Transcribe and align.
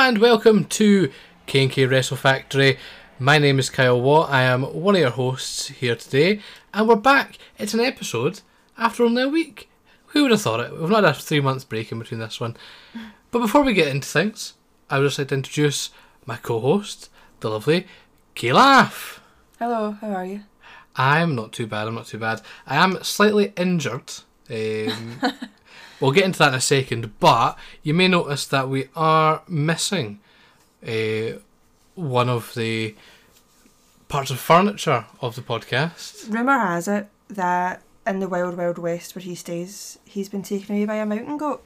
and 0.00 0.16
welcome 0.16 0.64
to 0.64 1.12
K&K 1.44 1.84
Wrestle 1.84 2.16
Factory. 2.16 2.78
My 3.18 3.36
name 3.36 3.58
is 3.58 3.68
Kyle 3.68 4.00
Watt. 4.00 4.30
I 4.30 4.44
am 4.44 4.62
one 4.62 4.94
of 4.94 5.00
your 5.02 5.10
hosts 5.10 5.68
here 5.68 5.94
today, 5.94 6.40
and 6.72 6.88
we're 6.88 6.96
back. 6.96 7.36
It's 7.58 7.74
an 7.74 7.80
episode 7.80 8.40
after 8.78 9.04
only 9.04 9.22
a 9.22 9.28
week. 9.28 9.68
Who 10.06 10.22
would 10.22 10.30
have 10.30 10.40
thought 10.40 10.60
it? 10.60 10.72
We've 10.72 10.88
not 10.88 11.04
had 11.04 11.16
a 11.16 11.18
three 11.18 11.42
months 11.42 11.64
break 11.64 11.92
in 11.92 11.98
between 11.98 12.18
this 12.18 12.40
one. 12.40 12.56
But 13.30 13.40
before 13.40 13.62
we 13.62 13.74
get 13.74 13.88
into 13.88 14.08
things, 14.08 14.54
I 14.88 14.98
would 14.98 15.04
just 15.04 15.18
like 15.18 15.28
to 15.28 15.34
introduce 15.34 15.90
my 16.24 16.36
co-host, 16.36 17.10
the 17.40 17.50
lovely 17.50 17.86
Kay 18.34 18.54
Laugh. 18.54 19.20
Hello, 19.58 19.98
how 20.00 20.12
are 20.12 20.24
you? 20.24 20.40
I'm 20.96 21.34
not 21.34 21.52
too 21.52 21.66
bad. 21.66 21.86
I'm 21.86 21.94
not 21.94 22.06
too 22.06 22.18
bad. 22.18 22.40
I 22.66 22.76
am 22.76 23.04
slightly 23.04 23.52
injured. 23.54 24.10
Um, 24.50 25.20
we'll 26.00 26.12
get 26.12 26.24
into 26.24 26.38
that 26.40 26.48
in 26.48 26.54
a 26.54 26.60
second. 26.60 27.18
But 27.20 27.58
you 27.82 27.94
may 27.94 28.08
notice 28.08 28.46
that 28.46 28.68
we 28.68 28.88
are 28.96 29.42
missing 29.48 30.20
uh, 30.86 31.38
one 31.94 32.28
of 32.28 32.54
the 32.54 32.94
parts 34.08 34.30
of 34.30 34.40
furniture 34.40 35.06
of 35.20 35.36
the 35.36 35.42
podcast. 35.42 36.32
Rumour 36.32 36.58
has 36.58 36.88
it 36.88 37.08
that 37.28 37.82
in 38.06 38.18
the 38.18 38.28
wild, 38.28 38.56
wild 38.56 38.78
west 38.78 39.14
where 39.14 39.22
he 39.22 39.34
stays, 39.34 39.98
he's 40.04 40.28
been 40.28 40.42
taken 40.42 40.74
away 40.74 40.86
by 40.86 40.96
a 40.96 41.06
mountain 41.06 41.36
goat. 41.36 41.62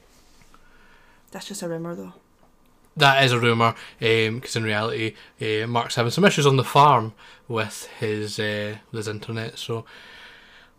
That's 1.31 1.47
just 1.47 1.63
a 1.63 1.67
rumour 1.67 1.95
though. 1.95 2.13
That 2.97 3.25
is 3.25 3.33
a 3.33 3.39
rumour, 3.39 3.75
because 3.99 4.55
in 4.55 4.63
reality, 4.63 5.15
uh, 5.41 5.67
Mark's 5.67 5.95
having 5.95 6.11
some 6.11 6.23
issues 6.23 6.45
on 6.45 6.55
the 6.55 6.63
farm 6.63 7.13
with 7.47 7.87
his 7.99 8.39
uh, 8.39 8.77
with 8.91 8.99
his 8.99 9.07
internet. 9.09 9.57
So, 9.57 9.83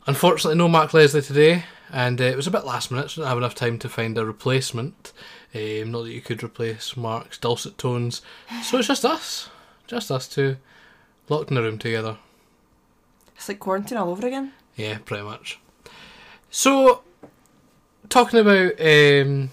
unfortunately, 0.07 0.57
no 0.57 0.67
Mark 0.67 0.95
Leslie 0.95 1.21
today, 1.21 1.65
and 1.93 2.21
uh, 2.21 2.25
it 2.25 2.37
was 2.37 2.47
a 2.47 2.51
bit 2.51 2.65
last 2.65 2.91
minute. 2.91 3.11
So, 3.11 3.23
I 3.23 3.25
didn't 3.25 3.29
have 3.29 3.39
enough 3.39 3.55
time 3.55 3.79
to 3.81 3.89
find 3.89 4.17
a 4.19 4.25
replacement. 4.25 5.13
Um, 5.55 5.93
not 5.93 6.03
that 6.03 6.13
you 6.13 6.21
could 6.21 6.43
replace 6.43 6.97
Mark's 6.97 7.39
dulcet 7.39 7.79
tones. 7.79 8.23
So 8.63 8.79
it's 8.79 8.89
just 8.89 9.05
us, 9.05 9.49
just 9.87 10.11
us 10.11 10.29
two, 10.29 10.57
locked 11.29 11.51
in 11.51 11.57
a 11.57 11.63
room 11.63 11.79
together. 11.79 12.19
It's 13.37 13.49
like 13.49 13.59
quarantine 13.59 13.99
all 13.99 14.11
over 14.11 14.27
again. 14.27 14.53
Yeah, 14.77 14.99
pretty 15.05 15.25
much. 15.25 15.59
So, 16.51 17.03
talking 18.09 18.41
about 18.41 18.73
um, 18.81 19.51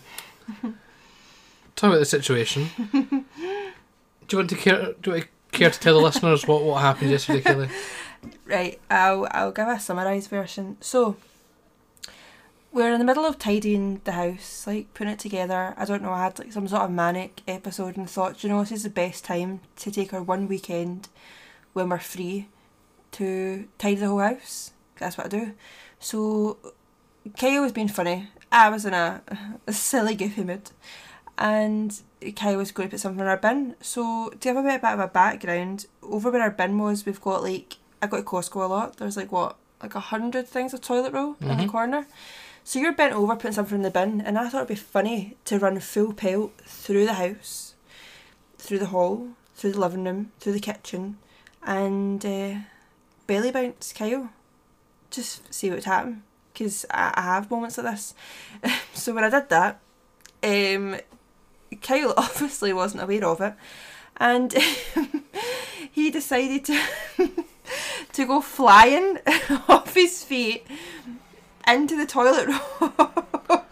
talking 1.76 1.90
about 1.90 2.00
the 2.00 2.06
situation. 2.06 2.70
do 2.92 3.26
you 4.32 4.38
want 4.38 4.50
to 4.50 4.56
care? 4.56 4.94
Do 5.02 5.16
I 5.16 5.24
care 5.52 5.70
to 5.70 5.80
tell 5.80 5.96
the 5.96 6.02
listeners 6.02 6.48
what 6.48 6.64
what 6.64 6.82
happened 6.82 7.12
yesterday, 7.12 7.42
Kelly? 7.42 7.70
Right, 8.46 8.80
I'll 8.90 9.28
I'll 9.32 9.52
give 9.52 9.68
a 9.68 9.78
summarised 9.78 10.30
version. 10.30 10.78
So 10.80 11.18
we're 12.74 12.92
in 12.92 13.00
the 13.00 13.06
middle 13.06 13.26
of 13.26 13.38
tidying 13.38 14.02
the 14.04 14.14
house, 14.14 14.66
like 14.68 14.94
putting 14.94 15.14
it 15.14 15.20
together. 15.20 15.74
I 15.78 15.86
don't 15.86 16.02
know, 16.02 16.12
I 16.12 16.24
had 16.24 16.40
like 16.40 16.52
some 16.52 16.68
sort 16.68 16.82
of 16.82 16.92
manic 16.92 17.42
episode 17.48 17.96
and 17.98 18.10
thought, 18.10 18.44
you 18.44 18.50
know, 18.50 18.60
this 18.62 18.72
is 18.72 18.84
the 18.84 18.90
best 18.90 19.24
time 19.26 19.62
to 19.78 19.92
take 19.92 20.14
our 20.14 20.24
one 20.24 20.48
weekend 20.48 21.08
when 21.74 21.90
we're 21.90 22.00
free 22.00 22.48
to 23.14 23.68
tidy 23.78 23.96
the 23.96 24.08
whole 24.08 24.20
house. 24.20 24.72
That's 24.98 25.18
what 25.18 25.28
I 25.28 25.30
do. 25.30 25.54
So 26.00 26.58
Kyle 27.38 27.62
was 27.62 27.72
being 27.72 27.88
funny. 27.88 28.30
I 28.52 28.70
was 28.70 28.86
in 28.86 28.94
a, 28.94 29.22
a 29.68 29.74
silly 29.74 30.16
goofy 30.16 30.44
mood. 30.44 30.72
And 31.38 32.00
Kyle 32.36 32.58
was 32.58 32.72
going 32.72 32.90
to 32.90 32.94
put 32.94 33.00
something 33.00 33.20
in 33.22 33.28
our 33.28 33.38
bin. 33.38 33.76
So 33.82 34.30
to 34.30 34.38
give 34.38 34.56
a 34.58 34.62
bit, 34.64 34.82
bit 34.82 34.92
of 34.92 35.00
a 35.00 35.08
background, 35.08 35.88
over 36.04 36.30
where 36.30 36.42
our 36.42 36.52
bin 36.52 36.78
was, 36.78 37.06
we've 37.06 37.22
got 37.22 37.42
like 37.44 37.78
I 38.02 38.08
go 38.08 38.18
to 38.18 38.24
Costco 38.24 38.64
a 38.64 38.68
lot. 38.68 38.98
There's 38.98 39.18
like 39.18 39.32
what, 39.32 39.56
like 39.82 39.96
a 39.96 40.00
hundred 40.00 40.48
things 40.48 40.74
of 40.74 40.82
toilet 40.82 41.14
roll 41.14 41.36
in 41.42 41.48
the 41.48 41.54
Mhm. 41.56 41.70
corner. 41.70 42.06
So 42.66 42.80
you're 42.80 42.94
bent 42.94 43.14
over 43.14 43.36
putting 43.36 43.52
something 43.52 43.76
in 43.76 43.82
the 43.82 43.92
bin, 43.92 44.22
and 44.22 44.38
I 44.38 44.48
thought 44.48 44.60
it'd 44.60 44.70
be 44.70 44.76
funny 44.76 45.36
to 45.46 45.60
run 45.60 45.80
full 45.80 46.14
pelt 46.14 46.54
through 46.66 47.06
the 47.06 47.16
house, 47.16 47.76
through 48.58 48.80
the 48.80 48.88
hall, 48.88 49.30
through 49.56 49.74
the 49.74 49.80
living 49.80 50.06
room, 50.06 50.32
through 50.40 50.54
the 50.54 50.60
kitchen, 50.62 51.18
and 51.62 52.26
uh, 52.26 52.56
belly 53.28 53.52
bounce 53.52 53.92
Kyle. 53.92 54.30
Just 55.12 55.54
see 55.54 55.70
what 55.70 55.76
would 55.76 55.86
happen, 55.86 56.24
because 56.54 56.86
I, 56.90 57.14
I 57.16 57.22
have 57.22 57.52
moments 57.52 57.78
like 57.78 57.88
this. 57.92 58.14
so 58.94 59.14
when 59.14 59.26
I 59.26 59.30
did 59.30 59.50
that, 59.50 59.80
um, 60.42 60.98
Kyle 61.82 62.14
obviously 62.18 62.72
wasn't 62.72 63.04
aware 63.04 63.26
of 63.26 63.42
it, 63.42 63.56
and 64.18 64.54
he 65.92 66.10
decided 66.10 66.64
to 66.66 66.82
to 68.14 68.26
go 68.26 68.40
flying 68.40 69.18
off 69.68 69.94
his 69.94 70.24
feet 70.24 70.66
into 71.68 71.98
the 71.98 72.06
toilet 72.06 72.48
roll, 72.48 73.64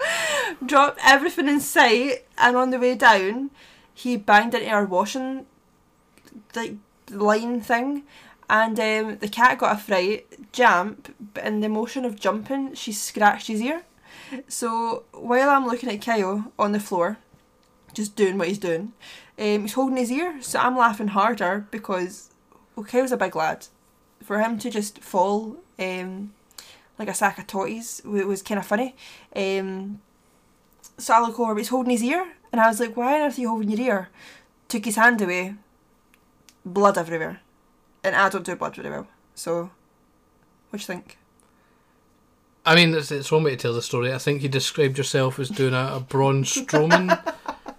dropped 0.65 0.99
everything 1.03 1.47
in 1.47 1.59
sight, 1.59 2.25
and 2.37 2.55
on 2.55 2.69
the 2.69 2.79
way 2.79 2.95
down, 2.95 3.51
he 3.93 4.17
banged 4.17 4.53
into 4.53 4.69
our 4.69 4.85
washing 4.85 5.45
like 6.55 6.75
line 7.09 7.61
thing, 7.61 8.03
and 8.49 8.79
um, 8.79 9.17
the 9.17 9.27
cat 9.27 9.59
got 9.59 9.75
a 9.75 9.79
fright, 9.79 10.51
jump, 10.51 11.13
but 11.33 11.45
in 11.45 11.61
the 11.61 11.69
motion 11.69 12.05
of 12.05 12.19
jumping, 12.19 12.73
she 12.73 12.91
scratched 12.91 13.47
his 13.47 13.61
ear. 13.61 13.83
So 14.47 15.03
while 15.11 15.49
I'm 15.49 15.65
looking 15.65 15.89
at 15.89 16.01
Kyle 16.01 16.51
on 16.57 16.71
the 16.71 16.79
floor, 16.79 17.17
just 17.93 18.15
doing 18.15 18.37
what 18.37 18.47
he's 18.47 18.57
doing, 18.57 18.93
um, 19.37 19.61
he's 19.61 19.73
holding 19.73 19.97
his 19.97 20.11
ear, 20.11 20.41
so 20.41 20.59
I'm 20.59 20.77
laughing 20.77 21.09
harder 21.09 21.67
because 21.71 22.31
well, 22.75 22.85
Kyle's 22.85 23.11
a 23.11 23.17
big 23.17 23.35
lad. 23.35 23.67
For 24.23 24.39
him 24.39 24.59
to 24.59 24.69
just 24.69 24.99
fall 24.99 25.57
um, 25.79 26.33
like 27.01 27.09
a 27.09 27.13
sack 27.15 27.39
of 27.39 27.47
totties 27.47 28.05
wa- 28.05 28.25
was 28.25 28.43
kind 28.43 28.59
of 28.59 28.65
funny. 28.65 28.95
Um, 29.35 30.01
so 30.99 31.15
I 31.15 31.21
look 31.21 31.39
over, 31.39 31.55
but 31.55 31.59
he's 31.59 31.69
holding 31.69 31.89
his 31.89 32.03
ear, 32.03 32.25
and 32.51 32.61
I 32.61 32.67
was 32.67 32.79
like, 32.79 32.95
"Why 32.95 33.15
on 33.15 33.27
earth 33.27 33.37
are 33.37 33.41
you 33.41 33.49
holding 33.49 33.71
your 33.71 33.81
ear?" 33.81 34.09
Took 34.67 34.85
his 34.85 34.95
hand 34.95 35.21
away, 35.21 35.55
blood 36.63 36.97
everywhere, 36.97 37.41
and 38.03 38.15
I 38.15 38.29
don't 38.29 38.45
do 38.45 38.55
blood 38.55 38.75
very 38.75 38.89
well. 38.91 39.07
So, 39.33 39.71
what 40.69 40.77
do 40.77 40.83
you 40.83 40.85
think? 40.85 41.17
I 42.63 42.75
mean, 42.75 42.93
it's, 42.93 43.11
it's 43.11 43.31
one 43.31 43.43
way 43.43 43.51
to 43.51 43.57
tell 43.57 43.73
the 43.73 43.81
story. 43.81 44.13
I 44.13 44.19
think 44.19 44.43
you 44.43 44.49
described 44.49 44.99
yourself 44.99 45.39
as 45.39 45.49
doing 45.49 45.73
a, 45.73 45.95
a 45.95 45.99
Braun 45.99 46.43
Strowman 46.43 47.19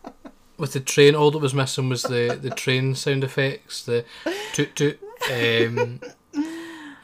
with 0.58 0.72
the 0.72 0.80
train. 0.80 1.14
All 1.14 1.30
that 1.30 1.38
was 1.38 1.54
missing 1.54 1.88
was 1.88 2.02
the, 2.02 2.36
the 2.42 2.50
train 2.50 2.96
sound 2.96 3.22
effects, 3.22 3.84
the 3.84 4.04
toot 4.52 4.74
toot. 4.74 4.98
Um, 5.30 6.00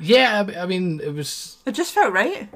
yeah, 0.00 0.44
I, 0.48 0.62
I 0.62 0.66
mean, 0.66 1.00
it 1.00 1.12
was. 1.14 1.58
It 1.66 1.72
just 1.72 1.92
felt 1.92 2.12
right. 2.12 2.48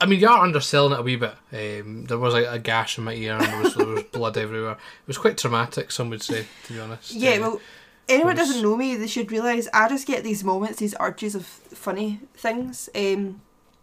I 0.00 0.06
mean, 0.06 0.20
you 0.20 0.28
are 0.28 0.44
underselling 0.44 0.92
it 0.92 1.00
a 1.00 1.02
wee 1.02 1.16
bit. 1.16 1.34
Um, 1.52 2.04
there 2.04 2.18
was 2.18 2.32
like 2.32 2.46
a 2.46 2.58
gash 2.60 2.98
in 2.98 3.04
my 3.04 3.14
ear 3.14 3.32
and 3.34 3.44
there 3.46 3.60
was, 3.62 3.74
there 3.74 3.86
was 3.86 4.04
blood 4.04 4.36
everywhere. 4.38 4.72
It 4.72 5.06
was 5.08 5.18
quite 5.18 5.36
traumatic, 5.36 5.90
some 5.90 6.08
would 6.10 6.22
say, 6.22 6.46
to 6.66 6.72
be 6.72 6.78
honest. 6.78 7.12
Yeah, 7.12 7.32
Uh, 7.32 7.40
well, 7.40 7.60
anyone 8.08 8.36
was- 8.36 8.46
doesn't 8.48 8.62
know 8.62 8.76
me, 8.76 8.94
they 8.94 9.08
should 9.08 9.32
realise 9.32 9.66
I 9.74 9.88
just 9.88 10.06
get 10.06 10.22
these 10.22 10.44
moments, 10.44 10.78
these 10.78 10.94
urges 11.00 11.34
of 11.34 11.44
funny 11.46 12.20
things. 12.36 12.88
Um, 12.94 13.40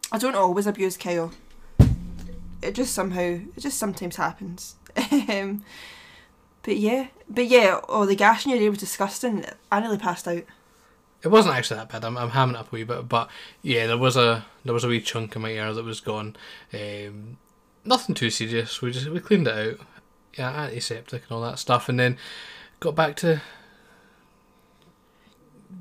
I 0.09 0.18
don't 0.18 0.36
always 0.36 0.68
abuse 0.68 0.96
Kyle. 0.96 1.34
It 2.62 2.74
just 2.76 2.94
somehow, 2.94 3.20
it 3.22 3.59
just 3.59 3.78
sometimes 3.78 4.16
happens. 4.16 4.76
um, 5.30 5.64
but 6.64 6.78
yeah, 6.78 7.08
but 7.30 7.47
yeah, 7.47 7.82
oh, 7.90 8.06
the 8.06 8.16
gash 8.16 8.46
in 8.46 8.52
your 8.53 8.62
ear 8.62 8.70
was 8.70 8.80
disgusting. 8.80 9.44
I 9.70 9.82
nearly 9.82 9.97
passed 9.97 10.28
out. 10.30 10.44
It 11.25 11.31
wasn't 11.31 11.56
actually 11.56 11.78
that 11.78 11.90
bad. 11.90 12.06
I'm, 12.06 12.18
I'm 12.18 12.30
hamming 12.30 12.52
it 12.52 12.58
up 12.58 12.72
a 12.72 12.75
wee 12.75 12.84
bit, 12.84 13.09
but 13.09 13.30
yeah, 13.63 13.88
there 13.88 13.97
was 13.97 14.16
a 14.16 14.46
there 14.63 14.75
was 14.75 14.84
a 14.84 14.88
wee 14.88 15.02
chunk 15.02 15.36
in 15.36 15.41
my 15.41 15.50
ear 15.50 15.74
that 15.74 15.84
was 15.84 16.00
gone. 16.00 16.36
Um, 16.72 17.38
nothing 17.84 18.13
too 18.13 18.30
serious. 18.30 18.80
We 18.80 18.91
just 18.91 19.09
we 19.09 19.19
cleaned 19.19 19.47
it 19.47 19.80
out. 19.80 19.88
Yeah, 20.38 20.52
antiseptic 20.52 21.24
and 21.24 21.31
all 21.31 21.41
that 21.41 21.58
stuff, 21.58 21.90
and 21.90 22.00
then 22.00 22.18
got 22.80 22.94
back 22.94 23.16
to 23.18 23.41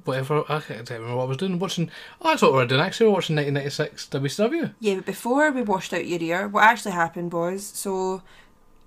whatever. 0.05 0.45
I 0.49 0.61
can't 0.61 0.89
remember 0.89 1.17
what 1.17 1.25
I 1.25 1.27
was 1.27 1.37
doing. 1.37 1.59
Watching. 1.59 1.91
Oh, 2.23 2.31
that's 2.31 2.41
what 2.41 2.53
we 2.53 2.59
were 2.59 2.67
doing. 2.67 2.81
Actually, 2.81 3.07
we 3.07 3.11
were 3.11 3.17
watching 3.17 3.37
1996 3.37 4.09
WCW. 4.09 4.75
Yeah, 4.81 4.95
but 4.95 5.05
before 5.05 5.51
we 5.51 5.61
washed 5.61 5.93
out 5.93 6.07
your 6.07 6.23
ear, 6.23 6.49
what 6.49 6.65
actually 6.65 6.93
happened 6.93 7.35
was, 7.35 7.67
so 7.67 8.23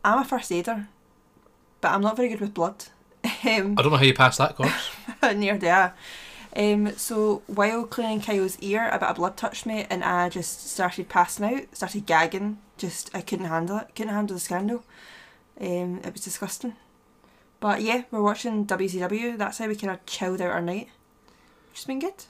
I'm 0.03 0.19
a 0.19 0.25
first 0.25 0.51
aider, 0.51 0.87
but 1.81 1.91
I'm 1.91 2.01
not 2.01 2.15
very 2.15 2.29
good 2.29 2.41
with 2.41 2.53
blood. 2.53 2.85
Um, 3.43 3.75
I 3.77 3.81
don't 3.81 3.91
know 3.91 3.97
how 3.97 4.03
you 4.03 4.13
passed 4.13 4.39
that 4.39 4.55
course. 4.55 4.89
near 5.35 5.57
there. 5.57 5.93
Um, 6.57 6.95
so 6.97 7.43
while 7.45 7.85
cleaning 7.85 8.19
Kyle's 8.19 8.57
ear, 8.59 8.89
a 8.89 8.97
bit 8.97 9.09
of 9.09 9.17
blood 9.17 9.37
touched 9.37 9.67
me, 9.67 9.85
and 9.91 10.03
I 10.03 10.27
just 10.29 10.67
started 10.71 11.07
passing 11.07 11.45
out, 11.45 11.75
started 11.75 12.07
gagging. 12.07 12.57
Just 12.77 13.11
I 13.13 13.21
couldn't 13.21 13.45
handle 13.45 13.77
it. 13.77 13.95
Couldn't 13.95 14.13
handle 14.13 14.35
the 14.35 14.39
scandal. 14.39 14.83
Um, 15.61 16.01
it 16.03 16.13
was 16.13 16.23
disgusting. 16.23 16.75
But 17.59 17.81
yeah, 17.81 18.03
we're 18.09 18.23
watching 18.23 18.65
WCW. 18.65 19.37
That's 19.37 19.59
how 19.59 19.67
we 19.67 19.75
kind 19.75 19.93
of 19.93 20.05
chilled 20.07 20.41
out 20.41 20.49
our 20.49 20.61
night. 20.61 20.89
Which 21.69 21.79
has 21.79 21.85
been 21.85 21.99
good. 21.99 22.25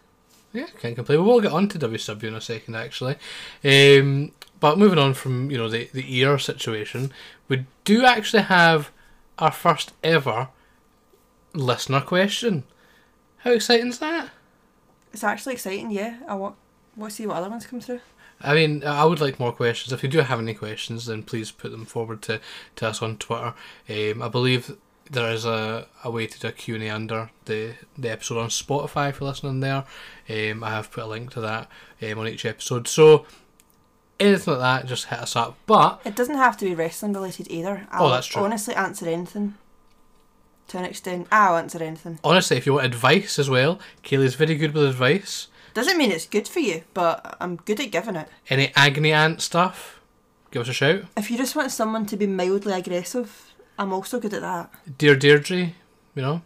Yeah, 0.52 0.68
can't 0.80 0.96
complain. 0.96 1.20
We 1.20 1.26
will 1.26 1.42
get 1.42 1.52
on 1.52 1.70
to 1.70 1.80
WCW 1.80 2.24
in 2.24 2.36
a 2.36 2.42
second, 2.42 2.76
actually. 2.76 3.16
Um, 3.64 4.32
but 4.60 4.78
moving 4.78 5.00
on 5.00 5.14
from 5.14 5.52
you 5.52 5.58
know 5.58 5.70
the 5.70 5.90
the 5.94 6.18
ear 6.18 6.38
situation, 6.38 7.14
we 7.48 7.66
do 7.86 8.04
actually 8.04 8.44
have 8.44 8.92
our 9.40 9.52
first 9.52 9.94
ever 10.04 10.50
listener 11.54 12.02
question. 12.02 12.64
How 13.48 13.54
exciting 13.54 13.88
is 13.88 14.00
that? 14.00 14.30
It's 15.14 15.24
actually 15.24 15.54
exciting. 15.54 15.90
Yeah, 15.90 16.18
I 16.28 16.36
want. 16.36 16.58
Want 16.98 17.12
to 17.12 17.16
see 17.16 17.26
what 17.26 17.38
other 17.38 17.50
ones 17.50 17.66
come 17.66 17.80
through. 17.80 18.02
I 18.42 18.54
mean, 18.54 18.84
I 18.84 19.06
would 19.06 19.22
like 19.22 19.40
more 19.40 19.54
questions. 19.54 19.94
If 19.94 20.04
you 20.04 20.10
do 20.10 20.20
have 20.20 20.38
any 20.40 20.54
questions, 20.54 21.06
then 21.06 21.24
please 21.24 21.50
put 21.50 21.72
them 21.72 21.86
forward 21.86 22.22
to, 22.24 22.42
to 22.76 22.88
us 22.90 23.02
on 23.02 23.16
Twitter. 23.18 23.54
Um, 23.90 24.22
I 24.22 24.28
believe 24.28 24.76
there 25.10 25.32
is 25.32 25.46
a, 25.46 25.88
a 26.04 26.12
way 26.12 26.28
to 26.28 26.38
do 26.40 26.50
a 26.50 26.52
Q&A 26.52 26.90
under 26.90 27.30
the, 27.46 27.76
the 27.98 28.10
episode 28.12 28.40
on 28.40 28.50
Spotify 28.50 29.10
if 29.12 29.22
you're 29.22 29.30
listening 29.30 29.62
there. 29.62 29.86
Um, 30.30 30.62
I 30.62 30.72
have 30.72 30.92
put 30.92 31.04
a 31.06 31.08
link 31.08 31.32
to 31.32 31.42
that 31.42 31.70
um, 32.02 32.20
on 32.20 32.28
each 32.28 32.44
episode. 32.46 32.88
So 32.90 33.26
anything 34.20 34.56
like 34.56 34.82
that, 34.82 34.90
just 34.90 35.06
hit 35.06 35.20
us 35.20 35.38
up. 35.38 35.56
But 35.68 36.02
It 36.04 36.16
doesn't 36.18 36.36
have 36.36 36.58
to 36.58 36.66
be 36.66 36.76
wrestling 36.76 37.14
related 37.14 37.48
either. 37.50 37.88
I'll 37.92 38.08
Oh, 38.08 38.10
that's 38.10 38.28
true. 38.28 38.44
honestly 38.44 38.76
answer 38.76 39.08
anything. 39.08 39.54
To 40.69 40.78
an 40.78 40.86
extent, 40.86 41.28
I'll 41.31 41.56
answer 41.58 41.81
anything. 41.81 42.19
honestly, 42.24 42.58
if 42.58 42.66
you 42.66 42.74
want 42.74 42.86
advice 42.86 43.40
as 43.40 43.50
well, 43.50 43.80
Kaylee's 44.04 44.36
very 44.36 44.56
good 44.56 44.74
with 44.74 44.84
advice. 44.84 45.48
Doesn't 45.74 45.98
mean 45.98 46.12
it's 46.12 46.25
good 46.25 46.48
for 46.48 46.60
you, 46.60 46.84
but 46.94 47.38
I'm 47.40 47.56
good 47.58 47.80
at 47.80 47.92
giving 47.92 48.16
it. 48.18 48.28
Any 48.50 48.72
agony 48.75 49.14
aunt 49.14 49.42
stuff, 49.42 50.02
give 50.52 50.64
us 50.64 50.69
a 50.69 50.74
shout. 50.74 51.04
If 51.16 51.31
you 51.31 51.38
just 51.38 51.56
want 51.56 51.72
someone 51.72 52.06
to 52.08 52.18
be 52.18 52.28
mildly 52.28 52.74
aggressive, 52.74 53.54
I'm 53.80 53.94
also 53.94 54.19
good 54.19 54.34
at 54.34 54.42
that. 54.42 54.72
Dear 54.98 55.16
Deirdre, 55.16 55.58
you 56.16 56.22
know, 56.22 56.42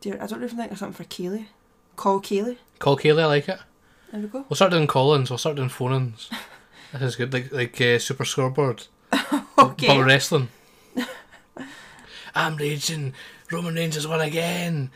Dear, 0.00 0.18
I 0.20 0.26
don't 0.26 0.42
even 0.42 0.56
think 0.56 0.70
there's 0.70 0.80
something 0.80 1.04
for 1.04 1.08
Keely. 1.08 1.48
Call 1.96 2.20
Keely. 2.20 2.58
call 2.78 2.96
Kaylee, 2.96 3.22
I 3.22 3.26
like 3.26 3.48
it. 3.48 3.58
There 4.10 4.20
we 4.20 4.26
go. 4.28 4.44
We'll 4.48 4.56
start 4.56 4.72
doing 4.72 4.86
call-ins, 4.86 5.30
we'll 5.30 5.38
start 5.38 5.56
doing 5.56 5.68
phone-ins. 5.68 6.30
This 6.92 7.02
is 7.02 7.16
good, 7.16 7.32
like 7.32 7.50
like 7.52 7.80
uh, 7.80 7.98
Super 7.98 8.24
Scoreboard. 8.24 8.86
Okay. 9.58 9.86
But 9.86 10.04
wrestling. 10.04 10.48
I'm 12.34 12.56
raging. 12.56 13.14
Roman 13.50 13.74
Reigns 13.74 13.94
has 13.94 14.06
won 14.08 14.20
again. 14.20 14.90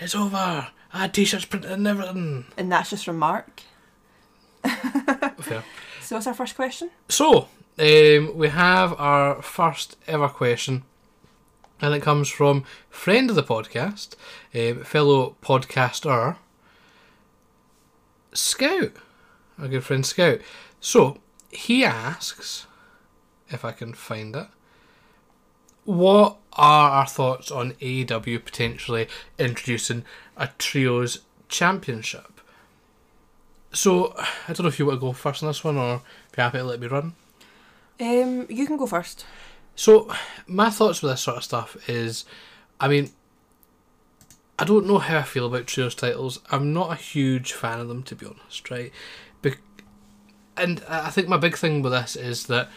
It's 0.00 0.14
over. 0.14 0.68
I 0.92 0.98
had 0.98 1.14
t-shirts 1.14 1.44
printed 1.44 1.70
and 1.70 1.86
everything. 1.86 2.46
And 2.56 2.72
that's 2.72 2.90
just 2.90 3.04
from 3.04 3.18
Mark. 3.18 3.62
Fair. 5.40 5.64
So 6.00 6.16
what's 6.16 6.26
our 6.26 6.34
first 6.34 6.56
question? 6.56 6.90
So, 7.08 7.48
um, 7.78 8.36
we 8.36 8.48
have 8.48 8.98
our 8.98 9.42
first 9.42 9.96
ever 10.06 10.28
question, 10.28 10.84
and 11.80 11.94
it 11.94 12.02
comes 12.02 12.28
from 12.28 12.64
friend 12.88 13.28
of 13.30 13.36
the 13.36 13.42
podcast, 13.42 14.14
um, 14.54 14.84
fellow 14.84 15.36
podcaster, 15.42 16.36
Scout, 18.32 18.92
our 19.58 19.68
good 19.68 19.84
friend 19.84 20.06
Scout. 20.06 20.40
So, 20.80 21.18
he 21.50 21.84
asks, 21.84 22.66
if 23.50 23.64
I 23.64 23.72
can 23.72 23.92
find 23.92 24.34
it, 24.34 24.46
what 25.88 26.36
are 26.52 26.90
our 26.90 27.06
thoughts 27.06 27.50
on 27.50 27.72
AEW 27.80 28.44
potentially 28.44 29.08
introducing 29.38 30.04
a 30.36 30.50
trios 30.58 31.20
championship? 31.48 32.42
So, 33.72 34.12
I 34.18 34.52
don't 34.52 34.64
know 34.64 34.68
if 34.68 34.78
you 34.78 34.84
want 34.84 34.98
to 34.98 35.06
go 35.06 35.14
first 35.14 35.42
on 35.42 35.48
this 35.48 35.64
one 35.64 35.78
or 35.78 36.02
if 36.30 36.36
you're 36.36 36.44
happy 36.44 36.58
to 36.58 36.64
let 36.64 36.80
me 36.80 36.88
run. 36.88 37.14
Um, 37.98 38.46
you 38.50 38.66
can 38.66 38.76
go 38.76 38.86
first. 38.86 39.24
So, 39.76 40.12
my 40.46 40.68
thoughts 40.68 41.00
with 41.00 41.10
this 41.10 41.22
sort 41.22 41.38
of 41.38 41.44
stuff 41.44 41.88
is, 41.88 42.26
I 42.78 42.88
mean, 42.88 43.10
I 44.58 44.64
don't 44.64 44.86
know 44.86 44.98
how 44.98 45.20
I 45.20 45.22
feel 45.22 45.46
about 45.46 45.66
trios 45.66 45.94
titles. 45.94 46.40
I'm 46.50 46.74
not 46.74 46.92
a 46.92 46.96
huge 46.96 47.54
fan 47.54 47.80
of 47.80 47.88
them, 47.88 48.02
to 48.02 48.14
be 48.14 48.26
honest, 48.26 48.70
right? 48.70 48.92
Be- 49.40 49.54
and 50.54 50.84
I 50.86 51.08
think 51.08 51.28
my 51.28 51.38
big 51.38 51.56
thing 51.56 51.80
with 51.80 51.92
this 51.92 52.14
is 52.14 52.46
that 52.48 52.68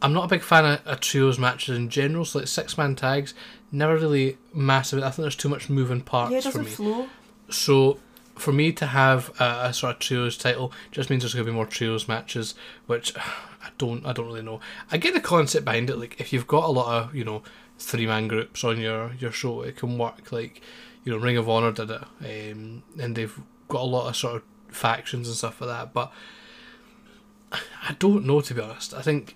I'm 0.00 0.12
not 0.12 0.24
a 0.24 0.28
big 0.28 0.42
fan 0.42 0.64
of, 0.64 0.86
of 0.86 1.00
trios 1.00 1.38
matches 1.38 1.76
in 1.76 1.88
general. 1.88 2.24
So, 2.24 2.38
like 2.38 2.48
six 2.48 2.78
man 2.78 2.94
tags, 2.94 3.34
never 3.72 3.96
really 3.96 4.38
massive. 4.54 5.02
I 5.02 5.10
think 5.10 5.24
there's 5.24 5.36
too 5.36 5.48
much 5.48 5.68
moving 5.68 6.00
parts 6.00 6.32
yeah, 6.32 6.38
it 6.38 6.52
for 6.52 6.58
me. 6.58 6.64
flow. 6.64 7.08
So 7.50 7.98
for 8.36 8.52
me 8.52 8.72
to 8.72 8.86
have 8.86 9.30
a, 9.40 9.66
a 9.66 9.72
sort 9.72 9.94
of 9.94 9.98
trios 9.98 10.36
title 10.36 10.72
just 10.92 11.10
means 11.10 11.22
there's 11.22 11.34
going 11.34 11.44
to 11.44 11.50
be 11.50 11.54
more 11.54 11.66
trios 11.66 12.08
matches, 12.08 12.54
which 12.86 13.16
I 13.18 13.70
don't 13.76 14.06
I 14.06 14.12
don't 14.12 14.26
really 14.26 14.42
know. 14.42 14.60
I 14.90 14.96
get 14.96 15.14
the 15.14 15.20
concept 15.20 15.64
behind 15.64 15.90
it. 15.90 15.98
Like 15.98 16.20
if 16.20 16.32
you've 16.32 16.46
got 16.46 16.64
a 16.64 16.72
lot 16.72 17.02
of 17.02 17.14
you 17.14 17.24
know 17.24 17.42
three 17.78 18.06
man 18.06 18.28
groups 18.28 18.64
on 18.64 18.80
your 18.80 19.12
your 19.18 19.32
show, 19.32 19.62
it 19.62 19.76
can 19.76 19.98
work. 19.98 20.30
Like 20.32 20.62
you 21.04 21.12
know 21.12 21.18
Ring 21.18 21.36
of 21.36 21.48
Honor 21.48 21.72
did 21.72 21.90
it, 21.90 22.02
um, 22.52 22.82
and 23.00 23.16
they've 23.16 23.38
got 23.68 23.82
a 23.82 23.84
lot 23.84 24.08
of 24.08 24.16
sort 24.16 24.36
of 24.36 24.42
factions 24.68 25.28
and 25.28 25.36
stuff 25.36 25.60
like 25.60 25.70
that. 25.70 25.92
But 25.92 26.12
I 27.52 27.96
don't 27.98 28.24
know 28.24 28.40
to 28.40 28.54
be 28.54 28.60
honest. 28.60 28.94
I 28.94 29.02
think 29.02 29.34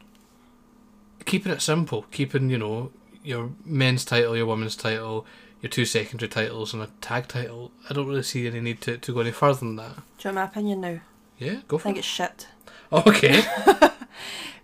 keeping 1.24 1.52
it 1.52 1.62
simple, 1.62 2.06
keeping 2.10 2.50
you 2.50 2.58
know 2.58 2.90
your 3.22 3.50
men's 3.64 4.04
title, 4.04 4.36
your 4.36 4.46
women's 4.46 4.76
title, 4.76 5.26
your 5.60 5.70
two 5.70 5.84
secondary 5.84 6.28
titles 6.28 6.74
and 6.74 6.82
a 6.82 6.88
tag 7.00 7.28
title. 7.28 7.70
I 7.88 7.94
don't 7.94 8.08
really 8.08 8.22
see 8.22 8.46
any 8.46 8.60
need 8.60 8.80
to, 8.82 8.98
to 8.98 9.14
go 9.14 9.20
any 9.20 9.30
further 9.30 9.60
than 9.60 9.76
that. 9.76 9.96
Do 10.18 10.28
you 10.28 10.34
want 10.34 10.36
my 10.36 10.44
opinion 10.44 10.80
now? 10.80 11.00
Yeah, 11.38 11.60
go 11.68 11.78
for 11.78 11.88
it. 11.88 11.90
I 11.90 11.94
think 11.94 11.96
it. 11.96 12.00
it's 12.00 12.08
shit. 12.08 12.48
Okay. 12.92 13.42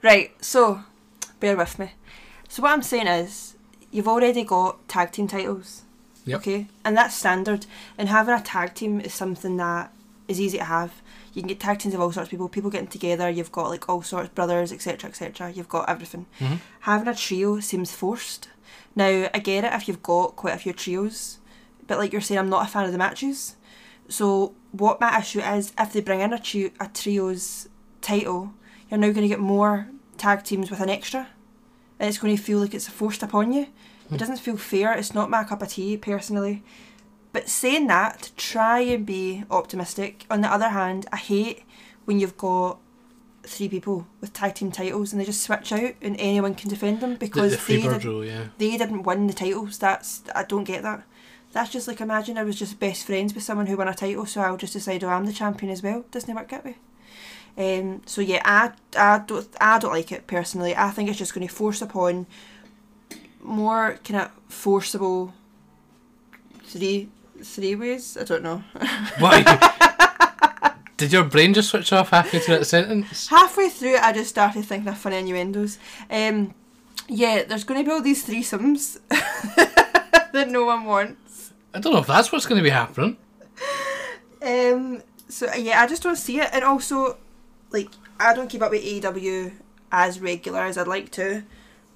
Right, 0.02 0.32
so 0.44 0.84
bear 1.40 1.56
with 1.56 1.78
me. 1.78 1.92
So 2.48 2.62
what 2.62 2.70
I'm 2.70 2.82
saying 2.82 3.08
is, 3.08 3.56
you've 3.90 4.06
already 4.06 4.44
got 4.44 4.86
tag 4.88 5.10
team 5.10 5.26
titles. 5.26 5.82
Yep. 6.24 6.38
Okay, 6.40 6.66
and 6.84 6.96
that's 6.96 7.16
standard. 7.16 7.66
And 7.96 8.08
having 8.08 8.34
a 8.34 8.40
tag 8.40 8.74
team 8.74 9.00
is 9.00 9.14
something 9.14 9.56
that 9.56 9.92
is 10.28 10.40
easy 10.40 10.58
to 10.58 10.64
have. 10.64 11.02
You 11.34 11.42
can 11.42 11.48
get 11.48 11.60
tag 11.60 11.78
teams 11.78 11.94
of 11.94 12.00
all 12.00 12.12
sorts 12.12 12.26
of 12.26 12.30
people. 12.30 12.48
People 12.48 12.70
getting 12.70 12.88
together. 12.88 13.28
You've 13.28 13.52
got 13.52 13.68
like 13.70 13.88
all 13.88 14.02
sorts 14.02 14.28
of 14.28 14.34
brothers, 14.34 14.72
etc., 14.72 15.10
etc. 15.10 15.50
You've 15.50 15.68
got 15.68 15.88
everything. 15.88 16.26
Mhm. 16.40 16.58
Having 16.80 17.08
a 17.08 17.14
trio 17.14 17.60
seems 17.60 17.92
forced. 17.92 18.48
Now 18.96 19.28
I 19.32 19.38
get 19.38 19.64
it 19.64 19.72
if 19.72 19.86
you've 19.88 20.02
got 20.02 20.36
quite 20.36 20.54
a 20.54 20.58
few 20.58 20.72
trios, 20.72 21.38
but 21.86 21.98
like 21.98 22.12
you're 22.12 22.20
saying, 22.20 22.38
I'm 22.38 22.48
not 22.50 22.66
a 22.66 22.70
fan 22.70 22.84
of 22.84 22.92
the 22.92 22.98
matches. 22.98 23.56
So 24.08 24.54
what 24.72 25.00
my 25.00 25.18
issue 25.18 25.40
is, 25.40 25.72
if 25.78 25.92
they 25.92 26.00
bring 26.00 26.20
in 26.20 26.32
a 26.32 26.38
trio, 26.38 26.70
a 26.80 26.88
trios 26.88 27.68
title, 28.00 28.52
you're 28.90 28.98
now 28.98 29.08
going 29.12 29.22
to 29.22 29.28
get 29.28 29.40
more 29.40 29.88
tag 30.16 30.42
teams 30.44 30.70
with 30.70 30.80
an 30.80 30.88
extra, 30.88 31.28
and 32.00 32.08
it's 32.08 32.18
going 32.18 32.34
to 32.36 32.42
feel 32.42 32.58
like 32.58 32.74
it's 32.74 32.88
forced 32.88 33.22
upon 33.22 33.52
you. 33.52 33.66
It 34.10 34.16
doesn't 34.16 34.38
feel 34.38 34.56
fair. 34.56 34.94
It's 34.94 35.12
not 35.12 35.28
my 35.28 35.44
cup 35.44 35.60
of 35.60 35.68
tea 35.68 35.98
personally. 35.98 36.62
But 37.32 37.48
saying 37.48 37.86
that, 37.88 38.30
try 38.36 38.80
and 38.80 39.04
be 39.04 39.44
optimistic. 39.50 40.24
On 40.30 40.40
the 40.40 40.52
other 40.52 40.70
hand, 40.70 41.06
I 41.12 41.16
hate 41.16 41.64
when 42.04 42.18
you've 42.18 42.38
got 42.38 42.78
three 43.42 43.68
people 43.68 44.06
with 44.20 44.32
tag 44.32 44.54
team 44.54 44.70
titles 44.70 45.12
and 45.12 45.20
they 45.20 45.24
just 45.24 45.42
switch 45.42 45.72
out 45.72 45.94
and 46.02 46.16
anyone 46.18 46.54
can 46.54 46.68
defend 46.68 47.00
them 47.00 47.16
because 47.16 47.52
the 47.52 47.74
they, 47.74 47.82
Freebird 47.82 47.94
did, 47.94 48.04
rule, 48.04 48.24
yeah. 48.24 48.48
they 48.58 48.76
didn't 48.76 49.02
win 49.02 49.26
the 49.26 49.32
titles. 49.32 49.78
That's 49.78 50.22
I 50.34 50.44
don't 50.44 50.64
get 50.64 50.82
that. 50.82 51.04
That's 51.52 51.70
just 51.70 51.88
like 51.88 52.00
imagine 52.00 52.36
I 52.36 52.44
was 52.44 52.58
just 52.58 52.78
best 52.78 53.06
friends 53.06 53.34
with 53.34 53.42
someone 53.42 53.66
who 53.66 53.76
won 53.76 53.88
a 53.88 53.94
title, 53.94 54.26
so 54.26 54.40
I'll 54.40 54.56
just 54.56 54.74
decide 54.74 55.02
oh 55.04 55.08
I'm 55.08 55.26
the 55.26 55.32
champion 55.32 55.72
as 55.72 55.82
well. 55.82 56.04
Doesn't 56.10 56.34
work 56.34 56.48
that 56.48 56.64
way. 56.64 56.76
Um, 57.56 58.02
so 58.06 58.20
yeah, 58.20 58.42
I, 58.44 58.72
I 58.96 59.18
don't 59.18 59.48
I 59.60 59.78
don't 59.78 59.92
like 59.92 60.12
it 60.12 60.26
personally. 60.26 60.76
I 60.76 60.90
think 60.90 61.08
it's 61.08 61.18
just 61.18 61.34
going 61.34 61.46
to 61.46 61.52
force 61.52 61.82
upon 61.82 62.26
more 63.40 63.98
kind 64.04 64.20
of 64.20 64.30
forcible 64.48 65.32
three 66.64 67.08
three 67.44 67.74
ways. 67.74 68.16
I 68.20 68.24
don't 68.24 68.42
know. 68.42 68.62
What? 69.18 69.44
Did 70.96 71.12
your 71.12 71.24
brain 71.24 71.54
just 71.54 71.70
switch 71.70 71.92
off 71.92 72.10
halfway 72.10 72.40
through 72.40 72.58
that 72.58 72.64
sentence? 72.64 73.28
Halfway 73.28 73.68
through 73.68 73.96
I 73.98 74.12
just 74.12 74.30
started 74.30 74.64
thinking 74.64 74.88
of 74.88 74.98
funny 74.98 75.18
innuendos. 75.18 75.78
Um, 76.10 76.54
yeah, 77.08 77.44
there's 77.44 77.62
going 77.62 77.80
to 77.80 77.88
be 77.88 77.92
all 77.92 78.02
these 78.02 78.26
threesomes 78.26 78.98
that 79.08 80.48
no 80.50 80.64
one 80.64 80.84
wants. 80.84 81.52
I 81.72 81.78
don't 81.78 81.92
know 81.92 82.00
if 82.00 82.08
that's 82.08 82.32
what's 82.32 82.46
going 82.46 82.58
to 82.58 82.64
be 82.64 82.70
happening. 82.70 83.16
Um, 84.42 85.02
so 85.28 85.52
yeah, 85.54 85.80
I 85.80 85.86
just 85.86 86.02
don't 86.02 86.16
see 86.16 86.40
it, 86.40 86.50
and 86.52 86.64
also, 86.64 87.16
like, 87.70 87.90
I 88.18 88.34
don't 88.34 88.48
keep 88.48 88.62
up 88.62 88.70
with 88.72 88.82
AEW 88.82 89.52
as 89.92 90.20
regular 90.20 90.62
as 90.62 90.76
I'd 90.76 90.88
like 90.88 91.10
to, 91.12 91.44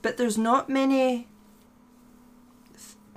but 0.01 0.17
there's 0.17 0.39
not 0.39 0.69
many 0.69 1.27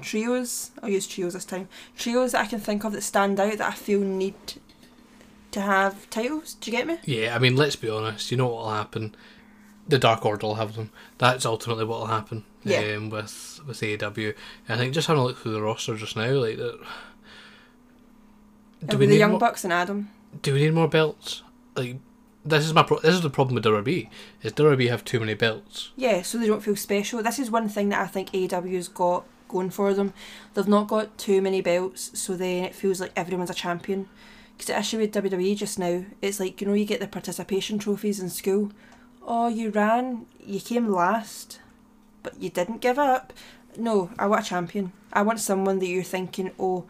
trios. 0.06 0.72
I'll 0.82 0.90
use 0.90 1.08
trios 1.08 1.34
this 1.34 1.46
time. 1.46 1.68
Trios 1.98 2.32
that 2.32 2.42
I 2.42 2.46
can 2.48 2.60
think 2.60 2.84
of 2.86 2.94
that 2.94 3.02
stand 3.02 3.40
out 3.40 3.58
that 3.58 3.72
I 3.74 3.76
feel 3.76 4.00
need 4.00 4.36
to 5.52 5.62
have 5.62 6.10
titles. 6.10 6.54
Do 6.56 6.72
you 6.72 6.78
get 6.78 6.88
me? 6.88 6.98
Yeah, 7.04 7.36
I 7.36 7.40
mean, 7.40 7.56
let's 7.56 7.76
be 7.76 7.90
honest. 7.90 8.32
You 8.32 8.38
know 8.38 8.48
what 8.48 8.64
will 8.66 8.72
happen? 8.74 9.16
The 9.88 10.00
Dark 10.00 10.26
Order 10.26 10.48
will 10.48 10.56
have 10.56 10.76
them. 10.76 10.92
That's 11.18 11.46
ultimately 11.46 11.86
what 11.86 12.00
will 12.00 12.08
happen 12.08 12.44
Yeah. 12.64 12.96
um, 12.98 13.10
with 13.10 13.60
with 13.68 13.80
AEW. 13.82 14.34
I 14.70 14.78
think 14.78 14.94
just 14.94 15.08
having 15.08 15.22
a 15.22 15.26
look 15.26 15.38
through 15.40 15.54
the 15.54 15.62
roster 15.62 15.96
just 15.96 16.16
now, 16.16 16.32
like, 16.32 16.58
that. 16.58 16.80
It'll 18.82 19.00
be 19.00 19.06
the 19.08 19.18
Young 19.18 19.38
Bucks 19.40 19.64
and 19.64 19.74
Adam. 19.74 20.10
do 20.42 20.54
we 20.54 20.60
need 20.62 20.74
more 20.74 20.88
belts? 20.88 21.42
Like, 21.76 21.98
this 22.44 22.66
is 22.66 22.74
my 22.74 22.84
pro- 22.84 23.00
this 23.00 23.16
is 23.16 23.22
the 23.22 23.30
problem 23.30 23.56
with 23.56 23.64
WWE. 23.64 24.10
Is 24.44 24.54
WWE 24.54 24.90
have 24.90 25.04
too 25.06 25.20
many 25.20 25.34
belts? 25.34 25.92
Yeah, 25.96 26.22
so 26.22 26.38
they 26.38 26.48
don't 26.48 26.62
feel 26.64 26.76
special. 26.76 27.24
This 27.24 27.40
is 27.40 27.50
one 27.50 27.70
thing 27.70 27.90
that 27.90 28.02
I 28.02 28.08
think 28.08 28.32
AEW's 28.32 28.88
got 28.88 29.26
going 29.56 29.70
for 29.70 29.94
them. 29.94 30.14
They've 30.54 30.68
not 30.68 30.88
got 30.88 31.18
too 31.18 31.42
many 31.42 31.62
belts, 31.62 32.12
so 32.20 32.36
then 32.36 32.64
it 32.66 32.76
feels 32.76 33.00
like 33.00 33.12
everyone's 33.16 33.50
a 33.50 33.54
champion. 33.54 34.08
Because 34.54 34.68
the 34.68 34.80
issue 34.80 34.98
with 35.00 35.14
WWE 35.14 35.56
just 35.58 35.80
now, 35.80 36.06
it's 36.22 36.40
like, 36.40 36.62
you 36.62 36.68
know, 36.68 36.74
you 36.74 36.86
get 36.86 37.00
the 37.00 37.08
participation 37.08 37.80
trophies 37.80 38.20
in 38.20 38.30
school. 38.30 38.72
Oh, 39.26 39.48
you 39.48 39.70
ran, 39.70 40.26
you 40.40 40.60
came 40.60 40.88
last, 40.88 41.60
but 42.24 42.40
you 42.42 42.50
didn't 42.50 42.82
give 42.82 43.00
up. 43.00 43.34
No, 43.78 44.10
I 44.20 44.28
want 44.28 44.46
a 44.46 44.50
champion. 44.50 44.92
I 45.12 45.22
want 45.24 45.40
someone 45.40 45.80
that 45.80 45.88
you're 45.88 46.04
thinking, 46.04 46.52
oh, 46.60 46.86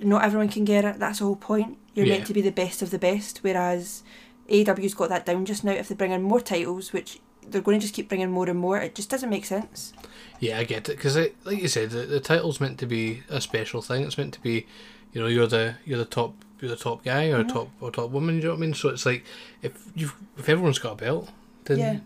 not 0.00 0.24
everyone 0.24 0.48
can 0.48 0.64
get 0.64 0.84
it. 0.84 0.98
That's 0.98 1.18
the 1.18 1.24
whole 1.24 1.36
point. 1.36 1.78
You're 1.94 2.06
Yeah. 2.06 2.14
meant 2.14 2.26
to 2.28 2.34
be 2.34 2.42
the 2.42 2.52
best 2.52 2.82
of 2.82 2.90
the 2.90 2.98
best. 2.98 3.38
Whereas 3.42 4.02
AEW's 4.48 4.94
got 4.94 5.08
that 5.08 5.26
down 5.26 5.44
just 5.44 5.64
now. 5.64 5.72
If 5.72 5.88
they 5.88 5.94
bring 5.94 6.12
in 6.12 6.22
more 6.22 6.40
titles, 6.40 6.92
which 6.92 7.20
they're 7.50 7.62
going 7.62 7.80
to 7.80 7.84
just 7.84 7.94
keep 7.94 8.08
bringing 8.08 8.30
more 8.30 8.48
and 8.48 8.58
more. 8.58 8.78
It 8.78 8.94
just 8.94 9.10
doesn't 9.10 9.30
make 9.30 9.44
sense. 9.46 9.92
Yeah, 10.40 10.58
I 10.58 10.64
get 10.64 10.88
it 10.88 10.96
because, 10.96 11.16
like 11.16 11.60
you 11.60 11.68
said, 11.68 11.90
the, 11.90 12.02
the 12.02 12.20
title's 12.20 12.60
meant 12.60 12.78
to 12.78 12.86
be 12.86 13.22
a 13.28 13.40
special 13.40 13.82
thing. 13.82 14.02
It's 14.04 14.16
meant 14.18 14.34
to 14.34 14.40
be, 14.40 14.66
you 15.12 15.20
know, 15.20 15.26
you're 15.26 15.46
the 15.48 15.74
you're 15.84 15.98
the 15.98 16.04
top 16.04 16.34
you're 16.60 16.70
the 16.70 16.76
top 16.76 17.04
guy 17.04 17.26
or 17.30 17.42
Mhm. 17.44 17.52
top 17.52 17.70
or 17.80 17.90
top 17.90 18.10
woman. 18.10 18.36
You 18.36 18.42
know 18.44 18.48
what 18.50 18.56
I 18.56 18.60
mean? 18.60 18.74
So 18.74 18.88
it's 18.90 19.04
like 19.06 19.24
if 19.62 19.72
you 19.94 20.10
if 20.36 20.48
everyone's 20.48 20.78
got 20.78 20.92
a 20.92 20.96
belt, 20.96 21.28
then 21.64 21.78
Yeah. 21.78 21.98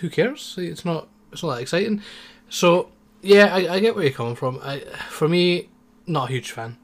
who 0.00 0.10
cares? 0.10 0.54
It's 0.58 0.84
not 0.84 1.08
it's 1.32 1.42
not 1.42 1.54
that 1.54 1.62
exciting. 1.62 2.02
So 2.50 2.90
yeah, 3.22 3.54
I, 3.54 3.74
I 3.74 3.80
get 3.80 3.94
where 3.94 4.04
you're 4.04 4.12
coming 4.12 4.36
from. 4.36 4.60
I 4.62 4.80
for 5.08 5.28
me, 5.28 5.68
not 6.06 6.28
a 6.28 6.32
huge 6.32 6.50
fan. 6.50 6.76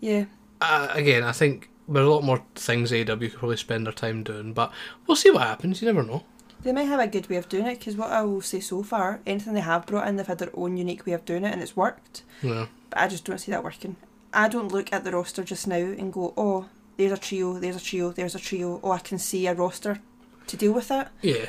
Yeah. 0.00 0.24
Uh, 0.60 0.88
again, 0.92 1.22
I 1.24 1.32
think 1.32 1.68
there's 1.88 2.06
a 2.06 2.10
lot 2.10 2.24
more 2.24 2.42
things 2.54 2.90
AEW 2.90 3.30
could 3.30 3.38
probably 3.38 3.56
spend 3.58 3.86
their 3.86 3.92
time 3.92 4.22
doing, 4.24 4.52
but 4.54 4.72
we'll 5.06 5.16
see 5.16 5.30
what 5.30 5.42
happens. 5.42 5.80
You 5.82 5.86
never 5.86 6.02
know. 6.02 6.24
They 6.62 6.72
might 6.72 6.84
have 6.84 7.00
a 7.00 7.06
good 7.06 7.28
way 7.28 7.36
of 7.36 7.48
doing 7.48 7.66
it 7.66 7.78
because 7.78 7.96
what 7.96 8.10
I 8.10 8.22
will 8.22 8.40
say 8.40 8.60
so 8.60 8.82
far, 8.82 9.20
anything 9.26 9.54
they 9.54 9.60
have 9.60 9.86
brought 9.86 10.08
in, 10.08 10.16
they've 10.16 10.26
had 10.26 10.38
their 10.38 10.50
own 10.54 10.76
unique 10.76 11.06
way 11.06 11.12
of 11.12 11.24
doing 11.24 11.44
it 11.44 11.52
and 11.52 11.62
it's 11.62 11.76
worked. 11.76 12.22
Yeah. 12.42 12.66
But 12.90 12.98
I 12.98 13.08
just 13.08 13.24
don't 13.24 13.38
see 13.38 13.52
that 13.52 13.62
working. 13.62 13.96
I 14.32 14.48
don't 14.48 14.72
look 14.72 14.92
at 14.92 15.04
the 15.04 15.12
roster 15.12 15.44
just 15.44 15.66
now 15.68 15.76
and 15.76 16.12
go, 16.12 16.34
oh, 16.36 16.68
there's 16.96 17.12
a 17.12 17.18
trio, 17.18 17.58
there's 17.58 17.76
a 17.76 17.80
trio, 17.80 18.10
there's 18.10 18.34
a 18.34 18.40
trio. 18.40 18.80
Oh, 18.82 18.90
I 18.90 18.98
can 18.98 19.18
see 19.18 19.46
a 19.46 19.54
roster 19.54 20.00
to 20.48 20.56
deal 20.56 20.72
with 20.72 20.88
that. 20.88 21.12
Yeah, 21.22 21.46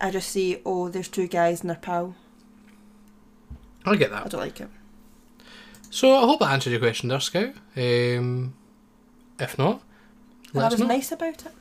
I 0.00 0.10
just 0.10 0.28
see, 0.30 0.60
oh, 0.64 0.88
there's 0.88 1.08
two 1.08 1.26
guys 1.26 1.62
and 1.62 1.70
their 1.70 1.76
pal. 1.76 2.14
I 3.84 3.96
get 3.96 4.10
that. 4.10 4.26
I 4.26 4.28
don't 4.28 4.40
like 4.40 4.60
it. 4.60 4.68
So 5.90 6.16
I 6.16 6.20
hope 6.20 6.42
I 6.42 6.52
answered 6.52 6.70
your 6.70 6.80
question 6.80 7.08
there, 7.08 7.20
Scout. 7.20 7.54
Um, 7.76 8.54
if 9.38 9.58
not, 9.58 9.82
let 10.52 10.64
I 10.66 10.68
was 10.70 10.80
know. 10.80 10.86
nice 10.86 11.12
about 11.12 11.46
it. 11.46 11.52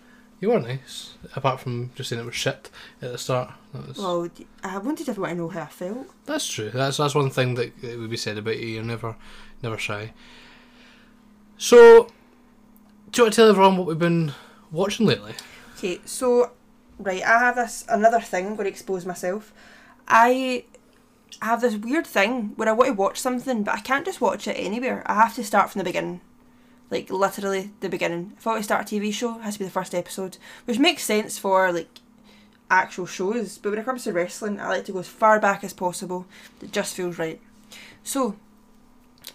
You 0.44 0.50
were 0.50 0.60
nice, 0.60 1.14
apart 1.38 1.62
from 1.62 1.92
just 1.96 2.10
saying 2.10 2.22
it 2.22 2.26
was 2.26 2.36
shit 2.36 2.70
at 3.02 3.14
the 3.14 3.18
start. 3.18 3.54
That 3.74 3.88
was, 3.88 3.98
Well, 3.98 4.28
I 4.62 4.78
wanted 4.78 5.08
everyone 5.08 5.30
to 5.30 5.36
know 5.38 5.48
how 5.48 5.62
I 5.62 5.68
felt. 5.68 6.08
that's 6.26 6.46
true. 6.46 6.70
That's 6.70 6.98
that's 6.98 7.16
one 7.16 7.30
thing 7.30 7.56
that, 7.56 7.80
that 7.80 7.98
would 7.98 8.10
be 8.10 8.18
said 8.18 8.38
about 8.38 8.60
you. 8.60 8.68
You're 8.68 8.84
never 8.84 9.16
never 9.62 9.78
shy. 9.78 10.12
So, 11.58 12.10
do 13.12 13.22
you 13.22 13.24
want 13.24 13.34
to 13.34 13.36
tell 13.38 13.48
everyone 13.48 13.78
what 13.78 13.88
we've 13.88 13.98
been 13.98 14.34
watching 14.70 15.06
lately? 15.06 15.32
Okay, 15.78 16.02
so 16.04 16.52
right, 17.00 17.24
I 17.24 17.40
have 17.40 17.56
this 17.56 17.86
another 17.88 18.20
thing. 18.20 18.46
I'm 18.48 18.56
going 18.58 18.66
to 18.66 18.70
expose 18.70 19.06
myself. 19.06 19.54
I 20.10 20.66
have 21.42 21.62
this 21.62 21.78
weird 21.78 22.06
thing 22.06 22.52
where 22.58 22.68
I 22.68 22.74
want 22.74 22.90
to 22.90 22.94
watch 22.96 23.18
something, 23.18 23.64
but 23.64 23.76
I 23.76 23.80
can't 23.80 24.04
just 24.04 24.20
watch 24.20 24.46
it 24.50 24.58
anywhere. 24.60 25.04
I 25.06 25.14
have 25.14 25.36
to 25.36 25.44
start 25.46 25.70
from 25.70 25.80
the 25.80 25.86
beginning, 25.86 26.20
like 26.94 27.10
literally 27.10 27.72
the 27.80 27.90
beginning. 27.90 28.34
If 28.38 28.46
I 28.46 28.52
want 28.52 28.60
to 28.60 28.64
start 28.64 28.90
a 28.90 28.96
TV 28.96 29.12
show, 29.12 29.40
it 29.40 29.42
has 29.42 29.56
to 29.56 29.60
be 29.60 29.66
the 29.66 29.72
first 29.72 29.96
episode, 29.96 30.38
which 30.66 30.80
makes 30.80 31.04
sense 31.04 31.40
for 31.40 31.72
like 31.72 31.90
actual 32.70 33.08
shows. 33.08 33.58
But 33.58 33.72
when 33.72 33.80
it 33.80 33.86
comes 33.86 34.04
to 34.04 34.14
wrestling, 34.14 34.60
I 34.60 34.70
like 34.70 34.86
to 34.86 34.94
go 34.94 35.00
as 35.00 35.08
far 35.08 35.40
back 35.40 35.64
as 35.64 35.74
possible. 35.74 36.28
It 36.62 36.72
just 36.72 36.96
feels 36.96 37.18
right. 37.18 37.42
So, 38.04 38.36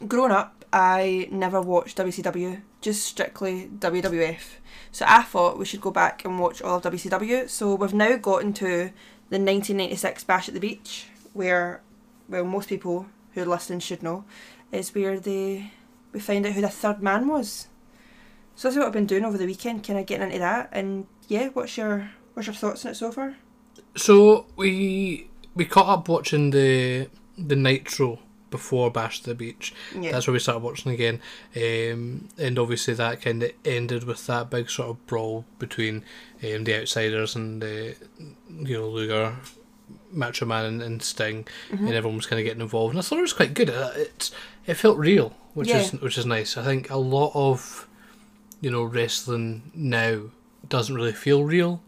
growing 0.06 0.32
up, 0.32 0.64
I 0.72 1.28
never 1.32 1.60
watched 1.60 1.98
WCW, 1.98 2.62
just 2.80 3.04
strictly 3.04 3.68
WWF. 3.78 4.58
So 4.92 5.04
I 5.08 5.22
thought 5.22 5.58
we 5.58 5.64
should 5.64 5.80
go 5.80 5.90
back 5.90 6.24
and 6.24 6.38
watch 6.38 6.62
all 6.62 6.76
of 6.76 6.84
WCW. 6.84 7.48
So 7.48 7.74
we've 7.74 7.92
now 7.92 8.16
gotten 8.16 8.52
to 8.54 8.90
the 9.30 9.38
1996 9.38 10.24
Bash 10.24 10.48
at 10.48 10.54
the 10.54 10.60
Beach, 10.60 11.06
where, 11.32 11.82
well, 12.28 12.44
most 12.44 12.68
people 12.68 13.06
who 13.32 13.42
are 13.42 13.46
listening 13.46 13.80
should 13.80 14.02
know, 14.02 14.24
is 14.70 14.94
where 14.94 15.18
they 15.18 15.72
we 16.12 16.20
find 16.20 16.46
out 16.46 16.52
who 16.52 16.60
the 16.60 16.68
third 16.68 17.02
man 17.02 17.28
was. 17.28 17.68
So 18.54 18.68
that's 18.68 18.76
what 18.76 18.86
I've 18.86 18.92
been 18.92 19.06
doing 19.06 19.24
over 19.24 19.38
the 19.38 19.46
weekend, 19.46 19.84
kind 19.86 19.98
of 19.98 20.06
getting 20.06 20.26
into 20.26 20.40
that. 20.40 20.70
And 20.72 21.06
yeah, 21.28 21.48
what's 21.48 21.76
your 21.76 22.10
what's 22.34 22.46
your 22.46 22.54
thoughts 22.54 22.84
on 22.84 22.92
it 22.92 22.94
so 22.96 23.12
far? 23.12 23.36
So 23.96 24.46
we 24.56 25.28
we 25.54 25.64
caught 25.64 25.88
up 25.88 26.08
watching 26.08 26.50
the 26.50 27.08
the 27.36 27.56
Nitro 27.56 28.18
before 28.50 28.90
Bash 28.90 29.20
to 29.20 29.30
the 29.30 29.34
Beach. 29.34 29.74
Yeah, 29.94 30.12
That's 30.12 30.26
where 30.26 30.32
we 30.32 30.38
started 30.38 30.62
watching 30.62 30.92
again, 30.92 31.20
um, 31.54 32.28
and 32.38 32.58
obviously 32.58 32.94
that 32.94 33.20
kind 33.20 33.42
of 33.42 33.52
ended 33.64 34.04
with 34.04 34.26
that 34.26 34.50
big 34.50 34.70
sort 34.70 34.88
of 34.88 35.06
brawl 35.06 35.44
between 35.58 36.04
um, 36.42 36.64
the 36.64 36.80
Outsiders 36.80 37.36
and 37.36 37.62
uh, 37.62 37.66
you 38.48 38.78
know 38.78 38.88
Luger, 38.88 39.36
Macho 40.12 40.46
Man, 40.46 40.64
and, 40.64 40.82
and 40.82 41.02
Sting, 41.02 41.46
Mhm. 41.70 41.80
and 41.80 41.94
everyone 41.94 42.16
was 42.16 42.26
kind 42.26 42.40
of 42.40 42.44
getting 42.44 42.62
involved. 42.62 42.92
And 42.94 42.98
I 42.98 43.02
thought 43.02 43.18
it 43.18 43.22
was 43.22 43.32
quite 43.32 43.54
good. 43.54 43.70
Uh, 43.70 43.90
It 43.96 44.30
it 44.66 44.74
felt 44.74 44.98
real, 44.98 45.34
which 45.54 45.70
is 45.70 45.92
which 45.92 46.18
is 46.18 46.26
nice. 46.26 46.56
I 46.56 46.62
think 46.64 46.90
a 46.90 46.96
lot 46.96 47.32
of 47.34 47.86
you 48.60 48.70
know 48.70 48.82
wrestling 48.84 49.70
now 49.74 50.22
doesn't 50.68 50.94
really 50.94 51.12
feel 51.12 51.44
real. 51.44 51.80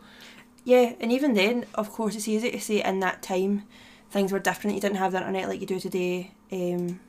Yeah, 0.64 0.92
and 1.00 1.10
even 1.10 1.34
then, 1.34 1.64
of 1.74 1.90
course, 1.90 2.14
it's 2.14 2.28
easy 2.28 2.50
to 2.50 2.60
say 2.60 2.82
in 2.84 3.00
that 3.00 3.22
time 3.22 3.62
things 4.10 4.30
were 4.32 4.38
different. 4.38 4.74
You 4.74 4.80
didn't 4.80 4.98
have 4.98 5.12
the 5.12 5.18
internet 5.18 5.48
like 5.48 5.60
you 5.60 5.66
do 5.66 5.80
today. 5.80 6.32
Um, 6.52 7.00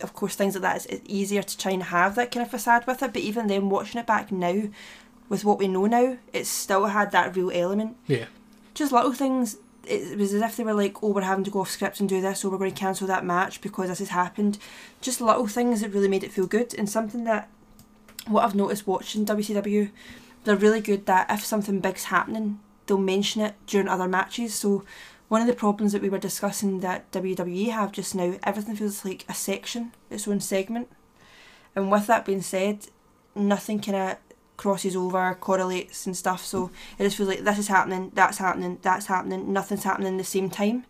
of 0.00 0.12
course, 0.14 0.34
things 0.34 0.54
like 0.54 0.62
that 0.62 0.76
is 0.76 0.86
it's 0.86 1.02
easier 1.06 1.42
to 1.42 1.58
try 1.58 1.72
and 1.72 1.82
have 1.84 2.14
that 2.14 2.30
kind 2.30 2.44
of 2.44 2.50
facade 2.50 2.86
with 2.86 3.02
it. 3.02 3.12
But 3.12 3.22
even 3.22 3.46
then, 3.48 3.68
watching 3.68 4.00
it 4.00 4.06
back 4.06 4.30
now, 4.32 4.68
with 5.28 5.44
what 5.44 5.58
we 5.58 5.68
know 5.68 5.86
now, 5.86 6.18
it 6.32 6.46
still 6.46 6.86
had 6.86 7.10
that 7.12 7.34
real 7.36 7.50
element. 7.52 7.96
Yeah. 8.06 8.26
Just 8.74 8.92
little 8.92 9.12
things. 9.12 9.56
It 9.86 10.18
was 10.18 10.34
as 10.34 10.42
if 10.42 10.56
they 10.56 10.64
were 10.64 10.74
like, 10.74 11.02
oh, 11.02 11.10
we're 11.10 11.22
having 11.22 11.44
to 11.44 11.50
go 11.50 11.60
off 11.60 11.70
script 11.70 12.00
and 12.00 12.08
do 12.08 12.20
this, 12.20 12.44
or 12.44 12.50
we're 12.50 12.58
going 12.58 12.72
to 12.72 12.78
cancel 12.78 13.06
that 13.06 13.24
match 13.24 13.60
because 13.60 13.88
this 13.88 14.00
has 14.00 14.08
happened. 14.08 14.58
Just 15.00 15.20
little 15.20 15.46
things 15.46 15.80
that 15.80 15.92
really 15.92 16.08
made 16.08 16.24
it 16.24 16.32
feel 16.32 16.46
good, 16.46 16.74
and 16.76 16.90
something 16.90 17.24
that 17.24 17.48
what 18.26 18.44
I've 18.44 18.54
noticed 18.54 18.86
watching 18.86 19.24
WCW, 19.24 19.90
they're 20.44 20.56
really 20.56 20.80
good 20.80 21.06
that 21.06 21.30
if 21.30 21.44
something 21.44 21.80
big's 21.80 22.04
happening, 22.04 22.58
they'll 22.86 22.98
mention 22.98 23.42
it 23.42 23.54
during 23.66 23.88
other 23.88 24.08
matches. 24.08 24.54
So 24.54 24.84
one 25.28 25.40
of 25.40 25.46
the 25.46 25.54
problems 25.54 25.92
that 25.92 26.02
we 26.02 26.08
were 26.08 26.18
discussing 26.18 26.80
that 26.80 27.10
WWE 27.12 27.70
have 27.70 27.92
just 27.92 28.14
now, 28.14 28.38
everything 28.42 28.76
feels 28.76 29.04
like 29.04 29.24
a 29.28 29.34
section, 29.34 29.92
its 30.10 30.26
own 30.26 30.40
segment. 30.40 30.88
And 31.74 31.90
with 31.90 32.06
that 32.06 32.24
being 32.24 32.42
said, 32.42 32.86
nothing 33.34 33.80
kind 33.80 33.96
of 33.96 34.16
crosses 34.56 34.96
over, 34.96 35.34
correlates 35.34 36.06
and 36.06 36.16
stuff. 36.16 36.44
So 36.44 36.70
it 36.98 37.04
just 37.04 37.16
feels 37.16 37.28
like 37.28 37.40
this 37.40 37.58
is 37.58 37.68
happening, 37.68 38.10
that's 38.14 38.38
happening, 38.38 38.78
that's 38.82 39.06
happening, 39.06 39.52
nothing's 39.52 39.84
happening 39.84 40.14
at 40.14 40.18
the 40.18 40.24
same 40.24 40.50
time. 40.50 40.84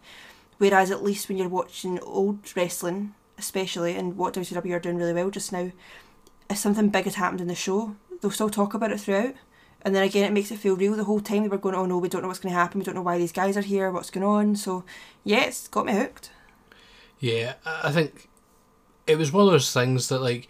Whereas 0.58 0.90
at 0.90 1.04
least 1.04 1.28
when 1.28 1.38
you're 1.38 1.48
watching 1.48 1.98
old 2.00 2.56
wrestling, 2.56 3.14
especially, 3.38 3.96
and 3.96 4.16
what 4.16 4.34
WCW 4.34 4.74
are 4.74 4.80
doing 4.80 4.96
really 4.96 5.12
well 5.12 5.30
just 5.30 5.52
now, 5.52 5.70
if 6.48 6.56
something 6.56 6.88
big 6.88 7.04
has 7.04 7.16
happened 7.16 7.40
in 7.40 7.48
the 7.48 7.54
show, 7.54 7.96
they'll 8.20 8.30
still 8.30 8.50
talk 8.50 8.72
about 8.72 8.92
it 8.92 9.00
throughout. 9.00 9.34
And 9.82 9.94
then 9.94 10.02
again, 10.02 10.24
it 10.24 10.32
makes 10.32 10.50
it 10.50 10.58
feel 10.58 10.76
real. 10.76 10.96
The 10.96 11.04
whole 11.04 11.20
time 11.20 11.42
they 11.42 11.48
were 11.48 11.58
going, 11.58 11.74
oh 11.74 11.86
no, 11.86 11.98
we 11.98 12.08
don't 12.08 12.22
know 12.22 12.28
what's 12.28 12.40
going 12.40 12.52
to 12.52 12.58
happen. 12.58 12.80
We 12.80 12.84
don't 12.84 12.94
know 12.94 13.02
why 13.02 13.18
these 13.18 13.32
guys 13.32 13.56
are 13.56 13.62
here. 13.62 13.90
What's 13.90 14.10
going 14.10 14.24
on? 14.24 14.56
So 14.56 14.84
yeah, 15.22 15.44
it's 15.44 15.68
got 15.68 15.86
me 15.86 15.92
hooked. 15.92 16.30
Yeah, 17.20 17.54
I 17.64 17.88
I 17.88 17.92
think 17.92 18.28
it 19.06 19.16
was 19.16 19.32
one 19.32 19.46
of 19.46 19.52
those 19.52 19.72
things 19.72 20.08
that, 20.08 20.20
like, 20.20 20.48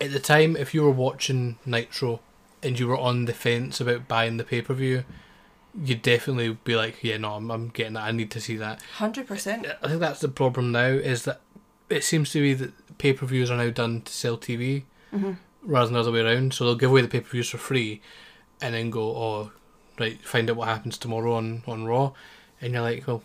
at 0.00 0.12
the 0.12 0.20
time, 0.20 0.56
if 0.56 0.74
you 0.74 0.82
were 0.82 0.90
watching 0.90 1.58
Nitro 1.66 2.20
and 2.66 2.78
you 2.78 2.88
were 2.88 2.98
on 2.98 3.24
the 3.24 3.32
fence 3.32 3.80
about 3.80 4.08
buying 4.08 4.36
the 4.36 4.44
pay 4.44 4.60
per 4.60 4.74
view, 4.74 5.04
you'd 5.78 6.02
definitely 6.02 6.58
be 6.64 6.74
like, 6.76 7.02
"Yeah, 7.02 7.16
no, 7.18 7.32
I'm, 7.34 7.50
I'm 7.50 7.68
getting 7.68 7.94
that. 7.94 8.04
I 8.04 8.10
need 8.12 8.30
to 8.32 8.40
see 8.40 8.56
that." 8.56 8.82
Hundred 8.96 9.26
percent. 9.26 9.66
I 9.82 9.88
think 9.88 10.00
that's 10.00 10.20
the 10.20 10.28
problem 10.28 10.72
now 10.72 10.86
is 10.88 11.24
that 11.24 11.40
it 11.88 12.02
seems 12.04 12.30
to 12.32 12.40
be 12.42 12.52
that 12.54 12.98
pay 12.98 13.12
per 13.12 13.26
views 13.26 13.50
are 13.50 13.56
now 13.56 13.70
done 13.70 14.02
to 14.02 14.12
sell 14.12 14.36
TV 14.36 14.82
Mm-hmm. 15.14 15.32
rather 15.62 15.86
than 15.86 15.94
the 15.94 16.00
other 16.00 16.12
way 16.12 16.20
around. 16.20 16.52
So 16.52 16.64
they'll 16.64 16.74
give 16.74 16.90
away 16.90 17.00
the 17.02 17.08
pay 17.08 17.20
per 17.20 17.30
views 17.30 17.48
for 17.50 17.58
free, 17.58 18.00
and 18.60 18.74
then 18.74 18.90
go, 18.90 19.02
"Oh, 19.16 19.52
right, 19.98 20.20
find 20.22 20.50
out 20.50 20.56
what 20.56 20.68
happens 20.68 20.98
tomorrow 20.98 21.34
on 21.34 21.62
on 21.66 21.84
Raw," 21.84 22.12
and 22.60 22.72
you're 22.72 22.82
like, 22.82 23.06
"Well, 23.06 23.22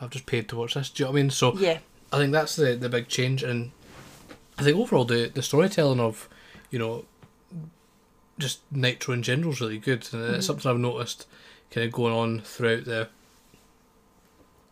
I've 0.00 0.10
just 0.10 0.26
paid 0.26 0.48
to 0.48 0.56
watch 0.56 0.74
this." 0.74 0.88
Do 0.90 1.02
you 1.02 1.06
know 1.06 1.12
what 1.12 1.18
I 1.18 1.22
mean? 1.22 1.30
So 1.30 1.56
Yeah. 1.58 1.78
I 2.12 2.18
think 2.18 2.32
that's 2.32 2.56
the 2.56 2.74
the 2.76 2.88
big 2.88 3.08
change, 3.08 3.42
and 3.42 3.72
I 4.58 4.62
think 4.62 4.76
overall 4.78 5.04
the 5.04 5.30
the 5.34 5.42
storytelling 5.42 6.00
of 6.00 6.28
you 6.70 6.78
know 6.78 7.04
just 8.42 8.60
Nitro 8.70 9.14
in 9.14 9.22
general 9.22 9.52
is 9.52 9.60
really 9.60 9.78
good, 9.78 10.06
and 10.12 10.22
it's 10.34 10.44
Mhm. 10.44 10.46
something 10.46 10.70
I've 10.70 10.78
noticed 10.78 11.26
kind 11.70 11.86
of 11.86 11.92
going 11.92 12.12
on 12.12 12.40
throughout 12.42 12.84
the 12.84 13.08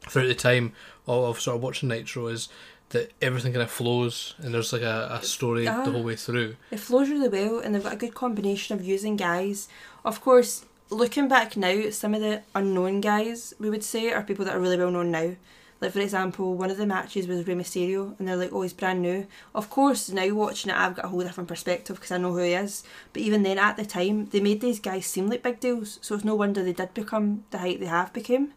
throughout 0.08 0.26
the 0.28 0.34
time 0.34 0.72
of, 1.06 1.24
of 1.24 1.40
sort 1.40 1.56
of 1.56 1.62
watching 1.62 1.88
Nitro 1.88 2.26
is 2.28 2.48
that 2.90 3.12
everything 3.22 3.52
kind 3.52 3.62
of 3.62 3.70
flows 3.70 4.34
and 4.38 4.52
there's 4.52 4.72
like 4.72 4.82
a, 4.82 5.18
a 5.20 5.24
story 5.24 5.68
Ah. 5.68 5.84
the 5.84 5.90
whole 5.92 6.02
way 6.02 6.16
through. 6.16 6.56
It 6.70 6.80
flows 6.80 7.08
really 7.08 7.28
well, 7.28 7.58
and 7.60 7.74
they've 7.74 7.82
got 7.82 7.92
a 7.92 7.96
good 7.96 8.14
combination 8.14 8.76
of 8.76 8.84
using 8.84 9.16
guys. 9.16 9.68
Of 10.04 10.20
course, 10.20 10.64
looking 10.88 11.28
back 11.28 11.56
now, 11.56 11.90
some 11.90 12.14
of 12.14 12.20
the 12.20 12.42
unknown 12.54 13.00
guys 13.00 13.54
we 13.60 13.70
would 13.70 13.84
say 13.84 14.10
are 14.10 14.22
people 14.22 14.44
that 14.44 14.56
are 14.56 14.60
really 14.60 14.76
well 14.78 14.90
known 14.90 15.10
now. 15.12 15.36
Like 15.80 15.92
for 15.92 16.00
example, 16.00 16.54
one 16.54 16.70
of 16.70 16.76
the 16.76 16.86
matches 16.86 17.26
was 17.26 17.46
Rey 17.46 17.54
Mysterio, 17.54 18.18
and 18.18 18.28
they're 18.28 18.36
like, 18.36 18.52
"Oh, 18.52 18.62
he's 18.62 18.74
brand 18.74 19.00
new." 19.00 19.26
Of 19.54 19.70
course, 19.70 20.10
now 20.10 20.28
watching 20.34 20.70
it, 20.70 20.76
I've 20.76 20.96
got 20.96 21.06
a 21.06 21.08
whole 21.08 21.22
different 21.22 21.48
perspective 21.48 21.96
because 21.96 22.10
I 22.10 22.18
know 22.18 22.32
who 22.32 22.38
he 22.38 22.52
is. 22.52 22.82
But 23.12 23.22
even 23.22 23.42
then, 23.42 23.58
at 23.58 23.76
the 23.76 23.86
time, 23.86 24.26
they 24.26 24.40
made 24.40 24.60
these 24.60 24.78
guys 24.80 25.06
seem 25.06 25.28
like 25.28 25.42
big 25.42 25.58
deals, 25.58 25.98
so 26.02 26.14
it's 26.14 26.24
no 26.24 26.34
wonder 26.34 26.62
they 26.62 26.74
did 26.74 26.92
become 26.92 27.44
the 27.50 27.58
height 27.58 27.80
they 27.80 27.86
have 27.86 28.12
become. 28.12 28.52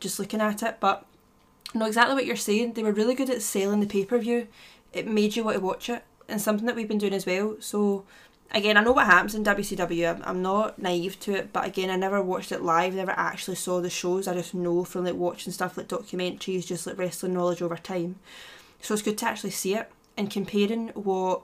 Just 0.00 0.18
looking 0.18 0.40
at 0.40 0.62
it, 0.62 0.78
but 0.80 1.06
no, 1.74 1.86
exactly 1.86 2.14
what 2.14 2.26
you're 2.26 2.36
saying. 2.36 2.72
They 2.72 2.82
were 2.82 2.92
really 2.92 3.14
good 3.14 3.30
at 3.30 3.42
selling 3.42 3.80
the 3.80 3.86
pay 3.86 4.04
per 4.04 4.18
view. 4.18 4.48
It 4.92 5.06
made 5.06 5.36
you 5.36 5.44
want 5.44 5.56
to 5.56 5.64
watch 5.64 5.88
it, 5.88 6.02
and 6.28 6.40
something 6.40 6.66
that 6.66 6.74
we've 6.74 6.88
been 6.88 6.98
doing 6.98 7.14
as 7.14 7.26
well. 7.26 7.56
So 7.60 8.04
again, 8.52 8.76
I 8.76 8.82
know 8.82 8.92
what 8.92 9.06
happens 9.06 9.34
in 9.34 9.44
WCW. 9.44 10.22
I'm, 10.24 10.42
not 10.42 10.78
naive 10.78 11.18
to 11.20 11.34
it, 11.34 11.52
but 11.52 11.66
again, 11.66 11.90
I 11.90 11.96
never 11.96 12.22
watched 12.22 12.52
it 12.52 12.62
live. 12.62 12.94
Never 12.94 13.12
actually 13.12 13.56
saw 13.56 13.80
the 13.80 13.90
shows. 13.90 14.26
I 14.26 14.34
just 14.34 14.54
know 14.54 14.84
from 14.84 15.04
like 15.04 15.14
watching 15.14 15.52
stuff 15.52 15.76
like 15.76 15.88
documentaries, 15.88 16.66
just 16.66 16.86
like 16.86 16.98
wrestling 16.98 17.34
knowledge 17.34 17.62
over 17.62 17.76
time. 17.76 18.16
So 18.80 18.94
it's 18.94 19.02
good 19.02 19.18
to 19.18 19.26
actually 19.26 19.50
see 19.50 19.74
it 19.74 19.90
and 20.16 20.30
comparing 20.30 20.88
what 20.88 21.42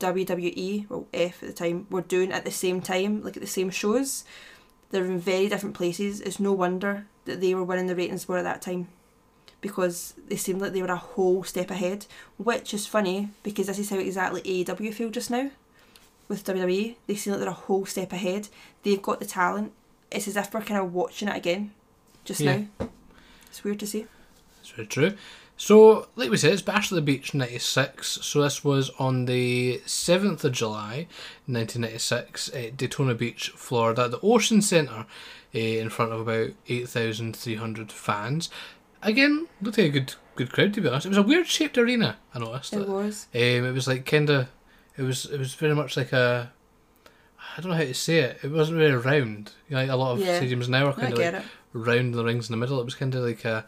WWE, 0.00 0.88
well 0.88 1.06
F 1.12 1.42
at 1.42 1.48
the 1.48 1.54
time, 1.54 1.86
were 1.90 2.02
doing 2.02 2.32
at 2.32 2.44
the 2.44 2.50
same 2.50 2.80
time, 2.80 3.22
like 3.22 3.36
at 3.36 3.42
the 3.42 3.48
same 3.48 3.70
shows. 3.70 4.24
They're 4.90 5.04
in 5.04 5.20
very 5.20 5.48
different 5.48 5.76
places. 5.76 6.20
It's 6.20 6.40
no 6.40 6.52
wonder 6.52 7.06
that 7.24 7.40
they 7.40 7.54
were 7.54 7.64
winning 7.64 7.86
the 7.86 7.94
ratings 7.94 8.28
more 8.28 8.38
at 8.38 8.44
that 8.44 8.62
time 8.62 8.88
because 9.60 10.14
they 10.26 10.36
seemed 10.36 10.60
like 10.60 10.72
they 10.72 10.82
were 10.82 10.88
a 10.88 10.96
whole 10.96 11.44
step 11.44 11.70
ahead, 11.70 12.06
which 12.38 12.74
is 12.74 12.86
funny 12.86 13.28
because 13.42 13.68
this 13.68 13.78
is 13.78 13.90
how 13.90 13.98
exactly 13.98 14.42
AEW 14.42 14.92
feel 14.92 15.10
just 15.10 15.30
now 15.30 15.50
with 16.30 16.44
WWE. 16.44 16.94
They 17.06 17.14
seem 17.14 17.32
like 17.32 17.40
they're 17.40 17.50
a 17.50 17.52
whole 17.52 17.84
step 17.84 18.12
ahead. 18.12 18.48
They've 18.84 19.02
got 19.02 19.18
the 19.20 19.26
talent. 19.26 19.72
It's 20.10 20.26
as 20.28 20.36
if 20.36 20.54
we're 20.54 20.62
kind 20.62 20.80
of 20.80 20.94
watching 20.94 21.28
it 21.28 21.36
again 21.36 21.72
just 22.24 22.40
Yeah. 22.40 22.62
now. 22.78 22.88
It's 23.48 23.62
weird 23.64 23.80
to 23.80 23.86
see. 23.86 24.06
That's 24.58 24.70
very 24.70 24.86
true. 24.86 25.12
So, 25.56 26.08
like 26.16 26.30
we 26.30 26.38
said, 26.38 26.52
it's 26.54 26.62
Bash 26.62 26.90
at 26.90 26.94
the 26.94 27.02
Beach 27.02 27.34
96. 27.34 28.20
So, 28.22 28.40
this 28.40 28.64
was 28.64 28.90
on 28.98 29.26
the 29.26 29.82
7th 29.84 30.42
of 30.44 30.52
July 30.52 31.06
1996 31.46 32.48
at 32.54 32.76
Daytona 32.76 33.14
Beach, 33.14 33.50
Florida, 33.56 34.04
at 34.04 34.10
the 34.12 34.20
Ocean 34.22 34.62
Center, 34.62 35.04
uh, 35.54 35.58
in 35.58 35.90
front 35.90 36.12
of 36.12 36.20
about 36.20 36.50
8,300 36.68 37.92
fans. 37.92 38.48
Again, 39.02 39.48
looked 39.60 39.78
like 39.78 39.88
a 39.88 39.90
good 39.90 40.14
good 40.36 40.52
crowd 40.52 40.72
to 40.72 40.80
be 40.80 40.88
honest. 40.88 41.04
It 41.04 41.10
was 41.10 41.18
a 41.18 41.22
weird 41.22 41.46
shaped 41.46 41.76
arena, 41.76 42.16
I 42.34 42.38
noticed. 42.38 42.72
It 42.72 42.88
was. 42.88 43.26
Um, 43.34 43.40
it 43.40 43.72
was 43.74 43.86
like 43.86 44.06
kind 44.06 44.30
of, 44.30 44.48
it 45.00 45.04
was 45.04 45.24
it 45.26 45.38
was 45.38 45.54
very 45.54 45.74
much 45.74 45.96
like 45.96 46.12
a, 46.12 46.52
I 47.56 47.60
don't 47.60 47.70
know 47.70 47.76
how 47.76 47.82
to 47.84 47.94
say 47.94 48.18
it. 48.18 48.38
It 48.42 48.50
wasn't 48.52 48.78
very 48.78 48.96
round. 48.96 49.52
You 49.68 49.76
know, 49.76 49.82
like 49.82 49.90
a 49.90 49.96
lot 49.96 50.12
of 50.12 50.20
Yeah. 50.20 50.40
stadiums 50.40 50.68
now 50.68 50.86
are 50.86 50.92
kind 50.92 51.12
of 51.12 51.18
like 51.18 51.34
it. 51.34 51.42
round 51.72 52.14
the 52.14 52.24
rings 52.24 52.48
in 52.48 52.52
the 52.52 52.56
middle. 52.58 52.80
It 52.80 52.84
was 52.84 52.94
kind 52.94 53.14
of 53.14 53.24
like 53.24 53.44
a, 53.44 53.64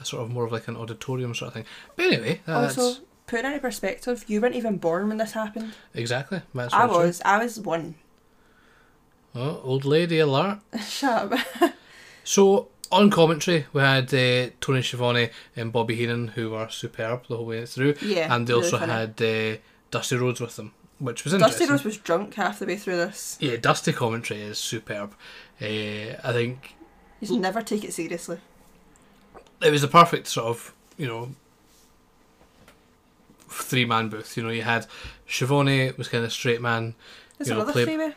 a 0.00 0.04
sort 0.04 0.22
of 0.22 0.30
more 0.30 0.44
of 0.44 0.52
like 0.52 0.68
an 0.68 0.76
auditorium 0.76 1.34
sort 1.34 1.48
of 1.48 1.54
thing. 1.54 1.64
But 1.96 2.06
anyway, 2.06 2.40
that's 2.46 2.78
Also, 2.78 3.02
put 3.26 3.40
it 3.40 3.44
into 3.44 3.58
perspective, 3.60 4.24
you 4.26 4.40
weren't 4.40 4.56
even 4.56 4.78
born 4.78 5.08
when 5.08 5.18
this 5.18 5.32
happened. 5.32 5.72
exactly. 5.94 6.42
That's 6.54 6.74
I 6.74 6.78
very 6.86 6.88
true. 6.90 7.06
was. 7.06 7.22
I 7.24 7.38
was 7.42 7.60
one. 7.60 7.94
Oh, 9.34 9.60
old 9.62 9.84
lady 9.84 10.18
alert. 10.18 10.58
Shut 10.82 11.32
up. 11.32 11.40
So 12.22 12.68
on 12.92 13.10
commentary, 13.10 13.66
we 13.72 13.80
had 13.80 14.12
uh, 14.14 14.50
Tony 14.60 14.82
Schiavone 14.82 15.30
and 15.56 15.72
Bobby 15.72 15.96
Heenan, 15.96 16.28
who 16.28 16.50
were 16.50 16.68
superb 16.68 17.26
the 17.28 17.36
whole 17.36 17.46
way 17.46 17.64
through, 17.66 17.94
yeah. 18.02 18.32
and 18.32 18.46
they 18.46 18.52
really 18.52 18.64
also 18.66 18.78
funny. 18.78 18.92
had 18.92 19.22
uh, 19.22 19.56
Dusty 19.90 20.16
Rhodes 20.16 20.40
with 20.40 20.56
them, 20.56 20.72
which 20.98 21.24
was 21.24 21.32
interesting. 21.34 21.58
Dusty. 21.66 21.72
Rhodes 21.72 21.84
was 21.84 21.96
drunk 21.98 22.34
half 22.34 22.58
the 22.58 22.66
way 22.66 22.76
through 22.76 22.96
this. 22.96 23.36
Yeah, 23.40 23.56
Dusty 23.56 23.92
commentary 23.92 24.40
is 24.42 24.58
superb. 24.58 25.14
Uh, 25.60 25.64
I 26.24 26.32
think 26.32 26.74
You 27.20 27.26
should 27.28 27.40
never 27.40 27.62
take 27.62 27.84
it 27.84 27.92
seriously. 27.92 28.38
it 29.62 29.70
was 29.70 29.82
a 29.82 29.88
perfect 29.88 30.26
sort 30.26 30.46
of 30.46 30.72
you 30.96 31.06
know 31.06 31.30
three 33.48 33.84
man 33.84 34.08
booth. 34.08 34.36
You 34.36 34.42
know, 34.44 34.50
you 34.50 34.62
had 34.62 34.86
Schiavone 35.26 35.92
was 35.96 36.08
kind 36.08 36.24
of 36.24 36.32
straight 36.32 36.60
man. 36.60 36.94
There's 37.38 37.48
You 37.48 37.54
know, 37.54 37.62
another 37.62 37.72
play-. 37.84 38.14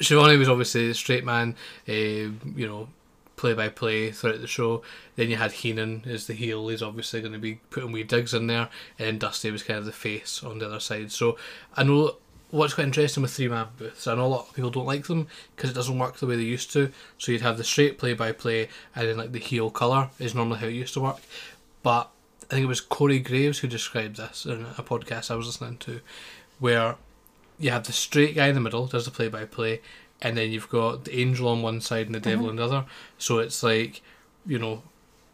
Schiavone 0.00 0.36
was 0.38 0.48
obviously 0.48 0.88
the 0.88 0.94
straight 0.94 1.24
man. 1.24 1.56
Uh, 1.88 1.92
you 1.92 2.66
know, 2.66 2.88
play 3.44 3.52
by 3.52 3.68
play 3.68 4.10
throughout 4.10 4.40
the 4.40 4.46
show. 4.46 4.80
Then 5.16 5.28
you 5.28 5.36
had 5.36 5.52
Heenan 5.52 6.04
as 6.06 6.26
the 6.26 6.32
heel. 6.32 6.66
He's 6.68 6.82
obviously 6.82 7.20
going 7.20 7.34
to 7.34 7.38
be 7.38 7.60
putting 7.68 7.92
wee 7.92 8.02
digs 8.02 8.32
in 8.32 8.46
there, 8.46 8.70
and 8.98 9.06
then 9.06 9.18
Dusty 9.18 9.50
was 9.50 9.62
kind 9.62 9.78
of 9.78 9.84
the 9.84 9.92
face 9.92 10.42
on 10.42 10.60
the 10.60 10.66
other 10.66 10.80
side. 10.80 11.12
So 11.12 11.36
I 11.76 11.82
know 11.82 12.16
what's 12.48 12.72
quite 12.72 12.86
interesting 12.86 13.22
with 13.22 13.32
three 13.32 13.48
man 13.48 13.66
booths. 13.76 14.06
I 14.06 14.14
know 14.14 14.24
a 14.24 14.28
lot 14.28 14.48
of 14.48 14.54
people 14.54 14.70
don't 14.70 14.86
like 14.86 15.08
them 15.08 15.26
because 15.54 15.68
it 15.68 15.74
doesn't 15.74 15.98
work 15.98 16.16
the 16.16 16.26
way 16.26 16.36
they 16.36 16.42
used 16.42 16.72
to. 16.72 16.90
So 17.18 17.32
you'd 17.32 17.42
have 17.42 17.58
the 17.58 17.64
straight 17.64 17.98
play 17.98 18.14
by 18.14 18.32
play, 18.32 18.70
and 18.96 19.06
then 19.06 19.18
like 19.18 19.32
the 19.32 19.38
heel 19.38 19.68
color 19.68 20.08
is 20.18 20.34
normally 20.34 20.60
how 20.60 20.68
it 20.68 20.72
used 20.72 20.94
to 20.94 21.02
work. 21.02 21.18
But 21.82 22.08
I 22.44 22.54
think 22.54 22.64
it 22.64 22.68
was 22.68 22.80
Corey 22.80 23.18
Graves 23.18 23.58
who 23.58 23.68
described 23.68 24.16
this 24.16 24.46
in 24.46 24.64
a 24.78 24.82
podcast 24.82 25.30
I 25.30 25.34
was 25.34 25.48
listening 25.48 25.76
to, 25.80 26.00
where 26.58 26.96
you 27.58 27.70
have 27.72 27.84
the 27.84 27.92
straight 27.92 28.36
guy 28.36 28.46
in 28.46 28.54
the 28.54 28.60
middle 28.62 28.86
does 28.86 29.04
the 29.04 29.10
play 29.10 29.28
by 29.28 29.44
play, 29.44 29.82
and 30.24 30.36
then 30.36 30.50
you've 30.50 30.68
got 30.70 31.04
the 31.04 31.16
angel 31.20 31.46
on 31.48 31.62
one 31.62 31.80
side 31.80 32.06
and 32.06 32.14
the 32.14 32.20
devil 32.20 32.48
on 32.48 32.56
the 32.56 32.64
other. 32.64 32.84
So 33.18 33.38
it's 33.38 33.62
like, 33.62 34.02
you 34.46 34.58
know, 34.58 34.82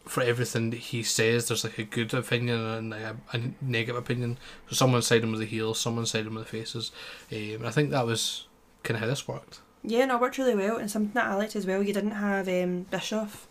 for 0.05 0.21
everything 0.21 0.69
that 0.71 0.79
he 0.79 1.01
says, 1.01 1.47
there's 1.47 1.63
like 1.63 1.77
a 1.79 1.83
good 1.83 2.13
opinion 2.13 2.59
and 2.59 2.93
a, 2.93 3.15
a 3.33 3.39
negative 3.61 3.95
opinion. 3.95 4.37
So 4.69 4.75
someone's 4.75 5.07
siding 5.07 5.31
with 5.31 5.39
the 5.39 5.45
heels, 5.45 5.79
someone's 5.79 6.11
siding 6.11 6.33
with 6.35 6.43
the 6.43 6.49
faces. 6.57 6.91
Um, 7.31 7.37
and 7.37 7.67
I 7.67 7.71
think 7.71 7.89
that 7.91 8.05
was 8.05 8.47
kind 8.83 8.95
of 8.97 9.01
how 9.01 9.07
this 9.07 9.27
worked. 9.27 9.61
Yeah, 9.83 10.05
no, 10.05 10.15
it 10.15 10.21
worked 10.21 10.37
really 10.37 10.55
well. 10.55 10.77
And 10.77 10.91
something 10.91 11.13
that 11.13 11.25
I 11.27 11.35
liked 11.35 11.55
as 11.55 11.65
well, 11.65 11.81
you 11.81 11.93
didn't 11.93 12.11
have 12.11 12.47
um, 12.49 12.83
Bischoff 12.91 13.47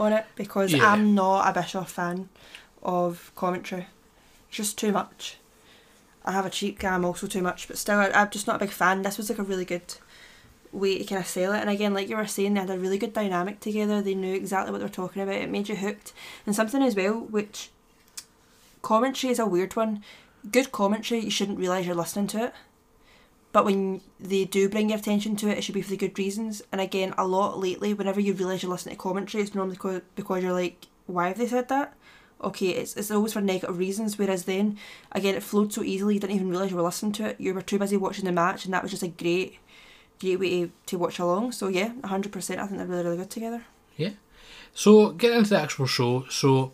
on 0.00 0.12
it 0.12 0.24
because 0.34 0.72
Yeah. 0.72 0.90
I'm 0.90 1.14
not 1.14 1.48
a 1.48 1.60
Bischoff 1.60 1.90
fan 1.92 2.28
of 2.82 3.30
commentary. 3.36 3.86
It's 4.48 4.56
just 4.56 4.78
too 4.78 4.92
much. 4.92 5.36
I 6.24 6.32
have 6.32 6.46
a 6.46 6.50
cheap 6.50 6.78
guy, 6.78 6.94
I'm 6.94 7.04
also 7.04 7.26
too 7.26 7.42
much, 7.42 7.66
but 7.68 7.78
still, 7.78 7.98
I, 7.98 8.10
I'm 8.10 8.30
just 8.30 8.46
not 8.46 8.56
a 8.56 8.58
big 8.58 8.70
fan. 8.70 9.02
This 9.02 9.16
was 9.18 9.28
like 9.30 9.38
a 9.38 9.42
really 9.42 9.64
good 9.64 9.94
way 10.72 10.98
to 10.98 11.04
kind 11.04 11.20
of 11.20 11.26
sell 11.26 11.52
it. 11.52 11.60
And 11.60 11.70
again, 11.70 11.94
like 11.94 12.08
you 12.08 12.16
were 12.16 12.26
saying, 12.26 12.54
they 12.54 12.60
had 12.60 12.70
a 12.70 12.78
really 12.78 12.98
good 12.98 13.12
dynamic 13.12 13.60
together. 13.60 14.00
They 14.00 14.14
knew 14.14 14.34
exactly 14.34 14.70
what 14.72 14.78
they 14.78 14.84
were 14.84 14.90
talking 14.90 15.22
about. 15.22 15.34
It 15.34 15.50
made 15.50 15.68
you 15.68 15.76
hooked. 15.76 16.12
And 16.46 16.54
something 16.54 16.82
as 16.82 16.96
well, 16.96 17.20
which 17.20 17.70
commentary 18.82 19.32
is 19.32 19.38
a 19.38 19.46
weird 19.46 19.76
one. 19.76 20.02
Good 20.50 20.72
commentary, 20.72 21.20
you 21.20 21.30
shouldn't 21.30 21.58
realise 21.58 21.86
you're 21.86 21.94
listening 21.94 22.28
to 22.28 22.44
it. 22.46 22.54
But 23.52 23.64
when 23.64 24.00
they 24.20 24.44
do 24.44 24.68
bring 24.68 24.90
your 24.90 24.98
attention 24.98 25.34
to 25.36 25.48
it, 25.48 25.58
it 25.58 25.64
should 25.64 25.74
be 25.74 25.82
for 25.82 25.90
the 25.90 25.96
good 25.96 26.18
reasons. 26.18 26.62
And 26.70 26.80
again, 26.80 27.14
a 27.18 27.26
lot 27.26 27.58
lately, 27.58 27.92
whenever 27.92 28.20
you 28.20 28.32
realise 28.32 28.62
you're 28.62 28.70
listening 28.70 28.94
to 28.94 29.02
commentary, 29.02 29.42
it's 29.42 29.54
normally 29.54 29.76
co- 29.76 30.02
because 30.14 30.42
you're 30.42 30.52
like, 30.52 30.86
why 31.06 31.28
have 31.28 31.38
they 31.38 31.48
said 31.48 31.68
that? 31.68 31.94
Okay, 32.42 32.68
it's, 32.68 32.96
it's 32.96 33.10
always 33.10 33.32
for 33.32 33.40
negative 33.40 33.76
reasons. 33.76 34.18
Whereas 34.18 34.44
then, 34.44 34.78
again, 35.12 35.34
it 35.34 35.42
flowed 35.42 35.72
so 35.72 35.82
easily, 35.82 36.14
you 36.14 36.20
didn't 36.20 36.36
even 36.36 36.48
realise 36.48 36.70
you 36.70 36.76
were 36.76 36.82
listening 36.82 37.12
to 37.12 37.26
it. 37.26 37.40
You 37.40 37.52
were 37.52 37.60
too 37.60 37.78
busy 37.78 37.96
watching 37.96 38.24
the 38.24 38.32
match, 38.32 38.64
and 38.64 38.72
that 38.72 38.82
was 38.82 38.92
just 38.92 39.02
a 39.02 39.08
great, 39.08 39.58
great 40.20 40.38
way 40.38 40.50
to, 40.50 40.72
to 40.86 40.98
watch 40.98 41.18
along. 41.18 41.52
So 41.52 41.68
yeah, 41.68 41.90
100%. 42.02 42.58
I 42.58 42.66
think 42.66 42.78
they're 42.78 42.86
really, 42.86 43.04
really 43.04 43.16
good 43.16 43.30
together. 43.30 43.64
Yeah. 43.96 44.10
So 44.74 45.10
getting 45.10 45.38
into 45.38 45.50
the 45.50 45.60
actual 45.60 45.86
show, 45.86 46.26
so 46.28 46.72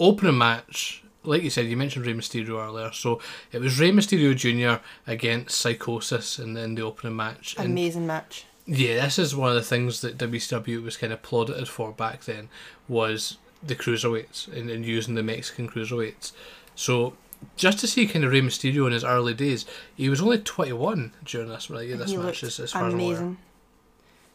opening 0.00 0.38
match, 0.38 1.02
like 1.24 1.42
you 1.42 1.50
said, 1.50 1.66
you 1.66 1.76
mentioned 1.76 2.06
Rey 2.06 2.14
Mysterio 2.14 2.64
earlier. 2.64 2.92
So 2.92 3.20
it 3.52 3.60
was 3.60 3.78
Rey 3.78 3.90
Mysterio 3.90 4.34
Jr. 4.34 4.82
against 5.06 5.58
Psychosis 5.58 6.38
in, 6.38 6.56
in 6.56 6.74
the 6.74 6.82
opening 6.82 7.16
match. 7.16 7.54
And 7.58 7.66
Amazing 7.72 8.06
match. 8.06 8.46
Yeah, 8.66 9.04
this 9.04 9.18
is 9.18 9.34
one 9.34 9.48
of 9.48 9.54
the 9.54 9.62
things 9.62 10.02
that 10.02 10.18
WCW 10.18 10.82
was 10.82 10.96
kind 10.96 11.12
of 11.12 11.22
plauded 11.22 11.68
for 11.68 11.90
back 11.92 12.24
then 12.24 12.50
was 12.86 13.38
the 13.62 13.74
cruiserweights 13.74 14.52
and, 14.52 14.70
and 14.70 14.84
using 14.84 15.14
the 15.14 15.22
Mexican 15.22 15.68
cruiserweights. 15.68 16.32
So 16.74 17.14
just 17.56 17.78
to 17.80 17.86
see 17.86 18.06
kind 18.06 18.24
of 18.24 18.32
Rey 18.32 18.40
Mysterio 18.40 18.86
in 18.86 18.92
his 18.92 19.04
early 19.04 19.34
days, 19.34 19.66
he 19.94 20.08
was 20.08 20.20
only 20.20 20.38
21 20.38 21.12
during 21.24 21.48
this, 21.48 21.70
right? 21.70 21.88
Yeah, 21.88 21.96
this 21.96 22.10
he 22.10 22.16
match 22.16 22.42
is 22.42 22.60
as 22.60 22.72
far 22.72 22.86
as 22.86 22.94
I'm 22.94 23.00
aware. 23.00 23.16
amazing. 23.16 23.38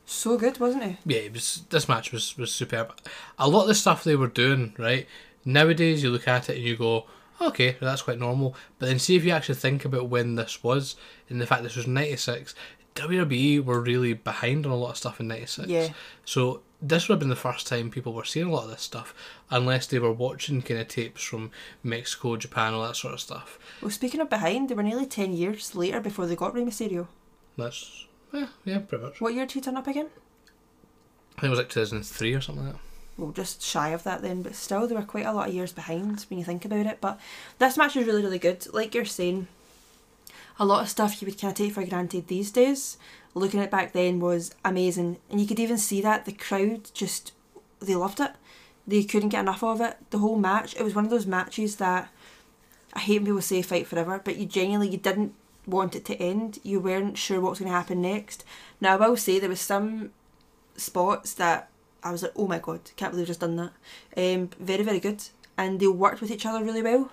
So 0.05 0.37
good, 0.37 0.59
wasn't 0.59 0.83
he? 0.83 0.97
Yeah, 1.05 1.21
it 1.21 1.33
was, 1.33 1.63
this 1.69 1.87
match 1.87 2.11
was, 2.11 2.37
was 2.37 2.53
superb. 2.53 2.93
A 3.39 3.47
lot 3.47 3.63
of 3.63 3.67
the 3.69 3.75
stuff 3.75 4.03
they 4.03 4.15
were 4.15 4.27
doing, 4.27 4.73
right? 4.77 5.07
Nowadays, 5.45 6.03
you 6.03 6.09
look 6.09 6.27
at 6.27 6.49
it 6.49 6.57
and 6.57 6.65
you 6.65 6.75
go, 6.75 7.05
okay, 7.41 7.77
that's 7.79 8.01
quite 8.01 8.19
normal. 8.19 8.55
But 8.79 8.87
then 8.87 8.99
see 8.99 9.15
if 9.15 9.23
you 9.23 9.31
actually 9.31 9.55
think 9.55 9.85
about 9.85 10.09
when 10.09 10.35
this 10.35 10.63
was, 10.63 10.95
and 11.29 11.39
the 11.39 11.47
fact 11.47 11.63
this 11.63 11.77
was 11.77 11.87
96, 11.87 12.53
WWE 12.95 13.63
were 13.63 13.79
really 13.79 14.13
behind 14.13 14.65
on 14.65 14.71
a 14.71 14.75
lot 14.75 14.91
of 14.91 14.97
stuff 14.97 15.19
in 15.19 15.27
96. 15.27 15.67
Yeah. 15.67 15.89
So 16.25 16.61
this 16.86 17.08
would 17.08 17.15
have 17.15 17.19
been 17.19 17.30
the 17.30 17.36
first 17.36 17.65
time 17.65 17.89
people 17.89 18.12
were 18.13 18.26
seeing 18.26 18.48
a 18.48 18.52
lot 18.52 18.65
of 18.65 18.69
this 18.72 18.82
stuff, 18.82 19.15
unless 19.50 19.88
they 19.88 20.00
were 20.00 20.12
watching 20.12 20.62
kind 20.62 20.82
of 20.82 20.89
tapes 20.89 21.24
from 21.24 21.50
Mexico, 21.82 22.36
Japan, 22.36 22.74
all 22.74 22.84
that 22.86 22.98
sort 22.98 23.13
of 23.13 23.22
stuff. 23.22 23.58
Well, 23.82 23.89
speaking 23.89 24.19
of 24.19 24.30
behind, 24.30 24.67
they 24.69 24.76
were 24.76 24.84
nearly 24.84 25.06
10 25.06 25.32
years 25.34 25.74
later 25.76 26.02
before 26.02 26.26
they 26.28 26.36
got 26.36 26.54
Rey 26.54 26.63
Mysterio. 26.63 27.08
That's, 27.58 28.06
yeah, 28.34 28.48
yeah, 28.65 28.80
pretty 28.80 29.06
much. 29.06 29.22
What 29.22 29.34
year 29.34 29.46
did 29.46 29.54
he 29.54 29.62
turn 29.62 29.78
up 29.78 29.88
again? 29.88 30.10
I 31.38 31.41
think 31.41 31.48
it 31.48 31.50
was 31.52 31.60
like 31.60 31.69
2003 31.69 32.34
or 32.34 32.41
something 32.41 32.65
like 32.65 32.74
that. 32.74 32.82
well, 33.17 33.32
just 33.32 33.62
shy 33.62 33.89
of 33.89 34.04
that 34.04 34.22
then, 34.22 34.41
but 34.41 34.56
still, 34.56 34.86
they 34.88 34.96
were 34.96 35.04
quite 35.04 35.26
a 35.26 35.32
lot 35.34 35.48
of 35.48 35.54
years 35.54 35.72
behind 35.72 36.26
when 36.30 36.39
you 36.39 36.46
think 36.46 36.65
about 36.65 36.86
it. 36.86 37.00
But 37.00 37.19
this 37.60 37.78
match 37.78 37.96
was 37.96 38.06
really, 38.06 38.22
really 38.22 38.39
good. 38.39 38.67
Like 38.74 38.93
you're 38.93 39.06
saying, 39.06 39.48
a 40.60 40.65
lot 40.65 40.84
of 40.84 40.89
stuff 40.89 41.22
you 41.22 41.28
would 41.28 41.39
kind 41.39 41.52
of 41.52 41.58
take 41.58 41.74
for 41.74 41.86
granted 41.86 42.28
these 42.28 42.52
days, 42.52 42.98
looking 43.36 43.60
at 43.60 43.65
it 43.65 43.72
back 43.72 43.93
then 43.93 44.19
was 44.19 44.54
amazing. 44.63 45.17
And 45.30 45.39
you 45.39 45.48
could 45.48 45.60
even 45.60 45.78
see 45.78 46.02
that 46.02 46.26
the 46.26 46.32
crowd 46.32 46.91
just, 46.93 47.34
they 47.80 47.96
loved 47.96 48.19
it. 48.19 48.32
They 48.86 49.04
couldn't 49.04 49.30
get 49.30 49.41
enough 49.41 49.63
of 49.63 49.82
it. 49.82 49.98
The 50.10 50.19
whole 50.19 50.38
match, 50.38 50.76
it 50.76 50.84
was 50.84 50.96
one 50.96 51.06
of 51.06 51.12
those 51.12 51.26
matches 51.26 51.78
that 51.78 52.10
I 52.93 53.00
hate 53.00 53.19
when 53.19 53.26
people 53.26 53.41
say 53.41 53.62
fight 53.62 53.88
forever, 53.88 54.22
but 54.24 54.38
you 54.38 54.46
genuinely, 54.46 54.89
you 54.89 54.98
didn't 54.98 55.34
want 55.65 55.96
it 55.96 56.06
to 56.06 56.15
end. 56.17 56.60
You 56.63 56.80
weren't 56.80 57.17
sure 57.17 57.39
what 57.39 57.52
was 57.52 57.60
going 57.60 57.72
to 57.72 57.78
happen 57.78 58.02
next. 58.02 58.43
Now, 58.82 58.98
I 58.98 59.08
will 59.08 59.17
say 59.17 59.39
there 59.39 59.50
was 59.50 59.62
some 59.62 60.12
spots 60.76 61.34
that 61.36 61.69
I 62.04 62.12
was 62.12 62.24
like, 62.24 62.34
oh 62.36 62.48
my 62.48 62.60
god, 62.60 62.91
can't 62.96 63.12
believe 63.12 63.24
I've 63.24 63.28
just 63.28 63.39
done 63.39 63.56
that. 63.56 63.72
Um, 64.17 64.50
very, 64.60 64.84
very 64.84 65.00
good. 65.00 65.24
And 65.58 65.80
they 65.80 65.88
worked 65.88 66.22
with 66.22 66.32
each 66.32 66.46
other 66.46 66.63
really 66.63 66.82
well. 66.82 67.12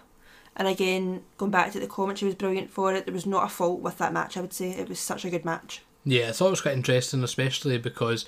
And 0.56 0.66
again, 0.66 1.22
going 1.38 1.52
back 1.52 1.72
to 1.72 1.80
the 1.80 1.86
commentary 1.86 2.28
was 2.28 2.34
brilliant 2.34 2.70
for 2.70 2.92
it. 2.92 3.06
There 3.06 3.14
was 3.14 3.26
not 3.26 3.44
a 3.44 3.48
fault 3.48 3.80
with 3.80 3.98
that 3.98 4.12
match. 4.12 4.36
I 4.36 4.40
would 4.40 4.52
say 4.52 4.70
it 4.70 4.88
was 4.88 4.98
such 4.98 5.24
a 5.24 5.30
good 5.30 5.44
match. 5.44 5.82
Yeah, 6.04 6.28
I 6.28 6.32
thought 6.32 6.48
it 6.48 6.50
was 6.50 6.60
quite 6.62 6.76
interesting, 6.76 7.22
especially 7.22 7.78
because 7.78 8.24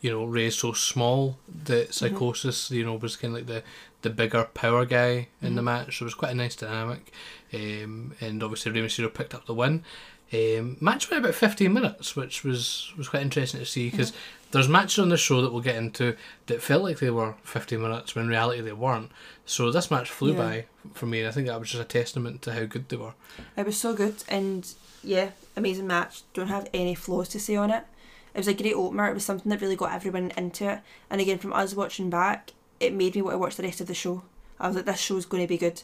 you 0.00 0.10
know 0.10 0.24
Rey's 0.24 0.56
so 0.56 0.72
small 0.72 1.38
that 1.64 1.94
Psychosis, 1.94 2.70
you 2.70 2.84
know, 2.84 2.94
was 2.94 3.16
kind 3.16 3.34
of 3.36 3.40
like 3.40 3.46
the 3.46 3.62
the 4.02 4.10
bigger 4.10 4.44
power 4.54 4.84
guy 4.84 5.28
in 5.40 5.54
the 5.54 5.62
match. 5.62 5.98
So 5.98 6.04
it 6.04 6.06
was 6.06 6.14
quite 6.14 6.32
a 6.32 6.34
nice 6.34 6.56
dynamic, 6.56 7.12
um, 7.54 8.14
and 8.20 8.42
obviously 8.42 8.72
Rey 8.72 8.80
Mysterio 8.80 9.12
picked 9.14 9.34
up 9.34 9.46
the 9.46 9.54
win. 9.54 9.84
Um, 10.32 10.78
match 10.80 11.10
went 11.10 11.24
about 11.24 11.34
fifteen 11.34 11.72
minutes, 11.72 12.16
which 12.16 12.42
was 12.42 12.92
was 12.96 13.08
quite 13.08 13.22
interesting 13.22 13.60
to 13.60 13.66
see 13.66 13.90
because 13.90 14.12
there's 14.52 14.68
matches 14.68 14.98
on 15.00 15.08
the 15.08 15.16
show 15.16 15.42
that 15.42 15.52
we'll 15.52 15.62
get 15.62 15.76
into 15.76 16.16
that 16.46 16.62
felt 16.62 16.82
like 16.84 16.98
they 17.00 17.10
were 17.10 17.34
fifteen 17.42 17.82
minutes 17.82 18.14
when 18.14 18.24
in 18.24 18.30
reality 18.30 18.60
they 18.60 18.72
weren't. 18.72 19.10
So 19.44 19.70
this 19.72 19.90
match 19.90 20.08
flew 20.10 20.32
Yeah. 20.32 20.38
by 20.38 20.64
for 20.94 21.06
me, 21.06 21.20
and 21.20 21.28
I 21.28 21.32
think 21.32 21.48
that 21.48 21.58
was 21.58 21.70
just 21.70 21.82
a 21.82 21.86
testament 21.86 22.42
to 22.42 22.52
how 22.52 22.64
good 22.64 22.88
they 22.88 22.96
were. 22.96 23.14
It 23.56 23.66
was 23.66 23.76
so 23.76 23.94
good 23.94 24.22
and 24.28 24.72
yeah, 25.02 25.30
amazing 25.56 25.86
match. 25.88 26.22
Don't 26.34 26.46
have 26.48 26.68
any 26.72 26.94
flaws 26.94 27.28
to 27.30 27.40
say 27.40 27.56
on 27.56 27.70
it. 27.70 27.84
It 28.34 28.38
was 28.38 28.48
a 28.48 28.54
great 28.54 28.74
opener. 28.74 29.08
It 29.10 29.14
was 29.14 29.24
something 29.24 29.50
that 29.50 29.60
really 29.60 29.76
got 29.76 29.92
everyone 29.92 30.30
into 30.36 30.70
it. 30.70 30.80
And 31.10 31.20
again, 31.20 31.38
from 31.38 31.52
us 31.52 31.74
watching 31.74 32.08
back, 32.08 32.52
it 32.80 32.94
made 32.94 33.14
me 33.14 33.20
want 33.22 33.34
to 33.34 33.38
watch 33.38 33.56
the 33.56 33.62
rest 33.62 33.80
of 33.82 33.88
the 33.88 33.94
show. 33.94 34.22
I 34.60 34.68
was 34.68 34.76
like, 34.76 34.86
this 34.86 35.00
show's 35.00 35.26
going 35.26 35.42
to 35.42 35.48
be 35.48 35.58
good. 35.58 35.82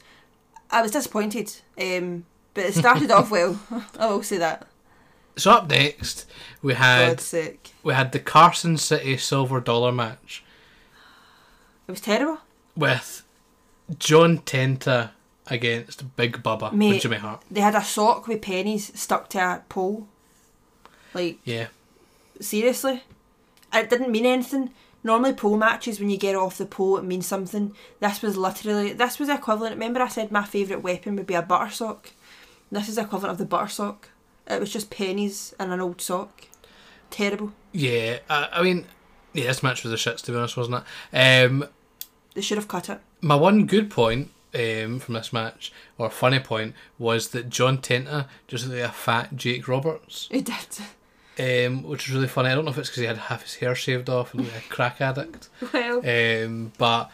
I 0.71 0.81
was 0.83 0.93
disappointed, 0.93 1.53
um, 1.81 2.25
but 2.55 2.65
it 2.65 2.75
started 2.75 3.11
off 3.17 3.31
well. 3.31 3.61
I 3.99 4.07
will 4.07 4.23
say 4.23 4.39
that. 4.39 4.67
So 5.39 5.53
up 5.53 5.69
next 5.69 6.27
we 6.63 6.75
had 6.75 7.23
we 7.83 7.95
had 7.95 8.13
the 8.13 8.19
Carson 8.19 8.77
City 8.77 9.17
Silver 9.17 9.61
Dollar 9.61 9.93
match. 9.93 10.43
it 11.87 11.93
was 11.93 12.01
terrible. 12.01 12.39
with 12.77 13.23
John 13.99 14.39
Tenta 14.39 15.11
against 15.47 16.15
Big 16.17 16.43
Bubba 16.43 16.73
Mate. 16.73 16.95
with 16.95 17.03
Jimmy 17.03 17.17
Hart. 17.17 17.43
They 17.51 17.61
had 17.61 17.75
a 17.75 17.83
sock 17.83 18.27
with 18.27 18.43
pennies 18.43 18.93
stuck 18.99 19.29
to 19.31 19.39
a 19.39 19.63
pole. 19.69 20.07
Like 21.15 21.39
Yeah, 21.45 21.69
seriously, 22.41 23.05
it 23.73 23.89
didn't 23.89 24.11
mean 24.13 24.27
anything. 24.27 24.71
Normally, 25.05 25.33
pole 25.33 25.57
matches 25.57 26.01
when 26.01 26.11
you 26.11 26.19
get 26.19 26.35
off 26.35 26.59
the 26.59 26.67
pole, 26.67 26.99
it 26.99 27.05
means 27.05 27.27
something. 27.27 27.73
This 28.01 28.21
was 28.21 28.37
literally 28.37 28.93
this 28.93 29.19
was 29.19 29.29
equivalent. 29.29 29.75
Remember, 29.75 30.03
I 30.03 30.09
said 30.09 30.33
my 30.33 30.45
favourite 30.45 30.83
weapon 30.83 31.17
would 31.17 31.27
be 31.27 31.35
a 31.35 31.43
butter 31.43 31.71
sock. 31.71 32.11
This 32.71 32.89
is 32.89 32.99
equivalent 32.99 33.33
of 33.33 33.39
the 33.39 33.47
butter 33.47 33.69
sock. 33.69 34.11
It 34.49 34.61
was 34.61 34.73
just 34.73 34.91
pennies 34.91 35.55
and 35.59 35.73
an 35.73 35.81
old 35.81 36.01
sock. 36.01 36.47
Terrible. 37.11 37.53
yeah. 37.73 38.19
I, 38.29 38.49
I 38.53 38.63
mean, 38.63 38.85
yeah, 39.33 39.47
this 39.47 39.63
match 39.63 39.83
was 39.85 39.93
a 39.93 39.97
shits 39.97 40.23
to 40.25 40.33
be 40.33 40.39
honest, 40.39 40.57
wasn't 40.57 40.85
it? 41.13 41.45
Um, 41.47 41.67
They 42.35 42.41
should 42.43 42.59
have 42.59 42.69
cut 42.69 42.89
it. 42.91 43.01
my 43.21 43.35
one 43.35 43.67
good 43.67 43.91
point 43.91 44.31
um, 44.55 44.99
from 45.01 45.15
this 45.15 45.33
match, 45.33 45.73
or 45.97 46.11
funny 46.11 46.39
point, 46.41 46.75
was 46.99 47.29
that 47.29 47.49
John 47.51 47.79
Tenta 47.79 48.27
just 48.47 48.67
looked 48.67 48.81
like 48.81 48.91
a 48.91 48.93
fat 48.93 49.37
Jake 49.37 49.69
Roberts, 49.69 50.29
It 50.31 50.45
did. 50.47 51.67
um, 51.69 51.83
which 51.83 52.07
was 52.09 52.15
really 52.15 52.29
funny. 52.29 52.49
I 52.51 52.55
don't 52.55 52.65
know 52.65 52.71
if 52.71 52.79
it's 52.79 52.89
because 52.89 53.01
he 53.01 53.07
had 53.07 53.17
half 53.19 53.43
his 53.43 53.55
hair 53.57 53.75
shaved 53.75 54.09
off 54.11 54.35
and 54.35 54.45
like 54.47 54.67
a 54.67 54.69
crack 54.69 55.01
addict. 55.01 55.49
Well, 55.73 55.99
Um, 56.07 56.73
but 56.79 57.11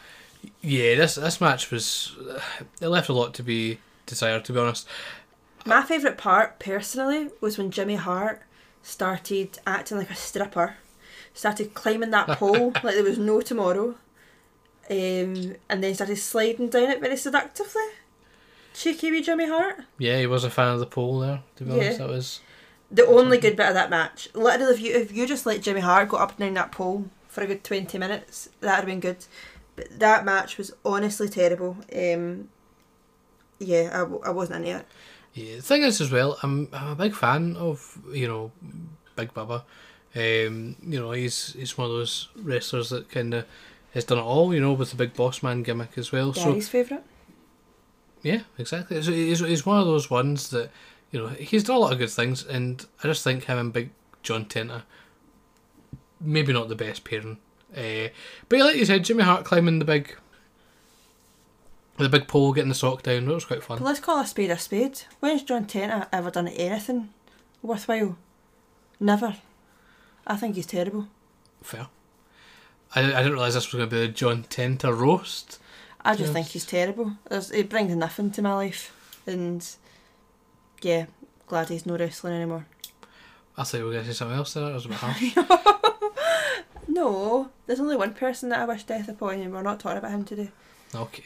yeah, 0.61 0.95
this 0.95 1.15
this 1.15 1.39
match 1.41 1.71
was 1.71 2.15
it 2.81 2.87
left 2.87 3.09
a 3.09 3.13
lot 3.13 3.33
to 3.35 3.43
be 3.43 3.79
desired. 4.05 4.43
To 4.45 4.53
be 4.53 4.59
honest, 4.59 4.87
my 5.65 5.81
favourite 5.83 6.17
part, 6.17 6.59
personally, 6.59 7.29
was 7.41 7.57
when 7.57 7.71
Jimmy 7.71 7.95
Hart 7.95 8.41
started 8.83 9.57
acting 9.65 9.97
like 9.97 10.11
a 10.11 10.15
stripper, 10.15 10.75
started 11.33 11.73
climbing 11.73 12.11
that 12.11 12.27
pole 12.39 12.71
like 12.83 12.95
there 12.95 13.03
was 13.03 13.17
no 13.17 13.41
tomorrow, 13.41 13.95
um, 14.89 15.55
and 15.69 15.83
then 15.83 15.95
started 15.95 16.17
sliding 16.17 16.69
down 16.69 16.91
it 16.91 17.01
very 17.01 17.17
seductively. 17.17 17.81
Cheeky 18.73 19.09
wee 19.11 19.21
Jimmy 19.21 19.47
Hart. 19.47 19.79
yeah, 19.97 20.19
he 20.19 20.27
was 20.27 20.43
a 20.43 20.49
fan 20.49 20.73
of 20.73 20.79
the 20.79 20.85
pole 20.85 21.19
there. 21.19 21.41
To 21.55 21.63
be 21.63 21.71
Yeah. 21.73 21.93
that 21.93 22.09
was 22.09 22.41
The 22.91 23.05
only 23.07 23.37
good 23.37 23.55
bit 23.55 23.67
of 23.67 23.73
that 23.73 23.89
match. 23.89 24.27
Literally, 24.33 24.73
if 24.73 24.79
you 24.81 24.93
if 24.93 25.11
you 25.15 25.25
just 25.25 25.45
let 25.45 25.61
Jimmy 25.61 25.79
Hart 25.81 26.09
go 26.09 26.17
up 26.17 26.31
and 26.31 26.39
down 26.39 26.53
that 26.55 26.71
pole 26.73 27.05
for 27.29 27.41
a 27.41 27.47
good 27.47 27.63
twenty 27.63 27.97
minutes, 27.97 28.49
that'd 28.59 28.79
have 28.81 28.85
been 28.85 28.99
good. 28.99 29.25
But 29.77 29.97
that 29.99 30.23
match 30.25 30.57
was 30.57 30.71
honestly 30.85 31.27
terrible. 31.29 31.77
Um, 31.95 32.49
yeah, 33.59 34.05
I 34.25 34.29
wasn't 34.29 34.65
into 34.65 34.79
it. 34.79 34.85
Yeah, 35.35 35.57
the 35.57 35.61
thing 35.61 35.83
is 35.83 36.01
as 36.01 36.11
well, 36.11 36.37
I'm 36.41 36.69
I'm 36.73 36.91
a 36.91 36.95
big 36.95 37.13
fan 37.13 37.55
of 37.57 37.99
you 38.11 38.27
know 38.27 38.51
Big 39.15 39.33
Bubba. 39.33 39.63
Um, 40.15 40.77
you 40.81 40.99
know 40.99 41.11
he's 41.11 41.53
he's 41.53 41.77
one 41.77 41.85
of 41.89 41.93
those 41.93 42.29
wrestlers 42.37 42.89
that 42.89 43.09
kind 43.09 43.33
of 43.33 43.45
has 43.93 44.05
done 44.05 44.17
it 44.17 44.21
all. 44.21 44.53
You 44.53 44.61
know 44.61 44.73
with 44.73 44.91
the 44.91 44.95
big 44.95 45.13
boss 45.13 45.43
man 45.43 45.61
gimmick 45.61 45.97
as 45.97 46.11
well. 46.11 46.33
So 46.33 46.59
favourite. 46.61 47.03
yeah, 48.23 48.41
exactly. 48.57 49.01
So 49.01 49.11
he's 49.11 49.39
he's 49.39 49.65
one 49.65 49.79
of 49.79 49.85
those 49.85 50.09
ones 50.09 50.49
that 50.51 50.71
you 51.11 51.19
know 51.19 51.27
he's 51.27 51.65
done 51.65 51.75
a 51.75 51.79
lot 51.79 51.91
of 51.91 51.99
good 51.99 52.09
things, 52.09 52.45
and 52.45 52.85
I 53.03 53.09
just 53.09 53.23
think 53.23 53.43
him 53.43 53.57
and 53.57 53.73
Big 53.73 53.89
John 54.23 54.45
Tenta 54.45 54.83
maybe 56.19 56.53
not 56.53 56.69
the 56.69 56.75
best 56.75 57.03
pairing. 57.03 57.37
Uh, 57.75 58.09
but 58.49 58.59
like 58.59 58.75
you 58.75 58.85
said, 58.85 59.03
Jimmy 59.03 59.23
Hart 59.23 59.45
climbing 59.45 59.79
the 59.79 59.85
big 59.85 60.15
the 62.03 62.09
big 62.09 62.27
pole, 62.27 62.51
getting 62.53 62.69
the 62.69 62.75
sock 62.75 63.03
down. 63.03 63.25
That 63.25 63.33
was 63.33 63.45
quite 63.45 63.63
fun. 63.63 63.77
But 63.79 63.85
let's 63.85 63.99
call 63.99 64.19
a 64.19 64.25
spade 64.27 64.51
a 64.51 64.57
spade. 64.57 65.01
When's 65.19 65.43
John 65.43 65.65
Tenta 65.65 66.07
ever 66.11 66.29
done 66.29 66.47
anything 66.49 67.09
worthwhile? 67.61 68.17
Never. 68.99 69.35
I 70.27 70.35
think 70.35 70.55
he's 70.55 70.65
terrible. 70.65 71.07
Fair. 71.61 71.87
I, 72.95 73.01
I 73.01 73.17
didn't 73.23 73.33
realise 73.33 73.53
this 73.53 73.71
was 73.71 73.77
going 73.77 73.89
to 73.89 73.95
be 73.95 74.01
the 74.07 74.13
John 74.13 74.43
Tenta 74.43 74.95
roast. 74.97 75.59
I 76.01 76.11
just 76.15 76.25
Yes. 76.27 76.33
think 76.33 76.47
he's 76.47 76.65
terrible. 76.65 77.13
There's, 77.29 77.51
it 77.51 77.69
brings 77.69 77.95
nothing 77.95 78.31
to 78.31 78.41
my 78.41 78.53
life. 78.53 78.91
And 79.25 79.67
yeah, 80.81 81.05
glad 81.47 81.69
he's 81.69 81.85
no 81.85 81.97
wrestling 81.97 82.33
anymore. 82.33 82.65
I 83.57 83.63
thought 83.63 83.77
you 83.77 83.85
were 83.85 83.91
going 83.93 84.03
to 84.05 84.11
say 84.13 84.17
something 84.17 84.37
else 84.37 84.53
there. 84.53 84.65
That 84.65 84.73
was 84.73 84.85
a 84.85 84.89
bit 84.89 84.97
harsh. 84.97 85.35
No, 86.87 87.49
there's 87.65 87.79
only 87.79 87.95
one 87.97 88.13
person 88.13 88.49
that 88.49 88.59
I 88.59 88.65
wish 88.65 88.83
death 88.83 89.09
upon, 89.09 89.39
and 89.39 89.51
we're 89.51 89.63
not 89.63 89.79
talking 89.79 89.97
about 89.97 90.11
him 90.11 90.23
today. 90.23 90.51
okay. 90.93 91.23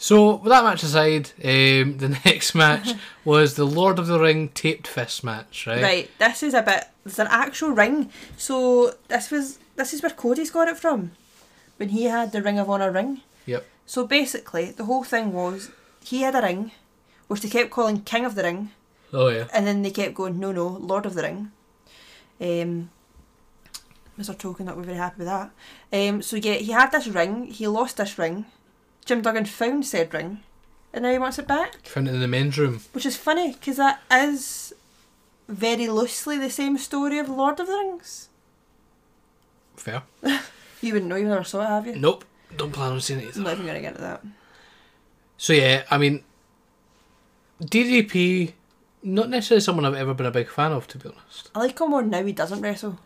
So, 0.00 0.36
with 0.36 0.50
that 0.50 0.62
match 0.62 0.84
aside, 0.84 1.30
um, 1.42 1.98
the 1.98 2.16
next 2.24 2.54
match 2.54 2.90
was 3.24 3.54
the 3.54 3.64
Lord 3.66 3.98
of 3.98 4.06
the 4.06 4.20
Ring 4.20 4.48
taped 4.50 4.86
fist 4.86 5.24
match, 5.24 5.66
right? 5.66 5.82
Right, 5.82 6.10
this 6.18 6.42
is 6.44 6.54
a 6.54 6.62
bit. 6.62 6.84
There's 7.04 7.18
an 7.18 7.26
actual 7.30 7.70
ring. 7.70 8.10
So 8.36 8.94
this 9.08 9.30
was 9.30 9.58
this 9.76 9.92
is 9.92 10.02
where 10.02 10.10
Cody's 10.12 10.50
got 10.52 10.68
it 10.68 10.76
from, 10.78 11.10
when 11.78 11.88
he 11.88 12.04
had 12.04 12.30
the 12.32 12.42
Ring 12.42 12.58
of 12.58 12.70
Honor 12.70 12.92
ring. 12.92 13.22
Yep. 13.46 13.66
So 13.86 14.06
basically, 14.06 14.70
the 14.70 14.84
whole 14.84 15.02
thing 15.04 15.32
was 15.32 15.70
he 16.04 16.22
had 16.22 16.34
a 16.36 16.42
ring, 16.42 16.70
which 17.26 17.40
they 17.40 17.48
kept 17.48 17.70
calling 17.70 18.02
King 18.02 18.24
of 18.24 18.34
the 18.36 18.42
Ring, 18.44 18.70
Oh, 19.12 19.28
yeah. 19.28 19.46
and 19.52 19.66
then 19.66 19.82
they 19.82 19.90
kept 19.90 20.14
going, 20.14 20.38
no, 20.38 20.52
no, 20.52 20.66
Lord 20.68 21.06
of 21.06 21.14
the 21.14 21.22
Ring. 21.22 21.50
Um, 22.40 22.90
Mr. 24.18 24.36
Tolkien, 24.36 24.66
not 24.66 24.76
very 24.76 24.96
happy 24.96 25.18
with 25.18 25.26
that. 25.28 25.50
Um, 25.92 26.22
so 26.22 26.36
yeah, 26.36 26.54
he 26.54 26.72
had 26.72 26.90
this 26.92 27.06
ring. 27.08 27.46
He 27.46 27.66
lost 27.66 27.96
this 27.96 28.18
ring. 28.18 28.46
Jim 29.08 29.22
Duggan 29.22 29.46
found 29.46 29.86
said 29.86 30.12
ring, 30.12 30.42
and 30.92 31.02
now 31.02 31.10
he 31.10 31.18
wants 31.18 31.38
it 31.38 31.48
back. 31.48 31.86
Found 31.86 32.08
it 32.08 32.14
in 32.14 32.20
the 32.20 32.28
men's 32.28 32.58
room. 32.58 32.82
Which 32.92 33.06
is 33.06 33.16
funny 33.16 33.52
because 33.54 33.78
that 33.78 34.02
is 34.12 34.74
very 35.48 35.88
loosely 35.88 36.36
the 36.36 36.50
same 36.50 36.76
story 36.76 37.18
of 37.18 37.26
Lord 37.30 37.58
of 37.58 37.68
the 37.68 37.72
Rings. 37.72 38.28
Fair. 39.76 40.02
You 40.80 40.92
wouldn't 40.92 41.08
know, 41.08 41.16
you 41.16 41.26
never 41.26 41.42
saw 41.42 41.62
it, 41.62 41.66
have 41.66 41.86
you? 41.88 41.96
Nope. 41.96 42.24
Don't 42.56 42.70
plan 42.70 42.92
on 42.92 43.00
seeing 43.00 43.18
it 43.18 43.22
I'm 43.24 43.28
either. 43.30 43.40
not 43.40 43.52
even 43.54 43.64
going 43.66 43.74
to 43.74 43.80
get 43.80 43.96
to 43.96 44.00
that. 44.00 44.22
So, 45.36 45.52
yeah, 45.52 45.82
I 45.90 45.98
mean, 45.98 46.22
DDP, 47.60 48.52
not 49.02 49.28
necessarily 49.28 49.60
someone 49.60 49.84
I've 49.84 49.96
ever 49.96 50.14
been 50.14 50.26
a 50.26 50.30
big 50.30 50.48
fan 50.48 50.70
of, 50.70 50.86
to 50.86 50.98
be 50.98 51.08
honest. 51.08 51.50
I 51.52 51.58
like 51.58 51.80
him 51.80 51.90
more 51.90 52.02
now 52.02 52.22
he 52.22 52.32
doesn't 52.32 52.60
wrestle. 52.60 53.00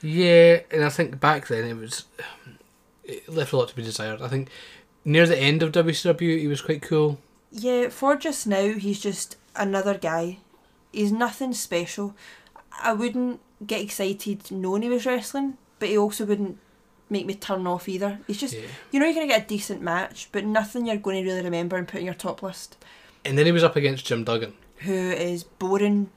Yeah, 0.00 0.60
and 0.70 0.82
I 0.86 0.88
think 0.88 1.20
back 1.20 1.48
then 1.48 1.66
it 1.66 1.76
was 1.76 2.06
it 3.04 3.28
left 3.28 3.52
a 3.52 3.56
lot 3.58 3.68
to 3.68 3.76
be 3.76 3.82
desired. 3.82 4.22
I 4.22 4.28
think 4.28 4.48
near 5.08 5.26
the 5.26 5.38
end 5.38 5.62
of 5.62 5.72
WCW 5.72 6.38
he 6.38 6.46
was 6.46 6.60
quite 6.60 6.82
cool. 6.82 7.18
Yeah, 7.50 7.88
for 7.88 8.14
just 8.16 8.46
now, 8.46 8.72
he's 8.74 9.00
just 9.00 9.36
another 9.56 9.96
guy. 9.96 10.38
He's 10.92 11.10
nothing 11.12 11.54
special. 11.54 12.14
I 12.82 12.92
wouldn't 12.92 13.40
get 13.66 13.80
excited 13.80 14.50
knowing 14.50 14.82
he 14.82 14.88
was 14.88 15.06
wrestling, 15.06 15.56
but 15.78 15.88
he 15.88 15.96
also 15.98 16.24
wouldn't 16.26 16.58
make 17.10 17.24
me 17.26 17.34
turn 17.34 17.66
off 17.66 17.88
either. 17.88 18.20
He's 18.26 18.38
just, 18.38 18.54
Yeah. 18.54 18.66
you 18.90 19.00
know, 19.00 19.06
you're 19.06 19.14
going 19.14 19.26
to 19.28 19.34
get 19.34 19.44
a 19.44 19.48
decent 19.48 19.80
match, 19.80 20.28
but 20.30 20.44
nothing 20.44 20.86
you're 20.86 20.96
going 20.96 21.24
to 21.24 21.28
really 21.30 21.42
remember 21.42 21.76
and 21.76 21.88
put 21.88 22.00
in 22.00 22.04
your 22.06 22.14
top 22.14 22.42
list. 22.42 22.76
And 23.24 23.38
then 23.38 23.46
he 23.46 23.52
was 23.52 23.64
up 23.64 23.76
against 23.76 24.04
Jim 24.04 24.24
Duggan. 24.24 24.52
Who 24.80 24.92
is 24.92 25.42
boring. 25.42 26.10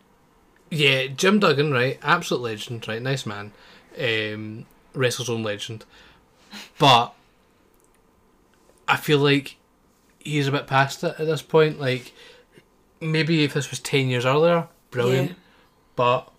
Yeah, 0.69 1.07
Jim 1.07 1.39
Duggan, 1.39 1.71
right? 1.71 1.97
Absolute 2.03 2.41
legend, 2.43 2.87
right? 2.87 3.01
Nice 3.01 3.25
man. 3.25 3.53
Um, 3.97 4.65
wrestles 4.93 5.29
own 5.29 5.43
legend. 5.43 5.85
But 6.77 7.13
I 8.91 8.97
feel 8.97 9.19
like 9.19 9.55
he's 10.19 10.47
a 10.47 10.51
bit 10.51 10.67
past 10.67 11.03
it 11.03 11.15
at 11.17 11.25
this 11.25 11.41
point. 11.41 11.79
Like, 11.79 12.11
maybe 12.99 13.45
if 13.45 13.53
this 13.53 13.69
was 13.69 13.79
10 13.79 14.09
years 14.09 14.25
earlier, 14.25 14.67
brilliant. 14.91 15.29
Yeah. 15.29 15.35
But 15.95 16.31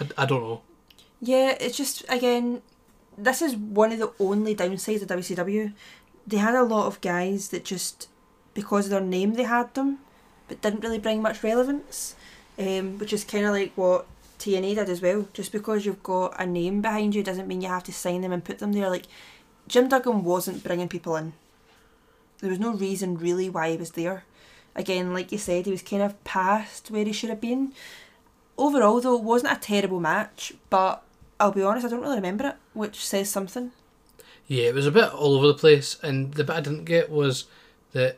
I, 0.00 0.08
I 0.22 0.26
don't 0.26 0.42
know. 0.42 0.62
Yeah, 1.20 1.56
it's 1.60 1.76
just 1.76 2.04
again, 2.08 2.62
this 3.16 3.40
is 3.42 3.54
one 3.56 3.92
of 3.92 4.00
the 4.00 4.12
only 4.18 4.54
downsides 4.56 5.02
of 5.02 5.08
WCW. 5.08 5.72
They 6.26 6.36
had 6.36 6.54
a 6.54 6.62
lot 6.62 6.86
of 6.86 7.00
guys 7.00 7.48
that 7.48 7.64
just 7.64 8.08
because 8.54 8.86
of 8.86 8.90
their 8.90 9.00
name 9.00 9.34
they 9.34 9.44
had 9.44 9.72
them, 9.74 9.98
but 10.48 10.60
didn't 10.60 10.80
really 10.80 10.98
bring 10.98 11.22
much 11.22 11.42
relevance. 11.44 12.16
Um, 12.58 12.98
which 12.98 13.12
is 13.12 13.22
kind 13.22 13.46
of 13.46 13.52
like 13.52 13.72
what 13.76 14.06
TNA 14.40 14.74
did 14.74 14.88
as 14.88 15.00
well. 15.00 15.28
Just 15.32 15.52
because 15.52 15.86
you've 15.86 16.02
got 16.02 16.40
a 16.40 16.44
name 16.44 16.82
behind 16.82 17.14
you 17.14 17.22
doesn't 17.22 17.46
mean 17.46 17.60
you 17.60 17.68
have 17.68 17.84
to 17.84 17.92
sign 17.92 18.20
them 18.20 18.32
and 18.32 18.44
put 18.44 18.58
them 18.58 18.72
there. 18.72 18.90
Like 18.90 19.06
Jim 19.68 19.88
Duggan 19.88 20.24
wasn't 20.24 20.64
bringing 20.64 20.88
people 20.88 21.14
in. 21.16 21.34
There 22.40 22.50
was 22.50 22.58
no 22.58 22.72
reason 22.72 23.18
really 23.18 23.50
why 23.50 23.70
he 23.70 23.76
was 23.76 23.90
there. 23.92 24.24
Again, 24.74 25.12
like 25.12 25.30
you 25.30 25.38
said, 25.38 25.66
he 25.66 25.72
was 25.72 25.82
kind 25.82 26.02
of 26.02 26.22
past 26.24 26.90
where 26.90 27.04
he 27.04 27.12
should 27.12 27.30
have 27.30 27.40
been. 27.40 27.72
Overall, 28.56 29.00
though, 29.00 29.16
it 29.16 29.22
wasn't 29.22 29.52
a 29.52 29.60
terrible 29.60 30.00
match, 30.00 30.52
but 30.70 31.02
I'll 31.38 31.52
be 31.52 31.62
honest, 31.62 31.86
I 31.86 31.90
don't 31.90 32.00
really 32.00 32.16
remember 32.16 32.48
it, 32.48 32.56
which 32.74 33.04
says 33.04 33.28
something. 33.28 33.72
Yeah, 34.46 34.68
it 34.68 34.74
was 34.74 34.86
a 34.86 34.90
bit 34.90 35.12
all 35.12 35.36
over 35.36 35.48
the 35.48 35.54
place, 35.54 35.98
and 36.02 36.32
the 36.34 36.44
bit 36.44 36.56
I 36.56 36.60
didn't 36.60 36.84
get 36.84 37.10
was 37.10 37.44
that 37.92 38.16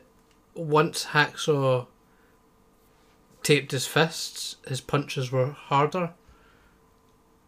once 0.55 1.07
Hacksaw 1.07 1.87
taped 3.43 3.71
his 3.71 3.87
fists, 3.87 4.55
his 4.67 4.81
punches 4.81 5.31
were 5.31 5.51
harder. 5.51 6.11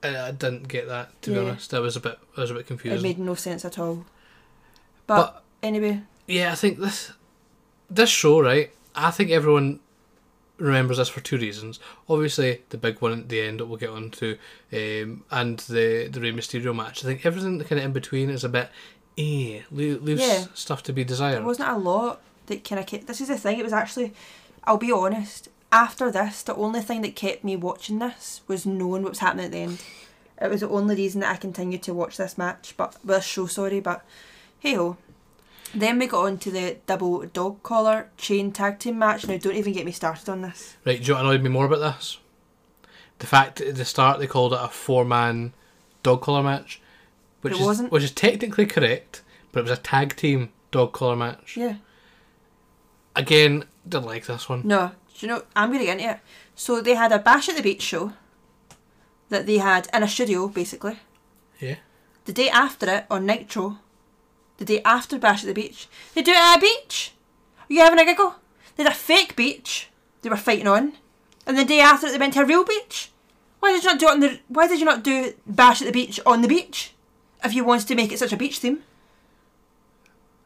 And 0.04 0.18
I 0.18 0.32
didn't 0.32 0.68
get 0.68 0.88
that 0.90 1.20
to 1.24 1.32
Yeah. 1.32 1.40
be 1.40 1.48
honest. 1.50 1.74
I 1.74 1.80
was 1.80 1.96
a 1.96 2.00
bit, 2.02 2.20
I 2.38 2.42
was 2.42 2.52
a 2.52 2.54
bit 2.56 2.68
confused. 2.68 2.98
It 2.98 3.02
made 3.08 3.20
no 3.20 3.36
sense 3.36 3.64
at 3.66 3.80
all. 3.80 4.06
But, 5.08 5.44
anyway, 5.62 6.02
yeah, 6.28 6.52
I 6.52 6.56
think 6.56 6.80
this 6.80 7.12
this 7.90 8.10
show, 8.10 8.42
right? 8.42 8.72
I 8.96 9.12
think 9.12 9.32
everyone 9.32 9.80
remembers 10.58 10.98
this 10.98 11.10
for 11.10 11.20
two 11.22 11.38
reasons. 11.38 11.80
Obviously, 12.10 12.62
the 12.70 12.78
big 12.78 13.02
one 13.02 13.12
at 13.14 13.30
the 13.30 13.42
end 13.42 13.60
that 13.60 13.66
we'll 13.66 13.78
get 13.78 13.90
on 13.90 14.10
to, 14.12 14.38
um, 14.72 15.24
and 15.32 15.60
the 15.60 16.08
the 16.12 16.20
Rey 16.22 16.32
Mysterio 16.32 16.76
match. 16.76 17.04
I 17.04 17.08
think 17.08 17.26
everything 17.26 17.60
kind 17.60 17.80
of 17.80 17.86
in 17.86 17.92
between 17.94 18.30
is 18.30 18.44
a 18.44 18.50
bit, 18.50 18.70
eh, 19.18 19.62
le- 19.72 20.00
leaves 20.00 20.22
Yeah. 20.22 20.46
stuff 20.54 20.84
to 20.84 20.94
be 20.94 21.04
there 21.04 21.08
desired. 21.10 21.44
wasn't 21.46 21.70
a 21.70 21.78
lot 21.78 22.22
that 22.48 22.64
kind 22.64 22.80
of. 22.80 23.06
This 23.08 23.22
is 23.22 23.28
the 23.30 23.38
thing. 23.38 23.60
It 23.60 23.64
was 23.64 23.74
actually, 23.74 24.14
I'll 24.64 24.78
be 24.78 24.92
honest. 24.92 25.50
After 25.74 26.12
this, 26.12 26.44
the 26.44 26.56
only 26.56 26.82
thing 26.82 27.02
that 27.02 27.16
kept 27.16 27.44
me 27.44 27.56
watching 27.56 27.98
this 27.98 28.42
was 28.48 28.64
knowing 28.64 29.02
what 29.02 29.14
was 29.14 29.20
happening 29.20 29.46
at 29.46 29.52
the 29.52 29.58
end. 29.58 29.84
It 30.40 30.52
was 30.52 30.62
the 30.62 30.70
only 30.70 30.96
reason 30.96 31.22
that 31.22 31.34
I 31.34 31.38
continued 31.38 31.82
to 31.84 31.96
watch 31.96 32.16
this 32.16 32.38
match, 32.38 32.76
but 32.78 32.96
well, 33.04 33.18
this 33.18 33.26
show, 33.26 33.48
sorry. 33.48 33.80
But 33.80 34.06
hey 34.60 34.76
ho. 34.76 34.98
Then 35.74 35.98
we 35.98 36.06
got 36.06 36.26
on 36.26 36.38
to 36.38 36.52
the 36.52 36.78
double 36.86 37.26
dog 37.26 37.64
collar 37.64 38.10
chain 38.18 38.52
tag 38.52 38.78
team 38.78 39.00
match. 39.00 39.26
Now, 39.28 39.38
don't 39.38 39.56
even 39.56 39.74
get 39.74 39.88
me 39.88 39.92
started 39.92 40.30
on 40.30 40.44
this. 40.44 40.78
Right, 40.86 41.00
do 41.00 41.06
you 41.06 41.08
know 41.10 41.16
what 41.16 41.26
annoyed 41.26 41.42
me 41.42 41.50
more 41.50 41.66
about 41.66 41.80
this? 41.80 42.20
The 43.18 43.26
fact 43.26 43.56
that 43.58 43.70
at 43.70 43.76
the 43.76 43.86
start 43.86 44.20
they 44.20 44.28
called 44.28 44.54
it 44.54 44.60
a 44.62 44.68
four 44.68 45.04
man 45.06 45.54
dog 46.04 46.22
collar 46.22 46.44
match. 46.44 46.80
Which 47.42 47.54
It 47.54 47.60
is 47.62 47.66
wasn't. 47.66 47.92
which 47.92 48.04
is 48.04 48.12
technically 48.12 48.68
correct, 48.68 49.24
but 49.52 49.62
it 49.62 49.64
was 49.64 49.80
a 49.80 49.82
tag 49.82 50.16
team 50.16 50.52
dog 50.70 50.94
collar 50.94 51.16
match. 51.16 51.58
Yeah. 51.58 51.78
Again, 53.16 53.66
didn't 53.88 54.06
like 54.06 54.28
this 54.28 54.48
one. 54.48 54.62
No, 54.66 54.92
do 55.24 55.30
you 55.30 55.34
know? 55.34 55.44
I'm 55.56 55.70
going 55.70 55.80
to 55.80 55.86
get 55.86 56.00
into 56.00 56.12
it. 56.12 56.20
So 56.54 56.82
they 56.82 56.96
had 56.96 57.14
a 57.14 57.18
Bash 57.18 57.48
at 57.48 57.56
the 57.56 57.64
Beach 57.64 57.82
show 57.82 58.12
that 59.30 59.46
they 59.46 59.58
had 59.58 59.88
in 59.94 60.04
a 60.04 60.08
studio, 60.08 60.50
basically. 60.50 61.00
Yeah. 61.60 61.78
The 62.26 62.34
day 62.34 62.50
after 62.50 62.90
it 62.90 63.06
on 63.10 63.26
Nitro, 63.26 63.78
the 64.58 64.66
day 64.66 64.82
after 64.84 65.18
Bash 65.18 65.44
at 65.44 65.48
the 65.48 65.54
Beach, 65.54 65.88
they 66.14 66.22
do 66.22 66.32
it 66.32 66.38
at 66.38 66.58
a 66.58 66.60
beach. 66.60 67.14
Are 67.70 67.74
you 67.74 67.80
having 67.80 68.00
a 68.00 68.06
giggle? 68.06 68.36
They 68.76 68.84
had 68.84 68.92
a 68.92 68.96
fake 68.96 69.38
beach 69.38 69.90
they 70.24 70.30
were 70.30 70.36
fighting 70.36 70.68
on, 70.68 70.94
and 71.48 71.58
the 71.58 71.64
day 71.64 71.80
after 71.80 72.08
it 72.08 72.12
they 72.12 72.18
went 72.18 72.34
to 72.34 72.42
a 72.42 72.46
real 72.46 72.66
beach. 72.66 73.12
Why 73.62 73.72
did 73.72 73.84
you 73.84 73.92
not 73.92 74.00
do 74.00 74.08
it 74.08 74.12
on 74.12 74.20
the? 74.20 74.40
Why 74.50 74.68
did 74.68 74.80
you 74.80 74.86
not 74.86 75.04
do 75.04 75.34
Bash 75.48 75.82
at 75.82 75.86
the 75.86 75.94
Beach 75.94 76.20
on 76.26 76.42
the 76.42 76.50
beach? 76.50 76.94
If 77.44 77.54
you 77.54 77.64
wanted 77.64 77.88
to 77.88 77.96
make 77.96 78.12
it 78.12 78.20
such 78.20 78.34
a 78.34 78.38
beach 78.38 78.60
theme, 78.60 78.84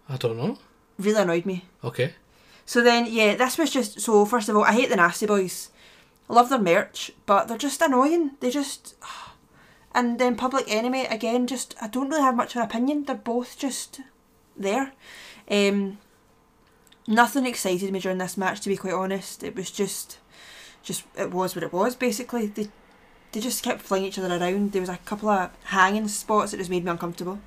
I 0.08 0.18
don't 0.18 0.38
know. 0.38 0.60
really 1.00 1.20
annoyed 1.22 1.46
me. 1.48 1.66
Okay. 1.84 2.14
So 2.68 2.84
then, 2.84 3.08
yeah, 3.10 3.34
this 3.36 3.58
was 3.58 3.72
just 3.72 4.02
so. 4.02 4.26
First 4.26 4.50
of 4.50 4.58
all, 4.58 4.66
I 4.66 4.74
hate 4.74 4.90
the 4.90 4.98
Nasty 4.98 5.26
Boys. 5.26 5.72
I 6.30 6.34
love 6.34 6.50
their 6.50 6.60
merch, 6.60 7.12
but 7.26 7.48
they're 7.48 7.58
just 7.58 7.82
annoying. 7.82 8.32
They 8.42 8.52
just, 8.52 8.94
and 9.96 10.20
then 10.20 10.36
Public 10.36 10.66
Enemy 10.68 11.06
again. 11.06 11.48
Just 11.48 11.76
I 11.82 11.88
don't 11.88 12.10
really 12.10 12.22
have 12.22 12.36
much 12.36 12.56
of 12.56 12.62
an 12.62 12.68
opinion. 12.68 13.06
They're 13.06 13.16
both 13.16 13.58
just 13.58 14.02
there. 14.58 14.92
Um, 15.50 16.00
nothing 17.08 17.46
excited 17.46 17.90
me 17.90 18.02
during 18.02 18.18
this 18.18 18.36
match. 18.36 18.60
To 18.62 18.70
be 18.70 18.76
quite 18.76 18.94
honest, 18.94 19.44
it 19.44 19.56
was 19.56 19.72
just, 19.72 20.18
just 20.84 21.06
it 21.18 21.32
was 21.32 21.56
what 21.56 21.64
it 21.64 21.72
was. 21.72 21.96
Basically, 21.96 22.48
they 22.48 22.68
they 23.32 23.40
just 23.40 23.64
kept 23.64 23.82
flinging 23.82 24.10
each 24.10 24.20
other 24.20 24.36
around. 24.36 24.74
There 24.74 24.82
was 24.82 24.90
a 24.90 24.98
couple 25.06 25.30
of 25.30 25.52
hanging 25.64 26.10
spots 26.10 26.52
that 26.52 26.58
just 26.58 26.70
made 26.70 26.84
me 26.84 26.92
uncomfortable. 26.92 27.40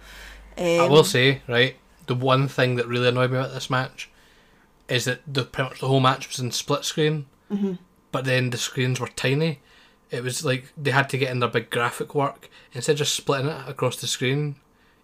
Um, 0.57 0.81
I 0.81 0.89
will 0.89 1.05
say, 1.05 1.43
right, 1.47 1.77
the 2.07 2.15
one 2.15 2.49
thing 2.49 2.77
that 2.77 2.89
really 2.89 3.09
annoyed 3.09 3.33
me 3.33 3.37
about 3.37 3.53
this 3.53 3.69
match 3.69 4.11
is 4.91 5.05
that 5.07 5.21
the 5.27 5.45
pretty 5.45 5.71
much 5.71 5.81
the 5.81 5.89
whole 5.89 6.01
match 6.01 6.29
was 6.29 6.39
in 6.41 6.51
split 6.51 6.85
screen, 6.85 7.27
mhm. 7.51 7.79
but 8.13 8.25
then 8.25 8.51
the 8.51 8.59
screens 8.59 9.01
were 9.01 9.09
tiny. 9.09 9.61
It 10.11 10.25
was 10.25 10.45
like 10.45 10.73
they 10.77 10.91
had 10.91 11.09
to 11.11 11.19
get 11.19 11.31
in 11.31 11.39
their 11.39 11.49
big 11.49 11.71
graphic 11.71 12.15
work 12.15 12.51
instead 12.73 12.93
of 12.93 12.99
just 12.99 13.15
splitting 13.15 13.47
it 13.47 13.69
across 13.69 13.97
the 13.97 14.09
screen 14.09 14.57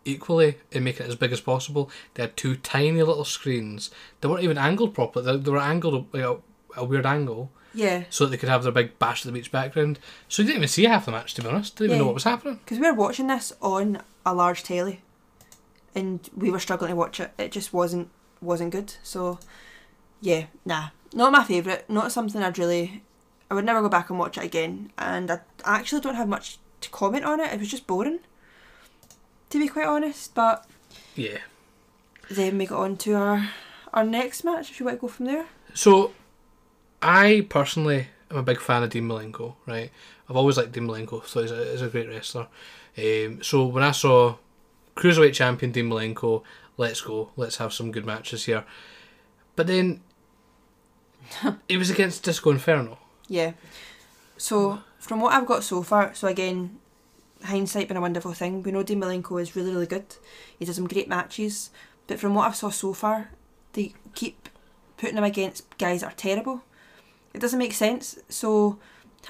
equally 0.05 0.57
and 0.73 0.85
making 0.85 1.07
it 1.07 1.09
as 1.09 1.17
big 1.17 1.33
as 1.33 1.41
possible. 1.41 1.91
They 2.15 2.25
had 2.25 2.37
two 2.37 2.57
tiny 2.57 3.03
little 3.03 3.25
screens. 3.25 3.91
They 4.21 4.29
weren't 4.29 4.43
even 4.45 4.59
angled 4.59 4.95
properly. 4.95 5.25
They, 5.25 5.37
they 5.37 5.51
were 5.51 5.59
angled 5.59 6.13
like 6.13 6.23
a, 6.23 6.37
a 6.77 6.85
weird 6.85 7.07
angle 7.07 7.51
Yeah, 7.73 8.05
so 8.11 8.25
that 8.25 8.31
they 8.31 8.37
could 8.37 8.49
have 8.49 8.65
their 8.65 8.73
big 8.73 8.99
bash 8.99 9.25
of 9.25 9.33
the 9.33 9.39
beach 9.39 9.53
background. 9.53 9.99
So 10.29 10.43
you 10.43 10.49
didn't 10.49 10.59
even 10.59 10.69
see 10.69 10.85
half 10.85 11.07
the 11.07 11.13
match 11.13 11.35
to 11.35 11.43
be 11.43 11.49
honest. 11.49 11.77
Didn't 11.77 11.91
even 11.91 11.99
know 11.99 12.07
what 12.07 12.15
was 12.15 12.25
happening. 12.25 12.57
because 12.65 12.79
we 12.81 12.89
were 12.91 12.97
watching 12.97 13.29
this 13.29 13.53
on 13.63 14.03
a 14.25 14.35
large 14.35 14.65
telly, 14.65 15.03
and 15.95 16.29
we 16.37 16.51
were 16.51 16.61
struggling 16.61 16.91
to 16.91 16.97
watch 16.97 17.21
it. 17.21 17.33
It 17.39 17.53
just 17.53 17.73
wasn't 17.73 18.11
wasn't 18.41 18.71
good. 18.73 18.95
So, 19.03 19.39
yeah, 20.21 20.47
nah, 20.65 20.89
not 21.13 21.33
my 21.33 21.45
favourite. 21.45 21.89
Not 21.89 22.13
something 22.13 22.43
I'd 22.43 22.59
really. 22.59 23.03
I 23.51 23.55
would 23.55 23.65
never 23.65 23.81
go 23.81 23.89
back 23.89 24.11
and 24.11 24.19
watch 24.19 24.37
it 24.39 24.45
again. 24.45 24.91
And 24.99 25.31
I 25.31 25.41
actually 25.65 26.01
don't 26.01 26.17
have 26.17 26.29
much 26.29 26.59
to 26.81 26.91
comment 26.91 27.25
on 27.25 27.41
it. 27.41 27.53
It 27.53 27.61
was 27.61 27.71
just 27.71 27.87
boring, 27.87 28.19
to 29.51 29.59
be 29.59 29.69
quite 29.69 29.87
honest. 29.87 30.35
But 30.35 30.67
Yeah. 31.15 31.39
then 32.31 32.59
we 32.59 32.67
got 32.67 32.81
on 32.81 32.97
to 32.99 33.13
our 33.15 33.51
our 33.93 34.05
next 34.05 34.45
match. 34.45 34.71
If 34.71 34.81
you 34.81 34.87
want 34.87 34.99
to 34.99 35.01
go 35.01 35.09
from 35.09 35.27
there. 35.27 35.47
So, 35.75 36.13
I 37.01 37.47
personally 37.49 38.09
am 38.31 38.39
a 38.39 38.43
big 38.43 38.61
fan 38.61 38.83
of 38.83 38.91
Dean 38.91 39.05
Malenko, 39.09 39.55
right? 39.67 39.91
I've 40.29 40.37
always 40.37 40.57
liked 40.57 40.73
Dean 40.73 40.87
Malenko, 40.89 41.25
so 41.27 41.43
he's 41.43 41.51
a, 41.53 41.65
he's 41.71 41.83
a 41.83 41.89
great 41.89 42.09
wrestler. 42.09 42.49
Um, 42.99 43.43
so, 43.43 43.67
when 43.67 43.83
I 43.85 43.93
saw 43.93 44.37
Cruiserweight 44.97 45.35
Champion 45.35 45.71
Dean 45.73 45.89
Malenko, 45.89 46.43
let's 46.77 47.01
go, 47.01 47.31
let's 47.37 47.57
have 47.59 47.73
some 47.73 47.93
good 47.93 48.05
matches 48.05 48.45
here. 48.47 48.65
But 49.57 49.67
then, 49.67 50.01
it 51.69 51.79
was 51.79 51.91
against 51.91 52.23
Disco 52.23 52.51
Inferno. 52.51 52.99
Yeah. 53.29 53.53
So 54.37 54.81
from 54.99 55.21
what 55.21 55.33
I've 55.33 55.47
got 55.47 55.65
so 55.65 55.83
far, 55.83 56.15
so 56.15 56.29
again, 56.29 56.79
hindsight 57.43 57.89
being 57.89 57.99
a 57.99 58.01
wonderful 58.01 58.33
thing. 58.33 58.63
We 58.63 58.73
know 58.73 58.83
Dean 58.83 59.01
Malenko 59.01 59.41
is 59.41 59.57
really 59.57 59.73
really 59.73 59.87
good. 59.87 60.17
He 60.59 60.65
does 60.65 60.77
some 60.77 60.89
great 60.89 61.09
matches, 61.09 61.71
but 62.07 62.21
from 62.21 62.35
what 62.35 62.47
I've 62.47 62.57
saw 62.57 62.71
so 62.71 62.93
far, 62.93 63.31
they 63.73 63.95
keep 64.15 64.49
putting 64.97 65.17
him 65.17 65.25
against 65.25 65.77
guys 65.79 66.01
that 66.01 66.13
are 66.13 66.17
terrible. 66.17 66.63
It 67.35 67.41
doesn't 67.41 67.59
make 67.59 67.75
sense. 67.75 68.19
So 68.29 68.79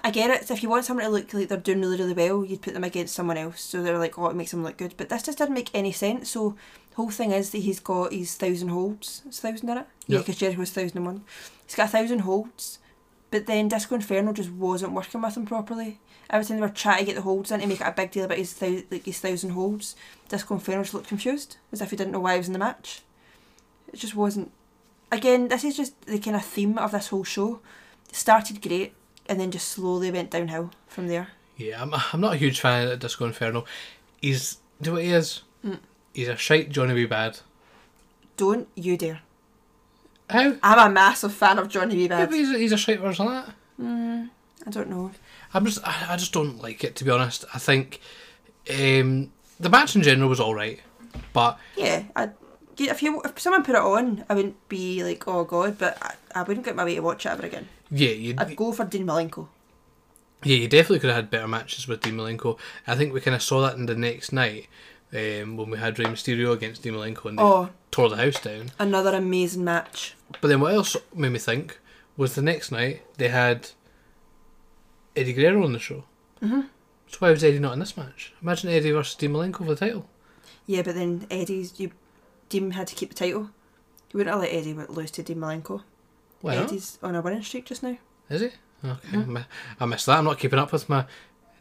I 0.05 0.11
get 0.11 0.31
it. 0.31 0.51
If 0.51 0.63
you 0.63 0.69
want 0.69 0.85
someone 0.85 1.05
to 1.05 1.11
look 1.11 1.33
like 1.33 1.49
they're 1.49 1.59
doing 1.59 1.81
really 1.81 1.99
really 1.99 2.15
well, 2.15 2.45
you'd 2.45 2.63
put 2.63 2.75
them 2.75 2.85
against 2.85 3.15
someone 3.15 3.39
else. 3.39 3.61
So 3.61 3.83
they're 3.83 3.99
like, 3.99 4.19
oh, 4.19 4.27
it 4.27 4.37
makes 4.37 4.51
them 4.51 4.63
look 4.63 4.77
good. 4.77 4.95
But 4.97 5.09
this 5.09 5.23
just 5.23 5.39
didn't 5.39 5.55
make 5.55 5.71
any 5.75 5.93
sense. 5.93 6.31
So 6.31 6.57
the 6.91 6.97
whole 6.97 7.11
thing 7.11 7.33
is 7.33 7.51
that 7.51 7.59
he's 7.59 7.81
got 7.81 8.13
his 8.13 8.35
thousand 8.35 8.69
holds. 8.69 9.23
It's 9.27 9.41
thousand 9.41 9.69
in 9.69 9.79
it. 9.79 9.87
Yeah, 10.07 10.19
because 10.19 10.37
Jericho's 10.37 10.71
thousand 10.71 10.99
and 10.99 11.07
one. 11.07 11.25
He's 11.67 11.75
got 11.75 11.89
a 11.89 11.93
thousand 11.93 12.21
holds. 12.21 12.79
But 13.31 13.47
then 13.47 13.69
Disco 13.69 13.97
Inferno 13.97 14.33
just 14.33 14.51
wasn't 14.51 14.93
working 14.93 15.21
with 15.21 15.37
him 15.37 15.47
properly. 15.47 15.99
Every 16.31 16.45
time 16.45 16.57
they 16.57 16.61
were 16.63 16.69
trying 16.69 17.01
to 17.01 17.05
get 17.05 17.17
the 17.17 17.23
holds 17.23 17.51
in 17.51 17.61
to 17.61 17.67
make 17.67 17.81
it 17.81 17.87
a 17.87 17.93
big 17.93 18.11
deal 18.13 18.25
about 18.25 18.39
his 18.39 18.55
thou- 18.55 18.83
like 18.91 19.05
his 19.05 19.19
thousand 19.19 19.51
holds, 19.51 19.97
Disco 20.29 20.55
Inferno 20.55 20.83
just 20.83 20.95
looked 20.95 21.09
confused, 21.09 21.57
as 21.73 21.81
if 21.81 21.91
he 21.91 21.97
didn't 21.97 22.13
know 22.13 22.21
why 22.21 22.33
he 22.33 22.39
was 22.39 22.47
in 22.47 22.53
the 22.53 22.59
match. 22.59 23.03
It 23.93 23.97
just 23.99 24.15
wasn't. 24.15 24.53
Again, 25.11 25.49
this 25.49 25.65
is 25.65 25.77
just 25.77 26.01
the 26.07 26.19
kind 26.19 26.37
of 26.37 26.45
theme 26.45 26.79
of 26.79 26.93
this 26.93 27.09
whole 27.09 27.25
show. 27.25 27.61
It 28.09 28.17
started 28.17 28.63
great, 28.63 28.95
and 29.29 29.41
then 29.41 29.51
just 29.51 29.69
slowly 29.69 30.11
went 30.11 30.31
downhill 30.31 30.71
from 30.87 31.09
there. 31.09 31.29
Yeah, 31.57 31.83
I'm, 31.83 31.93
I'm 32.13 32.21
not 32.21 32.35
a 32.35 32.39
huge 32.39 32.61
fan 32.61 32.89
of 32.89 32.99
Disco 32.99 33.27
Inferno. 33.27 33.65
He's, 34.21 34.57
do 34.81 34.91
you 34.91 34.91
know 34.91 34.93
what 34.95 35.05
he 35.05 35.13
is? 35.13 35.43
Mm. 35.65 35.79
He's 36.13 36.29
a 36.29 36.37
shite 36.37 36.71
Johnny 36.71 36.95
B. 36.95 37.07
Bad. 37.07 37.39
Don't 38.37 38.69
you 38.75 38.97
dare! 38.97 39.21
How? 40.29 40.57
I'm 40.63 40.91
a 40.91 40.93
massive 40.93 41.33
fan 41.33 41.59
of 41.59 41.69
Johnny 41.69 41.95
B. 41.95 42.03
Yeah, 42.07 42.27
but 42.27 42.35
he's, 42.35 42.51
he's 42.51 42.73
a 42.73 42.77
shite 42.77 43.01
version 43.01 43.27
of 43.27 43.33
that. 43.33 43.55
Mm, 43.81 44.31
I 44.67 44.71
don't 44.71 44.91
know. 44.91 45.11
I'm 45.55 45.65
just, 45.65 45.87
I, 45.87 46.07
I 46.11 46.17
just 46.17 46.33
don't 46.33 46.61
like 46.61 46.83
it 46.85 46.97
to 46.97 47.05
be 47.05 47.11
honest. 47.11 47.45
I 47.55 47.59
think 47.59 48.01
um, 48.71 49.31
the 49.61 49.69
match 49.71 49.95
in 49.97 50.03
general 50.03 50.29
was 50.29 50.41
all 50.41 50.55
right, 50.55 50.81
but 51.33 51.59
Yeah, 51.77 52.05
I. 52.17 52.31
yeah, 52.77 52.91
If 52.91 53.03
you 53.03 53.23
if 53.23 53.39
someone 53.39 53.63
put 53.63 53.75
it 53.77 53.81
on, 53.81 54.25
I 54.29 54.35
wouldn't 54.35 54.69
be 54.69 55.05
like, 55.05 55.27
oh 55.29 55.45
god, 55.45 55.79
but 55.79 55.97
I, 56.03 56.15
I 56.35 56.43
wouldn't 56.43 56.67
get 56.67 56.75
my 56.77 56.85
way 56.85 56.97
to 56.97 57.01
watch 57.01 57.25
it 57.25 57.29
ever 57.31 57.47
again. 57.47 57.69
yeah, 57.91 58.11
you, 58.11 58.35
I'd 58.37 58.57
go 58.57 58.73
for 58.73 58.85
Dean 58.85 59.07
Malenko. 59.07 59.47
yeah, 60.43 60.57
you 60.57 60.69
definitely 60.69 60.99
could 60.99 61.09
have 61.11 61.17
had 61.17 61.31
better 61.31 61.49
matches 61.49 61.87
with 61.87 62.01
Dean 62.03 62.15
Malenko. 62.17 62.59
I 62.87 62.97
think 62.97 63.15
we 63.15 63.21
kind 63.21 63.35
of 63.37 63.43
saw 63.43 63.61
that 63.63 63.77
in 63.77 63.87
the 63.87 63.95
next 63.95 64.33
night 64.33 64.67
um, 65.15 65.57
when 65.57 65.71
we 65.71 65.79
had 65.79 65.99
Rey 65.99 66.07
Mysterio 66.07 66.53
against 66.53 66.83
Dean 66.83 66.95
Malenko 66.95 67.27
and 67.27 67.39
they 67.39 67.43
Oh, 67.45 67.71
tore 67.93 68.09
the 68.11 68.17
house 68.17 68.41
down. 68.41 68.73
another 68.81 69.15
amazing 69.15 69.63
match. 69.65 70.16
But 70.41 70.49
then 70.49 70.61
what 70.61 70.75
else 70.75 70.97
made 71.15 71.31
me 71.33 71.39
think 71.39 71.79
was 72.17 72.35
the 72.35 72.43
next 72.43 72.71
night 72.73 73.03
they 73.17 73.29
had 73.29 73.71
Eddie 75.15 75.33
Guerrero 75.33 75.65
on 75.65 75.73
the 75.73 75.79
show. 75.79 76.05
hmm 76.41 76.63
So 77.09 77.17
why 77.21 77.31
was 77.31 77.45
Eddie 77.45 77.59
not 77.59 77.73
in 77.73 77.79
this 77.79 77.97
match? 77.97 78.33
Imagine 78.43 78.71
Eddie 78.71 78.91
versus 78.91 79.15
Dean 79.17 79.33
Malenko 79.33 79.59
for 79.59 79.65
the 79.65 79.77
title. 79.77 80.07
Yeah, 80.67 80.83
but 80.83 80.95
then 80.95 81.27
Eddie's 81.31 81.79
you, 81.79 81.93
Dean 82.49 82.73
had 82.73 82.87
to 82.89 82.95
keep 82.95 83.11
the 83.11 83.15
title. 83.15 83.51
You 84.13 84.19
wouldn't 84.19 84.33
have 84.35 84.41
let 84.43 84.53
Eddie 84.53 84.75
lose 84.75 85.11
to 85.13 85.23
Dean 85.23 85.39
Malenko. 85.39 85.83
Why 86.41 86.57
not? 86.57 86.65
Eddie's 86.65 86.99
on 87.03 87.15
a 87.15 87.21
winning 87.23 87.43
streak 87.43 87.67
just 87.67 87.83
now. 87.83 87.97
Is 88.29 88.41
he? 88.43 88.47
Okay, 88.85 89.09
Mhm. 89.19 89.45
I 89.81 89.87
missed 89.87 90.07
that. 90.07 90.19
I'm 90.19 90.25
not 90.25 90.39
keeping 90.39 90.59
up 90.59 90.73
with 90.73 90.89
my 90.89 91.07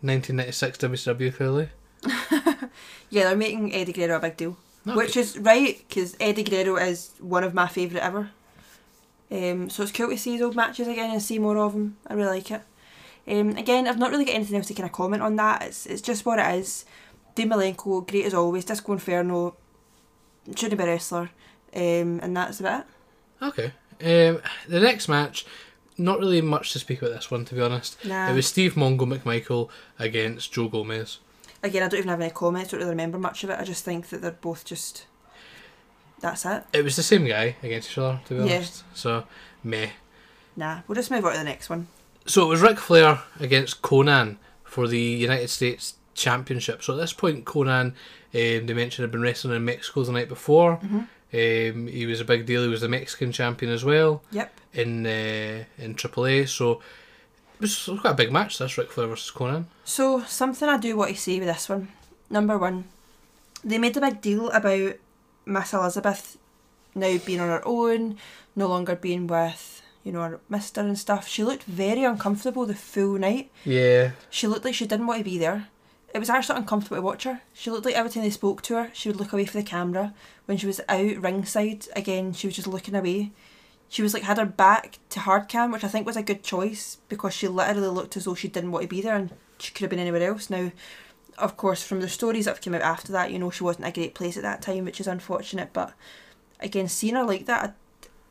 1996 0.01 0.78
WCW 0.80 1.32
clearly. 1.36 1.69
Yeah, 3.10 3.23
they're 3.25 3.38
making 3.38 3.73
Eddie 3.73 3.93
Guerrero 3.93 4.17
a 4.17 4.21
big 4.21 4.36
deal, 4.36 4.58
Okay. 4.86 4.95
which 4.97 5.15
is 5.15 5.38
right 5.38 5.78
because 5.88 6.17
Eddie 6.19 6.43
Guerrero 6.43 6.75
is 6.78 7.12
one 7.19 7.43
of 7.43 7.54
my 7.54 7.67
favourite 7.67 8.04
ever. 8.04 8.32
Um, 9.31 9.69
so 9.69 9.83
it's 9.83 9.91
cool 9.91 10.09
to 10.09 10.17
see 10.17 10.33
his 10.33 10.41
old 10.41 10.55
matches 10.55 10.88
again 10.88 11.11
and 11.11 11.21
see 11.21 11.39
more 11.39 11.57
of 11.57 11.73
them. 11.73 11.97
I 12.07 12.13
really 12.13 12.38
like 12.38 12.51
it. 12.51 12.61
Um, 13.27 13.57
again, 13.57 13.88
I've 13.88 13.97
not 13.97 14.11
really 14.11 14.25
got 14.25 14.35
anything 14.35 14.57
else 14.57 14.67
to 14.67 14.73
kind 14.73 14.85
of 14.85 14.91
comment 14.93 15.23
on 15.23 15.35
that. 15.38 15.63
It's 15.63 15.85
it's 15.85 16.01
just 16.01 16.25
what 16.25 16.39
it 16.39 16.59
is. 16.59 16.85
Dean 17.33 17.49
Malenko, 17.49 18.07
great 18.07 18.25
as 18.25 18.33
always. 18.33 18.65
Disco 18.65 18.93
Inferno, 18.93 19.55
shouldn't 20.55 20.79
be 20.79 20.83
a 20.83 20.88
wrestler, 20.88 21.31
um, 21.75 22.19
and 22.21 22.38
that's 22.38 22.59
about 22.59 22.81
it. 22.81 23.45
Okay. 23.45 23.71
Um, 24.01 24.41
the 24.67 24.79
next 24.79 25.07
match, 25.07 25.45
not 25.97 26.19
really 26.19 26.41
much 26.41 26.71
to 26.73 26.79
speak 26.79 27.01
about 27.01 27.13
this 27.13 27.31
one, 27.31 27.45
to 27.45 27.55
be 27.55 27.61
honest. 27.61 28.03
Nah. 28.05 28.29
It 28.29 28.35
was 28.35 28.47
Steve 28.47 28.75
Mongo 28.75 29.01
McMichael 29.01 29.69
against 29.97 30.53
Joe 30.53 30.67
Gomez. 30.67 31.19
Again, 31.63 31.83
I 31.83 31.88
don't 31.88 31.99
even 31.99 32.09
have 32.09 32.21
any 32.21 32.31
comments. 32.31 32.71
Don't 32.71 32.79
really 32.79 32.91
remember 32.91 33.17
much 33.17 33.43
of 33.43 33.49
it. 33.49 33.59
I 33.59 33.63
just 33.63 33.83
think 33.83 34.09
that 34.09 34.21
they're 34.21 34.31
both 34.31 34.65
just. 34.65 35.05
That's 36.19 36.45
it. 36.45 36.63
It 36.73 36.84
was 36.84 36.95
the 36.95 37.04
same 37.04 37.25
guy 37.25 37.56
against 37.62 37.91
each 37.91 37.97
other, 37.97 38.19
to 38.25 38.34
be 38.34 38.49
Yeah. 38.49 38.56
honest. 38.58 38.84
So, 38.93 39.25
meh. 39.63 39.89
Nah, 40.56 40.80
we'll 40.88 40.95
just 40.95 41.12
move 41.12 41.25
on 41.25 41.34
to 41.34 41.38
the 41.38 41.43
next 41.43 41.69
one. 41.69 41.88
So 42.25 42.43
it 42.43 42.47
was 42.47 42.62
Ric 42.62 42.80
Flair 42.80 43.21
against 43.39 43.82
Konnan 43.82 44.38
for 44.63 44.88
the 44.88 44.99
United 44.99 45.49
States 45.49 45.95
Championship. 46.15 46.82
So 46.82 46.93
at 46.93 46.97
this 46.97 47.13
point, 47.13 47.45
Konnan, 47.45 47.88
um, 47.88 47.93
they 48.34 48.73
mentioned, 48.73 49.04
had 49.04 49.12
been 49.12 49.21
wrestling 49.21 49.56
in 49.56 49.65
Mexico 49.65 50.04
the 50.04 50.12
night 50.13 50.30
before. 50.30 50.75
hmm 50.78 51.01
Um, 51.34 51.88
he 51.88 52.06
was 52.06 52.21
a 52.21 52.25
big 52.25 52.45
deal. 52.45 52.62
He 52.63 52.69
was 52.69 52.80
the 52.82 52.88
Mexican 52.88 53.32
champion 53.34 53.69
as 53.71 53.84
well 53.84 54.21
Yep. 54.32 54.54
in 54.73 55.06
uh, 55.06 55.65
in 55.78 55.95
AAA. 55.95 56.47
So 56.47 56.80
it 57.56 57.62
was 57.62 57.89
quite 57.99 58.12
a 58.12 58.13
big 58.13 58.32
match. 58.32 58.58
This 58.58 58.78
Ric 58.78 58.89
Flair 58.91 59.08
versus 59.08 59.32
Konnan. 59.36 59.65
So, 59.84 60.23
something 60.23 60.69
I 60.69 60.78
do 60.78 60.95
want 60.95 61.12
to 61.13 61.17
say 61.21 61.39
with 61.39 61.49
this 61.49 61.67
one. 61.67 61.89
Number 62.30 62.58
one, 62.58 62.86
they 63.65 63.78
made 63.78 63.97
a 63.97 64.01
big 64.01 64.21
deal 64.21 64.49
about 64.51 64.93
Miss 65.45 65.73
Elizabeth 65.73 66.38
now 66.95 67.17
being 67.25 67.39
on 67.39 67.49
her 67.49 67.62
own, 67.65 68.17
no 68.55 68.67
longer 68.67 68.95
being 68.95 69.27
with, 69.27 69.81
you 70.03 70.12
know, 70.12 70.21
her 70.21 70.39
mister 70.49 70.81
and 70.81 70.97
stuff. 70.97 71.27
She 71.27 71.43
looked 71.43 71.63
very 71.63 72.03
uncomfortable 72.03 72.65
the 72.65 72.75
full 72.75 73.17
night. 73.17 73.51
Yeah. 73.63 74.12
She 74.29 74.47
looked 74.47 74.65
like 74.65 74.75
she 74.75 74.88
didn't 74.88 75.08
want 75.08 75.19
to 75.19 75.25
be 75.25 75.38
there. 75.38 75.67
It 76.13 76.19
was 76.19 76.29
actually 76.29 76.60
uncomfortable 76.60 76.95
to 76.95 77.01
watch 77.01 77.23
her. 77.25 77.41
She 77.53 77.69
looked 77.69 77.86
like 77.86 77.95
every 77.95 78.10
time 78.10 78.23
they 78.23 78.29
spoke 78.29 78.62
to 78.63 78.75
her, 78.75 78.89
she 78.93 79.10
would 79.10 79.19
look 79.19 79.34
away 79.34 79.45
from 79.45 79.60
the 79.60 79.67
camera. 79.67 80.13
When 80.45 80.58
she 80.58 80.67
was 80.67 80.79
out 80.88 81.17
ringside, 81.17 81.88
again, 81.93 82.31
she 82.31 82.47
was 82.47 82.55
just 82.55 82.67
looking 82.67 82.95
away. 82.95 83.34
She 83.89 84.01
was 84.01 84.13
like 84.13 84.23
had 84.23 84.38
her 84.38 84.45
back 84.45 84.99
to 85.10 85.19
hard 85.19 85.49
cam, 85.49 85.71
which 85.71 85.84
I 85.84 85.89
think 85.89 86.05
was 86.05 86.15
a 86.15 86.23
good 86.23 86.41
choice 86.41 86.97
because 87.10 87.34
she 87.34 87.47
literally 87.49 87.89
looked 87.89 88.15
as 88.15 88.25
though 88.25 88.36
she 88.36 88.47
didn't 88.47 88.71
want 88.71 88.84
to 88.84 88.88
be 88.88 89.01
there 89.01 89.15
and 89.15 89.31
she 89.60 89.73
could 89.73 89.81
have 89.81 89.89
been 89.89 89.99
anywhere 89.99 90.29
else. 90.29 90.49
Now, 90.49 90.71
of 91.38 91.58
course, 91.58 91.84
from 91.84 92.02
the 92.02 92.10
stories 92.10 92.45
that 92.45 92.52
have 92.56 92.62
come 92.63 92.76
out 92.76 92.82
after 92.82 93.12
that, 93.12 93.32
you 93.32 93.39
know, 93.39 93.50
she 93.52 93.63
wasn't 93.63 93.88
a 93.88 93.91
great 93.91 94.15
place 94.15 94.38
at 94.38 94.43
that 94.43 94.62
time, 94.62 94.86
which 94.86 95.00
is 95.02 95.08
unfortunate. 95.08 95.69
But 95.74 95.93
again, 96.60 96.88
seeing 96.88 97.15
her 97.15 97.24
like 97.24 97.45
that, 97.45 97.76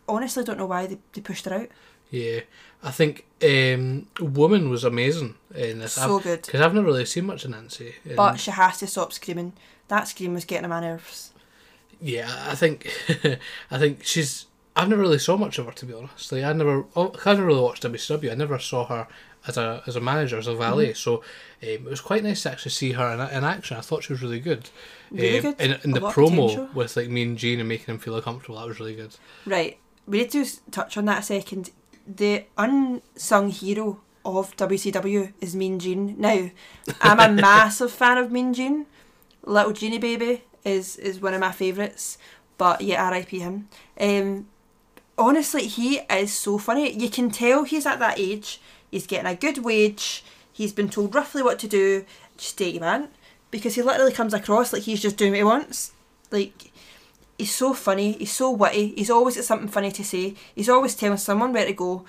I 0.09 0.13
honestly 0.13 0.45
don't 0.45 0.59
know 0.59 0.67
why 0.67 0.87
they, 0.87 0.99
they 1.13 1.21
pushed 1.21 1.45
her 1.47 1.55
out. 1.55 1.69
Yeah. 2.11 2.41
I 2.83 2.91
think 2.91 3.27
um, 3.43 4.07
Woman 4.21 4.69
was 4.69 4.85
amazing 4.85 5.37
in 5.55 5.79
this. 5.79 5.95
So 5.95 6.19
good. 6.21 6.43
Because 6.43 6.61
I've 6.61 6.75
never 6.75 6.87
really 6.87 7.07
seen 7.07 7.25
much 7.27 7.45
of 7.45 7.51
Nancy. 7.51 7.95
and- 8.05 8.17
But 8.17 8.37
she 8.41 8.51
has 8.51 8.79
to 8.79 8.87
stop 8.87 9.13
screaming. 9.13 9.55
That 9.89 10.09
scream 10.09 10.35
was 10.35 10.45
getting 10.45 10.65
on 10.65 10.71
my 10.71 10.81
nerves. 10.81 11.33
Yeah, 12.01 12.29
I 12.49 12.55
think 12.55 12.91
I 13.71 13.79
think 13.79 14.05
she's. 14.05 14.47
I've 14.77 14.89
never 14.89 15.03
really 15.03 15.19
saw 15.19 15.37
much 15.37 15.59
of 15.59 15.67
her 15.67 15.73
to 15.73 15.87
be 15.87 15.95
honest. 15.95 16.33
Like 16.33 16.43
I 16.45 16.53
never, 16.53 16.85
oh, 16.97 17.15
I 17.25 17.33
never 17.35 17.47
really 17.47 17.61
watched 17.63 17.85
WCW. 17.85 18.31
I 18.33 18.35
never 18.35 18.59
saw 18.59 18.85
her 18.87 19.07
as 19.47 19.57
a 19.57 19.83
as 19.87 19.97
a 19.97 20.01
manager, 20.01 20.39
as 20.39 20.47
a 20.47 20.55
valet. 20.55 20.89
Mm-hmm. 20.89 20.95
So 20.97 21.17
um, 21.17 21.23
it 21.63 21.85
was 21.85 22.01
quite 22.01 22.23
nice 22.23 22.43
to 22.43 22.51
actually 22.51 22.71
see 22.73 22.93
her 22.93 23.13
in, 23.13 23.21
in 23.37 23.45
action. 23.45 23.77
I 23.77 23.81
thought 23.81 24.05
she 24.05 24.13
was 24.13 24.23
really 24.23 24.41
good. 24.41 24.71
Really 25.11 25.39
Um, 25.39 25.43
good. 25.43 25.61
In, 25.61 25.79
in 25.85 25.91
the 25.93 26.01
promo 26.01 26.73
with 26.75 26.97
like 26.97 27.09
Mean 27.09 27.37
Gene 27.37 27.61
and 27.61 27.69
making 27.69 27.93
him 27.95 27.99
feel 28.01 28.17
uncomfortable, 28.17 28.59
that 28.59 28.67
was 28.67 28.81
really 28.81 28.95
good. 28.97 29.15
Right, 29.47 29.79
we 30.07 30.19
need 30.19 30.31
to 30.33 30.45
touch 30.71 30.97
on 30.97 31.05
that 31.07 31.21
a 31.21 31.23
second. 31.23 31.71
The 32.07 32.45
unsung 32.59 33.51
hero 33.51 34.01
of 34.25 34.57
WCW 34.57 35.33
is 35.41 35.55
Mean 35.55 35.79
Gene. 35.79 36.15
Now, 36.19 36.51
I'm 37.01 37.21
a 37.21 37.29
massive 37.43 37.93
fan 37.93 38.19
of 38.19 38.33
Mean 38.33 38.55
Gene. 38.55 38.87
Little 39.45 39.73
Genie 39.73 39.99
Baby 39.99 40.43
is 40.65 40.97
is 40.97 41.21
one 41.21 41.35
of 41.35 41.41
my 41.41 41.53
favourites. 41.53 42.17
But 42.57 42.81
yeah, 42.83 43.05
R.I.P. 43.07 43.39
him. 43.41 43.69
Um, 44.01 44.47
honestly, 45.17 45.67
he 45.67 45.99
is 46.11 46.33
so 46.33 46.59
funny. 46.59 46.93
You 46.93 47.09
can 47.09 47.31
tell 47.31 47.65
he's 47.65 47.87
at 47.87 47.99
that 47.99 48.19
age. 48.19 48.61
He's 48.91 49.07
getting 49.07 49.31
a 49.31 49.35
good 49.35 49.59
wage. 49.59 50.25
He's 50.53 50.73
been 50.73 50.89
told 50.89 51.15
roughly 51.15 51.43
what 51.43 51.59
to 51.61 51.69
do. 51.69 52.05
Just 52.37 52.59
take 52.59 52.81
man, 52.81 53.09
because 53.51 53.75
he 53.75 53.83
literally 53.83 54.13
comes 54.13 54.35
across 54.35 54.73
like 54.73 54.83
he's 54.83 55.03
just 55.03 55.17
doing 55.17 55.33
what 55.33 55.39
he 55.39 55.45
wants. 55.45 55.93
Like 56.31 56.73
he's 57.39 57.55
so 57.55 57.75
funny. 57.75 58.13
He's 58.13 58.33
so 58.33 58.51
witty. 58.51 58.95
He's 58.97 59.11
always 59.11 59.37
got 59.37 59.45
something 59.45 59.69
funny 59.69 59.91
to 59.93 60.05
say. 60.05 60.35
He's 60.55 60.69
always 60.69 60.95
telling 60.95 61.19
someone 61.19 61.53
where 61.53 61.67
to 61.67 61.73
go. 61.73 62.05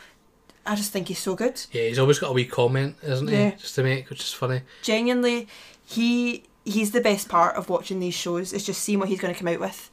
I 0.65 0.75
just 0.75 0.91
think 0.91 1.09
he's 1.09 1.19
so 1.19 1.35
good. 1.35 1.63
Yeah, 1.71 1.83
he's 1.83 1.99
always 1.99 2.17
got 2.17 2.31
a 2.31 2.33
wee 2.33 2.45
comment, 2.45 2.95
isn't 3.03 3.27
he? 3.27 3.35
Yeah. 3.35 3.51
Just 3.51 3.75
to 3.75 3.83
make, 3.83 4.09
which 4.09 4.21
is 4.21 4.33
funny. 4.33 4.61
Genuinely, 4.81 5.47
he 5.85 6.43
he's 6.63 6.91
the 6.91 7.01
best 7.01 7.29
part 7.29 7.55
of 7.55 7.69
watching 7.69 7.99
these 7.99 8.15
shows. 8.15 8.51
Is 8.51 8.65
just 8.65 8.81
seeing 8.81 8.99
what 8.99 9.09
he's 9.09 9.21
going 9.21 9.33
to 9.33 9.39
come 9.39 9.47
out 9.47 9.59
with. 9.59 9.91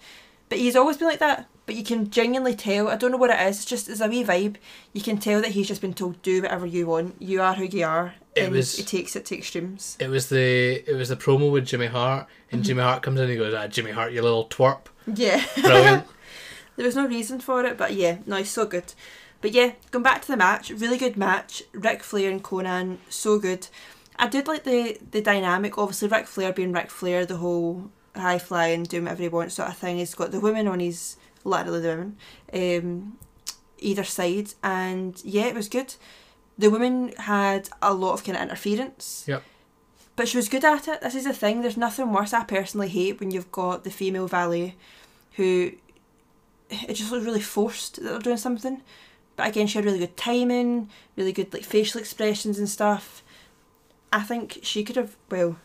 But 0.52 0.58
he's 0.58 0.76
always 0.76 0.98
been 0.98 1.08
like 1.08 1.18
that. 1.20 1.48
But 1.64 1.76
you 1.76 1.82
can 1.84 2.10
genuinely 2.10 2.54
tell. 2.54 2.88
I 2.88 2.96
don't 2.96 3.10
know 3.10 3.16
what 3.16 3.30
it 3.30 3.40
is. 3.40 3.56
It's 3.60 3.64
just 3.64 3.88
it's 3.88 4.00
a 4.02 4.08
wee 4.08 4.22
vibe. 4.22 4.56
You 4.92 5.00
can 5.00 5.16
tell 5.16 5.40
that 5.40 5.52
he's 5.52 5.68
just 5.68 5.80
been 5.80 5.94
told 5.94 6.20
do 6.20 6.42
whatever 6.42 6.66
you 6.66 6.86
want. 6.86 7.14
You 7.20 7.40
are 7.40 7.54
who 7.54 7.64
you 7.64 7.86
are. 7.86 8.14
It 8.36 8.50
was- 8.50 8.76
he 8.76 8.82
takes 8.82 9.16
it 9.16 9.24
to 9.26 9.36
extremes. 9.38 9.96
It 9.98 10.08
was 10.08 10.28
the 10.28 10.82
it 10.90 10.94
was 10.96 11.08
the 11.08 11.16
promo 11.16 11.50
with 11.50 11.64
Jimmy 11.66 11.86
Hart, 11.86 12.26
and 12.50 12.60
Mm-hmm. 12.60 12.66
Jimmy 12.66 12.82
Hart 12.82 13.02
comes 13.02 13.18
in 13.18 13.22
and 13.24 13.32
he 13.32 13.38
goes, 13.38 13.54
"Ah, 13.54 13.66
Jimmy 13.68 13.92
Hart, 13.92 14.12
you 14.12 14.20
little 14.22 14.46
twerp." 14.48 14.86
Yeah. 15.06 15.42
Brilliant. 15.60 16.04
There 16.76 16.86
was 16.86 16.96
no 16.96 17.06
reason 17.06 17.38
for 17.38 17.64
it, 17.66 17.76
but 17.76 17.92
yeah, 17.94 18.18
no, 18.26 18.36
he's 18.36 18.50
so 18.50 18.64
good. 18.66 18.94
But 19.42 19.52
yeah, 19.52 19.72
going 19.90 20.02
back 20.02 20.22
to 20.22 20.28
the 20.28 20.38
match, 20.38 20.70
really 20.70 20.96
good 20.96 21.16
match. 21.18 21.62
Ric 21.74 22.02
Flair 22.02 22.30
and 22.30 22.42
Konnan, 22.42 22.96
so 23.10 23.38
good. 23.38 23.68
I 24.18 24.26
did 24.26 24.48
like 24.48 24.64
the 24.64 24.98
the 25.10 25.20
dynamic. 25.20 25.76
Obviously, 25.78 26.08
Ric 26.08 26.26
Flair 26.26 26.52
being 26.52 26.72
Ric 26.72 26.90
Flair, 26.90 27.26
the 27.26 27.36
whole 27.36 27.90
high 28.14 28.38
flying, 28.38 28.84
doing 28.84 29.04
whatever 29.04 29.22
he 29.22 29.28
wants 29.28 29.54
sort 29.54 29.68
of 29.68 29.76
thing. 29.76 29.98
He's 29.98 30.14
got 30.14 30.30
the 30.30 30.40
women 30.40 30.68
on 30.68 30.80
his 30.80 31.16
literally 31.44 31.80
the 31.80 31.88
women, 31.88 32.16
um, 32.52 33.18
either 33.78 34.04
side, 34.04 34.54
and 34.62 35.20
yeah, 35.24 35.46
it 35.46 35.54
was 35.54 35.68
good. 35.68 35.94
The 36.58 36.70
women 36.70 37.12
had 37.18 37.68
a 37.80 37.94
lot 37.94 38.14
of 38.14 38.24
kind 38.24 38.36
of 38.36 38.42
interference. 38.42 39.24
Yep. 39.26 39.42
But 40.14 40.28
she 40.28 40.36
was 40.36 40.48
good 40.48 40.64
at 40.64 40.88
it. 40.88 41.00
This 41.00 41.14
is 41.14 41.24
the 41.24 41.32
thing. 41.32 41.62
There's 41.62 41.76
nothing 41.76 42.12
worse. 42.12 42.34
I 42.34 42.44
personally 42.44 42.88
hate 42.88 43.18
when 43.18 43.30
you've 43.30 43.50
got 43.50 43.84
the 43.84 43.90
female 43.90 44.28
valet 44.28 44.74
who 45.36 45.72
it 46.70 46.94
just 46.94 47.10
looks 47.10 47.24
really 47.24 47.40
forced 47.40 47.96
that 47.96 48.02
they're 48.02 48.18
doing 48.18 48.36
something. 48.36 48.82
But 49.36 49.48
again, 49.48 49.66
she 49.66 49.78
had 49.78 49.84
really 49.84 49.98
good 49.98 50.16
timing, 50.16 50.90
really 51.16 51.32
good 51.32 51.52
like 51.52 51.64
facial 51.64 52.00
expressions 52.00 52.58
and 52.58 52.68
stuff. 52.68 53.22
I 54.12 54.20
think 54.20 54.58
she 54.62 54.84
could 54.84 54.96
have 54.96 55.16
well. 55.30 55.56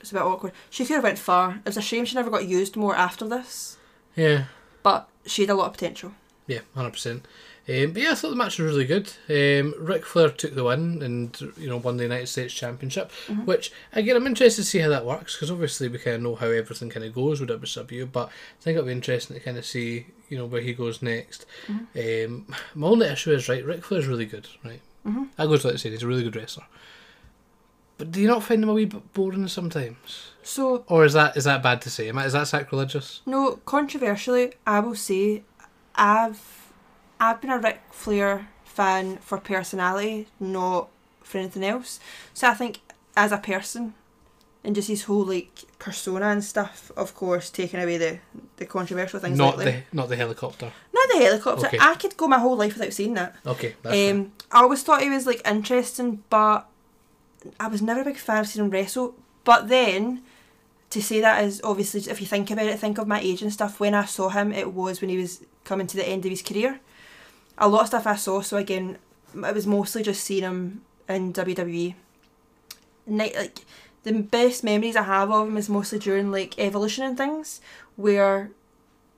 It's 0.00 0.10
a 0.10 0.14
bit 0.14 0.22
awkward. 0.22 0.52
She 0.70 0.84
could 0.84 0.94
have 0.94 1.04
went 1.04 1.18
far. 1.18 1.56
It 1.56 1.66
was 1.66 1.76
a 1.76 1.82
shame 1.82 2.04
she 2.04 2.14
never 2.16 2.30
got 2.30 2.46
used 2.48 2.76
more 2.76 2.96
after 2.96 3.26
this. 3.28 3.76
Yeah. 4.16 4.44
But 4.82 5.08
she 5.26 5.42
had 5.42 5.50
a 5.50 5.54
lot 5.54 5.66
of 5.66 5.72
potential. 5.74 6.12
Yeah, 6.46 6.60
hundred 6.74 6.92
percent. 6.92 7.26
Um, 7.68 7.92
but 7.92 8.02
yeah, 8.02 8.12
I 8.12 8.14
thought 8.14 8.30
the 8.30 8.36
match 8.36 8.58
was 8.58 8.74
really 8.74 8.86
good. 8.86 9.12
Um, 9.28 9.74
Ric 9.78 10.04
Flair 10.04 10.30
took 10.30 10.54
the 10.54 10.64
win 10.64 11.02
and 11.02 11.38
you 11.56 11.68
know 11.68 11.76
won 11.76 11.98
the 11.98 12.02
United 12.02 12.26
States 12.28 12.52
Championship, 12.54 13.12
Mhm. 13.28 13.44
which 13.44 13.70
again 13.92 14.16
I'm 14.16 14.26
interested 14.26 14.62
to 14.62 14.68
see 14.68 14.78
how 14.80 14.88
that 14.88 15.04
works 15.06 15.36
because 15.36 15.50
obviously 15.50 15.86
we 15.86 15.98
kind 15.98 16.16
of 16.16 16.22
know 16.22 16.34
how 16.34 16.46
everything 16.48 16.88
kind 16.90 17.04
of 17.04 17.14
goes 17.14 17.38
with 17.40 17.50
WCW, 17.50 18.06
but 18.10 18.28
I 18.28 18.62
think 18.62 18.74
it'll 18.76 18.86
be 18.86 18.92
interesting 18.92 19.36
to 19.36 19.42
kind 19.42 19.58
of 19.58 19.64
see 19.66 20.06
you 20.28 20.38
know 20.38 20.46
where 20.46 20.62
he 20.62 20.72
goes 20.72 21.02
next. 21.02 21.46
Um, 21.68 22.46
my 22.74 22.88
only 22.88 23.06
issue 23.06 23.32
is 23.32 23.48
right, 23.48 23.64
Ric 23.64 23.84
Flair's 23.84 24.06
really 24.08 24.26
good, 24.26 24.48
right? 24.64 24.80
Mhm. 25.06 25.28
I 25.38 25.46
goes 25.46 25.62
without 25.62 25.78
saying 25.78 25.92
he's 25.92 26.02
a 26.02 26.06
really 26.08 26.24
good 26.24 26.34
wrestler. 26.36 26.64
But 28.00 28.12
do 28.12 28.18
you 28.20 28.26
not 28.28 28.42
find 28.42 28.62
them 28.62 28.70
a 28.70 28.72
wee 28.72 28.86
bit 28.86 29.12
boring 29.12 29.46
sometimes, 29.46 30.30
So 30.42 30.84
or 30.88 31.04
is 31.04 31.12
that 31.12 31.36
is 31.36 31.44
that 31.44 31.62
bad 31.62 31.82
to 31.82 31.90
say? 31.90 32.08
Am 32.08 32.16
I, 32.18 32.24
is 32.24 32.32
that 32.32 32.48
sacrilegious? 32.48 33.20
no, 33.26 33.56
controversially, 33.66 34.54
I 34.66 34.80
will 34.80 34.94
say, 34.94 35.42
I've 35.94 36.40
I've 37.20 37.42
been 37.42 37.50
a 37.50 37.58
Ric 37.58 37.80
Flair 37.90 38.48
fan 38.64 39.18
for 39.18 39.36
personality, 39.38 40.28
not 40.40 40.88
for 41.22 41.36
anything 41.38 41.62
else. 41.62 42.00
So 42.32 42.48
I 42.48 42.54
think 42.54 42.80
as 43.18 43.32
a 43.32 43.36
person, 43.38 43.92
and 44.64 44.74
just 44.74 44.88
his 44.88 45.02
whole 45.04 45.24
like 45.24 45.64
persona 45.78 46.26
and 46.28 46.42
stuff. 46.42 46.90
Of 46.96 47.14
course, 47.14 47.50
taking 47.50 47.80
away 47.80 47.98
the 47.98 48.18
the 48.56 48.64
controversial 48.64 49.20
things. 49.20 49.36
not 49.36 49.58
lately. 49.58 49.84
the 49.90 49.96
not 49.96 50.08
the 50.08 50.16
helicopter. 50.16 50.72
not 50.94 51.08
the 51.12 51.18
helicopter. 51.18 51.66
Okay. 51.66 51.78
I 51.78 51.96
could 51.96 52.16
go 52.16 52.26
my 52.28 52.38
whole 52.38 52.56
life 52.56 52.74
without 52.78 52.94
seeing 52.94 53.14
that. 53.14 53.36
Okay, 53.46 53.74
that's 53.82 53.94
fine. 53.94 54.10
Um, 54.10 54.32
I 54.50 54.62
always 54.62 54.82
thought 54.82 55.02
he 55.02 55.10
was 55.10 55.26
like 55.26 55.42
interesting, 55.46 56.22
but 56.30 56.66
I 57.58 57.68
was 57.68 57.82
never 57.82 58.00
a 58.02 58.04
big 58.04 58.16
fan 58.16 58.40
of 58.40 58.46
seeing 58.46 58.64
him 58.64 58.70
wrestle. 58.70 59.14
But 59.44 59.68
then 59.68 60.22
to 60.90 61.02
say 61.02 61.20
that 61.20 61.44
is 61.44 61.60
obviously, 61.62 62.00
if 62.10 62.20
you 62.20 62.26
think 62.26 62.50
about 62.50 62.66
it, 62.66 62.78
think 62.78 62.98
of 62.98 63.06
my 63.08 63.20
age 63.20 63.42
and 63.42 63.52
stuff. 63.52 63.80
When 63.80 63.94
I 63.94 64.04
saw 64.04 64.28
him, 64.28 64.52
it 64.52 64.72
was 64.72 65.00
when 65.00 65.10
he 65.10 65.16
was 65.16 65.42
coming 65.64 65.86
to 65.86 65.96
the 65.96 66.08
end 66.08 66.24
of 66.24 66.30
his 66.30 66.42
career. 66.42 66.80
A 67.58 67.68
lot 67.68 67.82
of 67.82 67.86
stuff 67.88 68.06
I 68.06 68.16
saw, 68.16 68.40
so 68.40 68.56
again, 68.56 68.98
it 69.34 69.54
was 69.54 69.66
mostly 69.66 70.02
just 70.02 70.24
seeing 70.24 70.42
him 70.42 70.82
in 71.08 71.32
WWE. 71.32 71.94
Night 73.06 73.34
like 73.34 73.60
the 74.02 74.12
best 74.12 74.64
memories 74.64 74.96
I 74.96 75.02
have 75.02 75.30
of 75.30 75.48
him 75.48 75.56
is 75.56 75.68
mostly 75.68 75.98
during 75.98 76.32
like 76.32 76.58
Evolution 76.58 77.04
and 77.04 77.16
things, 77.16 77.60
where 77.96 78.50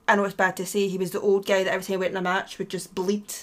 I 0.07 0.15
know 0.15 0.25
it's 0.25 0.35
bad 0.35 0.57
to 0.57 0.65
say 0.65 0.87
he 0.87 0.97
was 0.97 1.11
the 1.11 1.21
old 1.21 1.45
guy 1.45 1.63
that 1.63 1.71
every 1.71 1.85
time 1.85 1.93
he 1.93 1.97
went 1.97 2.11
in 2.11 2.17
a 2.17 2.21
match 2.21 2.57
would 2.59 2.69
just 2.69 2.93
bleed 2.93 3.33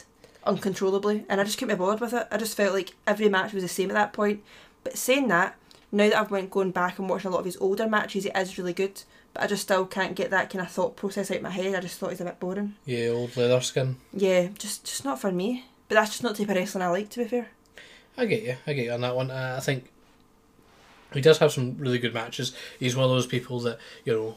uncontrollably, 0.44 1.24
and 1.28 1.40
I 1.40 1.44
just 1.44 1.58
couldn't 1.58 1.76
be 1.76 1.78
bothered 1.78 2.00
with 2.00 2.12
it. 2.12 2.28
I 2.30 2.36
just 2.36 2.56
felt 2.56 2.74
like 2.74 2.94
every 3.06 3.28
match 3.28 3.52
was 3.52 3.62
the 3.62 3.68
same 3.68 3.90
at 3.90 3.94
that 3.94 4.12
point. 4.12 4.42
But 4.84 4.96
saying 4.96 5.28
that, 5.28 5.56
now 5.92 6.08
that 6.08 6.18
I've 6.18 6.30
went 6.30 6.50
going 6.50 6.70
back 6.70 6.98
and 6.98 7.08
watching 7.08 7.28
a 7.28 7.32
lot 7.32 7.40
of 7.40 7.44
his 7.46 7.56
older 7.58 7.88
matches, 7.88 8.24
it 8.26 8.36
is 8.36 8.58
really 8.58 8.72
good. 8.72 9.02
But 9.34 9.44
I 9.44 9.46
just 9.46 9.62
still 9.62 9.86
can't 9.86 10.16
get 10.16 10.30
that 10.30 10.50
kind 10.50 10.64
of 10.64 10.70
thought 10.70 10.96
process 10.96 11.30
out 11.30 11.38
of 11.38 11.42
my 11.42 11.50
head. 11.50 11.74
I 11.74 11.80
just 11.80 11.98
thought 11.98 12.10
he's 12.10 12.20
a 12.20 12.24
bit 12.24 12.40
boring. 12.40 12.74
yeah, 12.84 13.08
old 13.08 13.36
leather 13.36 13.60
skin. 13.60 13.96
Yeah, 14.12 14.48
just 14.58 14.84
just 14.84 15.04
not 15.04 15.20
for 15.20 15.30
me. 15.30 15.66
But 15.88 15.96
that's 15.96 16.10
just 16.10 16.22
not 16.22 16.34
the 16.34 16.44
type 16.44 16.50
of 16.50 16.56
wrestling 16.56 16.82
I 16.82 16.88
like. 16.88 17.10
To 17.10 17.20
be 17.20 17.28
fair. 17.28 17.48
I 18.16 18.26
get 18.26 18.42
you. 18.42 18.56
I 18.66 18.72
get 18.72 18.84
you 18.86 18.92
on 18.92 19.00
that 19.02 19.14
one. 19.16 19.30
Uh, 19.30 19.54
I 19.56 19.60
think 19.60 19.90
he 21.12 21.20
does 21.20 21.38
have 21.38 21.52
some 21.52 21.76
really 21.78 21.98
good 21.98 22.14
matches. 22.14 22.52
He's 22.78 22.96
one 22.96 23.04
of 23.04 23.10
those 23.10 23.26
people 23.26 23.60
that 23.60 23.78
you 24.04 24.12
know 24.12 24.36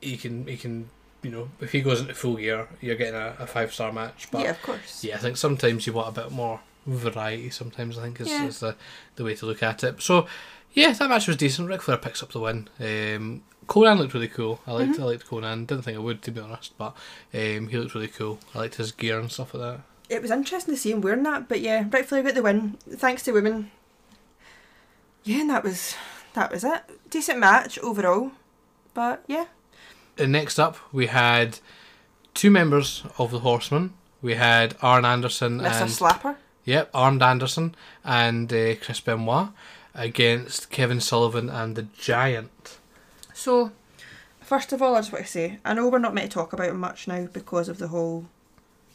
he 0.00 0.16
can 0.16 0.46
he 0.46 0.56
can 0.56 0.88
you 1.22 1.30
know 1.30 1.48
if 1.60 1.72
he 1.72 1.80
goes 1.82 2.00
into 2.00 2.14
full 2.14 2.36
gear, 2.36 2.68
you're 2.80 2.96
getting 2.96 3.14
a, 3.14 3.36
a 3.38 3.46
five 3.46 3.72
star 3.72 3.92
match. 3.92 4.28
But 4.30 4.42
yeah, 4.42 4.50
of 4.50 4.62
course. 4.62 5.04
yeah, 5.04 5.16
I 5.16 5.18
think 5.18 5.36
sometimes 5.36 5.86
you 5.86 5.92
want 5.92 6.16
a 6.16 6.22
bit 6.22 6.30
more 6.30 6.60
variety. 6.86 7.50
Sometimes 7.50 7.98
I 7.98 8.02
think 8.02 8.20
is, 8.20 8.28
Yeah. 8.28 8.46
is 8.46 8.60
the 8.60 8.76
the 9.16 9.24
way 9.24 9.34
to 9.36 9.46
look 9.46 9.62
at 9.62 9.84
it. 9.84 10.00
So 10.02 10.26
yeah, 10.72 10.92
that 10.92 11.08
match 11.08 11.26
was 11.26 11.36
decent. 11.36 11.68
Ric 11.68 11.82
Flair 11.82 11.96
picks 11.98 12.22
up 12.22 12.32
the 12.32 12.40
win. 12.40 12.68
Um, 12.78 13.42
Konnan 13.66 13.98
looked 13.98 14.14
really 14.14 14.28
cool. 14.28 14.60
I 14.66 14.72
liked 14.72 14.92
Mhm. 14.98 15.00
I 15.00 15.04
liked 15.04 15.26
Konnan. 15.28 15.66
Didn't 15.66 15.82
think 15.84 15.96
I 15.96 16.00
would 16.00 16.22
to 16.22 16.30
be 16.30 16.40
honest, 16.40 16.76
but 16.78 16.94
um, 17.34 17.68
he 17.68 17.76
looked 17.78 17.94
really 17.94 18.08
cool. 18.08 18.38
I 18.54 18.58
liked 18.60 18.76
his 18.76 18.92
gear 18.92 19.18
and 19.20 19.30
stuff 19.30 19.54
like 19.54 19.62
that. 19.62 19.80
It 20.08 20.22
was 20.22 20.30
interesting 20.32 20.74
to 20.74 20.80
see 20.80 20.90
him 20.90 21.00
wearing 21.02 21.22
that, 21.22 21.48
but 21.48 21.60
yeah, 21.60 21.84
Ric 21.90 22.06
Flair 22.06 22.22
got 22.24 22.34
the 22.34 22.42
win 22.42 22.78
thanks 22.90 23.22
to 23.24 23.32
women. 23.32 23.70
Yeah, 25.24 25.42
and 25.42 25.50
that 25.50 25.62
was 25.64 25.94
that 26.34 26.50
was 26.50 26.64
it. 26.64 26.82
Decent 27.10 27.38
match 27.38 27.78
overall, 27.80 28.32
but 28.94 29.22
yeah, 29.26 29.46
And 30.18 30.32
next 30.32 30.58
up, 30.58 30.76
we 30.92 31.06
had 31.06 31.58
two 32.34 32.50
members 32.50 33.02
of 33.18 33.30
the 33.30 33.40
Horsemen. 33.40 33.92
We 34.22 34.34
had 34.34 34.76
Arn 34.82 35.04
Anderson 35.04 35.60
Mr. 35.60 35.80
and 35.82 35.90
Slapper. 35.90 36.36
Yep, 36.64 36.90
Arn 36.94 37.22
Anderson 37.22 37.74
and 38.04 38.52
uh, 38.52 38.74
Chris 38.76 39.00
Benoit 39.00 39.48
against 39.94 40.70
Kevin 40.70 41.00
Sullivan 41.00 41.48
and 41.48 41.76
the 41.76 41.82
Giant. 41.98 42.78
So, 43.34 43.72
first 44.40 44.72
of 44.72 44.82
all, 44.82 44.94
I 44.94 45.00
just 45.00 45.12
want 45.12 45.24
to 45.24 45.30
say 45.30 45.58
I 45.64 45.74
know 45.74 45.88
we're 45.88 45.98
not 45.98 46.14
meant 46.14 46.30
to 46.30 46.34
talk 46.34 46.52
about 46.52 46.68
him 46.68 46.80
much 46.80 47.08
now 47.08 47.26
because 47.26 47.68
of 47.68 47.78
the 47.78 47.88
whole. 47.88 48.26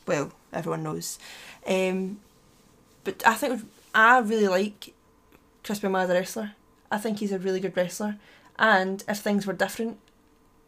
Well, 0.08 0.32
everyone 0.54 0.84
knows, 0.84 1.18
um, 1.68 2.20
but 3.04 3.26
I 3.26 3.34
think 3.34 3.64
I 3.96 4.20
really 4.20 4.48
like 4.48 4.94
Chris 5.64 5.80
Benoit 5.80 6.04
as 6.04 6.10
a 6.12 6.14
wrestler. 6.14 6.52
I 6.92 7.00
think 7.00 7.20
he's 7.20 7.32
a 7.32 7.40
really 7.40 7.60
good 7.60 7.76
wrestler, 7.76 8.18
and 8.60 9.04
if 9.08 9.18
things 9.18 9.48
were 9.48 9.54
different, 9.54 9.98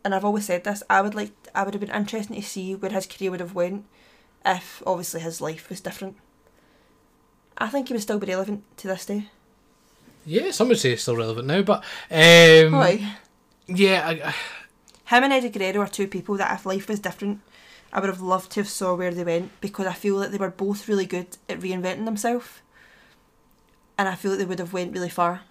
and 0.04 0.16
I've 0.16 0.26
always 0.26 0.45
said 0.45 0.64
this, 0.64 0.82
I 0.89 1.02
would 1.02 1.14
like 1.14 1.34
I 1.54 1.64
would 1.64 1.76
have 1.76 1.82
been 1.82 1.95
interested 1.95 2.34
to 2.34 2.41
see 2.41 2.74
where 2.74 2.91
his 2.91 3.06
career 3.06 3.30
would 3.30 3.39
have 3.39 3.54
went 3.54 3.86
if 4.43 4.82
obviously 4.88 5.20
his 5.20 5.39
life 5.39 5.70
was 5.70 5.82
different. 5.82 6.18
I 7.58 7.68
think 7.70 7.88
he 7.88 7.93
would 7.93 8.01
still 8.03 8.20
be 8.20 8.28
relevant 8.28 8.64
to 8.78 8.88
this 8.88 9.05
day. 9.05 9.30
Yeah, 10.26 10.51
some 10.51 10.68
would 10.68 10.78
say 10.80 10.91
it's 10.91 11.01
still 11.03 11.16
relevant 11.16 11.47
now, 11.47 11.62
but 11.62 11.84
um, 12.12 12.72
Why? 12.74 13.16
yeah, 13.68 14.05
I, 14.05 14.12
I- 14.30 14.36
Him 15.16 15.24
and 15.24 15.34
Eddie 15.34 15.49
Guerrero 15.49 15.82
are 15.82 15.88
two 15.88 16.08
people 16.08 16.36
that 16.38 16.53
if 16.53 16.66
life 16.66 16.88
was 16.89 16.99
different, 16.99 17.39
I 17.93 17.99
would 18.01 18.10
have 18.10 18.22
loved 18.22 18.51
to 18.51 18.60
have 18.60 18.68
saw 18.70 18.93
where 18.95 19.14
they 19.14 19.24
went 19.24 19.51
because 19.62 19.88
I 19.88 19.93
feel 19.93 20.18
that 20.20 20.32
they 20.32 20.38
were 20.38 20.49
both 20.51 20.88
really 20.89 21.05
good 21.05 21.38
at 21.47 21.62
reinventing 21.62 22.05
themselves. 22.05 22.47
And 23.97 24.08
I 24.10 24.16
feel 24.16 24.32
that 24.32 24.38
they 24.38 24.45
would 24.45 24.60
have 24.60 24.74
went 24.74 24.93
really 24.93 25.10
far. 25.10 25.41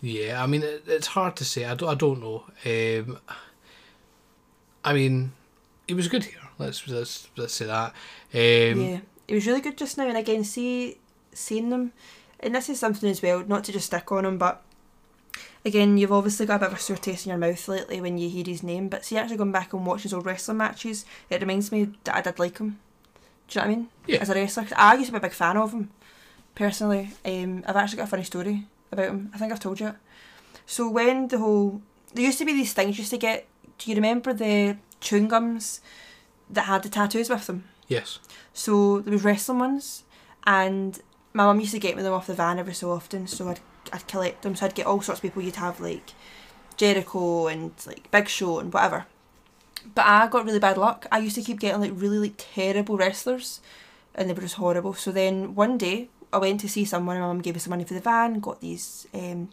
yeah. 0.00 0.42
I 0.42 0.46
mean, 0.46 0.62
it, 0.62 0.84
it's 0.86 1.08
hard 1.08 1.36
to 1.36 1.44
say. 1.44 1.64
I 1.66 1.74
don't, 1.74 1.88
I 1.90 1.94
don't 1.94 2.20
know. 2.20 2.44
Um, 2.64 3.18
I 4.84 4.92
mean, 4.94 5.32
he 5.86 5.94
was 5.94 6.08
good 6.08 6.24
here. 6.24 6.40
Let's 6.58 6.86
let's 6.88 7.28
let's 7.36 7.54
say 7.54 7.66
that. 7.66 7.90
Um, 8.34 8.80
yeah. 8.80 9.00
It 9.28 9.34
was 9.34 9.46
really 9.46 9.60
good 9.60 9.78
just 9.78 9.96
now 9.98 10.08
and 10.08 10.16
again 10.18 10.44
see 10.44 10.98
seeing 11.32 11.70
them 11.70 11.92
and 12.42 12.54
this 12.54 12.68
is 12.68 12.80
something 12.80 13.08
as 13.08 13.22
well, 13.22 13.44
not 13.46 13.64
to 13.64 13.72
just 13.72 13.86
stick 13.86 14.10
on 14.10 14.24
him, 14.24 14.36
but 14.36 14.62
again, 15.64 15.96
you've 15.96 16.12
obviously 16.12 16.44
got 16.44 16.56
a 16.56 16.58
bit 16.58 16.72
of 16.72 16.78
a 16.78 16.80
sore 16.80 16.96
taste 16.96 17.24
in 17.24 17.30
your 17.30 17.38
mouth 17.38 17.68
lately 17.68 18.00
when 18.00 18.18
you 18.18 18.28
hear 18.28 18.44
his 18.44 18.64
name, 18.64 18.88
but 18.88 19.04
see 19.04 19.16
actually 19.16 19.36
going 19.36 19.52
back 19.52 19.72
and 19.72 19.86
watching 19.86 20.04
his 20.04 20.14
old 20.14 20.26
wrestling 20.26 20.56
matches, 20.56 21.04
it 21.30 21.40
reminds 21.40 21.70
me 21.70 21.92
that 22.04 22.16
I 22.16 22.20
did 22.20 22.38
like 22.40 22.58
him. 22.58 22.80
Do 23.46 23.58
you 23.58 23.64
know 23.64 23.68
what 23.68 23.72
I 23.72 23.76
mean? 23.76 23.88
Yeah. 24.06 24.18
As 24.18 24.30
a 24.30 24.34
wrestler. 24.34 24.66
I 24.76 24.94
used 24.94 25.06
to 25.06 25.12
be 25.12 25.18
a 25.18 25.20
big 25.20 25.32
fan 25.32 25.56
of 25.56 25.72
him, 25.72 25.90
personally. 26.54 27.10
Um, 27.24 27.62
I've 27.66 27.76
actually 27.76 27.98
got 27.98 28.08
a 28.08 28.10
funny 28.10 28.24
story 28.24 28.66
about 28.90 29.08
him. 29.08 29.30
I 29.32 29.38
think 29.38 29.52
I've 29.52 29.60
told 29.60 29.78
you 29.78 29.88
it. 29.88 29.94
So 30.66 30.88
when 30.88 31.28
the 31.28 31.38
whole 31.38 31.80
there 32.14 32.24
used 32.24 32.38
to 32.38 32.44
be 32.44 32.52
these 32.52 32.72
things 32.72 32.96
you 32.96 33.02
used 33.02 33.10
to 33.10 33.18
get 33.18 33.46
do 33.78 33.90
you 33.90 33.96
remember 33.96 34.32
the 34.32 34.76
chewing 35.00 35.28
gums 35.28 35.80
that 36.48 36.66
had 36.66 36.82
the 36.82 36.88
tattoos 36.88 37.30
with 37.30 37.46
them? 37.46 37.64
Yes. 37.88 38.18
So 38.52 39.00
there 39.00 39.12
was 39.12 39.24
wrestling 39.24 39.58
ones, 39.58 40.04
and 40.46 41.00
my 41.32 41.44
mum 41.44 41.60
used 41.60 41.72
to 41.72 41.78
get 41.78 41.96
me 41.96 42.02
them 42.02 42.12
off 42.12 42.26
the 42.26 42.34
van 42.34 42.58
every 42.58 42.74
so 42.74 42.90
often. 42.90 43.26
So 43.26 43.48
I'd 43.48 43.60
I'd 43.92 44.06
collect 44.06 44.42
them. 44.42 44.54
So 44.54 44.66
I'd 44.66 44.74
get 44.74 44.86
all 44.86 45.00
sorts 45.00 45.18
of 45.18 45.22
people. 45.22 45.42
You'd 45.42 45.56
have 45.56 45.80
like 45.80 46.12
Jericho 46.76 47.46
and 47.48 47.72
like 47.86 48.10
Big 48.10 48.28
Show 48.28 48.58
and 48.58 48.72
whatever. 48.72 49.06
But 49.94 50.06
I 50.06 50.28
got 50.28 50.44
really 50.44 50.58
bad 50.58 50.78
luck. 50.78 51.06
I 51.10 51.18
used 51.18 51.34
to 51.36 51.42
keep 51.42 51.60
getting 51.60 51.80
like 51.80 51.92
really 51.94 52.18
like 52.18 52.34
terrible 52.36 52.96
wrestlers, 52.96 53.60
and 54.14 54.28
they 54.28 54.34
were 54.34 54.42
just 54.42 54.56
horrible. 54.56 54.94
So 54.94 55.10
then 55.10 55.54
one 55.54 55.78
day 55.78 56.08
I 56.32 56.38
went 56.38 56.60
to 56.60 56.68
see 56.68 56.84
someone, 56.84 57.16
and 57.16 57.24
my 57.24 57.28
mum 57.28 57.40
gave 57.40 57.54
me 57.54 57.60
some 57.60 57.70
money 57.70 57.84
for 57.84 57.94
the 57.94 58.00
van. 58.00 58.40
Got 58.40 58.60
these 58.60 59.06
um, 59.14 59.50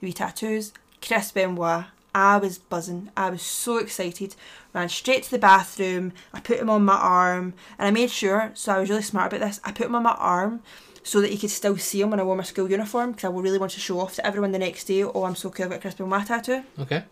the 0.00 0.12
tattoos. 0.12 0.72
Chris 1.00 1.32
Benoit. 1.32 1.86
I 2.14 2.36
was 2.36 2.58
buzzing. 2.58 3.10
I 3.16 3.30
was 3.30 3.40
so 3.40 3.78
excited. 3.78 4.36
Ran 4.74 4.90
straight 4.90 5.22
to 5.22 5.30
the 5.30 5.38
bathroom. 5.38 6.12
I 6.34 6.40
put 6.40 6.58
him 6.58 6.68
on 6.68 6.84
my 6.84 6.96
arm, 6.96 7.54
and 7.78 7.88
I 7.88 7.90
made 7.90 8.10
sure. 8.10 8.50
So 8.54 8.72
I 8.72 8.80
was 8.80 8.90
really 8.90 9.02
smart 9.02 9.32
about 9.32 9.46
this. 9.46 9.60
I 9.64 9.72
put 9.72 9.86
him 9.86 9.94
on 9.94 10.02
my 10.02 10.12
arm 10.12 10.60
so 11.02 11.20
that 11.20 11.32
you 11.32 11.38
could 11.38 11.50
still 11.50 11.76
see 11.76 12.00
him 12.00 12.10
when 12.10 12.20
I 12.20 12.22
wore 12.22 12.36
my 12.36 12.42
school 12.42 12.70
uniform 12.70 13.12
because 13.12 13.24
I 13.24 13.32
really 13.32 13.58
want 13.58 13.72
to 13.72 13.80
show 13.80 14.00
off 14.00 14.14
to 14.16 14.26
everyone 14.26 14.52
the 14.52 14.58
next 14.58 14.84
day. 14.84 15.02
Oh, 15.02 15.24
I'm 15.24 15.34
so 15.34 15.50
cool. 15.50 15.64
I've 15.64 15.70
got 15.70 15.78
a 15.78 15.80
Chris 15.80 15.94
Benoit 15.94 16.26
tattoo. 16.26 16.62
Okay. 16.78 17.04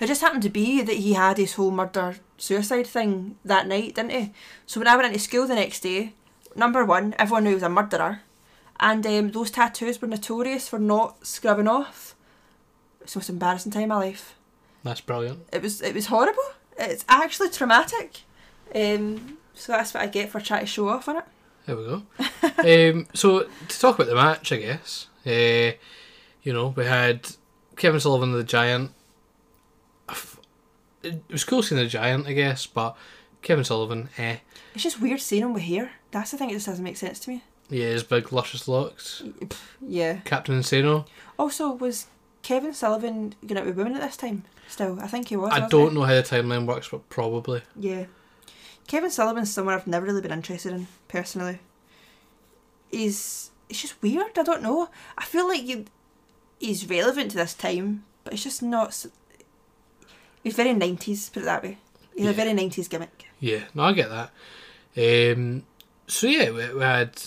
It 0.00 0.06
just 0.06 0.20
happened 0.20 0.42
to 0.42 0.50
be 0.50 0.82
that 0.82 0.96
he 0.96 1.14
had 1.14 1.38
his 1.38 1.54
whole 1.54 1.70
murder 1.70 2.16
suicide 2.36 2.86
thing 2.86 3.36
that 3.44 3.66
night, 3.66 3.94
didn't 3.94 4.12
he? 4.12 4.32
So 4.66 4.80
when 4.80 4.88
I 4.88 4.96
went 4.96 5.08
into 5.08 5.18
school 5.18 5.46
the 5.46 5.54
next 5.54 5.80
day, 5.80 6.14
number 6.54 6.84
one, 6.84 7.14
everyone 7.18 7.44
knew 7.44 7.50
he 7.50 7.54
was 7.54 7.62
a 7.62 7.68
murderer, 7.68 8.20
and 8.80 9.06
um, 9.06 9.30
those 9.30 9.50
tattoos 9.50 10.00
were 10.00 10.08
notorious 10.08 10.68
for 10.68 10.78
not 10.78 11.26
scrubbing 11.26 11.68
off. 11.68 12.14
It's 13.00 13.14
the 13.14 13.18
most 13.18 13.30
embarrassing 13.30 13.72
time 13.72 13.84
of 13.84 13.88
my 13.90 13.96
life. 13.96 14.34
That's 14.82 15.00
brilliant. 15.00 15.46
It 15.52 15.62
was 15.62 15.80
it 15.80 15.94
was 15.94 16.06
horrible. 16.06 16.42
It's 16.78 17.04
actually 17.08 17.50
traumatic. 17.50 18.22
Um, 18.74 19.38
so 19.54 19.72
that's 19.72 19.94
what 19.94 20.02
I 20.02 20.06
get 20.06 20.30
for 20.30 20.40
trying 20.40 20.60
to 20.60 20.66
show 20.66 20.88
off 20.88 21.08
on 21.08 21.18
it. 21.18 21.24
There 21.66 21.76
we 21.76 21.84
go. 21.84 22.02
um, 22.92 23.06
so 23.14 23.44
to 23.68 23.78
talk 23.80 23.96
about 23.96 24.08
the 24.08 24.14
match, 24.14 24.52
I 24.52 24.56
guess. 24.56 25.08
Uh, 25.26 25.76
you 26.42 26.52
know, 26.52 26.68
we 26.76 26.84
had 26.84 27.28
Kevin 27.76 28.00
Sullivan 28.00 28.32
the 28.32 28.44
Giant. 28.44 28.92
It 31.02 31.22
was 31.30 31.44
cool 31.44 31.62
seeing 31.62 31.80
the 31.80 31.88
Giant, 31.88 32.26
I 32.26 32.32
guess, 32.32 32.66
but 32.66 32.96
Kevin 33.42 33.64
Sullivan, 33.64 34.08
eh. 34.18 34.38
It's 34.74 34.82
just 34.82 35.00
weird 35.00 35.20
seeing 35.20 35.42
him 35.42 35.54
with 35.54 35.62
hair. 35.62 35.92
That's 36.10 36.30
the 36.30 36.38
thing. 36.38 36.50
It 36.50 36.54
just 36.54 36.66
doesn't 36.66 36.84
make 36.84 36.96
sense 36.96 37.20
to 37.20 37.30
me. 37.30 37.42
Yeah, 37.70 37.86
his 37.86 38.02
big 38.02 38.32
luscious 38.32 38.68
locks. 38.68 39.22
Yeah. 39.80 40.18
Captain 40.24 40.58
Insano. 40.58 41.06
Also, 41.38 41.72
was 41.72 42.06
Kevin 42.42 42.74
Sullivan 42.74 43.34
going 43.46 43.58
out 43.58 43.66
with 43.66 43.76
women 43.76 43.94
at 43.94 44.02
this 44.02 44.16
time? 44.16 44.44
Still, 44.68 44.98
I 45.00 45.06
think 45.06 45.28
he 45.28 45.36
was. 45.36 45.52
I 45.52 45.66
don't 45.68 45.90
he? 45.90 45.94
know 45.94 46.02
how 46.04 46.14
the 46.14 46.22
timeline 46.22 46.66
works, 46.66 46.88
but 46.88 47.08
probably. 47.08 47.62
Yeah. 47.78 48.04
Kevin 48.86 49.10
Sullivan's 49.10 49.52
someone 49.52 49.74
I've 49.74 49.86
never 49.86 50.06
really 50.06 50.20
been 50.20 50.30
interested 50.30 50.72
in, 50.72 50.86
personally. 51.08 51.58
He's 52.90 53.50
it's 53.68 53.80
just 53.80 54.00
weird, 54.02 54.38
I 54.38 54.42
don't 54.42 54.62
know. 54.62 54.88
I 55.18 55.24
feel 55.24 55.48
like 55.48 55.64
you 55.66 55.86
he's 56.60 56.88
relevant 56.88 57.30
to 57.32 57.36
this 57.36 57.54
time, 57.54 58.04
but 58.22 58.32
it's 58.34 58.44
just 58.44 58.62
not 58.62 59.06
he's 60.42 60.54
very 60.54 60.72
nineties, 60.74 61.30
put 61.30 61.42
it 61.42 61.46
that 61.46 61.62
way. 61.62 61.78
He's 62.14 62.24
Yeah. 62.24 62.30
a 62.30 62.34
very 62.34 62.52
nineties 62.52 62.88
gimmick. 62.88 63.26
Yeah, 63.40 63.64
no, 63.74 63.84
I 63.84 63.92
get 63.92 64.08
that. 64.10 64.30
Um, 65.36 65.64
so 66.06 66.26
yeah, 66.26 66.50
we, 66.50 66.74
we 66.74 66.80
had 66.82 67.20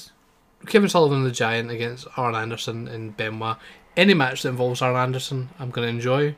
Kevin 0.67 0.89
Sullivan 0.89 1.23
the 1.23 1.31
Giant 1.31 1.69
against 1.71 2.07
Arn 2.17 2.35
Anderson 2.35 2.87
and 2.87 3.15
Benoit 3.17 3.57
any 3.97 4.13
match 4.13 4.43
that 4.43 4.49
involves 4.49 4.81
Arn 4.81 4.95
Anderson, 4.95 5.49
I'm 5.59 5.71
going 5.71 5.85
to 5.87 5.89
enjoy 5.89 6.35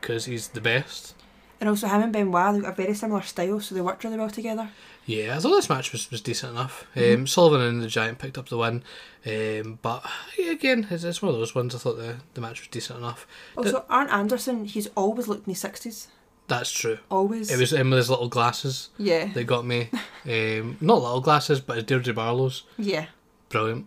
because 0.00 0.26
he's 0.26 0.48
the 0.48 0.60
best. 0.60 1.14
And 1.60 1.68
also 1.68 1.86
him 1.88 2.02
and 2.02 2.12
Benoit, 2.12 2.54
they've 2.54 2.62
got 2.62 2.72
a 2.72 2.82
very 2.82 2.94
similar 2.94 3.20
style, 3.20 3.60
so 3.60 3.74
they 3.74 3.82
worked 3.82 4.02
really 4.02 4.16
well 4.16 4.30
together. 4.30 4.70
Yeah, 5.04 5.36
I 5.36 5.40
thought 5.40 5.50
this 5.56 5.68
match 5.68 5.92
was, 5.92 6.10
was 6.10 6.22
decent 6.22 6.52
enough. 6.52 6.86
Mm-hmm. 6.96 7.20
Um, 7.20 7.26
Sullivan 7.26 7.60
and 7.60 7.82
the 7.82 7.86
Giant 7.88 8.18
picked 8.18 8.38
up 8.38 8.48
the 8.48 8.56
win, 8.56 8.82
um, 9.26 9.78
but 9.82 10.04
yeah, 10.38 10.52
again, 10.52 10.86
it's, 10.90 11.04
it's 11.04 11.20
one 11.20 11.32
of 11.34 11.38
those 11.38 11.54
ones. 11.54 11.74
I 11.74 11.78
thought 11.78 11.98
the, 11.98 12.16
the 12.34 12.40
match 12.40 12.60
was 12.60 12.68
decent 12.68 12.98
enough. 13.00 13.26
Also, 13.56 13.84
Arn 13.90 14.08
Anderson, 14.08 14.64
he's 14.64 14.86
always 14.96 15.28
looked 15.28 15.46
in 15.46 15.52
his 15.52 15.60
sixties. 15.60 16.08
That's 16.48 16.70
true. 16.72 16.98
Always. 17.10 17.50
It 17.50 17.58
was 17.58 17.72
him 17.72 17.90
with 17.90 17.98
his 17.98 18.10
little 18.10 18.28
glasses 18.28 18.88
Yeah. 18.98 19.26
that 19.34 19.44
got 19.44 19.64
me. 19.64 19.88
Um, 20.26 20.78
not 20.80 21.00
little 21.02 21.20
glasses, 21.20 21.60
but 21.60 21.76
his 21.76 21.84
Deirdre 21.84 22.12
Barlow's. 22.12 22.64
Yeah. 22.76 23.06
Brilliant. 23.50 23.86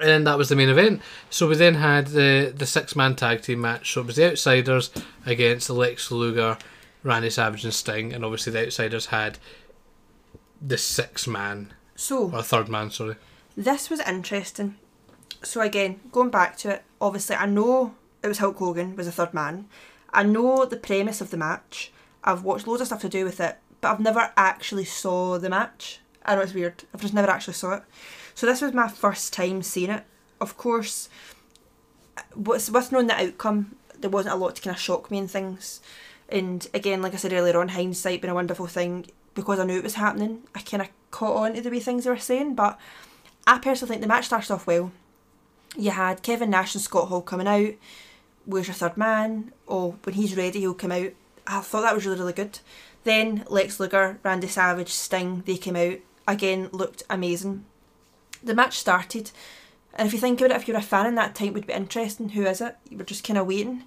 And 0.00 0.08
then 0.08 0.24
that 0.24 0.36
was 0.38 0.48
the 0.48 0.56
main 0.56 0.68
event. 0.68 1.00
So 1.30 1.48
we 1.48 1.54
then 1.56 1.74
had 1.74 2.08
the 2.08 2.52
the 2.56 2.66
six 2.66 2.96
man 2.96 3.14
tag 3.16 3.42
team 3.42 3.60
match. 3.60 3.92
So 3.92 4.00
it 4.00 4.06
was 4.08 4.16
the 4.16 4.30
Outsiders 4.30 4.90
against 5.24 5.70
Lex 5.70 6.10
Luger, 6.10 6.58
Randy 7.02 7.30
Savage, 7.30 7.64
and 7.64 7.72
Sting. 7.74 8.12
And 8.12 8.24
obviously 8.24 8.52
the 8.52 8.66
Outsiders 8.66 9.06
had 9.06 9.38
the 10.60 10.78
six 10.78 11.26
man 11.26 11.72
So 11.94 12.30
or 12.32 12.42
third 12.42 12.68
man. 12.68 12.90
Sorry. 12.90 13.16
this 13.56 13.88
was 13.90 14.00
interesting. 14.00 14.76
So 15.42 15.60
again, 15.60 16.00
going 16.10 16.30
back 16.30 16.56
to 16.58 16.70
it, 16.70 16.82
obviously 17.00 17.36
I 17.36 17.46
know 17.46 17.94
it 18.22 18.28
was 18.28 18.38
Hulk 18.38 18.56
Hogan 18.58 18.96
was 18.96 19.06
a 19.06 19.12
third 19.12 19.34
man. 19.34 19.66
I 20.12 20.22
know 20.22 20.64
the 20.64 20.76
premise 20.76 21.20
of 21.20 21.30
the 21.30 21.36
match. 21.36 21.92
I've 22.22 22.42
watched 22.42 22.66
loads 22.66 22.80
of 22.80 22.86
stuff 22.86 23.02
to 23.02 23.08
do 23.08 23.24
with 23.24 23.40
it, 23.40 23.58
but 23.80 23.90
I've 23.90 24.00
never 24.00 24.32
actually 24.36 24.84
saw 24.86 25.38
the 25.38 25.50
match. 25.50 26.00
I 26.24 26.34
know 26.34 26.40
it's 26.40 26.54
weird. 26.54 26.84
I've 26.94 27.02
just 27.02 27.12
never 27.12 27.28
actually 27.28 27.54
saw 27.54 27.74
it. 27.74 27.82
So 28.34 28.46
this 28.46 28.60
was 28.60 28.72
my 28.72 28.88
first 28.88 29.32
time 29.32 29.62
seeing 29.62 29.90
it. 29.90 30.04
Of 30.40 30.56
course, 30.56 31.08
what's 32.34 32.70
with 32.70 32.92
knowing 32.92 33.06
the 33.06 33.20
outcome, 33.20 33.76
there 33.98 34.10
wasn't 34.10 34.34
a 34.34 34.38
lot 34.38 34.56
to 34.56 34.62
kind 34.62 34.74
of 34.74 34.80
shock 34.80 35.10
me 35.10 35.18
and 35.18 35.30
things. 35.30 35.80
And 36.28 36.66
again, 36.74 37.02
like 37.02 37.14
I 37.14 37.16
said 37.16 37.32
earlier 37.32 37.58
on, 37.58 37.68
hindsight 37.68 38.20
being 38.20 38.32
a 38.32 38.34
wonderful 38.34 38.66
thing 38.66 39.06
because 39.34 39.58
I 39.58 39.64
knew 39.64 39.78
it 39.78 39.84
was 39.84 39.94
happening. 39.94 40.42
I 40.54 40.60
kind 40.60 40.82
of 40.82 40.88
caught 41.10 41.36
on 41.36 41.54
to 41.54 41.60
the 41.60 41.70
wee 41.70 41.80
things 41.80 42.04
they 42.04 42.10
were 42.10 42.18
saying, 42.18 42.54
but 42.54 42.78
I 43.46 43.58
personally 43.58 43.90
think 43.90 44.02
the 44.02 44.08
match 44.08 44.26
started 44.26 44.52
off 44.52 44.66
well. 44.66 44.90
You 45.76 45.90
had 45.90 46.22
Kevin 46.22 46.50
Nash 46.50 46.74
and 46.74 46.82
Scott 46.82 47.08
Hall 47.08 47.22
coming 47.22 47.48
out. 47.48 47.74
Where's 48.46 48.68
your 48.68 48.74
third 48.74 48.96
man? 48.96 49.52
Oh, 49.68 49.96
when 50.04 50.14
he's 50.14 50.36
ready, 50.36 50.60
he'll 50.60 50.74
come 50.74 50.92
out. 50.92 51.10
I 51.46 51.60
thought 51.60 51.82
that 51.82 51.94
was 51.94 52.06
really, 52.06 52.18
really 52.18 52.32
good. 52.32 52.58
Then 53.04 53.44
Lex 53.48 53.78
Luger, 53.78 54.18
Randy 54.22 54.48
Savage, 54.48 54.90
Sting, 54.90 55.42
they 55.46 55.56
came 55.56 55.76
out. 55.76 55.98
Again, 56.26 56.70
looked 56.72 57.02
amazing. 57.10 57.64
The 58.44 58.54
match 58.54 58.78
started, 58.78 59.30
and 59.94 60.06
if 60.06 60.12
you 60.12 60.20
think 60.20 60.40
about 60.40 60.50
it, 60.50 60.56
if 60.56 60.68
you're 60.68 60.76
a 60.76 60.82
fan 60.82 61.06
in 61.06 61.14
that 61.14 61.34
time, 61.34 61.48
it 61.48 61.54
would 61.54 61.66
be 61.66 61.72
interesting. 61.72 62.30
Who 62.30 62.44
is 62.44 62.60
it? 62.60 62.76
You 62.90 62.98
were 62.98 63.04
just 63.04 63.24
kind 63.24 63.38
of 63.38 63.46
waiting. 63.46 63.84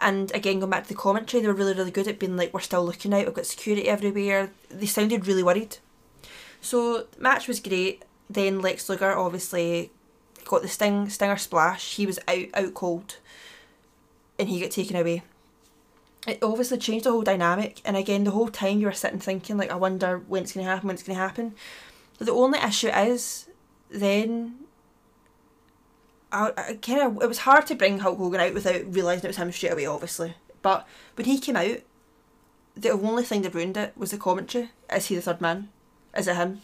And 0.00 0.30
again, 0.32 0.58
going 0.58 0.70
back 0.70 0.82
to 0.84 0.88
the 0.90 0.94
commentary, 0.94 1.40
they 1.40 1.48
were 1.48 1.54
really, 1.54 1.72
really 1.72 1.90
good 1.90 2.08
at 2.08 2.18
being 2.18 2.36
like, 2.36 2.52
we're 2.52 2.60
still 2.60 2.84
looking 2.84 3.14
out, 3.14 3.24
we've 3.26 3.34
got 3.34 3.46
security 3.46 3.88
everywhere. 3.88 4.50
They 4.68 4.86
sounded 4.86 5.26
really 5.26 5.42
worried. 5.42 5.78
So, 6.60 7.06
the 7.16 7.20
match 7.20 7.48
was 7.48 7.60
great. 7.60 8.04
Then 8.28 8.60
Lex 8.60 8.88
Luger 8.88 9.16
obviously 9.16 9.90
got 10.44 10.62
the 10.62 10.68
sting 10.68 11.08
stinger 11.08 11.36
splash. 11.36 11.96
He 11.96 12.06
was 12.06 12.18
out 12.28 12.46
out 12.54 12.74
cold, 12.74 13.16
and 14.38 14.48
he 14.48 14.60
got 14.60 14.70
taken 14.70 14.96
away. 14.96 15.22
It 16.26 16.38
obviously 16.42 16.78
changed 16.78 17.04
the 17.04 17.12
whole 17.12 17.22
dynamic, 17.22 17.82
and 17.84 17.96
again, 17.96 18.24
the 18.24 18.30
whole 18.30 18.48
time 18.48 18.80
you 18.80 18.86
were 18.86 18.92
sitting 18.92 19.18
thinking 19.18 19.58
like, 19.58 19.70
I 19.70 19.76
wonder 19.76 20.18
when 20.26 20.42
it's 20.42 20.52
going 20.52 20.64
to 20.64 20.70
happen, 20.70 20.88
when 20.88 20.94
it's 20.94 21.02
going 21.02 21.16
to 21.16 21.22
happen. 21.22 21.54
But 22.18 22.26
the 22.26 22.32
only 22.32 22.58
issue 22.58 22.88
is, 22.88 23.46
then. 23.90 24.56
I, 26.32 26.50
I 26.56 26.78
kind 26.82 27.00
of 27.00 27.22
it 27.22 27.28
was 27.28 27.38
hard 27.38 27.66
to 27.68 27.74
bring 27.76 28.00
Hulk 28.00 28.18
Hogan 28.18 28.40
out 28.40 28.54
without 28.54 28.82
realising 28.92 29.24
it 29.24 29.28
was 29.28 29.36
him 29.36 29.52
straight 29.52 29.72
away, 29.72 29.86
obviously. 29.86 30.34
But 30.62 30.86
when 31.14 31.26
he 31.26 31.38
came 31.38 31.56
out, 31.56 31.78
the 32.76 32.90
only 32.90 33.22
thing 33.22 33.42
that 33.42 33.54
ruined 33.54 33.76
it 33.76 33.92
was 33.96 34.10
the 34.10 34.18
commentary. 34.18 34.70
Is 34.92 35.06
he 35.06 35.14
the 35.16 35.22
third 35.22 35.40
man? 35.40 35.68
Is 36.16 36.26
it 36.26 36.34
him? 36.36 36.60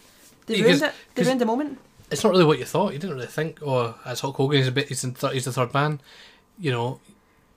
They 0.46 0.56
Yeah, 0.56 0.64
ruined 0.64 0.82
it. 0.82 0.92
They 1.14 1.22
ruined 1.22 1.40
the 1.40 1.46
moment. 1.46 1.78
It's 2.10 2.24
not 2.24 2.30
really 2.32 2.44
what 2.44 2.58
you 2.58 2.64
thought. 2.64 2.92
You 2.92 2.98
didn't 2.98 3.14
really 3.14 3.28
think, 3.28 3.60
oh, 3.62 3.96
as 4.04 4.18
Hulk 4.20 4.34
Hogan, 4.36 4.58
he's 4.58 4.66
a 4.66 4.72
bit, 4.72 4.88
he's, 4.88 5.04
in 5.04 5.14
th- 5.14 5.32
he's 5.32 5.44
the 5.44 5.52
third 5.52 5.72
man. 5.72 6.00
You 6.58 6.72
know, 6.72 7.00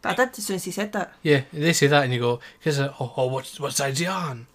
But 0.03 0.20
I 0.20 0.26
did 0.26 0.38
as 0.38 0.45
soon 0.45 0.57
as 0.57 0.64
he 0.66 0.72
said 0.72 0.91
that. 0.93 1.14
yeah, 1.24 1.41
they 1.51 1.74
say 1.74 1.88
that, 1.88 2.03
and 2.03 2.14
you 2.14 2.20
go, 2.20 2.39
because 2.59 2.80
uh, 2.80 2.93
oh, 2.99 3.11
oh, 3.18 3.28
what 3.28 3.47
what 3.57 3.74
side's 3.74 3.97
he 3.99 4.05
on? 4.05 4.45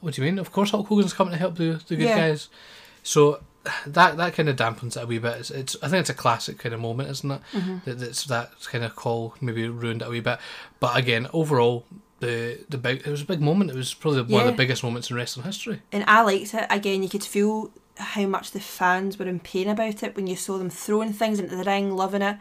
What 0.00 0.14
do 0.14 0.22
you 0.22 0.30
mean? 0.30 0.38
Of 0.38 0.52
course, 0.52 0.70
Hulk 0.70 0.86
Hogan's 0.86 1.12
coming 1.12 1.32
to 1.32 1.38
help 1.38 1.56
the 1.56 1.82
the 1.88 1.96
good 1.96 2.06
Yeah. 2.08 2.16
guys. 2.28 2.48
So 3.02 3.42
that 3.86 4.16
that 4.16 4.34
kind 4.34 4.48
of 4.48 4.56
dampens 4.56 4.96
it 4.96 5.02
a 5.02 5.06
wee 5.06 5.18
bit. 5.18 5.38
It's, 5.38 5.50
it's 5.50 5.76
I 5.82 5.88
think 5.88 6.00
it's 6.00 6.10
a 6.10 6.14
classic 6.14 6.58
kind 6.58 6.74
of 6.74 6.80
moment, 6.80 7.10
isn't 7.10 7.30
it? 7.30 7.40
Mm-hmm. 7.52 7.76
That 7.84 7.98
that's 7.98 8.24
that 8.24 8.50
kind 8.64 8.84
of 8.84 8.96
call 8.96 9.34
maybe 9.40 9.68
ruined 9.68 10.02
it 10.02 10.08
a 10.08 10.10
wee 10.10 10.20
bit. 10.20 10.38
But 10.80 10.96
again, 10.96 11.28
overall, 11.32 11.84
the 12.20 12.58
the 12.68 12.78
big 12.78 13.06
it 13.06 13.10
was 13.10 13.22
a 13.22 13.26
big 13.26 13.40
moment. 13.40 13.70
It 13.70 13.76
was 13.76 13.94
probably 13.94 14.22
one 14.22 14.42
of 14.42 14.52
the 14.52 14.56
biggest 14.56 14.82
moments 14.82 15.10
in 15.10 15.16
wrestling 15.16 15.46
history. 15.46 15.82
And 15.92 16.04
I 16.06 16.22
liked 16.22 16.54
it. 16.54 16.66
Again, 16.70 17.02
you 17.02 17.08
could 17.08 17.24
feel 17.24 17.70
how 17.96 18.26
much 18.26 18.52
the 18.52 18.60
fans 18.60 19.18
were 19.18 19.26
in 19.26 19.40
pain 19.40 19.68
about 19.68 20.02
it 20.02 20.16
when 20.16 20.26
you 20.26 20.36
saw 20.36 20.58
them 20.58 20.70
throwing 20.70 21.12
things 21.12 21.38
into 21.38 21.56
the 21.56 21.64
ring, 21.64 21.94
loving 21.94 22.22
it. 22.22 22.38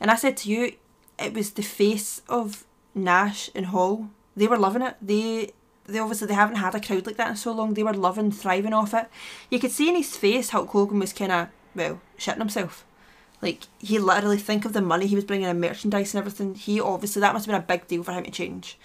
And 0.00 0.10
I 0.10 0.14
said 0.14 0.36
to 0.38 0.50
you, 0.50 0.72
it 1.18 1.34
was 1.34 1.52
the 1.52 1.62
face 1.62 2.22
of 2.28 2.64
Nash 2.94 3.50
and 3.54 3.66
Hall. 3.66 4.10
They 4.36 4.46
were 4.46 4.58
loving 4.58 4.82
it. 4.82 4.96
They 5.02 5.52
they 5.90 5.98
obviously 5.98 6.26
they 6.26 6.34
haven't 6.34 6.56
had 6.56 6.74
a 6.74 6.80
crowd 6.80 7.06
like 7.06 7.16
that 7.16 7.30
in 7.30 7.36
so 7.36 7.52
long. 7.52 7.74
They 7.74 7.82
were 7.82 7.94
loving, 7.94 8.32
thriving 8.32 8.72
off 8.72 8.94
it. 8.94 9.08
You 9.50 9.58
could 9.58 9.70
see 9.70 9.88
in 9.88 9.96
his 9.96 10.16
face 10.16 10.50
Hulk 10.50 10.70
Hogan 10.70 10.98
was 10.98 11.12
kind 11.12 11.32
of 11.32 11.48
well 11.74 12.00
shitting 12.18 12.38
himself. 12.38 12.84
Like 13.42 13.64
he 13.78 13.98
literally 13.98 14.38
think 14.38 14.64
of 14.64 14.72
the 14.72 14.82
money 14.82 15.06
he 15.06 15.14
was 15.14 15.24
bringing 15.24 15.48
in 15.48 15.60
merchandise 15.60 16.14
and 16.14 16.20
everything. 16.20 16.54
He 16.54 16.80
obviously 16.80 17.20
that 17.20 17.32
must 17.32 17.46
have 17.46 17.52
been 17.52 17.62
a 17.62 17.78
big 17.78 17.88
deal 17.88 18.02
for 18.02 18.12
him 18.12 18.24
to 18.24 18.30
change. 18.30 18.78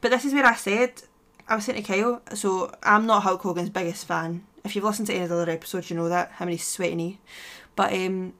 But 0.00 0.10
this 0.10 0.24
is 0.24 0.32
where 0.32 0.46
I 0.46 0.54
said 0.54 1.02
I 1.48 1.54
was 1.54 1.64
saying 1.64 1.82
to 1.82 1.86
Kyle. 1.86 2.22
So 2.34 2.72
I'm 2.82 3.06
not 3.06 3.22
Hulk 3.22 3.42
Hogan's 3.42 3.70
biggest 3.70 4.06
fan. 4.06 4.44
If 4.64 4.74
you've 4.74 4.84
listened 4.84 5.06
to 5.08 5.14
any 5.14 5.24
of 5.24 5.30
the 5.30 5.36
other 5.36 5.52
episodes, 5.52 5.90
you 5.90 5.96
know 5.96 6.08
that 6.08 6.32
how 6.32 6.44
many 6.44 6.56
sweaty 6.56 6.94
knee. 6.94 7.20
But 7.76 7.92
um, 7.92 8.34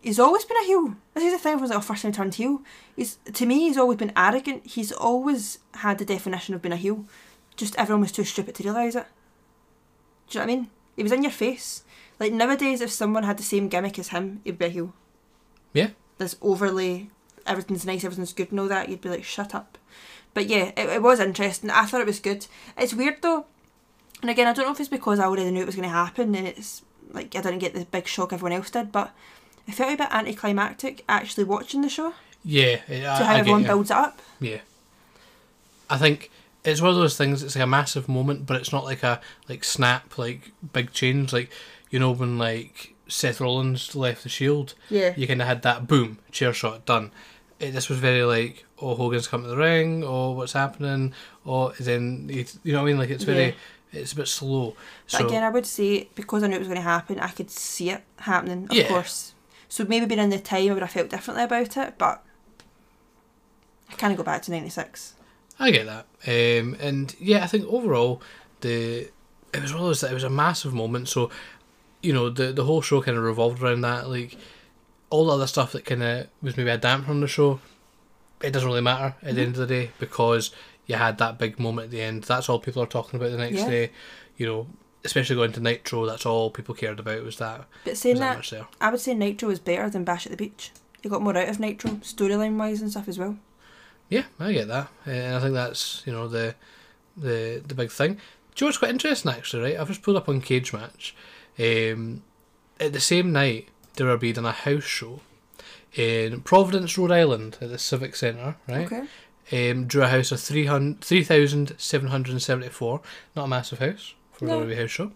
he's 0.00 0.18
always 0.18 0.44
been 0.44 0.56
a 0.58 0.64
heel. 0.64 0.96
This 1.14 1.24
is 1.24 1.32
the 1.32 1.38
thing. 1.38 1.60
Was 1.60 1.70
like 1.70 1.78
a 1.78 1.82
first 1.82 2.02
time 2.02 2.12
turned 2.12 2.34
heel. 2.34 2.62
He's 2.96 3.18
to 3.32 3.46
me, 3.46 3.60
he's 3.60 3.78
always 3.78 3.98
been 3.98 4.12
arrogant. 4.16 4.66
He's 4.66 4.92
always 4.92 5.58
had 5.74 5.98
the 5.98 6.04
definition 6.04 6.54
of 6.54 6.62
being 6.62 6.72
a 6.72 6.76
heel. 6.76 7.04
Just 7.60 7.76
everyone 7.76 8.00
was 8.00 8.12
too 8.12 8.24
stupid 8.24 8.54
to 8.54 8.62
realise 8.64 8.94
it. 8.94 9.04
Do 10.28 10.38
you 10.38 10.40
know 10.40 10.46
what 10.46 10.52
I 10.52 10.56
mean? 10.56 10.70
He 10.96 11.02
was 11.02 11.12
in 11.12 11.22
your 11.22 11.30
face. 11.30 11.82
Like 12.18 12.32
nowadays, 12.32 12.80
if 12.80 12.90
someone 12.90 13.24
had 13.24 13.36
the 13.36 13.42
same 13.42 13.68
gimmick 13.68 13.98
as 13.98 14.08
him, 14.08 14.40
he'd 14.44 14.58
be 14.58 14.64
a 14.64 14.68
heel. 14.70 14.94
Yeah. 15.74 15.90
This 16.16 16.36
overly 16.40 17.10
everything's 17.46 17.84
nice, 17.84 18.02
everything's 18.02 18.32
good, 18.32 18.50
and 18.50 18.60
all 18.60 18.68
that. 18.68 18.88
You'd 18.88 19.02
be 19.02 19.10
like, 19.10 19.24
shut 19.24 19.54
up. 19.54 19.76
But 20.32 20.46
yeah, 20.46 20.72
it, 20.74 20.88
it 20.88 21.02
was 21.02 21.20
interesting. 21.20 21.68
I 21.68 21.84
thought 21.84 22.00
it 22.00 22.06
was 22.06 22.18
good. 22.18 22.46
It's 22.78 22.94
weird 22.94 23.20
though, 23.20 23.44
and 24.22 24.30
again, 24.30 24.46
I 24.46 24.54
don't 24.54 24.64
know 24.64 24.72
if 24.72 24.80
it's 24.80 24.88
because 24.88 25.18
I 25.18 25.24
already 25.24 25.50
knew 25.50 25.60
it 25.60 25.66
was 25.66 25.76
going 25.76 25.88
to 25.88 25.94
happen, 25.94 26.34
and 26.34 26.46
it's 26.46 26.80
like 27.12 27.36
I 27.36 27.42
didn't 27.42 27.58
get 27.58 27.74
the 27.74 27.84
big 27.84 28.06
shock 28.06 28.32
everyone 28.32 28.52
else 28.52 28.70
did, 28.70 28.90
but 28.90 29.14
it 29.68 29.74
felt 29.74 29.92
a 29.92 29.96
bit 29.98 30.08
anticlimactic 30.10 31.04
actually 31.10 31.44
watching 31.44 31.82
the 31.82 31.90
show 31.90 32.14
Yeah, 32.42 32.80
I, 32.88 32.92
to 32.92 33.04
I 33.04 33.10
how 33.10 33.32
get 33.32 33.40
everyone 33.40 33.64
builds 33.64 33.90
it 33.90 33.96
up. 33.98 34.18
Yeah. 34.40 34.60
I 35.90 35.98
think 35.98 36.30
it's 36.64 36.80
one 36.80 36.90
of 36.90 36.96
those 36.96 37.16
things. 37.16 37.42
It's 37.42 37.54
like 37.56 37.64
a 37.64 37.66
massive 37.66 38.08
moment, 38.08 38.46
but 38.46 38.56
it's 38.56 38.72
not 38.72 38.84
like 38.84 39.02
a 39.02 39.20
like 39.48 39.64
snap, 39.64 40.18
like 40.18 40.52
big 40.72 40.92
change. 40.92 41.32
Like 41.32 41.50
you 41.90 41.98
know 41.98 42.10
when 42.10 42.38
like 42.38 42.94
Seth 43.08 43.40
Rollins 43.40 43.94
left 43.96 44.22
the 44.22 44.28
Shield, 44.28 44.74
Yeah. 44.88 45.14
you 45.16 45.26
kind 45.26 45.40
of 45.42 45.48
had 45.48 45.62
that 45.62 45.86
boom 45.86 46.18
chair 46.30 46.52
shot 46.52 46.84
done. 46.86 47.10
It, 47.58 47.72
this 47.72 47.88
was 47.88 47.98
very 47.98 48.22
like 48.24 48.64
oh 48.78 48.94
Hogan's 48.94 49.26
come 49.28 49.42
to 49.42 49.48
the 49.48 49.56
ring, 49.56 50.02
oh 50.04 50.32
what's 50.32 50.52
happening, 50.54 51.12
oh 51.44 51.70
then 51.80 52.28
you, 52.30 52.44
you 52.62 52.72
know 52.72 52.78
what 52.80 52.84
I 52.84 52.90
mean. 52.90 52.98
Like 52.98 53.10
it's 53.10 53.24
very 53.24 53.54
it's 53.92 54.12
a 54.12 54.16
bit 54.16 54.28
slow. 54.28 54.76
But 55.10 55.18
So 55.18 55.26
again, 55.26 55.42
I 55.42 55.48
would 55.48 55.66
say 55.66 56.08
because 56.14 56.42
I 56.42 56.46
knew 56.46 56.56
it 56.56 56.60
was 56.60 56.68
going 56.68 56.76
to 56.76 56.82
happen, 56.82 57.18
I 57.18 57.28
could 57.28 57.50
see 57.50 57.90
it 57.90 58.02
happening, 58.20 58.66
of 58.70 58.76
Yeah. 58.76 58.86
course. 58.88 59.34
So 59.68 59.84
maybe 59.84 60.06
being 60.06 60.20
in 60.20 60.30
the 60.30 60.38
time, 60.38 60.70
I 60.70 60.74
would 60.74 60.82
have 60.82 60.90
felt 60.92 61.10
differently 61.10 61.44
about 61.44 61.76
it, 61.76 61.94
but 61.98 62.22
I 63.90 63.94
kind 63.94 64.12
of 64.12 64.16
go 64.16 64.22
back 64.22 64.42
to 64.42 64.50
96. 64.52 65.14
I 65.60 65.70
get 65.70 65.86
that. 65.86 66.06
Um, 66.26 66.74
and 66.80 67.14
yeah, 67.20 67.44
I 67.44 67.46
think 67.46 67.66
overall 67.66 68.20
the 68.62 69.08
it 69.52 69.62
was 69.62 69.72
one 69.72 69.82
of 69.82 69.86
those 69.88 70.02
it 70.02 70.12
was 70.12 70.24
a 70.24 70.30
massive 70.30 70.72
moment. 70.74 71.08
So 71.08 71.30
you 72.02 72.12
know 72.12 72.30
the 72.30 72.50
the 72.52 72.64
whole 72.64 72.80
show 72.82 73.02
kind 73.02 73.16
of 73.18 73.22
revolved 73.22 73.62
around 73.62 73.82
that. 73.82 74.08
Like 74.08 74.36
all 75.10 75.26
the 75.26 75.32
other 75.34 75.46
stuff 75.46 75.72
that 75.72 75.84
kind 75.84 76.02
of 76.02 76.26
was 76.42 76.56
maybe 76.56 76.70
a 76.70 76.78
damper 76.78 77.10
on 77.10 77.20
the 77.20 77.26
show, 77.28 77.60
it 78.42 78.52
doesn't 78.52 78.68
really 78.68 78.80
matter 78.80 79.14
at 79.22 79.34
the 79.34 79.42
end 79.42 79.54
of 79.54 79.56
the 79.56 79.66
day 79.66 79.90
because 79.98 80.50
you 80.86 80.94
had 80.96 81.18
that 81.18 81.36
big 81.38 81.58
moment 81.60 81.86
at 81.86 81.90
the 81.90 82.00
end. 82.00 82.22
That's 82.24 82.48
all 82.48 82.58
people 82.58 82.82
are 82.82 82.86
talking 82.86 83.20
about 83.20 83.30
the 83.30 83.36
next 83.36 83.58
Yeah. 83.58 83.68
day. 83.70 83.90
You 84.36 84.46
know, 84.46 84.66
especially 85.04 85.36
going 85.36 85.52
to 85.52 85.60
Nitro. 85.60 86.06
That's 86.06 86.24
all 86.24 86.50
people 86.50 86.74
cared 86.74 86.98
about 87.00 87.22
was 87.22 87.36
that 87.36 87.66
But 87.84 87.96
saying 87.98 88.18
that 88.20 88.42
that. 88.50 88.66
I 88.80 88.90
would 88.90 89.00
say 89.00 89.12
Nitro 89.14 89.48
was 89.48 89.58
better 89.58 89.90
than 89.90 90.04
Bash 90.04 90.24
at 90.26 90.30
the 90.32 90.36
Beach. 90.38 90.70
You 91.02 91.10
got 91.10 91.22
more 91.22 91.36
out 91.36 91.48
of 91.48 91.60
Nitro, 91.60 91.90
storyline 92.02 92.56
wise 92.56 92.80
and 92.80 92.90
stuff 92.90 93.08
as 93.08 93.18
well. 93.18 93.36
Yeah, 94.10 94.24
I 94.38 94.52
get 94.52 94.68
that, 94.68 94.88
Uh, 95.06 95.10
and 95.10 95.36
I 95.36 95.40
think 95.40 95.54
that's 95.54 96.02
you 96.04 96.12
know 96.12 96.28
the 96.28 96.54
the 97.16 97.62
the 97.66 97.74
big 97.74 97.90
thing. 97.90 98.14
Do 98.14 98.18
you 98.56 98.64
know 98.64 98.66
what's 98.68 98.78
quite 98.78 98.90
interesting 98.90 99.30
actually? 99.32 99.62
Right, 99.62 99.78
I've 99.80 99.88
just 99.88 100.02
pulled 100.02 100.16
up 100.18 100.28
on 100.28 100.40
Cage 100.42 100.72
Match. 100.72 101.14
Um, 101.58 102.22
at 102.78 102.92
the 102.92 103.00
same 103.00 103.32
night, 103.32 103.68
they 103.94 104.04
were 104.04 104.16
being 104.18 104.36
a 104.38 104.52
house 104.52 104.84
show. 104.84 105.20
in 105.94 106.40
Providence, 106.42 106.96
Rhode 106.98 107.10
Island, 107.12 107.58
at 107.60 107.68
the 107.70 107.78
Civic 107.78 108.14
Centre, 108.16 108.56
right? 108.68 108.90
Okay. 108.92 109.70
Um, 109.70 109.86
drew 109.88 110.02
a 110.02 110.08
house 110.08 110.30
of 110.32 110.40
300 110.40 111.00
3,774. 111.88 113.00
Not 113.36 113.44
a 113.44 113.48
massive 113.48 113.78
house 113.80 114.14
for 114.32 114.44
No. 114.44 114.60
a 114.60 114.64
WWE 114.66 114.76
house 114.80 114.90
show. 114.90 115.12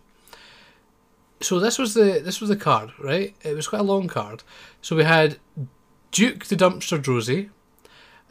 So 1.40 1.58
this 1.60 1.78
was 1.78 1.94
the 1.94 2.20
this 2.24 2.40
was 2.40 2.48
the 2.50 2.56
card, 2.56 2.92
right? 2.98 3.34
It 3.42 3.54
was 3.54 3.68
quite 3.68 3.80
a 3.80 3.84
long 3.84 4.08
card. 4.08 4.42
So 4.82 4.96
we 4.96 5.04
had 5.04 5.38
Duke 6.10 6.46
the 6.46 6.56
Dumpster 6.56 6.98
Droese 7.02 7.50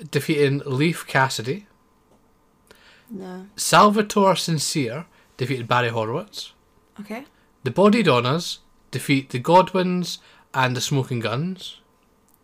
defeating 0.10 0.62
Leif 0.66 1.06
Cassidy. 1.08 1.68
No. 3.10 3.48
Salvatore 3.56 4.36
Sincere 4.36 5.06
defeated 5.38 5.68
Barry 5.68 5.90
Horowitz. 5.90 6.54
Okay. 7.00 7.26
The 7.64 7.72
Body 7.72 8.04
Donnas 8.04 8.60
defeat 8.92 9.30
the 9.30 9.40
Godwins 9.40 10.20
and 10.54 10.76
the 10.76 10.82
Smoking 10.82 11.20
Guns. 11.20 11.80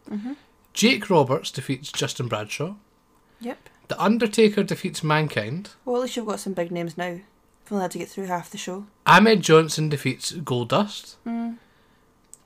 Mhm. 0.10 0.36
Jake 0.74 1.10
Roberts 1.10 1.52
defeats 1.52 1.92
Justin 1.92 2.28
Bradshaw. 2.28 2.76
Yep. 3.40 3.70
The 3.88 4.02
Undertaker 4.02 4.64
defeats 4.64 5.04
Mankind. 5.04 5.72
Well, 5.86 5.98
at 5.98 6.02
least 6.04 6.16
you've 6.16 6.26
got 6.26 6.40
some 6.40 6.54
big 6.54 6.72
names 6.72 6.98
now. 6.98 7.20
I've 7.66 7.72
only 7.72 7.84
had 7.84 7.92
to 7.92 7.98
get 8.00 8.10
through 8.10 8.26
half 8.26 8.50
the 8.50 8.58
show. 8.58 8.86
Ahmed 9.06 9.42
Johnson 9.42 9.90
defeats 9.90 10.32
Goldust. 10.32 11.16
Mm. 11.26 11.58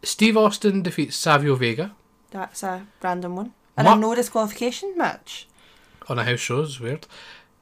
Steve 0.04 0.36
Austin 0.36 0.82
defeats 0.84 1.16
Savio 1.16 1.56
Vega 1.56 1.96
That's 2.32 2.62
a 2.64 2.88
random 3.02 3.36
one. 3.38 3.54
And 3.78 3.86
Mar- 3.86 3.98
a 3.98 4.00
no 4.00 4.16
disqualification 4.16 4.98
match. 4.98 5.48
on 6.08 6.20
a 6.20 6.24
house 6.24 6.40
show. 6.40 6.62
It's 6.62 6.80
weird. 6.80 7.08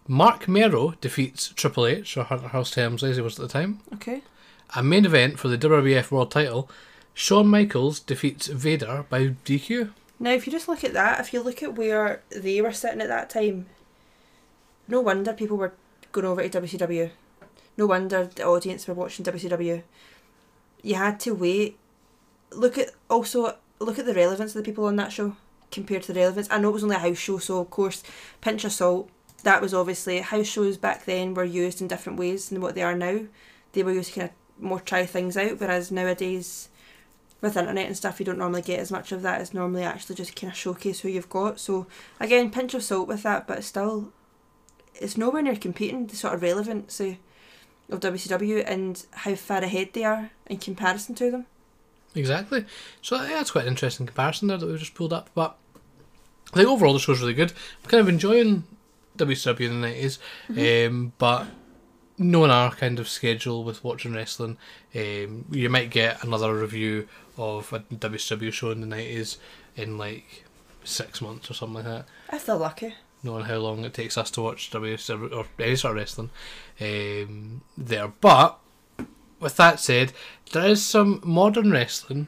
Mark 0.08 0.48
Mero 0.48 0.96
defeats 1.00 1.50
Triple 1.56 1.86
H, 1.86 2.18
or 2.18 2.24
Hunter 2.24 2.50
Hearst 2.50 2.76
Helmsley 2.76 3.12
as 3.12 3.16
he 3.18 3.22
was 3.22 3.40
at 3.40 3.48
the 3.48 3.54
time. 3.54 3.80
Okay. 3.94 4.24
A 4.76 4.84
main 4.84 5.06
event 5.06 5.40
for 5.40 5.48
the 5.48 5.58
WWF 5.58 6.12
World 6.12 6.32
Title. 6.32 6.70
Shawn 7.14 7.48
Michaels 7.48 8.00
defeats 8.00 8.48
Vader 8.48 9.06
by 9.10 9.36
DQ. 9.46 9.92
Now, 10.20 10.32
if 10.32 10.46
you 10.46 10.52
just 10.52 10.68
look 10.68 10.84
at 10.84 10.94
that, 10.94 11.20
if 11.20 11.34
you 11.34 11.42
look 11.42 11.62
at 11.64 11.76
where 11.76 12.22
they 12.30 12.62
were 12.62 12.72
sitting 12.72 13.02
at 13.02 13.08
that 13.10 13.30
time, 13.30 13.68
no 14.88 15.02
wonder 15.02 15.34
people 15.34 15.58
were 15.58 15.74
going 16.12 16.26
over 16.26 16.48
to 16.48 16.62
WCW. 16.62 17.10
No 17.78 17.86
wonder 17.86 18.26
the 18.26 18.44
audience 18.46 18.88
were 18.88 18.94
watching 18.94 19.24
WCW. 19.26 19.84
You 20.84 20.96
had 20.96 21.20
to 21.22 21.32
wait. 21.34 21.78
Look 22.52 22.78
at 22.78 22.92
also 23.10 23.56
look 23.80 23.98
at 23.98 24.06
the 24.06 24.14
relevance 24.14 24.52
of 24.56 24.64
the 24.64 24.70
people 24.70 24.86
on 24.86 24.96
that 24.98 25.12
show 25.12 25.36
compared 25.72 26.04
to 26.04 26.14
the 26.14 26.20
relevance. 26.20 26.48
I 26.52 26.60
know 26.60 26.70
it 26.70 26.74
was 26.74 26.84
only 26.84 26.98
a 26.98 27.00
house 27.00 27.18
show, 27.18 27.38
so 27.38 27.60
of 27.60 27.70
course, 27.70 28.04
pinch 28.42 28.64
of 28.66 28.72
salt. 28.72 29.10
That 29.44 29.62
was 29.62 29.74
obviously 29.74 30.20
house 30.20 30.48
shows 30.48 30.78
back 30.78 31.06
then 31.06 31.34
were 31.34 31.44
used 31.44 31.82
in 31.82 31.88
different 31.88 32.20
ways 32.20 32.50
than 32.50 32.62
what 32.62 32.76
they 32.76 32.84
are 32.84 32.96
now. 32.96 33.22
They 33.74 33.84
were 33.84 33.94
used 33.94 34.14
to 34.14 34.20
kind 34.20 34.30
of 34.30 34.64
more 34.64 34.80
try 34.80 35.06
things 35.06 35.38
out, 35.38 35.60
whereas 35.60 35.92
nowadays 35.92 36.70
with 37.42 37.58
internet 37.58 37.88
and 37.88 37.98
stuff, 37.98 38.20
you 38.20 38.26
don't 38.26 38.38
normally 38.38 38.62
get 38.62 38.80
as 38.80 38.92
much 38.92 39.12
of 39.12 39.24
that. 39.24 39.42
It's 39.42 39.54
normally 39.54 39.84
actually 39.84 40.16
just 40.16 40.36
kind 40.36 40.52
of 40.52 40.58
showcase 40.58 41.00
who 41.00 41.10
you've 41.10 41.30
got. 41.30 41.60
So 41.60 41.88
again, 42.20 42.52
pinch 42.52 42.74
of 42.76 42.84
salt 42.84 43.08
with 43.08 43.24
that, 43.24 43.48
but 43.48 43.64
still, 43.64 44.14
it's 44.94 45.18
nowhere 45.18 45.42
near 45.42 45.56
competing 45.56 46.06
the 46.06 46.16
sort 46.16 46.36
of 46.36 46.44
relevancy 46.44 47.20
of 47.90 48.00
WCW 48.00 48.64
and 48.66 49.04
how 49.12 49.36
far 49.36 49.64
ahead 49.64 49.90
they 49.94 50.04
are 50.04 50.32
in 50.46 50.58
comparison 50.58 51.16
to 51.16 51.32
them. 51.32 51.46
Exactly. 52.16 52.66
So 53.02 53.16
yeah, 53.16 53.30
that's 53.30 53.52
quite 53.52 53.64
an 53.66 53.70
interesting 53.70 54.06
comparison 54.06 54.48
there 54.48 54.58
that 54.58 54.66
we've 54.68 54.80
just 54.80 54.96
pulled 54.96 55.14
up. 55.14 55.30
But 55.34 55.56
I 56.54 56.58
think 56.58 56.70
overall 56.70 56.94
the 56.94 57.00
show's 57.00 57.22
really 57.22 57.34
good. 57.34 57.54
I'm 57.84 57.90
kind 57.90 58.02
of 58.02 58.10
enjoying 58.10 58.64
WCW 59.18 59.62
in 59.62 59.82
the 59.82 59.88
90s, 59.88 60.88
um, 60.88 61.14
but 61.18 61.48
knowing 62.18 62.52
our 62.52 62.72
kind 62.72 63.00
of 63.00 63.08
schedule 63.08 63.64
with 63.64 63.84
watching 63.84 64.14
wrestling, 64.14 64.58
um, 64.96 65.46
you 65.52 65.70
might 65.70 65.90
get 65.90 66.24
another 66.24 66.54
review 66.54 67.08
of 67.38 67.72
a 67.74 67.80
WCW 67.80 68.52
show 68.52 68.72
in 68.72 68.82
the 68.82 68.96
90s 68.96 69.38
in 69.76 69.98
like 69.98 70.44
six 70.84 71.22
months 71.22 71.50
or 71.50 71.54
something 71.54 71.76
like 71.76 71.86
that. 71.86 72.06
If 72.34 72.46
they're 72.46 72.56
lucky. 72.56 72.96
knowing 73.24 73.46
how 73.46 73.58
long 73.58 73.86
it 73.86 73.94
takes 73.94 74.18
us 74.18 74.32
to 74.32 74.42
watch 74.42 74.72
WCW 74.72 75.34
or 75.34 75.46
any 75.60 75.76
sort 75.76 75.92
of 75.92 75.98
wrestling 75.98 76.30
um, 76.80 77.62
there. 77.78 78.08
But 78.08 78.60
with 79.42 79.58
that 79.58 79.80
said, 79.80 80.14
there 80.52 80.68
is 80.68 80.86
some 80.86 81.20
modern 81.24 81.72
wrestling 81.72 82.28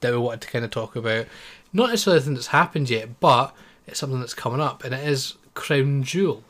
that 0.00 0.12
we 0.12 0.18
wanted 0.18 0.42
to 0.42 0.48
kind 0.48 0.64
of 0.64 0.70
talk 0.70 0.96
about. 0.96 1.26
Not 1.72 1.90
necessarily 1.90 2.18
anything 2.18 2.34
that's 2.34 2.48
happened 2.48 2.90
yet, 2.90 3.20
but 3.20 3.54
it's 3.86 4.00
something 4.00 4.20
that's 4.20 4.34
coming 4.34 4.60
up, 4.60 4.84
and 4.84 4.94
it 4.94 5.06
is 5.06 5.34
Crown 5.54 6.02
Jewel. 6.02 6.42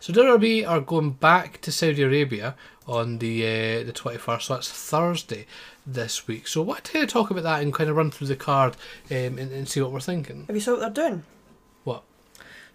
So 0.00 0.12
WWE 0.12 0.68
are 0.68 0.80
going 0.80 1.10
back 1.10 1.60
to 1.62 1.72
Saudi 1.72 2.02
Arabia 2.02 2.54
on 2.86 3.18
the 3.18 3.44
uh, 3.44 3.84
the 3.84 3.92
twenty 3.92 4.18
first. 4.18 4.46
So 4.46 4.54
that's 4.54 4.70
Thursday 4.70 5.46
this 5.86 6.28
week. 6.28 6.46
So 6.46 6.62
what 6.62 6.84
to 6.84 7.06
talk 7.06 7.30
about 7.30 7.42
that 7.44 7.62
and 7.62 7.72
kind 7.72 7.90
of 7.90 7.96
run 7.96 8.10
through 8.10 8.28
the 8.28 8.36
card 8.36 8.76
um, 9.10 9.38
and, 9.38 9.52
and 9.52 9.68
see 9.68 9.80
what 9.80 9.90
we're 9.90 10.00
thinking. 10.00 10.44
Have 10.46 10.56
you 10.56 10.60
saw 10.60 10.72
what 10.72 10.80
they're 10.80 11.10
doing? 11.10 11.24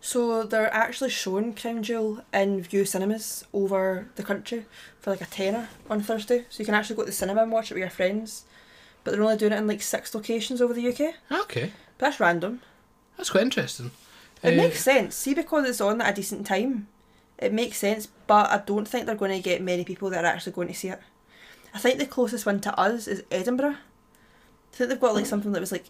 So 0.05 0.43
they're 0.43 0.71
actually 0.73 1.11
showing 1.11 1.53
Crown 1.53 1.81
Jewel 1.81 2.25
in 2.33 2.61
Vue 2.61 2.83
cinemas 2.83 3.45
over 3.53 4.09
the 4.15 4.23
country 4.23 4.65
for 4.99 5.11
like 5.11 5.21
a 5.21 5.25
tenner 5.25 5.69
on 5.89 6.01
Thursday. 6.01 6.45
So 6.49 6.59
you 6.59 6.65
can 6.65 6.75
actually 6.75 6.97
go 6.97 7.03
to 7.03 7.05
the 7.05 7.11
cinema 7.13 7.43
and 7.43 7.51
watch 7.53 7.71
it 7.71 7.75
with 7.75 7.81
your 7.81 7.89
friends. 7.89 8.43
But 9.05 9.11
they're 9.11 9.23
only 9.23 9.37
doing 9.37 9.53
it 9.53 9.59
in 9.59 9.65
like 9.67 9.81
six 9.81 10.13
locations 10.13 10.61
over 10.61 10.73
the 10.73 10.85
UK. 10.89 11.13
Okay, 11.43 11.71
But 11.97 12.07
that's 12.07 12.19
random. 12.19 12.59
that's 13.15 13.29
quite 13.29 13.43
interesting. 13.43 13.91
It 14.43 14.53
Uh, 14.59 14.61
makes 14.63 14.81
sense. 14.81 15.15
See, 15.15 15.33
because 15.33 15.69
it's 15.69 15.79
on 15.79 16.01
at 16.01 16.11
a 16.11 16.15
decent 16.15 16.45
time, 16.45 16.87
it 17.37 17.53
makes 17.53 17.77
sense. 17.77 18.09
But 18.27 18.49
I 18.51 18.57
don't 18.57 18.85
think 18.87 19.05
they're 19.05 19.15
going 19.15 19.31
to 19.31 19.39
get 19.39 19.61
many 19.61 19.85
people 19.85 20.09
that 20.09 20.25
are 20.25 20.27
actually 20.27 20.51
going 20.51 20.67
to 20.67 20.73
see 20.73 20.89
it. 20.89 20.99
I 21.73 21.79
think 21.79 21.97
the 21.97 22.05
closest 22.05 22.45
one 22.45 22.59
to 22.59 22.77
us 22.77 23.07
is 23.07 23.23
Edinburgh. 23.31 23.75
I 23.77 24.75
think 24.75 24.89
they've 24.89 24.99
got 24.99 25.15
like 25.15 25.27
something 25.27 25.53
that 25.53 25.61
was 25.61 25.71
like 25.71 25.85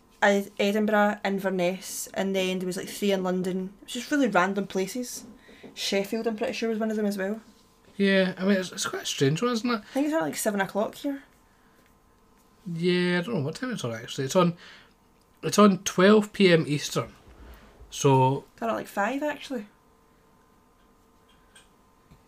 Edinburgh, 0.59 1.17
Inverness, 1.25 2.07
and 2.13 2.35
then 2.35 2.59
there 2.59 2.65
was 2.67 2.77
like 2.77 2.87
three 2.89 3.11
in 3.11 3.23
London. 3.23 3.73
It 3.81 3.85
was 3.85 3.93
just 3.93 4.11
really 4.11 4.27
random 4.27 4.67
places. 4.67 5.25
Sheffield, 5.73 6.27
I'm 6.27 6.37
pretty 6.37 6.53
sure, 6.53 6.69
was 6.69 6.79
one 6.79 6.91
of 6.91 6.97
them 6.97 7.05
as 7.05 7.17
well. 7.17 7.39
Yeah, 7.97 8.33
I 8.37 8.43
mean 8.43 8.57
it's, 8.57 8.71
it's 8.71 8.85
quite 8.85 9.03
a 9.03 9.05
strange 9.05 9.41
one, 9.41 9.51
isn't 9.51 9.69
it? 9.69 9.81
I 9.91 9.93
think 9.93 10.05
it's 10.07 10.13
around 10.13 10.23
like 10.23 10.35
seven 10.35 10.61
o'clock 10.61 10.95
here. 10.95 11.23
Yeah, 12.75 13.19
I 13.19 13.21
don't 13.21 13.35
know 13.35 13.41
what 13.41 13.55
time 13.55 13.71
it's 13.71 13.83
on 13.83 13.93
actually. 13.93 14.25
It's 14.25 14.35
on, 14.35 14.55
it's 15.43 15.59
on 15.59 15.79
twelve 15.79 16.31
p.m. 16.33 16.65
Eastern. 16.67 17.13
So 17.89 18.45
Got 18.59 18.69
it 18.69 18.73
like 18.73 18.87
five 18.87 19.21
actually. 19.21 19.67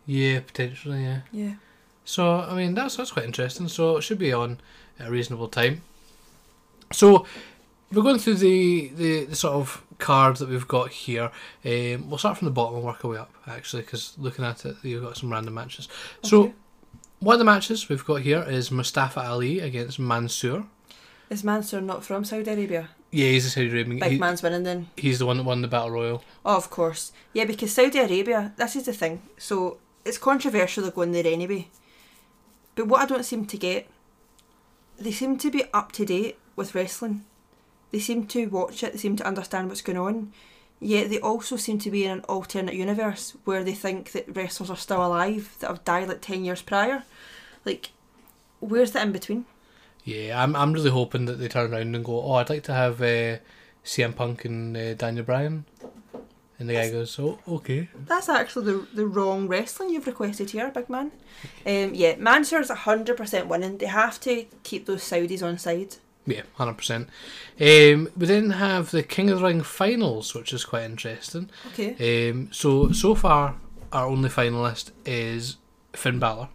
yeah, 0.06 0.40
potentially 0.42 1.04
yeah. 1.04 1.22
Yeah. 1.32 1.54
So 2.04 2.40
I 2.42 2.54
mean 2.56 2.76
that's 2.76 2.96
that's 2.98 3.12
quite 3.12 3.26
interesting. 3.26 3.68
So 3.68 3.98
it 3.98 4.02
should 4.02 4.20
be 4.20 4.34
on 4.34 4.60
at 5.00 5.08
a 5.08 5.12
reasonable 5.12 5.48
time. 5.48 5.82
So 6.92 7.26
we're 7.92 8.04
going 8.04 8.20
through 8.20 8.36
the, 8.36 8.90
the, 8.96 9.26
the 9.26 9.36
sort 9.36 9.56
of 9.56 9.84
cards 9.98 10.40
that 10.40 10.50
we've 10.50 10.68
got 10.68 10.90
here. 10.90 11.32
Um, 11.64 12.10
we'll 12.10 12.18
start 12.18 12.38
from 12.38 12.46
the 12.46 12.52
bottom 12.52 12.76
and 12.76 12.84
work 12.84 13.04
our 13.06 13.12
way 13.12 13.18
up 13.18 13.34
actually, 13.48 13.84
because 13.84 14.14
looking 14.18 14.46
at 14.46 14.66
it, 14.66 14.76
you've 14.84 15.04
got 15.04 15.18
some 15.18 15.32
random 15.32 15.54
matches. 15.54 15.88
So 16.24 16.54
one 17.20 17.36
of 17.36 17.40
the 17.40 17.46
matches 17.46 17.88
we've 17.90 18.06
got 18.06 18.22
here 18.22 18.44
is 18.48 18.72
Mustafa 18.72 19.22
Ali 19.22 19.60
against 19.60 20.00
Mansoor. 20.00 20.66
Is 21.30 21.44
Mansoor 21.44 21.82
not 21.82 22.04
from 22.04 22.24
Saudi 22.24 22.52
Arabia? 22.52 22.90
Yeah, 23.12 23.28
he's 23.30 23.46
a 23.46 23.50
Saudi 23.50 23.70
Arabian. 23.70 24.00
Big 24.00 24.12
he- 24.14 24.18
man's 24.20 24.44
winning 24.44 24.64
then. 24.64 24.90
he's 24.98 25.20
the 25.20 25.26
one 25.26 25.38
that 25.38 25.44
won 25.44 25.62
the 25.62 25.68
battle 25.68 25.92
royal. 25.92 26.24
Oh, 26.46 26.58
of 26.58 26.70
course. 26.70 27.14
Yeah, 27.34 27.46
because 27.46 27.72
Saudi 27.72 28.00
Arabia, 28.00 28.54
this 28.58 28.76
is 28.76 28.86
the 28.86 28.94
thing. 28.94 29.22
So 29.38 29.78
it's 30.04 30.18
controversial 30.18 30.84
they're 30.84 30.92
going 30.92 31.14
there 31.14 31.26
anyway. 31.26 31.70
But 32.76 32.88
what 32.88 33.02
I 33.02 33.06
don't 33.06 33.24
seem 33.24 33.46
to 33.46 33.58
get, 33.58 33.88
they 34.98 35.12
seem 35.12 35.38
to 35.38 35.50
be 35.50 35.64
up 35.74 35.94
to 35.94 36.06
date 36.06 36.38
with 36.56 36.76
wrestling. 36.76 37.26
They 37.92 38.00
seem 38.00 38.28
to 38.28 38.48
watch 38.48 38.84
it, 38.84 38.94
they 38.94 38.98
seem 38.98 39.16
to 39.18 39.28
understand 39.28 39.70
what's 39.70 39.82
going 39.82 39.98
on. 39.98 40.34
Yet 40.80 41.10
they 41.10 41.20
also 41.20 41.56
seem 41.56 41.80
to 41.80 41.92
be 41.92 42.04
in 42.04 42.12
an 42.12 42.20
alternate 42.22 42.76
universe 42.76 43.36
where 43.46 43.64
they 43.64 43.74
think 43.74 44.12
that 44.12 44.36
wrestlers 44.36 44.70
are 44.70 44.76
still 44.76 45.06
alive 45.06 45.56
that 45.60 45.70
have 45.70 45.86
died 45.86 46.10
like 46.10 46.22
10 46.22 46.44
years 46.44 46.62
prior. 46.62 47.04
Like, 47.64 47.92
where's 48.60 48.92
the 48.92 49.02
in 49.02 49.12
between? 49.12 49.46
Yeah, 50.04 50.44
I'm 50.44 50.56
I'm 50.56 50.74
really 50.74 50.92
hoping 50.92 51.26
that 51.26 51.40
they 51.40 51.48
turn 51.48 51.74
around 51.74 51.96
and 51.96 52.06
go, 52.06 52.22
oh, 52.22 52.34
I'd 52.34 52.50
like 52.50 52.64
to 52.64 52.74
have 52.74 53.02
uh, 53.02 53.38
CM 53.84 54.16
Punk 54.16 54.46
and 54.46 54.78
uh, 54.78 54.94
Daniel 54.94 55.26
Bryan, 55.26 55.66
and 56.60 56.70
the 56.70 56.74
guy 56.74 56.90
goes, 56.90 57.20
oh, 57.20 57.40
okay. 57.48 57.90
That's 58.06 58.30
actually 58.30 58.66
the, 58.66 58.88
the 58.94 59.06
wrong 59.06 59.48
wrestling 59.48 59.90
you've 59.90 60.08
requested 60.08 60.52
here, 60.52 60.72
big 60.72 60.90
man. 60.90 61.12
Um, 61.66 61.94
yeah, 61.94 62.16
Mansoor's 62.18 62.70
100% 62.70 63.48
winning. 63.48 63.78
They 63.78 63.88
have 63.88 64.20
to 64.22 64.46
keep 64.64 64.86
those 64.86 65.02
Saudis 65.02 65.44
on 65.44 65.58
side. 65.58 65.96
Yeah, 66.28 66.42
hundred 66.56 66.74
percent. 66.78 67.08
Um, 67.60 68.10
we 68.18 68.26
then 68.26 68.50
have 68.52 68.92
the 68.92 69.04
King 69.04 69.30
of 69.30 69.40
the 69.40 69.46
Ring 69.46 69.62
finals, 69.62 70.34
which 70.34 70.54
is 70.54 70.66
quite 70.66 70.84
interesting. 70.86 71.50
Okay. 71.74 72.30
Um, 72.32 72.50
so 72.52 72.92
so 72.92 73.14
far, 73.16 73.56
our 73.92 74.08
only 74.08 74.30
finalist 74.30 74.92
is 75.06 75.58
Finn 75.94 76.18
Balor, 76.20 76.50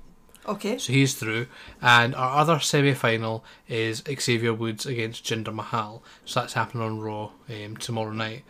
Okay. 0.46 0.76
so 0.76 0.92
he's 0.92 1.14
through, 1.14 1.46
and 1.80 2.14
our 2.14 2.38
other 2.40 2.58
semi-final 2.60 3.44
is 3.68 4.02
Xavier 4.20 4.52
Woods 4.52 4.86
against 4.86 5.24
Jinder 5.24 5.54
Mahal. 5.54 6.02
So 6.24 6.40
that's 6.40 6.54
happening 6.54 6.82
on 6.84 6.98
Raw 7.00 7.30
um, 7.48 7.76
tomorrow 7.78 8.12
night. 8.12 8.42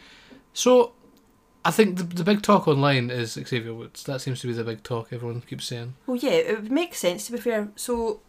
So 0.54 0.92
I 1.64 1.70
think 1.70 1.98
the 1.98 2.04
the 2.04 2.24
big 2.24 2.40
talk 2.42 2.66
online 2.66 3.10
is 3.10 3.32
Xavier 3.34 3.74
Woods. 3.74 4.02
That 4.04 4.20
seems 4.22 4.40
to 4.40 4.46
be 4.46 4.54
the 4.54 4.64
big 4.64 4.82
talk 4.82 5.12
everyone 5.12 5.42
keeps 5.42 5.66
saying. 5.66 5.94
Well, 6.06 6.16
yeah, 6.16 6.30
it 6.30 6.62
would 6.62 6.72
make 6.72 6.94
sense 6.94 7.26
to 7.26 7.32
be 7.32 7.38
fair. 7.38 7.68
So, 7.76 8.20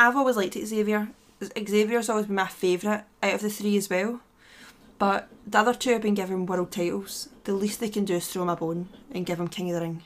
I've 0.00 0.16
always 0.16 0.36
liked 0.36 0.54
Xavier. 0.54 1.08
Xavier's 1.42 2.08
always 2.08 2.26
been 2.26 2.36
my 2.36 2.46
favourite 2.48 3.04
out 3.22 3.34
of 3.34 3.40
the 3.42 3.50
three 3.50 3.76
as 3.76 3.88
well. 3.90 4.20
But 4.98 5.28
the 5.46 5.58
other 5.58 5.74
two 5.74 5.90
have 5.92 6.02
been 6.02 6.14
given 6.14 6.46
world 6.46 6.70
titles. 6.70 7.28
The 7.44 7.52
least 7.54 7.80
they 7.80 7.88
can 7.88 8.04
do 8.04 8.14
is 8.14 8.28
throw 8.28 8.42
him 8.42 8.48
a 8.50 8.56
bone 8.56 8.88
and 9.12 9.26
give 9.26 9.40
him 9.40 9.48
King 9.48 9.70
of 9.70 9.74
the 9.74 9.80
Ring. 9.80 10.02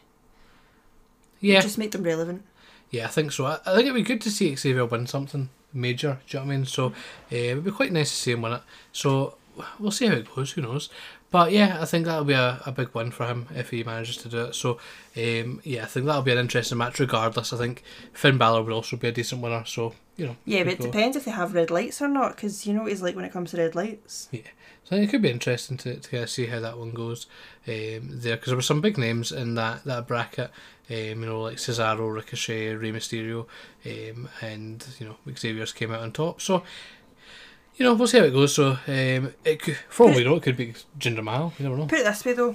Yeah, 1.40 1.60
Just 1.60 1.76
make 1.78 1.90
them 1.92 2.02
relevant. 2.02 2.42
yeah, 2.90 3.04
I 3.04 3.08
think 3.08 3.30
so. 3.32 3.44
I, 3.44 3.58
I 3.66 3.74
think 3.74 3.80
it'd 3.82 3.94
be 3.94 4.02
good 4.02 4.22
to 4.22 4.30
see 4.30 4.54
Xavier 4.56 4.86
win 4.86 5.06
something 5.06 5.50
major. 5.72 6.18
Do 6.26 6.38
you 6.38 6.40
know 6.42 6.46
what 6.46 6.52
I 6.52 6.56
mean? 6.56 6.66
So 6.66 6.86
uh, 6.86 6.92
it 7.30 7.54
would 7.56 7.64
be 7.64 7.70
quite 7.70 7.92
nice 7.92 8.08
to 8.10 8.16
see 8.16 8.32
him 8.32 8.42
win 8.42 8.54
it. 8.54 8.62
So 8.92 9.34
we'll 9.78 9.90
see 9.90 10.06
how 10.06 10.14
it 10.14 10.34
goes. 10.34 10.52
Who 10.52 10.62
knows? 10.62 10.88
But 11.30 11.52
yeah, 11.52 11.78
I 11.80 11.84
think 11.84 12.06
that'll 12.06 12.24
be 12.24 12.32
a, 12.32 12.62
a 12.64 12.72
big 12.72 12.88
win 12.94 13.10
for 13.10 13.26
him 13.26 13.48
if 13.54 13.68
he 13.70 13.84
manages 13.84 14.16
to 14.18 14.28
do 14.30 14.44
it. 14.44 14.54
So 14.54 14.78
um, 15.16 15.60
yeah, 15.62 15.82
I 15.82 15.86
think 15.86 16.06
that'll 16.06 16.22
be 16.22 16.32
an 16.32 16.38
interesting 16.38 16.78
match. 16.78 16.98
Regardless, 17.00 17.52
I 17.52 17.58
think 17.58 17.82
Finn 18.14 18.38
Balor 18.38 18.62
would 18.62 18.72
also 18.72 18.96
be 18.96 19.08
a 19.08 19.12
decent 19.12 19.42
winner. 19.42 19.64
So 19.66 19.92
you 20.16 20.26
know, 20.26 20.36
Yeah, 20.44 20.64
but 20.64 20.74
it 20.74 20.78
go- 20.78 20.86
depends 20.86 21.16
if 21.16 21.24
they 21.24 21.30
have 21.30 21.54
red 21.54 21.70
lights 21.70 22.00
or 22.00 22.08
not, 22.08 22.36
because 22.36 22.66
you 22.66 22.72
know 22.74 22.82
what 22.82 22.90
he's 22.92 23.02
like 23.02 23.16
when 23.16 23.24
it 23.24 23.32
comes 23.32 23.50
to 23.50 23.58
red 23.58 23.74
lights. 23.74 24.28
Yeah, 24.32 24.40
so 24.84 24.96
I 24.96 24.98
think 24.98 25.08
it 25.08 25.10
could 25.10 25.22
be 25.22 25.30
interesting 25.30 25.76
to, 25.78 25.96
to 25.96 26.08
kind 26.10 26.22
of 26.22 26.30
see 26.30 26.46
how 26.46 26.60
that 26.60 26.78
one 26.78 26.90
goes 26.92 27.26
um, 27.68 27.72
there 28.20 28.36
because 28.36 28.46
there 28.48 28.56
were 28.56 28.62
some 28.62 28.80
big 28.80 28.96
names 28.98 29.32
in 29.32 29.54
that, 29.56 29.84
that 29.84 30.06
bracket. 30.06 30.50
Um, 30.88 30.94
you 30.96 31.26
know, 31.26 31.42
like 31.42 31.56
Cesaro, 31.56 32.14
Ricochet, 32.14 32.74
Rey 32.74 32.92
Mysterio, 32.92 33.46
um, 33.84 34.28
and 34.40 34.86
you 35.00 35.06
know 35.08 35.16
Xavier's 35.36 35.72
came 35.72 35.90
out 35.92 36.00
on 36.00 36.12
top. 36.12 36.40
So 36.40 36.62
you 37.76 37.84
know 37.84 37.94
we'll 37.94 38.06
see 38.06 38.18
how 38.18 38.24
it 38.24 38.30
goes. 38.32 38.54
So 38.54 38.78
um, 38.86 39.34
it 39.44 39.60
could, 39.60 39.76
for 39.88 40.06
all 40.08 40.14
we 40.14 40.22
know, 40.22 40.36
it 40.36 40.44
could 40.44 40.56
be 40.56 40.74
Jinder 40.98 41.24
Mahal. 41.24 41.52
You 41.58 41.64
never 41.64 41.76
know. 41.76 41.86
Put 41.86 41.98
it 41.98 42.04
this 42.04 42.24
way 42.24 42.34
though, 42.34 42.54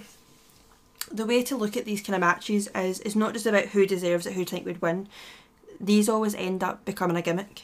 the 1.12 1.26
way 1.26 1.44
to 1.44 1.58
look 1.58 1.76
at 1.76 1.84
these 1.84 2.02
kind 2.02 2.16
of 2.16 2.22
matches 2.22 2.70
is 2.74 3.02
it's 3.02 3.16
not 3.18 3.34
just 3.34 3.46
about 3.46 3.66
who 3.66 3.86
deserves 3.86 4.26
it, 4.26 4.32
who 4.34 4.40
you 4.40 4.46
think 4.46 4.66
would 4.66 4.82
win. 4.82 5.10
These 5.82 6.08
always 6.10 6.36
end 6.36 6.64
up 6.64 6.86
becoming 6.86 7.18
a 7.18 7.22
gimmick. 7.22 7.64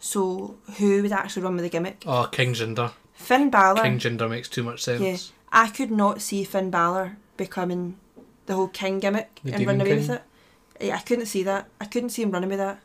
So 0.00 0.56
who 0.78 1.02
would 1.02 1.12
actually 1.12 1.42
run 1.42 1.54
with 1.54 1.64
the 1.64 1.70
gimmick? 1.70 2.02
Oh, 2.06 2.28
King 2.30 2.54
Jinder. 2.54 2.92
Finn 3.14 3.50
Balor. 3.50 3.82
King 3.82 3.98
Jinder 3.98 4.28
makes 4.28 4.48
too 4.48 4.62
much 4.62 4.82
sense. 4.82 5.00
Yeah. 5.00 5.16
I 5.52 5.68
could 5.68 5.90
not 5.90 6.20
see 6.20 6.42
Finn 6.44 6.70
Balor 6.70 7.16
becoming 7.36 7.96
the 8.46 8.54
whole 8.54 8.68
king 8.68 8.98
gimmick 9.00 9.40
The 9.44 9.52
and 9.52 9.58
Demon 9.60 9.78
running 9.78 9.92
away 9.92 10.00
King? 10.00 10.08
with 10.08 10.22
it. 10.80 10.86
Yeah, 10.86 10.96
I 10.96 11.00
couldn't 11.00 11.26
see 11.26 11.42
that. 11.44 11.68
I 11.80 11.84
couldn't 11.84 12.10
see 12.10 12.22
him 12.22 12.32
running 12.32 12.50
with 12.50 12.58
that. 12.58 12.80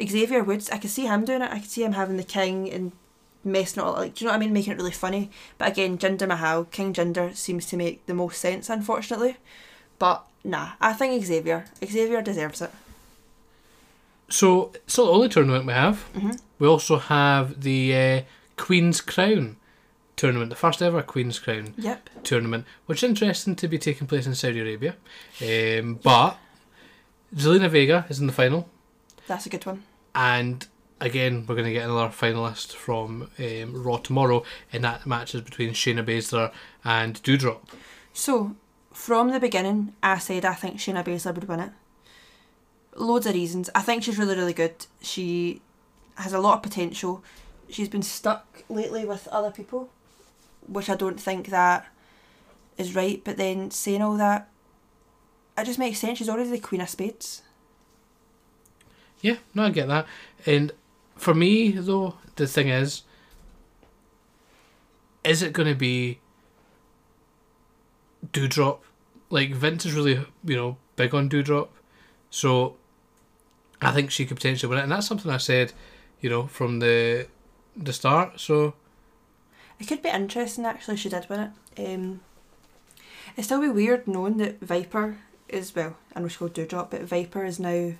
Xavier 0.00 0.42
Woods, 0.44 0.70
I 0.70 0.78
could 0.78 0.90
see 0.90 1.06
him 1.06 1.24
doing 1.24 1.42
it. 1.42 1.50
I 1.50 1.58
could 1.58 1.70
see 1.70 1.82
him 1.82 1.92
having 1.92 2.16
the 2.16 2.22
king 2.22 2.70
and 2.70 2.92
messing 3.42 3.82
it 3.82 3.86
all 3.86 3.94
like 3.94 4.14
do 4.14 4.24
you 4.24 4.26
know 4.26 4.32
what 4.32 4.36
I 4.36 4.40
mean? 4.40 4.52
Making 4.52 4.74
it 4.74 4.76
really 4.76 4.90
funny. 4.92 5.30
But 5.58 5.68
again, 5.68 5.98
Jinder 5.98 6.28
Mahal, 6.28 6.64
King 6.64 6.92
Jinder 6.92 7.34
seems 7.34 7.66
to 7.66 7.76
make 7.76 8.06
the 8.06 8.14
most 8.14 8.38
sense 8.40 8.70
unfortunately. 8.70 9.36
But 9.98 10.24
nah, 10.44 10.70
I 10.80 10.92
think 10.92 11.24
Xavier. 11.24 11.66
Xavier 11.84 12.22
deserves 12.22 12.62
it. 12.62 12.70
So 14.30 14.70
it's 14.74 14.96
not 14.96 15.04
the 15.06 15.10
only 15.12 15.28
tournament 15.28 15.66
we 15.66 15.72
have. 15.72 16.04
Mhm. 16.14 16.40
We 16.58 16.66
also 16.68 16.98
have 16.98 17.60
the 17.62 17.96
uh, 17.96 18.20
Queen's 18.56 19.00
Crown 19.00 19.56
tournament, 20.16 20.50
the 20.50 20.56
first 20.56 20.80
ever 20.82 21.02
Queen's 21.02 21.38
Crown 21.38 21.74
Yep. 21.78 22.10
tournament, 22.24 22.64
which 22.86 23.02
is 23.02 23.08
interesting 23.08 23.56
to 23.56 23.68
be 23.68 23.78
taking 23.78 24.06
place 24.06 24.26
in 24.26 24.34
Saudi 24.34 24.60
Arabia. 24.60 24.96
Um, 25.42 25.98
but 26.02 26.36
Zelina 27.34 27.68
Vega 27.70 28.06
is 28.08 28.20
in 28.20 28.26
the 28.26 28.32
final, 28.32 28.68
That's 29.26 29.46
a 29.46 29.48
good 29.48 29.64
one. 29.66 29.82
and 30.14 30.66
again, 31.00 31.46
we're 31.48 31.54
going 31.54 31.66
to 31.66 31.72
get 31.72 31.88
another 31.88 32.08
finalist 32.12 32.74
from 32.74 33.30
um, 33.38 33.82
Raw 33.82 33.96
tomorrow, 33.96 34.44
and 34.72 34.84
that 34.84 35.06
match 35.06 35.34
is 35.34 35.40
between 35.40 35.70
Shayna 35.70 36.04
Baszler 36.04 36.52
and 36.84 37.20
Doudrop. 37.22 37.60
So, 38.12 38.54
from 38.92 39.30
the 39.30 39.40
beginning, 39.40 39.94
I 40.02 40.18
said 40.18 40.44
I 40.44 40.52
think 40.54 40.76
Shayna 40.76 41.02
Baszler 41.04 41.34
would 41.34 41.48
win 41.48 41.60
it. 41.60 41.70
Loads 42.96 43.26
of 43.26 43.34
reasons. 43.34 43.70
I 43.74 43.82
think 43.82 44.02
she's 44.02 44.18
really, 44.18 44.36
really 44.36 44.52
good. 44.52 44.86
She 45.00 45.62
has 46.16 46.32
a 46.32 46.40
lot 46.40 46.56
of 46.56 46.62
potential. 46.62 47.22
She's 47.68 47.88
been 47.88 48.02
stuck 48.02 48.64
lately 48.68 49.04
with 49.04 49.28
other 49.28 49.50
people, 49.50 49.90
which 50.66 50.90
I 50.90 50.96
don't 50.96 51.20
think 51.20 51.48
that 51.48 51.86
is 52.76 52.94
right. 52.94 53.22
But 53.24 53.36
then 53.36 53.70
saying 53.70 54.02
all 54.02 54.16
that, 54.16 54.48
it 55.56 55.64
just 55.64 55.78
makes 55.78 55.98
sense. 55.98 56.18
She's 56.18 56.28
already 56.28 56.50
the 56.50 56.58
Queen 56.58 56.80
of 56.80 56.88
Spades. 56.88 57.42
Yeah, 59.20 59.36
no, 59.54 59.64
I 59.64 59.70
get 59.70 59.88
that. 59.88 60.06
And 60.46 60.72
for 61.16 61.34
me, 61.34 61.70
though, 61.72 62.14
the 62.36 62.46
thing 62.46 62.68
is, 62.68 63.02
is 65.22 65.42
it 65.42 65.52
going 65.52 65.68
to 65.68 65.74
be 65.74 66.18
Doudrop? 68.32 68.78
Like, 69.28 69.54
Vince 69.54 69.86
is 69.86 69.92
really, 69.92 70.24
you 70.44 70.56
know, 70.56 70.76
big 70.96 71.14
on 71.14 71.28
Doudrop. 71.28 71.68
So, 72.30 72.76
I 73.82 73.92
think 73.92 74.10
she 74.10 74.26
could 74.26 74.36
potentially 74.36 74.68
win 74.68 74.78
it. 74.78 74.82
And 74.82 74.92
that's 74.92 75.06
something 75.06 75.30
I 75.30 75.38
said, 75.38 75.72
you 76.20 76.30
know, 76.30 76.46
from 76.46 76.80
the 76.80 77.26
the 77.76 77.92
start. 77.92 78.40
So, 78.40 78.74
It 79.78 79.86
could 79.86 80.02
be 80.02 80.10
interesting 80.10 80.66
actually. 80.66 80.96
She 80.96 81.08
did 81.08 81.28
win 81.28 81.40
it. 81.76 81.94
Um, 81.94 82.20
it'd 83.34 83.44
still 83.44 83.60
be 83.60 83.68
weird 83.68 84.06
knowing 84.06 84.36
that 84.38 84.60
Viper 84.60 85.18
is 85.48 85.74
well. 85.74 85.96
I 86.14 86.20
know 86.20 86.28
she's 86.28 86.36
called 86.36 86.54
Doudrop, 86.54 86.90
but 86.90 87.02
Viper 87.02 87.44
is 87.44 87.58
now 87.58 87.94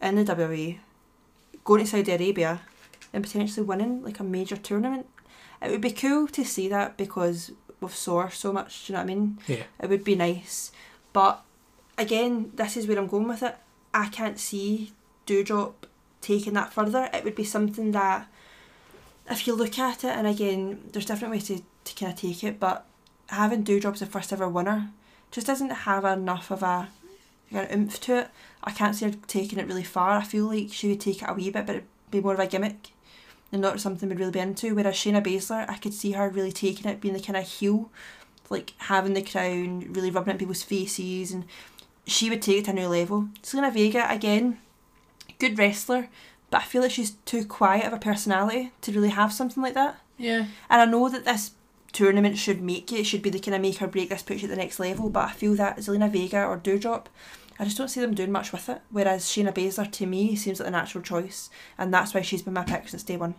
in 0.00 0.16
the 0.16 0.24
WWE, 0.24 0.78
going 1.64 1.84
to 1.84 1.86
Saudi 1.86 2.12
Arabia, 2.12 2.60
and 3.12 3.22
potentially 3.22 3.64
winning 3.64 4.02
like 4.02 4.20
a 4.20 4.24
major 4.24 4.56
tournament. 4.56 5.06
It 5.60 5.70
would 5.70 5.80
be 5.80 5.92
cool 5.92 6.26
to 6.28 6.44
see 6.44 6.68
that 6.68 6.96
because 6.96 7.52
we've 7.80 7.94
saw 7.94 8.22
her 8.22 8.30
so 8.30 8.52
much. 8.52 8.86
Do 8.86 8.92
you 8.92 8.96
know 8.96 9.04
what 9.04 9.10
I 9.10 9.14
mean? 9.14 9.38
yeah. 9.46 9.62
It 9.80 9.90
would 9.90 10.02
be 10.02 10.16
nice, 10.16 10.72
but 11.12 11.44
again, 11.98 12.50
this 12.54 12.76
is 12.76 12.86
where 12.86 12.98
I'm 12.98 13.06
going 13.06 13.28
with 13.28 13.42
it. 13.42 13.56
I 13.94 14.08
can't 14.08 14.38
see 14.38 14.92
Doudrop 15.26 15.74
taking 16.20 16.54
that 16.54 16.72
further. 16.72 17.10
It 17.12 17.24
would 17.24 17.34
be 17.34 17.44
something 17.44 17.92
that, 17.92 18.28
if 19.28 19.46
you 19.46 19.54
look 19.54 19.78
at 19.78 20.04
it, 20.04 20.16
and 20.16 20.26
again, 20.26 20.88
there's 20.92 21.06
different 21.06 21.32
ways 21.32 21.46
to, 21.48 21.62
to 21.84 21.94
kind 21.94 22.12
of 22.12 22.18
take 22.18 22.42
it, 22.44 22.58
but 22.58 22.86
having 23.28 23.64
Doudrop 23.64 23.94
as 23.94 24.00
the 24.00 24.06
first 24.06 24.32
ever 24.32 24.48
winner 24.48 24.90
just 25.30 25.46
doesn't 25.46 25.70
have 25.70 26.04
enough 26.04 26.50
of 26.50 26.62
a 26.62 26.88
an 27.50 27.68
oomph 27.72 28.00
to 28.00 28.18
it. 28.20 28.28
I 28.64 28.70
can't 28.70 28.94
see 28.94 29.04
her 29.04 29.12
taking 29.26 29.58
it 29.58 29.66
really 29.66 29.84
far. 29.84 30.12
I 30.12 30.24
feel 30.24 30.46
like 30.46 30.72
she 30.72 30.88
would 30.88 31.00
take 31.00 31.22
it 31.22 31.28
a 31.28 31.34
wee 31.34 31.50
bit, 31.50 31.66
but 31.66 31.76
it'd 31.76 31.88
be 32.10 32.20
more 32.20 32.34
of 32.34 32.40
a 32.40 32.46
gimmick 32.46 32.90
and 33.50 33.60
not 33.60 33.80
something 33.80 34.08
we'd 34.08 34.18
really 34.18 34.32
be 34.32 34.40
into. 34.40 34.74
Whereas 34.74 34.94
Shayna 34.94 35.22
Baszler, 35.22 35.68
I 35.68 35.76
could 35.76 35.92
see 35.92 36.12
her 36.12 36.28
really 36.28 36.52
taking 36.52 36.90
it, 36.90 37.00
being 37.00 37.14
the 37.14 37.20
kind 37.20 37.36
of 37.36 37.46
heel, 37.46 37.90
like 38.48 38.72
having 38.78 39.14
the 39.14 39.22
crown, 39.22 39.92
really 39.92 40.10
rubbing 40.10 40.30
it 40.30 40.34
in 40.34 40.38
people's 40.38 40.62
faces, 40.62 41.32
and 41.32 41.44
she 42.06 42.28
would 42.30 42.42
take 42.42 42.58
it 42.58 42.64
to 42.66 42.70
a 42.72 42.74
new 42.74 42.88
level. 42.88 43.28
Zelina 43.42 43.72
Vega, 43.72 44.06
again, 44.10 44.58
good 45.38 45.58
wrestler, 45.58 46.08
but 46.50 46.62
I 46.62 46.64
feel 46.64 46.82
like 46.82 46.90
she's 46.90 47.12
too 47.24 47.44
quiet 47.44 47.86
of 47.86 47.92
a 47.92 47.98
personality 47.98 48.72
to 48.82 48.92
really 48.92 49.08
have 49.10 49.32
something 49.32 49.62
like 49.62 49.74
that. 49.74 49.98
Yeah. 50.18 50.46
And 50.70 50.80
I 50.80 50.84
know 50.84 51.08
that 51.08 51.24
this 51.24 51.52
tournament 51.92 52.38
should 52.38 52.60
make 52.62 52.90
it, 52.92 53.00
it 53.00 53.04
should 53.04 53.22
be 53.22 53.30
the 53.30 53.38
kind 53.38 53.54
of 53.54 53.60
make 53.60 53.80
or 53.82 53.86
break 53.86 54.08
this 54.10 54.22
puts 54.22 54.42
you 54.42 54.48
at 54.48 54.50
the 54.50 54.56
next 54.60 54.78
level, 54.80 55.08
but 55.10 55.28
I 55.28 55.32
feel 55.32 55.54
that 55.56 55.78
Zelina 55.78 56.10
Vega 56.10 56.44
or 56.44 56.56
Doudrop, 56.58 57.06
I 57.58 57.64
just 57.64 57.76
don't 57.76 57.88
see 57.88 58.00
them 58.00 58.14
doing 58.14 58.32
much 58.32 58.50
with 58.52 58.68
it. 58.68 58.80
Whereas 58.90 59.24
Shayna 59.26 59.52
Baszler, 59.54 59.90
to 59.92 60.06
me, 60.06 60.34
seems 60.36 60.58
like 60.58 60.66
the 60.66 60.70
natural 60.70 61.04
choice, 61.04 61.50
and 61.78 61.92
that's 61.92 62.14
why 62.14 62.22
she's 62.22 62.42
been 62.42 62.54
my 62.54 62.64
pick 62.64 62.88
since 62.88 63.02
day 63.02 63.16
one. 63.16 63.34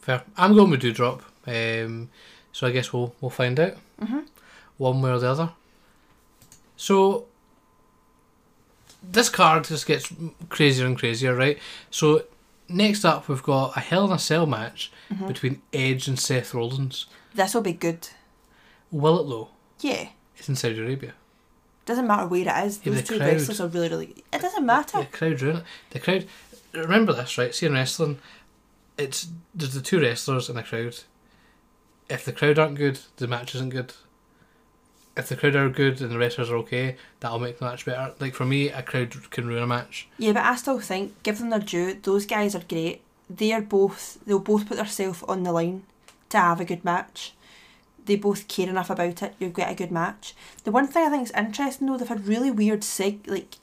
Fair. 0.00 0.22
I'm 0.36 0.54
going 0.54 0.70
with 0.70 0.82
Doudrop. 0.82 1.20
Um, 1.46 2.08
so 2.52 2.66
I 2.66 2.70
guess 2.70 2.92
we'll 2.92 3.14
we'll 3.20 3.30
find 3.30 3.58
out 3.60 3.74
Mm-hmm. 4.00 4.20
one 4.78 5.02
way 5.02 5.10
or 5.10 5.18
the 5.18 5.28
other. 5.30 5.50
So 6.76 7.26
this 9.10 9.28
card 9.28 9.64
just 9.64 9.86
gets 9.86 10.12
crazier 10.48 10.86
and 10.86 10.98
crazier, 10.98 11.34
right? 11.34 11.58
So 11.90 12.24
next 12.68 13.04
up, 13.04 13.28
we've 13.28 13.42
got 13.42 13.76
a 13.76 13.80
Hell 13.80 14.06
in 14.06 14.12
a 14.12 14.18
Cell 14.18 14.46
match 14.46 14.90
Mm-hmm. 15.12 15.26
between 15.28 15.62
Edge 15.72 16.08
and 16.08 16.18
Seth 16.18 16.54
Rollins. 16.54 17.06
This 17.34 17.52
will 17.54 17.60
be 17.60 17.74
good. 17.74 18.08
Will 18.90 19.20
it 19.20 19.28
though? 19.28 19.48
Yeah. 19.80 20.08
It's 20.36 20.48
in 20.48 20.56
Saudi 20.56 20.78
Arabia. 20.80 21.12
Doesn't 21.84 22.06
matter 22.06 22.26
where 22.26 22.40
it 22.40 22.66
is. 22.66 22.80
Yeah, 22.82 22.92
Those 22.94 23.02
the 23.02 23.08
two 23.08 23.18
crowd. 23.18 23.28
wrestlers 23.32 23.60
are 23.60 23.68
really, 23.68 23.88
really. 23.90 24.24
It 24.32 24.40
doesn't 24.40 24.64
matter. 24.64 25.00
The 25.00 25.04
crowd 25.06 25.42
ruin 25.42 25.56
it. 25.58 25.64
The 25.90 26.00
crowd. 26.00 26.26
Remember 26.72 27.12
this, 27.12 27.36
right? 27.36 27.54
See 27.54 27.66
in 27.66 27.74
wrestling, 27.74 28.18
it's 28.96 29.28
there's 29.54 29.74
the 29.74 29.82
two 29.82 30.00
wrestlers 30.00 30.48
and 30.48 30.58
a 30.58 30.62
crowd. 30.62 30.96
If 32.08 32.24
the 32.24 32.32
crowd 32.32 32.58
aren't 32.58 32.76
good, 32.76 32.98
the 33.16 33.28
match 33.28 33.54
isn't 33.54 33.68
good. 33.70 33.92
If 35.16 35.28
the 35.28 35.36
crowd 35.36 35.54
are 35.54 35.68
good 35.68 36.00
and 36.00 36.10
the 36.10 36.18
wrestlers 36.18 36.50
are 36.50 36.56
okay, 36.56 36.96
that'll 37.20 37.38
make 37.38 37.58
the 37.58 37.64
match 37.66 37.84
better. 37.84 38.12
Like 38.18 38.34
for 38.34 38.44
me, 38.44 38.68
a 38.70 38.82
crowd 38.82 39.14
can 39.30 39.46
ruin 39.46 39.62
a 39.62 39.66
match. 39.66 40.08
Yeah, 40.18 40.32
but 40.32 40.44
I 40.44 40.56
still 40.56 40.80
think, 40.80 41.22
give 41.22 41.38
them 41.38 41.50
their 41.50 41.60
due. 41.60 41.94
Those 42.02 42.26
guys 42.26 42.54
are 42.56 42.62
great. 42.68 43.00
They 43.30 43.52
are 43.52 43.60
both. 43.62 44.18
They'll 44.26 44.38
both 44.40 44.66
put 44.66 44.76
themselves 44.76 45.22
on 45.28 45.44
the 45.44 45.52
line 45.52 45.84
to 46.30 46.38
have 46.38 46.60
a 46.60 46.64
good 46.64 46.84
match. 46.84 47.32
They 48.06 48.16
both 48.16 48.48
care 48.48 48.68
enough 48.68 48.90
about 48.90 49.22
it. 49.22 49.34
You'll 49.38 49.50
get 49.50 49.70
a 49.70 49.74
good 49.74 49.90
match. 49.92 50.34
The 50.64 50.72
one 50.72 50.88
thing 50.88 51.06
I 51.06 51.10
think 51.10 51.22
is 51.28 51.32
interesting 51.36 51.86
though, 51.86 51.96
they've 51.96 52.08
had 52.08 52.26
really 52.26 52.50
weird 52.50 52.80
seg 52.80 53.26
like, 53.26 53.56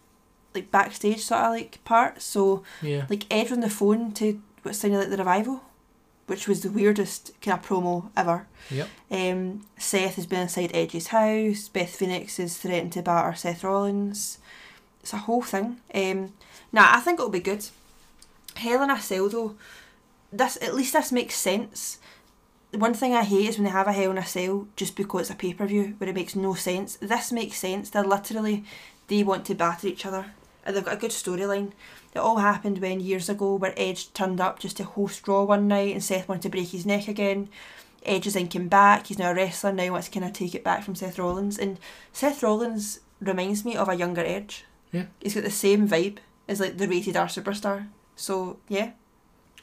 like 0.56 0.72
backstage 0.72 1.20
sort 1.22 1.42
of 1.44 1.52
like 1.52 1.84
parts. 1.84 2.24
So 2.26 2.64
Yeah. 2.82 3.06
like 3.10 3.26
Edge 3.30 3.52
on 3.52 3.60
the 3.60 3.70
phone 3.70 4.14
to 4.14 4.42
what 4.64 4.76
sounded 4.76 5.00
like 5.00 5.10
the 5.10 5.18
revival, 5.18 5.62
which 6.28 6.48
was 6.48 6.62
the 6.62 6.72
weirdest 6.72 7.32
kind 7.42 7.60
of 7.60 7.66
promo 7.66 8.10
ever. 8.16 8.48
Yep. 8.70 8.88
Um, 9.10 9.66
Seth 9.78 10.16
has 10.16 10.26
been 10.26 10.42
inside 10.42 10.72
Edge's 10.74 11.08
house. 11.08 11.70
Beth 11.70 11.96
Phoenix 11.96 12.40
is 12.40 12.58
threatened 12.58 12.94
to 12.94 13.02
batter 13.02 13.36
Seth 13.36 13.64
Rollins. 13.64 14.38
It's 15.02 15.14
a 15.14 15.18
whole 15.18 15.42
thing. 15.42 15.78
Um, 15.94 16.34
nah, 16.72 16.96
I 16.96 17.00
think 17.00 17.20
it'll 17.20 17.30
be 17.30 17.40
good. 17.40 17.66
Hell 18.56 18.84
in 18.84 18.90
a 18.90 19.00
Cell 19.00 19.30
though, 19.30 19.56
this 20.32 20.58
at 20.62 20.76
least 20.76 20.94
this 20.94 21.12
makes 21.12 21.36
sense. 21.36 21.98
The 22.72 22.78
one 22.78 22.94
thing 22.94 23.14
I 23.14 23.24
hate 23.24 23.50
is 23.50 23.58
when 23.58 23.66
they 23.66 23.72
have 23.72 23.88
a 23.88 23.94
Hell 23.94 24.12
in 24.12 24.18
a 24.18 24.26
Cell 24.26 24.68
just 24.76 24.96
because 24.96 25.22
it's 25.22 25.30
a 25.32 25.36
pay 25.36 25.54
per 25.54 25.66
view 25.66 25.96
where 25.98 26.10
it 26.10 26.16
makes 26.16 26.36
no 26.36 26.54
sense. 26.54 26.96
This 26.98 27.32
makes 27.32 27.58
sense. 27.58 27.90
They're 27.90 28.04
literally 28.04 28.64
they 29.08 29.24
want 29.24 29.46
to 29.46 29.56
batter 29.56 29.88
each 29.88 30.06
other, 30.06 30.28
and 30.66 30.76
they've 30.76 30.86
got 30.86 30.96
a 30.96 31.00
good 31.00 31.12
storyline. 31.12 31.72
It 32.14 32.20
all 32.20 32.38
happened 32.38 32.80
when 32.80 33.00
years 33.00 33.30
ago 33.30 33.56
where 33.56 33.74
Edge 33.78 34.14
turned 34.14 34.42
up 34.42 34.60
just 34.60 34.78
to 34.78 34.84
host 34.84 35.28
Raw 35.28 35.44
one 35.44 35.68
night 35.68 35.94
and 35.94 36.04
Seth 36.04 36.28
wanted 36.28 36.44
to 36.44 36.50
break 36.50 36.70
his 36.70 36.86
neck 36.86 37.08
again. 37.08 37.50
Edge 38.04 38.28
is 38.28 38.34
then 38.34 38.48
came 38.48 38.68
back. 38.68 39.08
He's 39.08 39.20
now 39.20 39.32
a 39.32 39.36
wrestler 39.36 39.72
now. 39.72 39.84
He 39.84 39.90
wants 39.90 40.08
to 40.10 40.20
kind 40.20 40.26
of 40.26 40.34
take 40.34 40.56
it 40.56 40.64
back 40.64 40.84
from 40.84 40.96
Seth 40.96 41.20
Rollins, 41.20 41.58
and 41.58 41.80
Seth 42.12 42.42
Rollins 42.42 43.00
reminds 43.20 43.64
me 43.64 43.76
of 43.76 43.90
a 43.90 43.96
younger 43.96 44.22
Edge. 44.22 44.66
Yeah. 44.92 45.06
He's 45.22 45.36
got 45.36 45.44
the 45.44 45.52
same 45.52 45.88
vibe 45.88 46.18
as 46.48 46.60
like 46.60 46.78
the 46.78 46.88
rated 46.88 47.16
R 47.16 47.28
superstar. 47.28 47.88
So 48.16 48.58
yeah, 48.68 48.92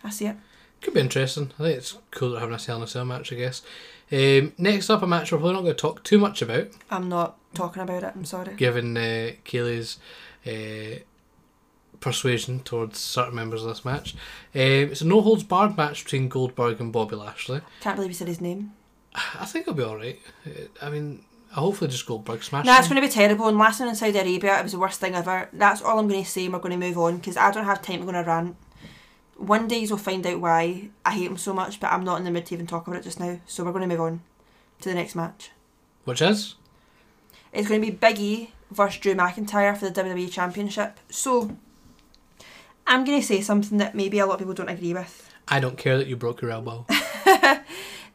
I 0.04 0.10
see 0.10 0.26
it. 0.26 0.36
Could 0.80 0.94
be 0.94 1.00
interesting. 1.00 1.50
I 1.58 1.62
think 1.64 1.78
it's 1.78 1.98
cool 2.12 2.30
that 2.30 2.40
having 2.40 2.54
a 2.54 2.58
Hell 2.58 2.76
in 2.76 2.84
a 2.84 2.86
Cell 2.86 3.04
match, 3.04 3.32
I 3.32 3.36
guess. 3.36 3.62
Um, 4.10 4.52
next 4.58 4.88
up, 4.90 5.02
a 5.02 5.06
match 5.06 5.32
we're 5.32 5.38
probably 5.38 5.54
not 5.54 5.62
going 5.62 5.74
to 5.74 5.80
talk 5.80 6.02
too 6.04 6.18
much 6.18 6.40
about, 6.42 6.68
I'm 6.90 7.08
not 7.08 7.36
talking 7.54 7.82
about 7.82 8.02
it. 8.02 8.12
I'm 8.14 8.24
sorry. 8.24 8.54
given 8.54 8.96
uh, 8.96 9.32
Kaylee's 9.44 9.98
uh, 10.46 11.00
persuasion 12.00 12.60
towards 12.60 12.98
certain 12.98 13.34
members 13.34 13.62
of 13.62 13.68
this 13.68 13.84
match. 13.84 14.14
Um, 14.54 14.90
it's 14.90 15.00
a 15.00 15.06
no 15.06 15.20
holds 15.20 15.42
barred 15.42 15.76
match 15.76 16.04
between 16.04 16.28
Goldberg 16.28 16.80
and 16.80 16.92
Bobby 16.92 17.16
Lashley. 17.16 17.60
Can't 17.80 17.96
believe 17.96 18.10
you 18.10 18.14
said 18.14 18.28
his 18.28 18.40
name. 18.40 18.72
I 19.14 19.44
think 19.44 19.62
it'll 19.64 19.74
be 19.74 19.82
alright. 19.82 20.20
I 20.80 20.90
mean, 20.90 21.24
hopefully 21.52 21.90
just 21.90 22.06
Goldberg 22.06 22.42
smash. 22.42 22.64
Nah, 22.64 22.78
it's 22.78 22.88
going 22.88 23.00
to 23.00 23.06
be 23.06 23.12
terrible. 23.12 23.48
And 23.48 23.58
last 23.58 23.80
one 23.80 23.88
in 23.88 23.94
Saudi 23.94 24.18
Arabia, 24.18 24.58
it 24.58 24.62
was 24.62 24.72
the 24.72 24.78
worst 24.78 25.00
thing 25.00 25.14
ever. 25.14 25.48
That's 25.52 25.82
all 25.82 25.98
I'm 25.98 26.08
going 26.08 26.22
to 26.24 26.30
say. 26.30 26.44
and 26.44 26.52
We're 26.54 26.60
going 26.60 26.78
to 26.78 26.86
move 26.86 26.98
on 26.98 27.16
because 27.18 27.36
I 27.36 27.50
don't 27.50 27.64
have 27.64 27.82
time 27.82 27.98
to 28.00 28.04
go 28.04 28.10
on 28.10 28.14
a 28.14 28.24
rant. 28.24 28.56
One 29.38 29.68
day 29.68 29.78
you'll 29.78 29.96
find 29.98 30.26
out 30.26 30.40
why 30.40 30.90
I 31.06 31.12
hate 31.12 31.30
him 31.30 31.38
so 31.38 31.54
much, 31.54 31.80
but 31.80 31.92
I'm 31.92 32.04
not 32.04 32.18
in 32.18 32.24
the 32.24 32.30
mood 32.30 32.46
to 32.46 32.54
even 32.54 32.66
talk 32.66 32.86
about 32.86 33.00
it 33.00 33.04
just 33.04 33.20
now. 33.20 33.40
So 33.46 33.64
we're 33.64 33.72
going 33.72 33.88
to 33.88 33.96
move 33.96 34.00
on 34.00 34.20
to 34.80 34.88
the 34.88 34.94
next 34.94 35.14
match. 35.14 35.52
Which 36.04 36.20
is? 36.20 36.56
It's 37.52 37.68
going 37.68 37.80
to 37.80 37.86
be 37.86 37.96
Big 37.96 38.18
E 38.18 38.52
versus 38.70 39.00
Drew 39.00 39.14
McIntyre 39.14 39.76
for 39.76 39.88
the 39.88 40.02
WWE 40.02 40.30
Championship. 40.30 40.98
So 41.08 41.56
I'm 42.86 43.04
going 43.04 43.20
to 43.20 43.26
say 43.26 43.40
something 43.40 43.78
that 43.78 43.94
maybe 43.94 44.18
a 44.18 44.26
lot 44.26 44.34
of 44.34 44.38
people 44.40 44.54
don't 44.54 44.68
agree 44.68 44.92
with. 44.92 45.32
I 45.46 45.60
don't 45.60 45.78
care 45.78 45.96
that 45.96 46.08
you 46.08 46.16
broke 46.16 46.42
your 46.42 46.50
elbow. 46.50 46.84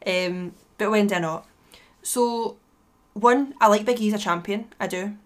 Um, 0.06 0.52
but 0.78 0.90
when 0.90 1.06
do 1.06 1.14
I 1.14 1.18
not? 1.18 1.46
So, 2.02 2.56
one, 3.14 3.54
I 3.60 3.68
like 3.68 3.84
Big 3.84 4.00
E 4.00 4.08
as 4.08 4.14
a 4.14 4.18
champion. 4.18 4.66
I 4.78 4.86
do. 4.86 5.16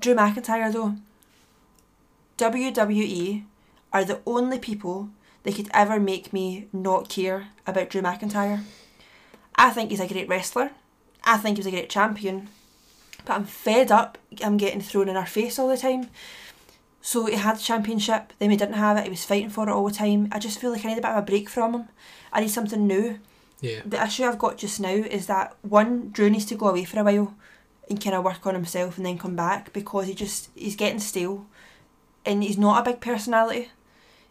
Drew 0.00 0.14
McIntyre, 0.14 0.72
though, 0.72 0.96
WWE 2.38 3.44
are 4.02 4.04
the 4.04 4.20
only 4.26 4.58
people 4.58 5.10
that 5.42 5.54
could 5.54 5.68
ever 5.72 5.98
make 6.00 6.32
me 6.32 6.68
not 6.72 7.08
care 7.08 7.48
about 7.66 7.90
Drew 7.90 8.02
McIntyre. 8.02 8.62
I 9.56 9.70
think 9.70 9.90
he's 9.90 10.00
a 10.00 10.08
great 10.08 10.28
wrestler. 10.28 10.70
I 11.24 11.38
think 11.38 11.56
he's 11.56 11.66
a 11.66 11.70
great 11.70 11.88
champion. 11.90 12.48
But 13.24 13.34
I'm 13.34 13.44
fed 13.44 13.90
up. 13.90 14.18
I'm 14.44 14.56
getting 14.56 14.80
thrown 14.80 15.08
in 15.08 15.16
our 15.16 15.26
face 15.26 15.58
all 15.58 15.68
the 15.68 15.76
time. 15.76 16.10
So 17.00 17.26
he 17.26 17.36
had 17.36 17.56
the 17.56 17.62
championship, 17.62 18.32
then 18.40 18.50
he 18.50 18.56
didn't 18.56 18.74
have 18.74 18.96
it, 18.96 19.04
he 19.04 19.10
was 19.10 19.24
fighting 19.24 19.48
for 19.50 19.68
it 19.68 19.72
all 19.72 19.86
the 19.88 19.94
time. 19.94 20.28
I 20.32 20.40
just 20.40 20.58
feel 20.58 20.72
like 20.72 20.84
I 20.84 20.88
need 20.88 20.98
a 20.98 21.02
bit 21.02 21.10
of 21.12 21.18
a 21.18 21.22
break 21.22 21.48
from 21.48 21.72
him. 21.72 21.88
I 22.32 22.40
need 22.40 22.50
something 22.50 22.84
new 22.84 23.20
Yeah. 23.60 23.82
the 23.86 24.02
issue 24.02 24.24
I've 24.24 24.40
got 24.40 24.58
just 24.58 24.80
now 24.80 24.88
is 24.88 25.26
that 25.26 25.54
one, 25.62 26.10
Drew 26.10 26.28
needs 26.28 26.46
to 26.46 26.56
go 26.56 26.66
away 26.66 26.84
for 26.84 26.98
a 26.98 27.04
while 27.04 27.32
and 27.88 28.02
kind 28.02 28.16
of 28.16 28.24
work 28.24 28.44
on 28.44 28.54
himself 28.54 28.96
and 28.96 29.06
then 29.06 29.18
come 29.18 29.36
back 29.36 29.72
because 29.72 30.08
he 30.08 30.14
just 30.14 30.48
he's 30.56 30.74
getting 30.74 30.98
stale, 30.98 31.46
and 32.24 32.42
he's 32.42 32.58
not 32.58 32.80
a 32.80 32.90
big 32.90 33.00
personality. 33.00 33.70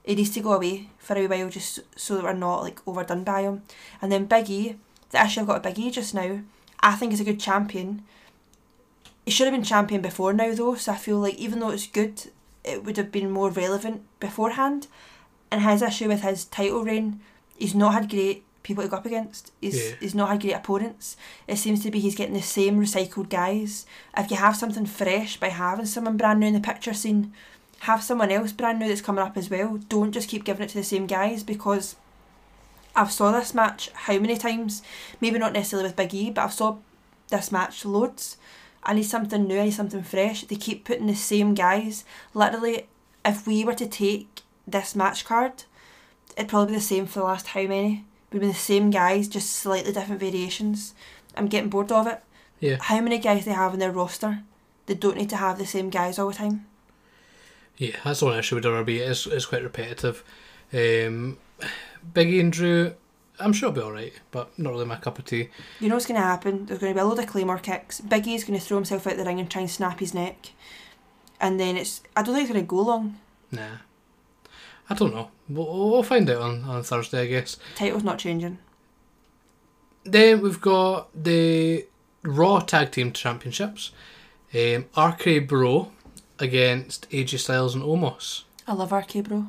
He 0.05 0.15
needs 0.15 0.29
to 0.31 0.41
go 0.41 0.53
away 0.53 0.89
for 0.99 1.17
a 1.17 1.27
while 1.27 1.49
just 1.49 1.79
so 1.95 2.15
that 2.15 2.23
we're 2.23 2.33
not 2.33 2.61
like 2.61 2.79
overdone 2.87 3.23
by 3.23 3.41
him. 3.41 3.63
And 4.01 4.11
then 4.11 4.25
Big 4.25 4.49
E, 4.49 4.75
the 5.09 5.23
issue 5.23 5.41
I've 5.41 5.47
got 5.47 5.63
with 5.63 5.75
Big 5.75 5.79
E 5.79 5.91
just 5.91 6.13
now, 6.13 6.41
I 6.79 6.95
think 6.95 7.11
is 7.11 7.19
a 7.19 7.25
good 7.25 7.39
champion. 7.39 8.03
He 9.25 9.31
should 9.31 9.47
have 9.47 9.53
been 9.55 9.63
champion 9.63 10.01
before 10.01 10.33
now 10.33 10.53
though, 10.53 10.75
so 10.75 10.91
I 10.91 10.97
feel 10.97 11.17
like 11.17 11.35
even 11.35 11.59
though 11.59 11.71
it's 11.71 11.87
good, 11.87 12.21
it 12.63 12.83
would 12.83 12.97
have 12.97 13.11
been 13.11 13.31
more 13.31 13.49
relevant 13.49 14.03
beforehand. 14.19 14.87
And 15.51 15.61
his 15.61 15.81
issue 15.81 16.07
with 16.07 16.21
his 16.21 16.45
title 16.45 16.83
reign, 16.83 17.19
he's 17.57 17.73
not 17.73 17.93
had 17.93 18.09
great 18.09 18.43
people 18.61 18.83
to 18.83 18.89
go 18.89 18.97
up 18.97 19.05
against. 19.05 19.51
He's 19.61 19.75
Yeah. 19.75 19.95
he's 19.99 20.15
not 20.15 20.29
had 20.29 20.41
great 20.41 20.53
opponents. 20.53 21.17
It 21.47 21.57
seems 21.57 21.81
to 21.83 21.91
be 21.91 21.99
he's 21.99 22.15
getting 22.15 22.33
the 22.33 22.41
same 22.41 22.79
recycled 22.79 23.29
guys. 23.29 23.85
If 24.15 24.29
you 24.29 24.37
have 24.37 24.55
something 24.55 24.85
fresh 24.85 25.37
by 25.39 25.49
having 25.49 25.85
someone 25.85 26.17
brand 26.17 26.39
new 26.39 26.47
in 26.47 26.53
the 26.53 26.59
picture 26.59 26.93
scene, 26.93 27.33
have 27.79 28.03
someone 28.03 28.31
else 28.31 28.51
brand 28.51 28.79
new 28.79 28.87
that's 28.87 29.01
coming 29.01 29.23
up 29.23 29.37
as 29.37 29.49
well. 29.49 29.79
Don't 29.89 30.11
just 30.11 30.29
keep 30.29 30.43
giving 30.43 30.63
it 30.63 30.69
to 30.69 30.77
the 30.77 30.83
same 30.83 31.07
guys 31.07 31.43
because 31.43 31.95
I've 32.95 33.11
saw 33.11 33.31
this 33.31 33.53
match 33.53 33.89
how 33.93 34.17
many 34.17 34.37
times? 34.37 34.81
Maybe 35.21 35.37
not 35.37 35.53
necessarily 35.53 35.87
with 35.89 35.95
Big 35.95 36.13
E, 36.13 36.31
but 36.31 36.43
I've 36.43 36.53
saw 36.53 36.77
this 37.29 37.51
match 37.51 37.85
loads. 37.85 38.37
I 38.83 38.93
need 38.93 39.03
something 39.03 39.47
new, 39.47 39.59
I 39.59 39.65
need 39.65 39.71
something 39.71 40.03
fresh. 40.03 40.43
They 40.43 40.55
keep 40.55 40.85
putting 40.85 41.07
the 41.07 41.15
same 41.15 41.53
guys. 41.53 42.05
Literally, 42.33 42.87
if 43.23 43.47
we 43.47 43.65
were 43.65 43.73
to 43.73 43.87
take 43.87 44.41
this 44.67 44.95
match 44.95 45.25
card, 45.25 45.63
it'd 46.37 46.49
probably 46.49 46.73
be 46.73 46.79
the 46.79 46.81
same 46.81 47.05
for 47.05 47.19
the 47.19 47.25
last 47.25 47.47
how 47.47 47.63
many? 47.63 48.05
We'd 48.31 48.39
be 48.39 48.47
the 48.47 48.53
same 48.53 48.91
guys, 48.91 49.27
just 49.27 49.53
slightly 49.53 49.91
different 49.91 50.21
variations. 50.21 50.93
I'm 51.35 51.47
getting 51.47 51.69
bored 51.69 51.91
of 51.91 52.07
it. 52.07 52.21
Yeah. 52.59 52.77
How 52.79 53.01
many 53.01 53.17
guys 53.17 53.45
they 53.45 53.51
have 53.51 53.73
in 53.73 53.79
their 53.79 53.91
roster? 53.91 54.43
They 54.85 54.93
don't 54.93 55.17
need 55.17 55.29
to 55.29 55.37
have 55.37 55.57
the 55.57 55.65
same 55.65 55.89
guys 55.89 56.19
all 56.19 56.29
the 56.29 56.35
time. 56.35 56.65
Yeah, 57.77 57.95
that's 58.03 58.21
the 58.21 58.25
one 58.25 58.39
issue 58.39 58.55
with 58.55 58.63
WWE. 58.63 58.99
It's, 58.99 59.27
it's 59.27 59.45
quite 59.45 59.63
repetitive. 59.63 60.23
Um, 60.71 61.37
Biggie 62.13 62.39
and 62.39 62.51
Drew, 62.51 62.93
I'm 63.39 63.53
sure 63.53 63.69
it'll 63.69 63.81
be 63.81 63.85
alright, 63.85 64.13
but 64.31 64.57
not 64.57 64.71
really 64.71 64.85
my 64.85 64.95
cup 64.95 65.19
of 65.19 65.25
tea. 65.25 65.49
You 65.79 65.89
know 65.89 65.95
what's 65.95 66.05
going 66.05 66.19
to 66.19 66.25
happen? 66.25 66.65
There's 66.65 66.79
going 66.79 66.93
to 66.93 66.97
be 66.97 67.01
a 67.01 67.05
load 67.05 67.19
of 67.19 67.27
claymore 67.27 67.59
kicks. 67.59 67.99
Big 68.01 68.27
E's 68.27 68.43
going 68.43 68.57
to 68.59 68.65
throw 68.65 68.77
himself 68.77 69.05
out 69.07 69.17
the 69.17 69.25
ring 69.25 69.39
and 69.39 69.49
try 69.49 69.61
and 69.61 69.69
snap 69.69 69.99
his 69.99 70.13
neck. 70.13 70.51
And 71.39 71.59
then 71.59 71.75
it's. 71.75 72.01
I 72.15 72.23
don't 72.23 72.33
think 72.33 72.45
it's 72.45 72.53
going 72.53 72.65
to 72.65 72.69
go 72.69 72.81
long. 72.81 73.19
Nah. 73.51 73.77
I 74.89 74.93
don't 74.93 75.13
know. 75.13 75.31
We'll, 75.49 75.91
we'll 75.91 76.03
find 76.03 76.29
out 76.29 76.41
on, 76.41 76.63
on 76.63 76.83
Thursday, 76.83 77.21
I 77.21 77.27
guess. 77.27 77.57
Title's 77.75 78.03
not 78.03 78.19
changing. 78.19 78.59
Then 80.03 80.41
we've 80.41 80.61
got 80.61 81.09
the 81.15 81.87
Raw 82.23 82.59
Tag 82.59 82.91
Team 82.91 83.11
Championships. 83.11 83.91
Um, 84.53 84.85
RK 84.95 85.47
Bro 85.47 85.91
against 86.39 87.09
AJ 87.11 87.39
Styles 87.39 87.75
and 87.75 87.83
Omos. 87.83 88.43
I 88.67 88.73
love 88.73 88.91
RK 88.91 89.23
Bro. 89.23 89.47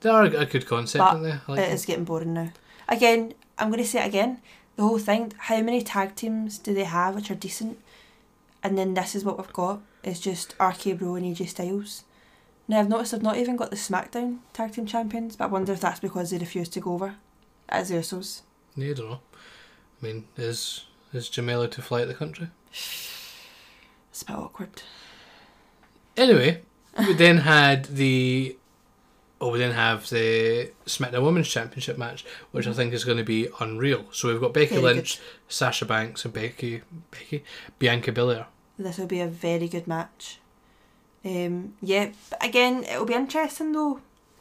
They 0.00 0.10
are 0.10 0.24
a 0.24 0.46
good 0.46 0.66
concept, 0.66 0.98
But 0.98 1.08
aren't 1.14 1.22
they? 1.24 1.30
Like 1.52 1.58
it 1.60 1.66
them. 1.68 1.72
is 1.72 1.86
getting 1.86 2.04
boring 2.04 2.34
now. 2.34 2.52
Again, 2.88 3.34
I'm 3.58 3.68
going 3.70 3.82
to 3.82 3.88
say 3.88 4.02
it 4.04 4.08
again. 4.08 4.40
The 4.76 4.82
whole 4.82 4.98
thing, 4.98 5.32
how 5.38 5.60
many 5.62 5.80
tag 5.82 6.14
teams 6.16 6.58
do 6.58 6.74
they 6.74 6.84
have 6.84 7.14
which 7.14 7.30
are 7.30 7.34
decent? 7.34 7.78
And 8.62 8.76
then 8.76 8.94
this 8.94 9.14
is 9.14 9.24
what 9.24 9.38
we've 9.38 9.52
got. 9.52 9.80
It's 10.04 10.20
just 10.20 10.54
RK 10.60 10.98
Bro 10.98 11.16
and 11.16 11.24
AJ 11.36 11.48
Styles. 11.48 12.04
Now, 12.68 12.80
I've 12.80 12.88
noticed 12.88 13.14
I've 13.14 13.22
not 13.22 13.36
even 13.38 13.56
got 13.56 13.70
the 13.70 13.76
SmackDown 13.76 14.38
Tag 14.52 14.72
Team 14.72 14.86
Champions, 14.86 15.36
but 15.36 15.44
I 15.44 15.48
wonder 15.48 15.72
if 15.72 15.80
that's 15.80 16.00
because 16.00 16.30
they 16.30 16.38
refuse 16.38 16.68
to 16.70 16.80
go 16.80 16.94
over 16.94 17.14
as 17.68 17.88
the 17.88 17.94
Usos. 17.96 18.42
Yeah, 18.76 18.90
I 18.90 18.92
don't 18.94 19.08
know. 19.10 19.20
I 20.02 20.04
mean, 20.06 20.24
is 20.36 20.84
is 21.12 21.30
Jamela 21.30 21.70
to 21.70 21.80
fly 21.82 22.02
out 22.02 22.08
the 22.08 22.14
country? 22.14 22.48
It's 24.10 24.22
a 24.22 24.26
bit 24.26 24.36
awkward. 24.36 24.82
Anyway, 26.16 26.62
we 26.98 27.14
then 27.14 27.38
had 27.38 27.86
the. 27.86 28.56
Oh, 29.38 29.50
we 29.50 29.58
then 29.58 29.72
have 29.72 30.08
the 30.08 30.70
SmackDown 30.86 31.22
Women's 31.22 31.48
Championship 31.48 31.98
match, 31.98 32.24
which 32.52 32.66
I 32.66 32.72
think 32.72 32.94
is 32.94 33.04
going 33.04 33.18
to 33.18 33.24
be 33.24 33.48
unreal. 33.60 34.06
So 34.10 34.28
we've 34.28 34.40
got 34.40 34.54
Becky 34.54 34.76
Very 34.76 34.94
Lynch, 34.94 35.20
Sasha 35.46 35.84
Banks, 35.84 36.24
and 36.24 36.32
Becky, 36.32 36.80
Becky, 37.10 37.44
Bianca 37.78 38.12
Belair. 38.12 38.46
This 38.78 38.96
will 38.96 39.06
be 39.06 39.20
a 39.20 39.26
very 39.26 39.68
good 39.68 39.86
match. 39.86 40.38
Um, 41.24 41.74
yeah, 41.82 42.10
but 42.30 42.44
again, 42.44 42.84
it'll 42.84 43.04
be 43.04 43.14
interesting 43.14 43.72
though. 43.72 44.00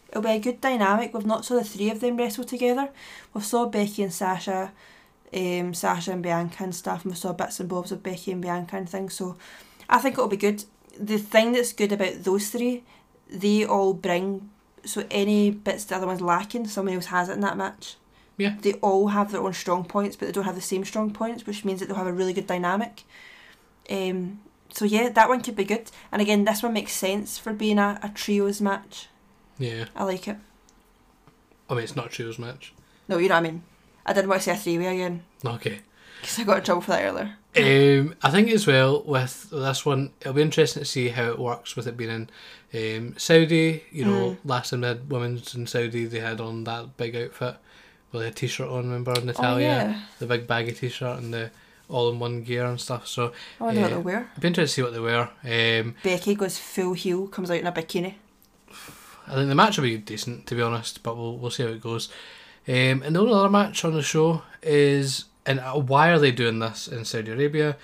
It'll 0.09 0.21
be 0.21 0.29
a 0.29 0.39
good 0.39 0.61
dynamic. 0.61 1.13
We've 1.13 1.25
not 1.25 1.43
saw 1.43 1.55
the 1.55 1.63
three 1.63 1.89
of 1.89 1.99
them 1.99 2.15
wrestle 2.15 2.43
together. 2.43 2.89
We've 3.33 3.43
saw 3.43 3.65
Becky 3.65 4.03
and 4.03 4.13
Sasha, 4.13 4.71
um, 5.33 5.73
Sasha 5.73 6.11
and 6.11 6.23
Bianca 6.23 6.63
and 6.63 6.75
stuff, 6.75 7.03
and 7.03 7.11
we 7.11 7.17
saw 7.17 7.33
bits 7.33 7.59
and 7.59 7.67
bobs 7.67 7.91
of 7.91 8.03
Becky 8.03 8.31
and 8.31 8.41
Bianca 8.41 8.77
and 8.77 8.89
things. 8.89 9.15
So 9.15 9.35
I 9.89 9.97
think 9.97 10.13
it'll 10.13 10.27
be 10.27 10.37
good. 10.37 10.63
The 10.99 11.17
thing 11.17 11.51
that's 11.53 11.73
good 11.73 11.91
about 11.91 12.23
those 12.23 12.49
three, 12.49 12.83
they 13.29 13.65
all 13.65 13.93
bring 13.93 14.49
so 14.85 15.03
any 15.09 15.49
bits 15.51 15.85
the 15.85 15.95
other 15.95 16.07
one's 16.07 16.21
lacking, 16.21 16.67
someone 16.67 16.93
else 16.95 17.05
has 17.07 17.27
it 17.29 17.33
in 17.33 17.39
that 17.41 17.57
match. 17.57 17.95
Yeah. 18.37 18.55
They 18.61 18.73
all 18.75 19.07
have 19.09 19.31
their 19.31 19.41
own 19.41 19.53
strong 19.53 19.83
points, 19.85 20.15
but 20.15 20.25
they 20.25 20.31
don't 20.31 20.43
have 20.43 20.55
the 20.55 20.61
same 20.61 20.85
strong 20.85 21.11
points, 21.11 21.45
which 21.47 21.65
means 21.65 21.79
that 21.79 21.87
they'll 21.87 21.95
have 21.97 22.05
a 22.07 22.13
really 22.13 22.33
good 22.33 22.47
dynamic. 22.47 23.03
Um, 23.89 24.41
so 24.69 24.85
yeah, 24.85 25.09
that 25.09 25.29
one 25.29 25.41
could 25.41 25.55
be 25.55 25.63
good. 25.63 25.89
And 26.11 26.21
again, 26.21 26.43
this 26.43 26.61
one 26.61 26.73
makes 26.73 26.91
sense 26.93 27.37
for 27.37 27.53
being 27.53 27.79
a, 27.79 27.99
a 28.03 28.09
trios 28.09 28.61
match. 28.61 29.07
Yeah, 29.57 29.85
I 29.95 30.03
like 30.03 30.27
it. 30.27 30.37
I 31.69 31.73
mean 31.73 31.83
it's 31.83 31.95
not 31.95 32.07
a 32.07 32.09
trios 32.09 32.37
match. 32.37 32.73
No, 33.07 33.17
you 33.17 33.29
know 33.29 33.35
what 33.35 33.39
I 33.39 33.49
mean. 33.49 33.63
I 34.05 34.13
didn't 34.13 34.29
want 34.29 34.41
to 34.41 34.45
say 34.45 34.51
a 34.51 34.57
three 34.57 34.77
way 34.77 34.87
again 34.87 35.23
Okay. 35.43 35.79
because 36.21 36.37
I 36.39 36.43
got 36.43 36.57
in 36.59 36.63
trouble 36.63 36.81
for 36.81 36.91
that 36.91 37.03
earlier. 37.03 37.37
Um, 37.57 38.15
I 38.21 38.31
think 38.31 38.49
as 38.49 38.67
well 38.67 39.01
with 39.03 39.49
this 39.49 39.85
one, 39.85 40.11
it'll 40.21 40.33
be 40.33 40.41
interesting 40.41 40.81
to 40.81 40.85
see 40.89 41.09
how 41.09 41.29
it 41.29 41.39
works 41.39 41.75
with 41.75 41.87
it 41.87 41.95
being 41.97 42.27
in 42.73 42.97
um, 43.07 43.15
Saudi. 43.17 43.83
You 43.91 44.05
know, 44.05 44.37
last 44.43 44.69
time 44.71 44.81
they 44.81 44.89
had 44.89 45.09
women's 45.09 45.55
in 45.55 45.67
Saudi, 45.67 46.05
they 46.05 46.19
had 46.19 46.41
on 46.41 46.63
that 46.65 46.97
big 46.97 47.15
outfit 47.15 47.55
with 48.11 48.23
a 48.23 48.31
t-shirt 48.31 48.67
on. 48.69 48.85
Remember 48.85 49.13
Oh, 49.15 49.21
Natalya, 49.21 49.65
yeah. 49.67 49.99
the 50.19 50.25
big 50.27 50.47
baggy 50.47 50.71
t-shirt 50.73 51.19
and 51.19 51.33
the 51.33 51.51
all-in-one 51.87 52.43
gear 52.43 52.65
and 52.65 52.79
stuff. 52.81 53.07
So 53.07 53.31
I 53.59 53.63
wonder 53.65 53.81
what 53.81 53.87
Eh, 53.87 53.93
they'll 53.93 54.01
wear. 54.01 54.29
I'd 54.35 54.41
be 54.41 54.47
interested 54.47 54.67
to 54.71 54.73
see 54.75 54.81
what 54.83 54.93
they 54.93 54.99
wear. 54.99 55.29
Um, 55.81 55.95
Becky 56.03 56.35
goes 56.35 56.57
full 56.57 56.93
heel, 56.93 57.27
comes 57.27 57.51
out 57.51 57.59
in 57.59 57.67
a 57.67 57.71
bikini. 57.71 58.15
I 59.27 59.33
think 59.35 59.49
the 59.49 59.55
match 59.55 59.77
will 59.77 59.83
be 59.85 59.97
decent, 59.97 60.45
to 60.47 60.55
be 60.55 60.61
honest, 60.61 61.01
but 61.03 61.15
we'll 61.17 61.37
we'll 61.37 61.51
see 61.51 61.63
how 61.63 61.69
it 61.69 61.81
goes. 61.81 62.09
Um, 62.67 63.01
and 63.03 63.15
the 63.15 63.19
only 63.21 63.33
other 63.33 63.49
match 63.49 63.83
on 63.85 63.93
the 63.93 64.01
show 64.03 64.41
is, 64.63 65.25
and 65.45 65.59
uh, 65.59 65.73
why 65.73 66.09
are 66.09 66.19
they 66.19 66.31
doing 66.31 66.59
this 66.59 66.87
in 66.87 67.05
Saudi 67.05 67.31
Arabia? 67.31 67.77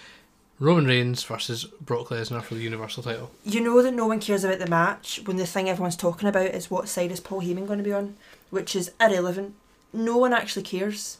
Roman 0.59 0.85
Reigns 0.85 1.23
versus 1.23 1.65
Brock 1.65 2.09
Lesnar 2.09 2.43
for 2.43 2.53
the 2.53 2.61
Universal 2.61 3.01
title. 3.01 3.31
You 3.43 3.61
know 3.61 3.81
that 3.81 3.95
no 3.95 4.05
one 4.05 4.19
cares 4.19 4.43
about 4.43 4.59
the 4.59 4.67
match 4.67 5.19
when 5.25 5.37
the 5.37 5.47
thing 5.47 5.67
everyone's 5.67 5.95
talking 5.95 6.29
about 6.29 6.45
is 6.45 6.69
what 6.69 6.87
side 6.87 7.11
is 7.11 7.19
Paul 7.19 7.41
Heyman 7.41 7.65
going 7.65 7.79
to 7.79 7.83
be 7.83 7.93
on, 7.93 8.15
which 8.51 8.75
is 8.75 8.91
irrelevant. 9.01 9.55
No 9.91 10.17
one 10.17 10.33
actually 10.33 10.61
cares. 10.61 11.17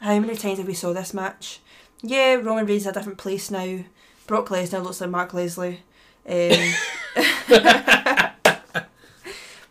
How 0.00 0.18
many 0.18 0.34
times 0.34 0.58
have 0.58 0.66
we 0.66 0.74
saw 0.74 0.92
this 0.92 1.14
match? 1.14 1.60
Yeah, 2.02 2.34
Roman 2.34 2.66
Reigns 2.66 2.84
in 2.84 2.90
a 2.90 2.92
different 2.92 3.18
place 3.18 3.48
now. 3.48 3.84
Brock 4.26 4.48
Lesnar 4.48 4.82
looks 4.82 5.00
like 5.00 5.10
Mark 5.10 5.34
Leslie. 5.34 5.82
Um, 6.28 6.72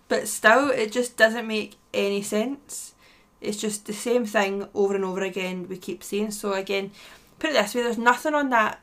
but 0.08 0.28
still, 0.30 0.70
it 0.70 0.94
just 0.94 1.18
doesn't 1.18 1.48
make 1.48 1.76
any 1.94 2.22
sense. 2.22 2.94
It's 3.42 3.58
just 3.58 3.86
the 3.86 3.94
same 3.94 4.26
thing 4.26 4.68
over 4.74 4.96
and 4.96 5.06
over 5.06 5.22
again. 5.22 5.68
We 5.70 5.78
keep 5.78 6.04
seeing. 6.04 6.32
so 6.32 6.54
again. 6.54 6.92
Put 7.40 7.52
it 7.52 7.54
this 7.54 7.74
way: 7.74 7.84
there's 7.84 7.98
nothing 7.98 8.34
on 8.34 8.50
that 8.50 8.82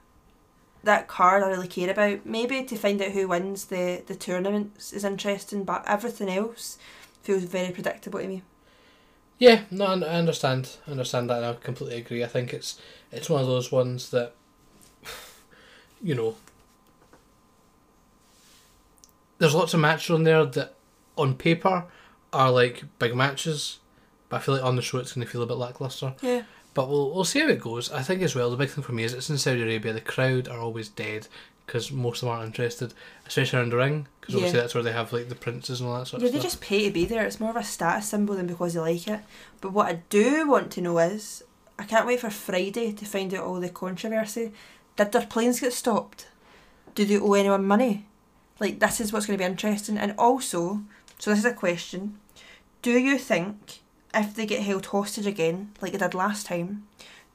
that 0.83 1.09
card 1.09 1.43
I 1.43 1.49
really 1.49 1.69
care 1.69 1.91
about. 1.91 2.25
Maybe 2.25 2.63
to 2.65 2.77
find 2.77 3.01
out 3.03 3.13
who 3.13 3.29
wins 3.29 3.67
the 3.67 4.03
the 4.07 4.15
tournaments 4.15 4.93
is 4.93 5.05
interesting, 5.05 5.65
but 5.65 5.85
everything 5.87 6.31
else 6.31 6.79
feels 7.23 7.43
very 7.43 7.73
predictable 7.73 8.21
to 8.21 8.29
me. 8.29 8.43
Yeah, 9.39 9.65
no, 9.71 9.85
I 9.85 9.99
understand. 9.99 10.77
I 10.87 10.93
understand 10.93 11.29
that, 11.29 11.39
and 11.39 11.47
I 11.47 11.55
completely 11.55 11.99
agree. 11.99 12.25
I 12.25 12.29
think 12.29 12.55
it's 12.55 12.81
it's 13.13 13.29
one 13.29 13.43
of 13.43 13.47
those 13.47 13.71
ones 13.71 14.11
that, 14.11 14.33
you 16.03 16.15
know, 16.15 16.37
there's 19.39 19.55
lots 19.55 19.75
of 19.75 19.81
matches 19.81 20.11
on 20.11 20.23
there 20.23 20.45
that, 20.47 20.75
on 21.17 21.35
paper, 21.35 21.85
are 22.33 22.51
like 22.51 22.85
big 22.99 23.15
matches, 23.15 23.79
but 24.29 24.37
I 24.37 24.41
feel 24.41 24.55
like 24.57 24.65
on 24.65 24.77
the 24.77 24.83
show 24.83 24.99
it's 24.99 25.13
going 25.13 25.27
to 25.27 25.31
feel 25.31 25.43
a 25.43 25.47
bit 25.47 25.57
lackluster. 25.57 26.15
Yeah. 26.23 26.43
But 26.75 26.89
we'll 26.89 27.11
we'll 27.15 27.25
see 27.25 27.41
how 27.41 27.49
it 27.49 27.61
goes. 27.61 27.91
I 27.91 28.03
think 28.03 28.23
as 28.23 28.35
well 28.35 28.51
the 28.51 28.57
big 28.57 28.69
thing 28.71 28.85
for 28.85 28.93
me 28.93 29.05
is 29.05 29.15
it's 29.15 29.31
in 29.31 29.39
Saudi 29.39 29.63
Arabia. 29.63 29.93
The 29.93 30.01
crowd 30.01 30.49
are 30.49 30.59
always 30.61 30.89
dead 30.89 31.27
because 31.67 31.91
most 31.91 32.23
of 32.23 32.29
them 32.29 32.37
aren't 32.37 32.47
interested, 32.47 32.95
especially 33.27 33.59
around 33.59 33.73
the 33.73 33.77
ring. 33.77 34.07
Because 34.21 34.35
obviously 34.37 34.57
Yeah. 34.59 34.63
that's 34.63 34.75
where 34.75 34.85
they 34.85 34.93
have 34.93 35.13
like 35.13 35.29
the 35.29 35.35
princes 35.35 35.81
and 35.81 35.89
all 35.89 35.99
that 35.99 36.07
sort 36.07 36.21
Yeah, 36.23 36.27
of 36.27 36.31
stuff. 36.31 36.35
Yeah, 36.37 36.41
they 36.43 36.49
just 36.49 36.61
pay 36.61 36.85
to 36.87 36.93
be 36.93 37.05
there. 37.07 37.25
It's 37.25 37.41
more 37.41 37.51
of 37.51 37.57
a 37.57 37.65
status 37.65 38.09
symbol 38.09 38.35
than 38.37 38.47
because 38.47 38.75
they 38.75 38.81
like 38.81 39.09
it. 39.09 39.21
But 39.61 39.73
what 39.73 39.87
I 39.89 40.03
do 40.11 40.49
want 40.49 40.71
to 40.73 40.81
know 40.81 40.99
is, 40.99 41.43
I 41.79 41.85
can't 41.85 42.07
wait 42.07 42.21
for 42.21 42.31
Friday 42.31 42.93
to 42.93 43.05
find 43.05 43.33
out 43.35 43.45
all 43.45 43.59
the 43.61 43.69
controversy. 43.69 44.53
Did 44.97 45.13
their 45.13 45.27
planes 45.27 45.61
get 45.61 45.73
stopped? 45.73 46.29
Do 46.95 47.05
they 47.05 47.19
owe 47.19 47.33
anyone 47.33 47.65
money? 47.67 48.07
Like 48.61 48.79
this 48.81 49.01
is 49.01 49.13
what's 49.13 49.27
going 49.27 49.39
to 49.39 49.43
be 49.45 49.51
interesting. 49.51 49.99
And 49.99 50.15
also, 50.19 50.83
so 51.19 51.31
this 51.31 51.41
is 51.41 51.45
a 51.45 51.53
question: 51.53 52.19
Do 52.83 52.93
you 52.93 53.19
think 53.19 53.81
if 54.17 54.35
they 54.35 54.47
get 54.47 54.63
held 54.63 54.87
hostage 54.87 55.27
again, 55.27 55.73
like 55.81 55.93
they 55.93 55.99
did 55.99 56.15
last 56.15 56.47
time, 56.47 56.87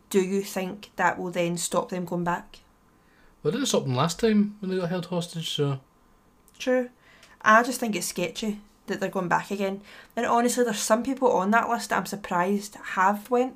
do 0.09 0.19
you 0.21 0.41
think 0.41 0.91
that 0.95 1.17
will 1.19 1.31
then 1.31 1.57
stop 1.57 1.89
them 1.89 2.05
going 2.05 2.23
back? 2.23 2.59
Well, 3.43 3.49
it 3.49 3.57
didn't 3.57 3.67
stop 3.67 3.83
them 3.83 3.95
last 3.95 4.19
time 4.19 4.55
when 4.59 4.71
they 4.71 4.77
got 4.77 4.89
held 4.89 5.05
hostage. 5.07 5.49
So 5.49 5.79
True. 6.59 6.89
I 7.41 7.63
just 7.63 7.79
think 7.79 7.95
it's 7.95 8.07
sketchy 8.07 8.59
that 8.87 8.99
they're 8.99 9.09
going 9.09 9.27
back 9.27 9.49
again. 9.51 9.81
And 10.15 10.25
honestly, 10.25 10.63
there's 10.63 10.79
some 10.79 11.01
people 11.03 11.31
on 11.31 11.51
that 11.51 11.69
list 11.69 11.89
that 11.89 11.97
I'm 11.97 12.05
surprised 12.05 12.75
have 12.93 13.29
went. 13.31 13.55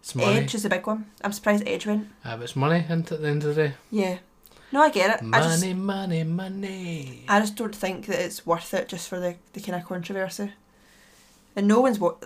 it's 0.00 0.14
money. 0.14 0.38
Edge 0.38 0.54
is 0.54 0.64
a 0.64 0.68
big 0.68 0.86
one. 0.86 1.06
I'm 1.24 1.32
surprised 1.32 1.66
Edge 1.66 1.86
went. 1.86 2.08
Uh, 2.24 2.36
but 2.36 2.44
it's 2.44 2.56
money, 2.56 2.84
isn't 2.84 3.10
it, 3.10 3.14
at 3.14 3.22
the 3.22 3.28
end 3.28 3.44
of 3.44 3.54
the 3.54 3.68
day? 3.68 3.74
Yeah. 3.90 4.18
No, 4.72 4.82
I 4.82 4.90
get 4.90 5.16
it. 5.16 5.22
I 5.22 5.26
Money, 5.26 5.44
just, 5.44 5.76
money, 5.76 6.24
money. 6.24 7.24
I 7.28 7.40
just 7.40 7.56
don't 7.56 7.74
think 7.74 8.06
that 8.06 8.20
it's 8.20 8.44
worth 8.44 8.74
it 8.74 8.88
just 8.88 9.08
for 9.08 9.18
the, 9.18 9.36
the 9.52 9.60
kind 9.60 9.80
of 9.80 9.88
controversy. 9.88 10.52
And 11.56 11.66
no 11.66 11.80
one's 11.80 11.98
what 11.98 12.22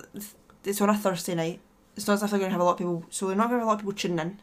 it's 0.65 0.81
on 0.81 0.91
a 0.91 0.97
Thursday 0.97 1.35
night. 1.35 1.61
It's 1.97 2.07
not 2.07 2.15
as 2.15 2.23
if 2.25 2.31
they're 2.31 2.39
going 2.39 2.51
to 2.51 2.53
have 2.53 2.61
a 2.61 2.65
lot 2.65 2.73
of 2.73 2.79
people, 2.79 3.05
so 3.11 3.27
they're 3.29 3.37
not 3.37 3.49
going 3.49 3.61
to 3.61 3.67
have 3.67 3.67
a 3.67 3.71
lot 3.71 3.75
of 3.75 3.81
people 3.81 3.93
tuning 3.93 4.19
in. 4.19 4.41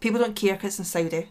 People 0.00 0.20
don't 0.20 0.34
care 0.36 0.54
because 0.54 0.78
it's 0.78 0.78
in 0.78 0.84
Saudi. 1.10 1.28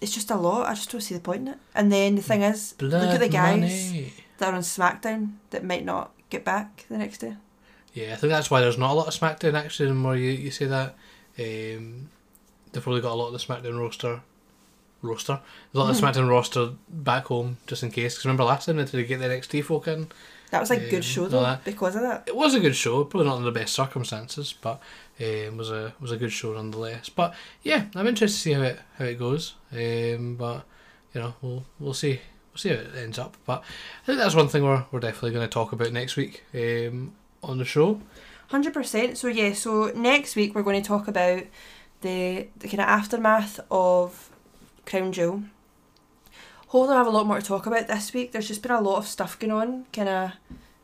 It's 0.00 0.12
just 0.14 0.30
a 0.30 0.36
lot. 0.36 0.66
I 0.68 0.74
just 0.74 0.90
don't 0.90 1.00
see 1.00 1.14
the 1.14 1.20
point 1.20 1.42
in 1.42 1.48
it. 1.48 1.58
And 1.74 1.90
then 1.90 2.16
the 2.16 2.22
thing 2.22 2.42
is, 2.42 2.74
Blood 2.74 2.92
look 2.92 3.14
at 3.14 3.20
the 3.20 3.28
guys 3.28 3.60
money. 3.90 4.12
that 4.38 4.52
are 4.52 4.56
on 4.56 4.60
SmackDown 4.62 5.32
that 5.50 5.64
might 5.64 5.84
not 5.84 6.12
get 6.30 6.44
back 6.44 6.84
the 6.88 6.98
next 6.98 7.18
day. 7.18 7.36
Yeah, 7.94 8.12
I 8.12 8.16
think 8.16 8.32
that's 8.32 8.50
why 8.50 8.60
there's 8.60 8.76
not 8.78 8.90
a 8.90 8.94
lot 8.94 9.06
of 9.06 9.14
SmackDown 9.18 9.54
actually. 9.54 9.88
The 9.88 9.94
more 9.94 10.16
you, 10.16 10.30
you 10.30 10.50
say 10.50 10.66
that, 10.66 10.94
um, 11.38 12.10
they've 12.72 12.82
probably 12.82 13.00
got 13.00 13.12
a 13.12 13.14
lot 13.14 13.28
of 13.28 13.32
the 13.32 13.38
SmackDown 13.38 13.78
roster. 13.80 14.20
Roster, 15.02 15.34
a 15.34 15.78
lot 15.78 15.90
of 15.90 15.96
Hmm. 15.98 16.04
the 16.04 16.12
SmackDown 16.12 16.28
roster 16.30 16.70
back 16.88 17.26
home 17.26 17.58
just 17.66 17.82
in 17.82 17.90
case. 17.90 18.14
Because 18.14 18.24
remember 18.24 18.44
last 18.44 18.66
time 18.66 18.76
they 18.76 18.84
did 18.84 19.06
get 19.06 19.18
the 19.20 19.26
NXT 19.26 19.62
folk 19.64 19.86
in. 19.88 20.08
That 20.54 20.60
was 20.60 20.70
a 20.70 20.82
Um, 20.84 20.88
good 20.90 21.04
show 21.04 21.26
though 21.28 21.42
that. 21.42 21.64
because 21.64 21.96
of 21.96 22.02
that. 22.02 22.24
It 22.26 22.36
was 22.36 22.54
a 22.54 22.60
good 22.60 22.76
show, 22.76 23.04
probably 23.04 23.28
not 23.28 23.38
in 23.38 23.44
the 23.44 23.50
best 23.52 23.74
circumstances, 23.74 24.54
but 24.60 24.80
um, 25.20 25.56
was 25.56 25.70
a 25.70 25.92
was 26.00 26.12
a 26.12 26.16
good 26.16 26.32
show 26.32 26.52
nonetheless. 26.54 27.08
But 27.08 27.34
yeah, 27.62 27.86
I'm 27.94 28.06
interested 28.06 28.36
to 28.36 28.42
see 28.42 28.52
how 28.52 28.62
it 28.62 28.78
how 28.98 29.04
it 29.04 29.18
goes. 29.18 29.54
Um, 29.72 30.36
but 30.36 30.64
you 31.12 31.20
know, 31.20 31.34
we'll 31.42 31.64
we'll 31.78 31.94
see 31.94 32.20
we'll 32.52 32.58
see 32.58 32.68
how 32.70 32.76
it 32.76 32.90
ends 32.96 33.18
up. 33.18 33.36
But 33.44 33.62
I 34.02 34.06
think 34.06 34.18
that's 34.18 34.34
one 34.34 34.48
thing 34.48 34.62
we're 34.64 34.84
we're 34.92 35.00
definitely 35.00 35.32
going 35.32 35.46
to 35.48 35.52
talk 35.52 35.72
about 35.72 35.92
next 35.92 36.16
week 36.16 36.44
um, 36.54 37.12
on 37.42 37.58
the 37.58 37.64
show. 37.64 38.00
Hundred 38.48 38.74
percent. 38.74 39.18
So 39.18 39.28
yeah, 39.28 39.52
so 39.54 39.90
next 39.94 40.36
week 40.36 40.54
we're 40.54 40.62
going 40.62 40.80
to 40.82 40.86
talk 40.88 41.08
about 41.08 41.42
the 42.02 42.46
the 42.58 42.68
kind 42.68 42.80
of 42.80 42.88
aftermath 42.88 43.58
of 43.70 44.30
Crown 44.86 45.12
Jewel. 45.12 45.42
Hopefully, 46.74 46.96
I 46.96 46.98
have 46.98 47.06
a 47.06 47.10
lot 47.10 47.28
more 47.28 47.38
to 47.38 47.46
talk 47.46 47.66
about 47.66 47.86
this 47.86 48.12
week. 48.12 48.32
There's 48.32 48.48
just 48.48 48.60
been 48.60 48.72
a 48.72 48.80
lot 48.80 48.98
of 48.98 49.06
stuff 49.06 49.38
going 49.38 49.52
on, 49.52 49.86
kind 49.92 50.08
of 50.08 50.32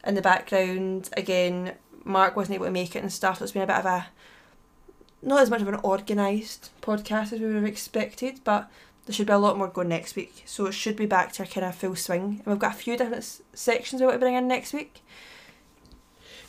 in 0.07 0.15
the 0.15 0.23
background. 0.23 1.11
Again, 1.17 1.73
Mark 2.05 2.37
wasn't 2.37 2.55
able 2.55 2.67
to 2.67 2.71
make 2.71 2.95
it 2.95 3.03
and 3.03 3.13
stuff. 3.13 3.39
So 3.39 3.43
it's 3.43 3.51
been 3.51 3.63
a 3.63 3.67
bit 3.67 3.79
of 3.79 3.87
a 3.87 4.07
not 5.21 5.41
as 5.41 5.51
much 5.51 5.63
of 5.63 5.67
an 5.67 5.81
organised 5.83 6.71
podcast 6.81 7.33
as 7.33 7.41
we 7.41 7.47
would 7.47 7.57
have 7.57 7.65
expected, 7.65 8.39
but 8.45 8.71
there 9.07 9.13
should 9.13 9.27
be 9.27 9.33
a 9.33 9.39
lot 9.39 9.59
more 9.59 9.67
going 9.67 9.89
next 9.89 10.15
week. 10.15 10.45
So 10.47 10.67
it 10.67 10.75
should 10.75 10.95
be 10.95 11.07
back 11.07 11.33
to 11.33 11.43
our 11.43 11.49
kind 11.49 11.67
of 11.67 11.75
full 11.75 11.97
swing, 11.97 12.23
and 12.23 12.47
we've 12.47 12.61
got 12.61 12.75
a 12.75 12.79
few 12.79 12.97
different 12.97 13.25
s- 13.25 13.43
sections 13.53 14.01
we 14.01 14.07
want 14.07 14.15
to 14.15 14.21
bring 14.21 14.37
in 14.37 14.47
next 14.47 14.73
week. 14.73 15.03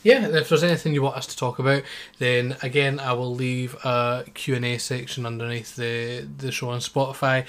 Yeah, 0.04 0.24
if 0.28 0.50
there's 0.50 0.62
anything 0.62 0.94
you 0.94 1.02
want 1.02 1.16
us 1.16 1.26
to 1.26 1.36
talk 1.36 1.58
about, 1.58 1.82
then 2.20 2.56
again 2.62 3.00
I 3.00 3.12
will 3.14 3.34
leave 3.34 3.74
a 3.84 4.24
Q&A 4.34 4.78
section 4.78 5.26
underneath 5.26 5.74
the, 5.74 6.28
the 6.38 6.52
show 6.52 6.70
on 6.70 6.78
Spotify. 6.78 7.44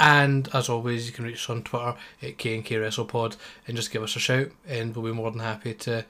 And 0.00 0.48
as 0.52 0.68
always, 0.68 1.06
you 1.06 1.12
can 1.12 1.24
reach 1.24 1.36
us 1.44 1.50
on 1.50 1.62
Twitter 1.62 1.94
at 2.22 2.36
KNK 2.38 2.68
WrestlePod 2.68 3.36
and 3.66 3.76
just 3.76 3.90
give 3.92 4.02
us 4.02 4.16
a 4.16 4.18
shout, 4.20 4.48
and 4.66 4.94
we'll 4.94 5.04
be 5.04 5.16
more 5.16 5.30
than 5.30 5.40
happy 5.40 5.74
to 5.74 6.04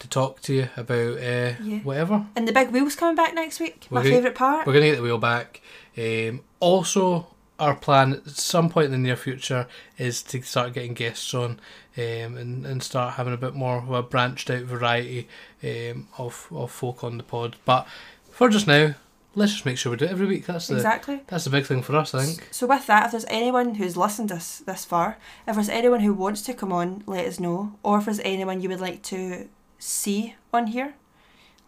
to 0.00 0.08
talk 0.08 0.40
to 0.42 0.54
you 0.54 0.68
about 0.76 1.18
uh, 1.18 1.54
Yeah. 1.60 1.78
whatever. 1.82 2.24
And 2.36 2.46
the 2.46 2.52
big 2.52 2.70
wheel's 2.70 2.94
coming 2.94 3.16
back 3.16 3.34
next 3.34 3.58
week. 3.58 3.86
My 3.90 3.98
We're 3.98 4.04
gonna- 4.04 4.14
favourite 4.16 4.36
part. 4.36 4.66
We're 4.66 4.72
gonna 4.72 4.86
get 4.86 4.96
the 4.96 5.02
wheel 5.02 5.18
back. 5.18 5.60
Um, 5.96 6.42
also, 6.60 7.26
our 7.58 7.74
plan 7.74 8.12
at 8.14 8.28
some 8.30 8.68
point 8.70 8.86
in 8.86 8.92
the 8.92 8.98
near 8.98 9.16
future 9.16 9.66
is 9.98 10.22
to 10.22 10.40
start 10.42 10.72
getting 10.72 10.94
guests 10.94 11.34
on, 11.34 11.58
um, 11.96 12.36
and 12.36 12.64
and 12.66 12.80
start 12.82 13.14
having 13.14 13.34
a 13.34 13.36
bit 13.38 13.54
more 13.54 13.78
of 13.78 13.90
a 13.90 14.02
branched 14.02 14.50
out 14.50 14.62
variety 14.62 15.26
um, 15.64 16.06
of 16.18 16.46
of 16.52 16.70
folk 16.70 17.02
on 17.02 17.16
the 17.18 17.24
pod. 17.24 17.56
But 17.64 17.86
for 18.30 18.48
just 18.48 18.68
now, 18.68 18.94
let's 19.38 19.52
just 19.52 19.64
make 19.66 19.78
sure 19.78 19.90
we 19.90 19.96
do 19.96 20.04
it 20.04 20.10
every 20.10 20.26
week. 20.26 20.46
That's 20.46 20.66
the 20.66 20.74
Exactly. 20.76 21.22
that's 21.26 21.44
the 21.44 21.50
big 21.50 21.64
thing 21.66 21.82
for 21.82 21.96
us, 21.96 22.14
I 22.14 22.24
think. 22.24 22.48
So 22.50 22.66
with 22.66 22.86
that, 22.86 23.06
if 23.06 23.10
there's 23.12 23.24
anyone 23.28 23.76
who's 23.76 23.96
listened 23.96 24.30
us 24.32 24.58
this 24.58 24.84
far, 24.84 25.16
if 25.46 25.54
there's 25.54 25.68
anyone 25.68 26.00
who 26.00 26.12
wants 26.12 26.42
to 26.42 26.54
come 26.54 26.72
on, 26.72 27.02
let 27.06 27.26
us 27.26 27.40
know. 27.40 27.74
Or 27.82 27.98
if 27.98 28.04
there's 28.06 28.20
anyone 28.20 28.60
you 28.60 28.68
would 28.68 28.80
like 28.80 29.02
to 29.04 29.48
see 29.78 30.34
on 30.52 30.68
here, 30.68 30.94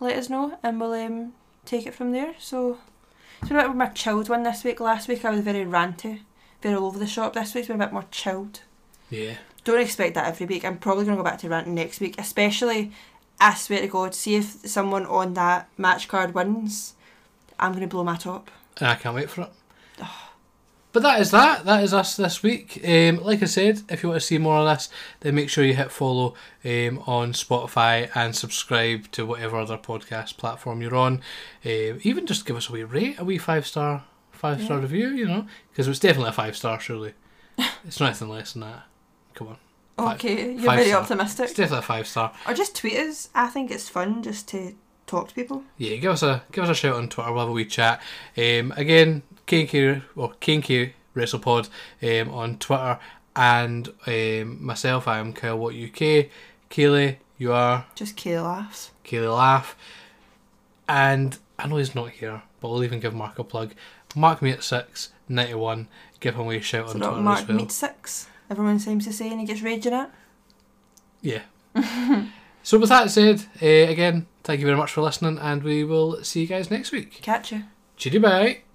let 0.00 0.16
us 0.16 0.28
know, 0.28 0.58
and 0.62 0.80
we'll 0.80 0.92
um, 0.92 1.32
take 1.64 1.86
it 1.86 1.94
from 1.94 2.12
there. 2.12 2.34
So 2.38 2.78
it's 3.40 3.48
been 3.48 3.58
a 3.58 3.62
bit 3.68 3.74
more 3.76 3.90
chilled 3.94 4.28
one 4.28 4.42
this 4.42 4.64
week. 4.64 4.80
Last 4.80 5.08
week 5.08 5.24
I 5.24 5.30
was 5.30 5.40
very 5.40 5.64
ranty, 5.64 6.20
very 6.62 6.74
all 6.74 6.86
over 6.86 6.98
the 6.98 7.06
shop. 7.06 7.32
This 7.34 7.54
week's 7.54 7.68
been 7.68 7.80
a 7.80 7.84
bit 7.86 7.92
more 7.92 8.04
chilled. 8.10 8.60
Yeah. 9.10 9.34
Don't 9.64 9.80
expect 9.80 10.14
that 10.14 10.26
every 10.26 10.46
week. 10.46 10.64
I'm 10.64 10.78
probably 10.78 11.04
going 11.04 11.16
to 11.16 11.22
go 11.22 11.28
back 11.28 11.38
to 11.40 11.48
ranting 11.48 11.74
next 11.74 12.00
week, 12.00 12.14
especially, 12.18 12.92
I 13.38 13.54
swear 13.54 13.80
to 13.80 13.86
God, 13.88 14.14
see 14.14 14.36
if 14.36 14.44
someone 14.66 15.04
on 15.06 15.34
that 15.34 15.68
match 15.76 16.08
card 16.08 16.34
wins, 16.34 16.94
I'm 17.61 17.70
going 17.72 17.82
to 17.82 17.86
blow 17.88 18.02
my 18.02 18.16
top. 18.16 18.50
And 18.78 18.88
I 18.88 18.94
can't 18.96 19.14
wait 19.14 19.30
for 19.30 19.42
it. 19.42 19.50
But 20.92 21.04
that 21.04 21.20
is 21.20 21.30
that. 21.30 21.64
That 21.66 21.84
is 21.84 21.94
us 21.94 22.16
this 22.16 22.42
week. 22.42 22.80
Um, 22.84 23.22
like 23.22 23.42
I 23.44 23.46
said, 23.46 23.82
if 23.88 24.02
you 24.02 24.08
want 24.08 24.20
to 24.20 24.26
see 24.26 24.38
more 24.38 24.56
of 24.58 24.66
this, 24.76 24.88
then 25.20 25.36
make 25.36 25.48
sure 25.48 25.62
you 25.64 25.74
hit 25.74 25.92
follow 25.92 26.34
um, 26.64 26.98
on 27.06 27.32
Spotify 27.32 28.11
and 28.16 28.34
subscribe 28.34 29.08
to 29.12 29.24
whatever 29.24 29.56
other 29.58 29.78
podcast 29.78 30.36
platform 30.36 30.82
you're 30.82 30.96
on. 30.96 31.20
Um, 31.64 32.00
even 32.02 32.26
just 32.26 32.44
give 32.44 32.56
us 32.56 32.68
a 32.68 32.72
wee 32.72 32.82
rate, 32.82 33.20
a 33.20 33.24
wee 33.24 33.38
five 33.38 33.68
star 33.68 34.02
five 34.32 34.61
star 34.62 34.78
Yeah. 34.78 34.82
review. 34.82 35.08
You 35.11 35.26
know, 35.26 35.46
because 35.70 35.86
it's 35.86 36.00
definitely 36.00 36.30
a 36.30 36.32
five 36.32 36.56
star. 36.56 36.80
Surely, 36.80 37.14
it's 37.84 38.00
nothing 38.00 38.28
less 38.28 38.54
than 38.54 38.62
that. 38.62 38.82
Come 39.34 39.48
on. 39.48 39.56
Five- 39.96 40.14
Okay, 40.16 40.54
you're 40.54 40.62
very 40.72 40.88
star. 40.88 41.02
optimistic. 41.02 41.44
It's 41.44 41.54
definitely 41.54 41.78
a 41.78 41.82
five 41.82 42.08
star. 42.08 42.32
Or 42.48 42.54
just 42.54 42.74
tweet 42.74 42.94
us. 42.96 43.28
I 43.32 43.46
think 43.46 43.70
it's 43.70 43.88
fun 43.88 44.24
just 44.24 44.48
to 44.48 44.74
talk 45.11 45.28
to 45.28 45.34
people. 45.34 45.64
Yeah, 45.76 45.96
give 45.96 46.12
us 46.12 46.22
a 46.22 46.42
give 46.52 46.64
us 46.64 46.70
a 46.70 46.74
shout 46.74 46.94
on 46.96 47.08
Twitter. 47.08 47.30
We'll 47.32 47.40
have 47.40 47.48
a 47.48 47.52
wee 47.52 47.64
chat. 47.64 48.00
Um, 48.36 48.72
again, 48.76 49.22
KNK 49.46 50.02
or 50.16 50.32
KNK 50.40 50.92
WrestlePod 51.16 51.68
um, 52.02 52.32
on 52.34 52.58
Twitter, 52.58 52.98
and 53.36 53.88
um, 54.06 54.64
myself. 54.64 55.06
I 55.08 55.18
am 55.18 55.32
Kyle 55.32 55.58
What 55.58 55.74
UK. 55.74 56.26
Kaylee, 56.70 57.16
you 57.36 57.52
are 57.52 57.86
Just 57.96 58.16
Kay 58.16 58.38
laughs. 58.38 58.92
Kaylee 59.04 59.36
Laugh, 59.36 59.76
and 60.88 61.36
I 61.58 61.66
know 61.66 61.76
he's 61.78 61.94
not 61.94 62.11
here, 62.11 62.42
but 62.61 62.68
we'll 62.70 62.84
even 62.84 63.00
give 63.00 63.14
Mark 63.14 63.38
a 63.38 63.44
plug. 63.44 63.72
Mark 64.14 64.40
me 64.42 64.50
at 64.52 64.62
six 64.62 65.11
ninety 65.28 65.54
one. 65.54 65.88
Give 66.20 66.34
him 66.34 66.42
a 66.42 66.44
wee 66.44 66.61
shout 66.61 66.88
So 66.90 66.94
on 66.94 67.00
Twitter 67.00 67.22
Mark 67.22 67.40
as 67.40 67.48
well. 67.48 67.56
meets 67.56 67.74
six. 67.74 68.28
Everyone 68.48 68.78
seems 68.78 69.04
to 69.06 69.12
say 69.12 69.30
and 69.30 69.40
he 69.40 69.46
gets 69.46 69.62
raging 69.62 69.92
at. 69.94 70.12
Yeah. 71.22 71.42
so 72.62 72.78
with 72.78 72.88
that 72.88 73.11
said, 73.11 73.44
uh, 73.62 73.90
again, 73.90 74.26
thank 74.44 74.61
you 74.61 74.66
very 74.66 74.78
much 74.78 74.92
for 74.92 75.00
listening, 75.02 75.38
and 75.38 75.62
we 75.62 75.84
will 75.84 76.22
see 76.22 76.42
you 76.42 76.46
guys 76.46 76.70
next 76.70 76.92
week. 76.92 77.20
Catch 77.22 77.52
you. 77.52 77.64
Chitty 77.96 78.18
bye. 78.18 78.69